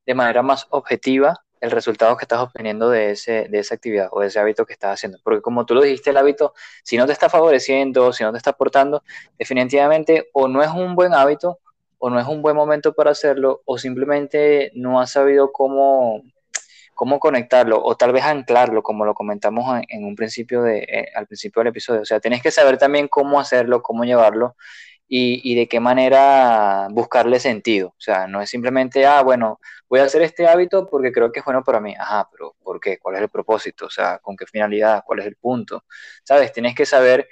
de 0.06 0.14
manera 0.16 0.42
más 0.42 0.68
objetiva 0.70 1.44
el 1.62 1.72
resultado 1.72 2.16
que 2.16 2.24
estás 2.24 2.40
obteniendo 2.40 2.90
de, 2.90 3.12
ese, 3.12 3.48
de 3.50 3.60
esa 3.60 3.76
actividad 3.76 4.08
o 4.12 4.22
de 4.22 4.28
ese 4.28 4.40
hábito 4.40 4.66
que 4.66 4.74
estás 4.74 4.94
haciendo. 4.94 5.20
Porque 5.24 5.42
como 5.42 5.66
tú 5.66 5.76
lo 5.76 5.82
dijiste, 5.82 6.12
el 6.12 6.18
hábito, 6.18 6.54
si 6.84 6.98
no 6.98 7.06
te 7.06 7.12
está 7.12 7.30
favoreciendo, 7.30 8.14
si 8.14 8.24
no 8.24 8.32
te 8.32 8.38
está 8.38 8.52
aportando, 8.52 9.04
definitivamente 9.38 10.30
o 10.34 10.48
no 10.48 10.64
es 10.64 10.70
un 10.70 10.96
buen 10.96 11.14
hábito 11.14 11.60
o 12.00 12.10
no 12.10 12.20
es 12.20 12.28
un 12.28 12.42
buen 12.42 12.56
momento 12.56 12.94
para 12.94 13.12
hacerlo 13.12 13.62
o 13.66 13.78
simplemente 13.78 14.72
no 14.74 15.00
has 15.00 15.12
sabido 15.12 15.52
cómo, 15.52 16.24
cómo 16.96 17.20
conectarlo 17.20 17.82
o 17.84 17.96
tal 17.96 18.14
vez 18.14 18.24
anclarlo, 18.24 18.82
como 18.82 19.06
lo 19.06 19.14
comentamos 19.14 19.82
en, 19.88 20.06
un 20.06 20.16
principio 20.16 20.64
de, 20.64 20.80
eh, 20.80 21.12
al 21.14 21.28
principio 21.28 21.60
del 21.60 21.68
episodio. 21.68 22.02
O 22.02 22.06
sea, 22.06 22.20
tienes 22.20 22.42
que 22.42 22.52
saber 22.52 22.78
también 22.78 23.08
cómo 23.08 23.40
hacerlo, 23.40 23.82
cómo 23.82 24.06
llevarlo 24.06 24.56
y, 25.10 25.56
de 25.56 25.68
qué 25.68 25.80
manera 25.80 26.88
buscarle 26.92 27.40
sentido. 27.40 27.90
O 27.90 28.02
sea, 28.02 28.28
no 28.28 28.42
es 28.42 28.50
simplemente, 28.50 29.06
ah, 29.06 29.22
bueno, 29.24 29.60
voy 29.90 30.00
a 30.00 30.04
hacer 30.04 30.22
este 30.22 30.48
hábito 30.48 30.88
porque 30.88 31.12
creo 31.12 31.32
que 31.32 31.40
es 31.40 31.46
bueno 31.46 31.64
para 31.64 31.82
mí. 31.82 31.96
Ajá, 32.00 32.30
pero 32.32 32.56
¿por 32.64 32.80
qué? 32.80 32.98
¿Cuál 33.00 33.16
es 33.16 33.22
el 33.24 33.30
propósito? 33.30 33.88
O 33.88 33.90
sea, 33.90 34.20
¿con 34.20 34.38
qué 34.38 34.46
finalidad? 34.46 35.04
¿Cuál 35.06 35.20
es 35.20 35.26
el 35.26 35.36
punto? 35.36 35.84
¿Sabes? 36.24 36.54
Tienes 36.54 36.76
que 36.76 36.86
saber 36.86 37.28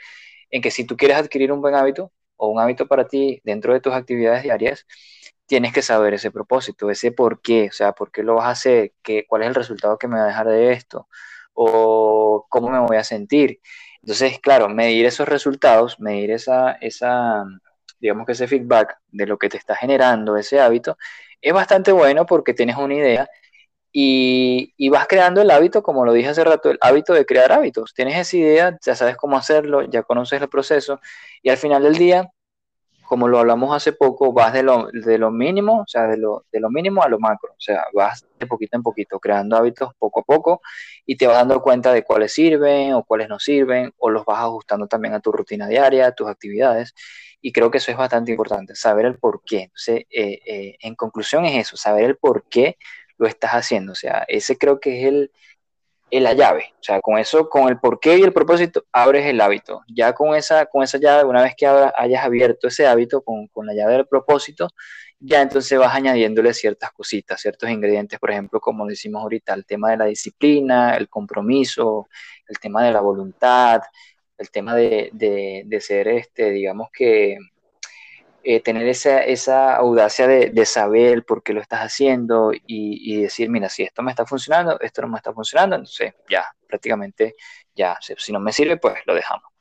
en 0.50 0.62
que 0.62 0.72
si 0.72 0.86
tú 0.86 0.98
quieres 0.98 1.18
adquirir 1.18 1.52
un 1.52 1.62
buen 1.62 1.76
hábito 1.76 2.12
o 2.38 2.50
un 2.50 2.60
hábito 2.60 2.88
para 2.88 3.08
ti 3.08 3.42
dentro 3.44 3.74
de 3.74 3.82
tus 3.82 3.94
actividades 3.94 4.44
diarias, 4.44 4.86
tienes 5.48 5.74
que 5.74 5.82
saber 5.82 6.14
ese 6.14 6.32
propósito, 6.32 6.90
ese 6.92 7.12
por 7.12 7.42
qué, 7.42 7.68
o 7.70 7.72
sea, 7.72 7.94
por 7.94 8.12
qué 8.12 8.24
lo 8.24 8.36
vas 8.36 8.46
a 8.48 8.52
hacer, 8.52 8.94
qué, 9.04 9.26
cuál 9.28 9.44
es 9.44 9.50
el 9.50 9.56
resultado 9.56 9.98
que 9.98 10.08
me 10.08 10.18
va 10.18 10.26
a 10.26 10.28
dejar 10.28 10.48
de 10.48 10.74
esto, 10.74 11.08
o 11.54 12.46
cómo 12.50 12.70
me 12.70 12.80
voy 12.80 12.98
a 12.98 13.04
sentir. 13.04 13.62
Entonces, 14.02 14.40
claro, 14.40 14.70
medir 14.70 15.06
esos 15.06 15.28
resultados, 15.28 16.00
medir 16.00 16.32
esa, 16.32 16.74
esa, 16.82 17.44
digamos 18.00 18.26
que 18.26 18.34
ese 18.34 18.48
feedback 18.48 18.98
de 19.10 19.26
lo 19.28 19.38
que 19.38 19.50
te 19.50 19.58
está 19.58 19.76
generando 19.76 20.38
ese 20.38 20.60
hábito, 20.60 20.98
es 21.42 21.54
bastante 21.54 21.92
bueno 21.92 22.26
porque 22.26 22.54
tienes 22.54 22.78
una 22.78 22.96
idea 22.96 23.30
y, 24.00 24.90
vas 24.90 25.08
creando 25.08 25.42
el 25.42 25.50
hábito, 25.50 25.82
como 25.82 26.06
lo 26.06 26.14
dije 26.14 26.30
hace 26.30 26.44
rato, 26.44 26.70
el 26.70 26.78
hábito 26.82 27.14
de 27.14 27.26
crear 27.26 27.52
hábitos. 27.52 27.96
Tienes 27.96 28.20
esa 28.20 28.38
idea, 28.38 28.78
ya 28.86 28.96
sabes 28.96 29.18
cómo 29.18 29.38
hacerlo, 29.38 29.82
ya 29.82 30.04
conoces 30.04 30.40
el 30.40 30.50
proceso 30.50 31.00
y 31.42 31.50
al 31.50 31.58
final 31.58 31.82
del 31.82 31.96
día, 31.96 32.32
como 33.08 33.28
lo 33.28 33.40
hablamos 33.40 33.76
hace 33.76 33.94
poco, 33.94 34.34
vas 34.34 34.54
de 34.54 34.62
lo, 34.62 34.90
de 34.92 35.18
lo 35.18 35.32
mínimo, 35.32 35.82
o 35.82 35.88
sea, 35.88 36.04
de 36.06 36.18
lo, 36.18 36.46
de 36.52 36.60
lo 36.60 36.70
mínimo 36.70 37.02
a 37.02 37.10
lo 37.10 37.18
macro, 37.18 37.54
o 37.54 37.60
sea, 37.60 37.86
vas 37.92 38.24
de 38.38 38.46
poquito 38.46 38.78
en 38.78 38.84
poquito, 38.84 39.20
creando 39.20 39.58
hábitos 39.58 39.90
poco 39.98 40.20
a 40.20 40.24
poco 40.24 40.62
y 41.04 41.18
te 41.18 41.26
vas 41.26 41.38
dando 41.38 41.60
cuenta 41.64 41.92
de 41.92 42.04
cuáles 42.04 42.32
sirven 42.34 42.94
o 42.94 43.04
cuáles 43.04 43.30
no 43.30 43.40
sirven 43.40 43.94
o 43.98 44.12
los 44.12 44.26
vas 44.26 44.42
ajustando 44.42 44.86
también 44.86 45.16
a 45.16 45.22
tu 45.22 45.32
rutina 45.32 45.68
diaria, 45.68 46.06
a 46.08 46.12
tus 46.12 46.28
actividades 46.28 46.94
y 47.42 47.52
creo 47.52 47.72
que 47.72 47.78
eso 47.80 47.92
es 47.92 47.98
bastante 47.98 48.32
importante, 48.32 48.76
saber 48.76 49.06
el 49.06 49.18
por 49.18 49.42
qué. 49.44 49.64
Entonces, 49.64 50.06
eh, 50.12 50.40
eh, 50.46 50.78
en 50.82 50.96
conclusión 50.96 51.46
es 51.46 51.56
eso, 51.68 51.78
saber 51.78 52.06
el 52.06 52.18
por 52.18 52.44
qué 52.50 52.78
lo 53.18 53.28
estás 53.28 53.52
haciendo. 53.52 53.92
O 53.94 53.96
sea, 53.96 54.26
ese 54.28 54.58
creo 54.58 54.80
que 54.80 55.02
es 55.02 55.08
el, 55.08 55.32
la 56.24 56.34
llave. 56.34 56.74
O 56.80 56.84
sea, 56.84 57.02
con 57.02 57.18
eso, 57.18 57.50
con 57.50 57.70
el 57.70 57.80
por 57.80 58.00
qué 58.00 58.18
y 58.18 58.24
el 58.24 58.34
propósito, 58.34 58.86
abres 58.92 59.26
el 59.26 59.42
hábito. 59.42 59.82
Ya 59.88 60.14
con 60.14 60.36
esa, 60.36 60.66
con 60.68 60.84
esa 60.84 60.98
llave, 60.98 61.24
una 61.26 61.44
vez 61.44 61.54
que 61.58 61.68
hayas 61.68 62.24
abierto 62.24 62.68
ese 62.68 62.88
hábito 62.88 63.22
con, 63.22 63.48
con 63.48 63.66
la 63.66 63.74
llave 63.74 63.94
del 63.94 64.08
propósito, 64.08 64.70
ya 65.20 65.42
entonces 65.42 65.78
vas 65.80 65.96
añadiéndole 65.96 66.54
ciertas 66.54 66.92
cositas, 66.92 67.42
ciertos 67.42 67.70
ingredientes, 67.70 68.20
por 68.20 68.32
ejemplo, 68.32 68.60
como 68.60 68.86
decimos 68.86 69.22
ahorita, 69.24 69.54
el 69.54 69.66
tema 69.66 69.92
de 69.92 69.98
la 69.98 70.06
disciplina, 70.06 70.96
el 70.96 71.10
compromiso, 71.10 72.08
el 72.48 72.60
tema 72.60 72.84
de 72.84 72.92
la 72.92 73.02
voluntad, 73.02 73.82
el 74.38 74.52
tema 74.52 74.76
de, 74.76 75.10
de, 75.14 75.82
ser, 75.82 76.08
este, 76.08 76.52
digamos 76.52 76.90
que, 76.94 77.38
eh, 78.50 78.62
tener 78.62 78.88
esa, 78.88 79.26
esa 79.26 79.76
audacia 79.76 80.26
de, 80.26 80.52
de, 80.52 80.66
saber 80.66 81.26
por 81.26 81.44
qué 81.44 81.52
lo 81.52 81.60
estás 81.60 81.82
haciendo 81.82 82.54
y, 82.54 82.62
y, 82.66 83.22
decir, 83.22 83.50
mira, 83.50 83.68
si 83.68 83.84
esto 83.84 84.02
me 84.04 84.12
está 84.12 84.26
funcionando, 84.26 84.80
esto 84.80 85.02
no 85.02 85.10
me 85.10 85.18
está 85.18 85.34
funcionando, 85.34 85.76
entonces 85.76 86.14
ya, 86.30 86.46
prácticamente 86.66 87.36
ya, 87.76 87.98
si 88.00 88.32
no 88.32 88.40
me 88.40 88.54
sirve, 88.54 88.78
pues 88.78 88.96
lo 89.06 89.16
dejamos. 89.16 89.52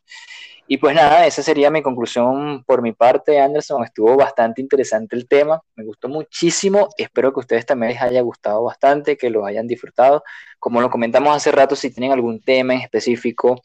Y 0.69 0.77
pues 0.77 0.95
nada, 0.95 1.27
esa 1.27 1.43
sería 1.43 1.69
mi 1.69 1.83
conclusión 1.83 2.63
por 2.63 2.81
mi 2.81 2.93
parte, 2.93 3.41
Anderson. 3.41 3.83
Estuvo 3.83 4.17
bastante 4.17 4.61
interesante 4.61 5.17
el 5.17 5.27
tema, 5.27 5.61
me 5.75 5.85
gustó 5.85 6.09
muchísimo. 6.09 6.89
Espero 6.97 7.33
que 7.33 7.41
a 7.41 7.43
ustedes 7.43 7.67
también 7.67 7.91
les 7.91 8.01
haya 8.01 8.21
gustado 8.21 8.63
bastante, 8.63 9.17
que 9.17 9.31
lo 9.31 9.47
hayan 9.47 9.67
disfrutado. 9.67 10.23
Como 10.61 10.81
lo 10.81 10.91
comentamos 10.91 11.35
hace 11.35 11.51
rato, 11.51 11.75
si 11.75 11.91
tienen 11.91 12.13
algún 12.13 12.41
tema 12.41 12.75
en 12.75 12.83
específico, 12.83 13.61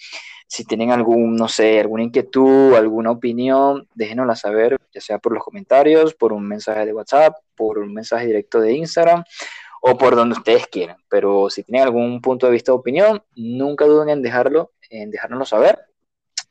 si 0.51 0.65
tienen 0.65 0.91
algún, 0.91 1.37
no 1.37 1.47
sé, 1.47 1.79
alguna 1.79 2.03
inquietud, 2.03 2.75
alguna 2.75 3.11
opinión, 3.11 3.87
déjenosla 3.95 4.35
saber, 4.35 4.77
ya 4.93 4.99
sea 4.99 5.17
por 5.17 5.31
los 5.31 5.41
comentarios, 5.41 6.13
por 6.13 6.33
un 6.33 6.45
mensaje 6.45 6.85
de 6.85 6.91
WhatsApp, 6.91 7.37
por 7.55 7.79
un 7.79 7.93
mensaje 7.93 8.25
directo 8.25 8.59
de 8.59 8.73
Instagram 8.73 9.23
o 9.81 9.97
por 9.97 10.13
donde 10.13 10.35
ustedes 10.35 10.67
quieran. 10.67 10.97
Pero 11.07 11.49
si 11.49 11.63
tienen 11.63 11.83
algún 11.83 12.19
punto 12.19 12.47
de 12.47 12.51
vista 12.51 12.73
o 12.73 12.75
opinión, 12.75 13.23
nunca 13.33 13.85
duden 13.85 14.09
en 14.09 14.21
dejarlo, 14.21 14.73
en 14.89 15.09
dejárnoslo 15.09 15.45
saber 15.45 15.79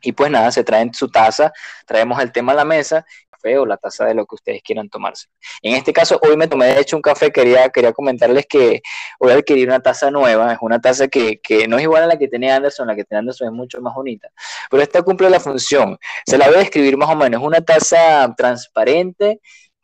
y 0.00 0.12
pues 0.12 0.30
nada, 0.30 0.50
se 0.50 0.64
traen 0.64 0.94
su 0.94 1.10
taza, 1.10 1.52
traemos 1.86 2.22
el 2.22 2.32
tema 2.32 2.52
a 2.52 2.54
la 2.54 2.64
mesa, 2.64 3.04
o 3.44 3.66
la 3.66 3.76
taza 3.76 4.04
de 4.06 4.14
lo 4.14 4.26
que 4.26 4.34
ustedes 4.34 4.62
quieran 4.62 4.88
tomarse. 4.88 5.26
En 5.62 5.74
este 5.74 5.92
caso, 5.92 6.18
hoy 6.22 6.36
me 6.36 6.48
tomé 6.48 6.66
de 6.66 6.80
hecho 6.80 6.96
un 6.96 7.02
café, 7.02 7.30
quería, 7.30 7.68
quería 7.70 7.92
comentarles 7.92 8.46
que 8.46 8.82
voy 9.18 9.32
a 9.32 9.34
adquirir 9.36 9.68
una 9.68 9.80
taza 9.80 10.10
nueva, 10.10 10.52
es 10.52 10.58
una 10.60 10.80
taza 10.80 11.08
que, 11.08 11.40
que 11.40 11.66
no 11.66 11.76
es 11.76 11.82
igual 11.82 12.04
a 12.04 12.06
la 12.06 12.18
que 12.18 12.28
tenía 12.28 12.56
Anderson, 12.56 12.86
la 12.86 12.96
que 12.96 13.04
tenía 13.04 13.20
Anderson 13.20 13.48
es 13.48 13.54
mucho 13.54 13.80
más 13.80 13.94
bonita, 13.94 14.28
pero 14.70 14.82
esta 14.82 15.02
cumple 15.02 15.30
la 15.30 15.40
función, 15.40 15.98
se 16.26 16.38
la 16.38 16.46
voy 16.46 16.56
a 16.56 16.60
describir 16.60 16.96
más 16.96 17.10
o 17.10 17.16
menos, 17.16 17.40
es 17.40 17.46
una 17.46 17.60
taza 17.60 18.32
transparente, 18.36 19.40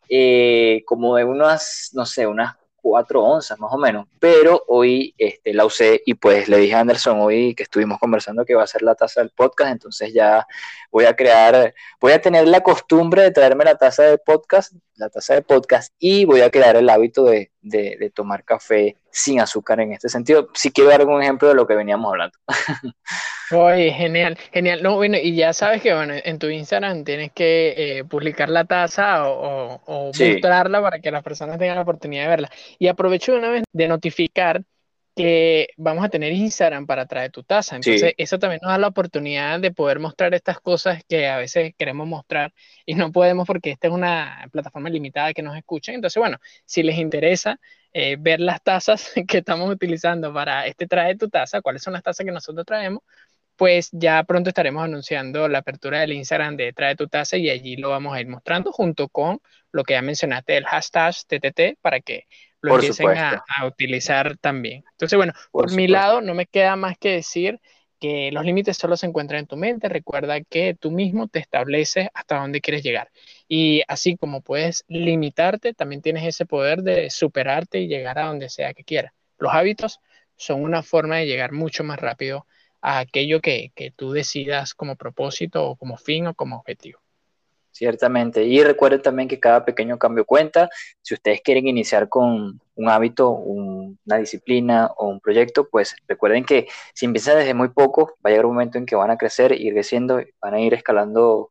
eh, 0.09 0.83
como 0.85 1.15
de 1.15 1.23
unas, 1.23 1.89
no 1.93 2.05
sé, 2.05 2.27
unas 2.27 2.55
cuatro 2.87 3.21
onzas 3.21 3.59
más 3.59 3.71
o 3.73 3.77
menos, 3.77 4.07
pero 4.19 4.63
hoy 4.67 5.13
este, 5.17 5.53
la 5.53 5.65
usé 5.65 6.01
y 6.05 6.13
pues 6.13 6.47
le 6.47 6.57
dije 6.57 6.73
a 6.73 6.79
Anderson 6.79 7.19
hoy 7.19 7.53
que 7.53 7.63
estuvimos 7.63 7.99
conversando 7.99 8.45
que 8.45 8.55
va 8.55 8.63
a 8.63 8.67
ser 8.67 8.81
la 8.81 8.95
taza 8.95 9.19
del 9.19 9.29
podcast, 9.31 9.71
entonces 9.71 10.13
ya 10.13 10.47
voy 10.89 11.03
a 11.03 11.15
crear, 11.15 11.73
voy 11.99 12.13
a 12.13 12.21
tener 12.21 12.47
la 12.47 12.61
costumbre 12.61 13.23
de 13.23 13.31
traerme 13.31 13.65
la 13.65 13.75
taza 13.75 14.03
de 14.03 14.17
podcast, 14.17 14.73
la 14.95 15.09
taza 15.09 15.33
de 15.33 15.41
podcast 15.41 15.93
y 15.99 16.23
voy 16.23 16.41
a 16.41 16.49
crear 16.49 16.77
el 16.77 16.89
hábito 16.89 17.25
de, 17.25 17.51
de, 17.61 18.11
tomar 18.13 18.43
café 18.43 18.97
sin 19.11 19.39
azúcar 19.39 19.79
en 19.79 19.93
este 19.93 20.09
sentido. 20.09 20.49
Si 20.53 20.71
quiero 20.71 20.89
dar 20.89 21.01
algún 21.01 21.21
ejemplo 21.21 21.47
de 21.47 21.55
lo 21.55 21.67
que 21.67 21.75
veníamos 21.75 22.09
hablando. 22.09 22.37
Oye, 23.51 23.91
genial, 23.91 24.37
genial. 24.51 24.83
No, 24.83 24.95
bueno, 24.95 25.17
y 25.17 25.35
ya 25.35 25.53
sabes 25.53 25.81
que 25.81 25.93
bueno, 25.93 26.13
en 26.15 26.39
tu 26.39 26.47
Instagram 26.47 27.03
tienes 27.03 27.31
que 27.31 27.73
eh, 27.77 28.03
publicar 28.03 28.49
la 28.49 28.65
taza 28.65 29.29
o, 29.29 29.81
o, 29.85 30.05
mostrarla 30.07 30.81
para 30.81 30.99
que 30.99 31.11
las 31.11 31.23
personas 31.23 31.57
tengan 31.57 31.75
la 31.75 31.83
oportunidad 31.83 32.23
de 32.23 32.29
verla. 32.29 32.51
Y 32.77 32.87
aprovecho 32.87 33.35
una 33.35 33.49
vez 33.49 33.63
de 33.71 33.87
notificar 33.87 34.63
que 35.17 35.69
vamos 35.77 36.05
a 36.05 36.09
tener 36.09 36.31
Instagram 36.31 36.85
para 36.85 37.07
traer 37.07 37.31
tu 37.31 37.43
taza. 37.43 37.75
Entonces, 37.75 38.13
eso 38.17 38.37
también 38.37 38.59
nos 38.61 38.71
da 38.71 38.77
la 38.77 38.87
oportunidad 38.87 39.59
de 39.59 39.71
poder 39.71 39.99
mostrar 39.99 40.33
estas 40.35 40.59
cosas 40.61 41.03
que 41.09 41.27
a 41.27 41.37
veces 41.37 41.73
queremos 41.75 42.07
mostrar 42.07 42.53
y 42.85 42.93
no 42.93 43.11
podemos 43.11 43.47
porque 43.47 43.71
esta 43.71 43.87
es 43.87 43.93
una 43.93 44.47
plataforma 44.51 44.89
limitada 44.89 45.33
que 45.33 45.41
nos 45.41 45.57
escuchen. 45.57 45.95
Entonces, 45.95 46.19
bueno, 46.19 46.37
si 46.65 46.83
les 46.83 46.97
interesa 46.99 47.59
eh, 47.93 48.15
ver 48.19 48.39
las 48.39 48.61
tazas 48.61 49.11
que 49.27 49.39
estamos 49.39 49.69
utilizando 49.71 50.31
para 50.31 50.67
este 50.67 50.85
trae 50.87 51.17
tu 51.17 51.29
taza, 51.29 51.61
cuáles 51.61 51.81
son 51.81 51.93
las 51.93 52.03
tazas 52.03 52.23
que 52.23 52.31
nosotros 52.31 52.65
traemos, 52.65 53.01
pues 53.55 53.89
ya 53.91 54.23
pronto 54.23 54.49
estaremos 54.49 54.83
anunciando 54.83 55.47
la 55.47 55.59
apertura 55.59 56.01
del 56.01 56.13
Instagram 56.13 56.57
de 56.57 56.73
Trae 56.73 56.95
tu 56.95 57.07
taza 57.07 57.37
y 57.37 57.49
allí 57.49 57.75
lo 57.75 57.89
vamos 57.89 58.15
a 58.15 58.21
ir 58.21 58.27
mostrando 58.27 58.71
junto 58.71 59.09
con 59.09 59.39
lo 59.71 59.83
que 59.83 59.95
ya 59.95 60.01
mencionaste, 60.03 60.57
el 60.57 60.65
hashtag 60.65 61.15
TTT, 61.27 61.79
para 61.81 61.99
que 62.01 62.27
lo 62.61 62.75
empiecen 62.75 63.17
a, 63.17 63.43
utilizar 63.65 64.37
también. 64.37 64.83
Entonces, 64.91 65.17
bueno, 65.17 65.33
por, 65.51 65.71
mi 65.73 65.87
lado 65.87 66.21
no 66.21 66.33
me 66.33 66.45
queda 66.45 66.75
más 66.75 66.97
que 66.97 67.09
decir 67.11 67.59
que 67.99 68.31
los 68.31 68.45
límites 68.45 68.77
solo 68.77 68.95
se 68.97 69.07
encuentran 69.07 69.39
en 69.39 69.47
tu 69.47 69.57
mente. 69.57 69.89
Recuerda 69.89 70.41
que 70.41 70.75
tú 70.75 70.91
mismo 70.91 71.27
te 71.27 71.39
estableces 71.39 72.09
hasta 72.13 72.39
dónde 72.39 72.61
quieres 72.61 72.83
llegar. 72.83 73.09
Y 73.47 73.81
así 73.87 74.17
como 74.17 74.41
puedes 74.41 74.83
limitarte, 74.87 75.73
también 75.73 76.01
tienes 76.01 76.25
ese 76.25 76.45
poder 76.45 76.83
de 76.83 77.09
superarte 77.09 77.79
y 77.79 77.87
llegar 77.87 78.19
a 78.19 78.27
donde 78.27 78.49
sea 78.49 78.73
que 78.73 78.83
quieras. 78.83 79.13
Los 79.37 79.53
hábitos 79.53 79.99
son 80.35 80.61
una 80.63 80.83
forma 80.83 81.17
de 81.17 81.25
llegar 81.25 81.51
mucho 81.51 81.83
más 81.83 81.99
rápido 81.99 82.45
a 82.81 82.99
aquello 82.99 83.41
que, 83.41 83.71
que 83.75 83.91
tú 83.91 84.11
decidas 84.11 84.73
como 84.73 84.95
propósito 84.95 85.65
o 85.65 85.75
como 85.75 85.97
fin 85.97 86.27
o 86.27 86.35
como 86.35 86.57
objetivo. 86.57 86.99
Ciertamente. 87.77 88.43
Y 88.43 88.63
recuerden 88.63 89.03
también 89.03 89.27
que 89.29 89.39
cada 89.39 89.63
pequeño 89.63 89.99
cambio 89.99 90.25
cuenta. 90.25 90.67
Si 91.03 91.13
ustedes 91.13 91.41
quieren 91.41 91.67
iniciar 91.67 92.09
con 92.09 92.59
un 92.73 92.89
hábito, 92.89 93.29
una 93.29 94.17
disciplina 94.17 94.89
o 94.97 95.07
un 95.09 95.19
proyecto, 95.19 95.69
pues 95.69 95.95
recuerden 96.07 96.43
que 96.43 96.67
si 96.95 97.05
empiezan 97.05 97.37
desde 97.37 97.53
muy 97.53 97.69
poco, 97.69 98.15
va 98.25 98.29
a 98.29 98.29
llegar 98.29 98.47
un 98.47 98.53
momento 98.53 98.79
en 98.79 98.87
que 98.87 98.95
van 98.95 99.11
a 99.11 99.17
crecer, 99.17 99.51
ir 99.51 99.73
creciendo, 99.73 100.19
van 100.41 100.55
a 100.55 100.59
ir 100.59 100.73
escalando 100.73 101.49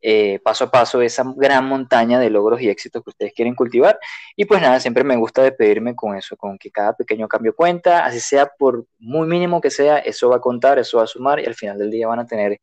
eh, 0.00 0.40
paso 0.42 0.64
a 0.64 0.70
paso 0.72 1.00
esa 1.00 1.24
gran 1.36 1.64
montaña 1.66 2.18
de 2.18 2.30
logros 2.30 2.60
y 2.60 2.68
éxitos 2.68 3.04
que 3.04 3.10
ustedes 3.10 3.32
quieren 3.32 3.54
cultivar. 3.54 4.00
Y 4.34 4.46
pues 4.46 4.60
nada, 4.60 4.80
siempre 4.80 5.04
me 5.04 5.16
gusta 5.16 5.42
despedirme 5.44 5.94
con 5.94 6.16
eso, 6.16 6.36
con 6.36 6.58
que 6.58 6.72
cada 6.72 6.94
pequeño 6.94 7.28
cambio 7.28 7.54
cuenta, 7.54 8.04
así 8.04 8.18
sea 8.18 8.50
por 8.58 8.84
muy 8.98 9.28
mínimo 9.28 9.60
que 9.60 9.70
sea, 9.70 9.98
eso 9.98 10.28
va 10.30 10.38
a 10.38 10.40
contar, 10.40 10.80
eso 10.80 10.98
va 10.98 11.04
a 11.04 11.06
sumar 11.06 11.38
y 11.38 11.46
al 11.46 11.54
final 11.54 11.78
del 11.78 11.92
día 11.92 12.08
van 12.08 12.18
a 12.18 12.26
tener 12.26 12.58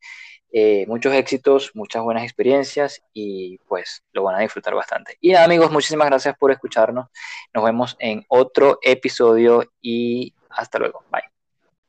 eh, 0.52 0.86
muchos 0.86 1.12
éxitos, 1.14 1.72
muchas 1.74 2.02
buenas 2.02 2.24
experiencias 2.24 3.02
y 3.12 3.58
pues 3.68 4.02
lo 4.12 4.22
van 4.22 4.36
a 4.36 4.40
disfrutar 4.40 4.74
bastante. 4.74 5.16
Y 5.20 5.34
amigos, 5.34 5.70
muchísimas 5.70 6.08
gracias 6.08 6.36
por 6.38 6.50
escucharnos. 6.50 7.08
Nos 7.52 7.64
vemos 7.64 7.96
en 7.98 8.24
otro 8.28 8.78
episodio 8.82 9.64
y 9.82 10.32
hasta 10.50 10.78
luego. 10.78 11.04
Bye. 11.10 11.22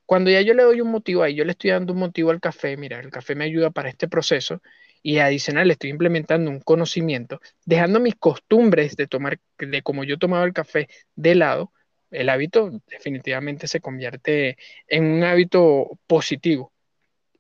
Cuando 0.06 0.30
ya 0.30 0.42
yo 0.42 0.54
le 0.54 0.64
doy 0.64 0.82
un 0.82 0.92
motivo 0.92 1.24
ahí, 1.24 1.36
yo 1.36 1.44
le 1.44 1.52
estoy 1.52 1.72
dando 1.72 1.94
un 1.94 2.00
motivo 2.00 2.32
al 2.32 2.40
café, 2.40 2.78
mira, 2.78 3.00
el 3.00 3.10
café 3.10 3.36
me 3.36 3.46
ayuda 3.46 3.72
para 3.72 3.90
este 3.90 4.08
proceso 4.08 4.62
y 5.04 5.20
adicional 5.20 5.68
le 5.68 5.74
estoy 5.74 5.90
implementando 5.90 6.52
un 6.52 6.60
conocimiento, 6.60 7.40
dejando 7.66 8.00
mis 8.00 8.16
costumbres 8.16 8.96
de 8.96 9.08
tomar, 9.08 9.40
de 9.58 9.82
como 9.82 10.04
yo 10.04 10.18
tomaba 10.18 10.46
el 10.46 10.54
café 10.54 10.88
de 11.16 11.36
lado, 11.36 11.72
el 12.12 12.30
hábito 12.30 12.72
definitivamente 12.88 13.68
se 13.68 13.82
convierte 13.82 14.58
en 14.88 15.06
un 15.06 15.24
hábito 15.24 16.00
positivo. 16.08 16.74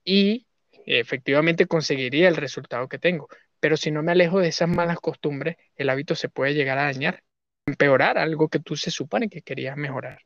Y 0.04 0.47
efectivamente 0.88 1.68
conseguiría 1.68 2.28
el 2.28 2.36
resultado 2.36 2.88
que 2.88 3.00
tengo. 3.00 3.28
Pero 3.60 3.78
si 3.78 3.92
no 3.92 4.04
me 4.04 4.12
alejo 4.14 4.40
de 4.40 4.50
esas 4.50 4.70
malas 4.70 5.00
costumbres, 5.00 5.58
el 5.76 5.90
hábito 5.90 6.16
se 6.16 6.30
puede 6.30 6.54
llegar 6.54 6.78
a 6.80 6.86
dañar, 6.86 7.24
empeorar 7.66 8.18
algo 8.18 8.50
que 8.50 8.60
tú 8.60 8.76
se 8.76 8.92
supone 8.92 9.30
que 9.30 9.42
querías 9.42 9.78
mejorar. 9.78 10.20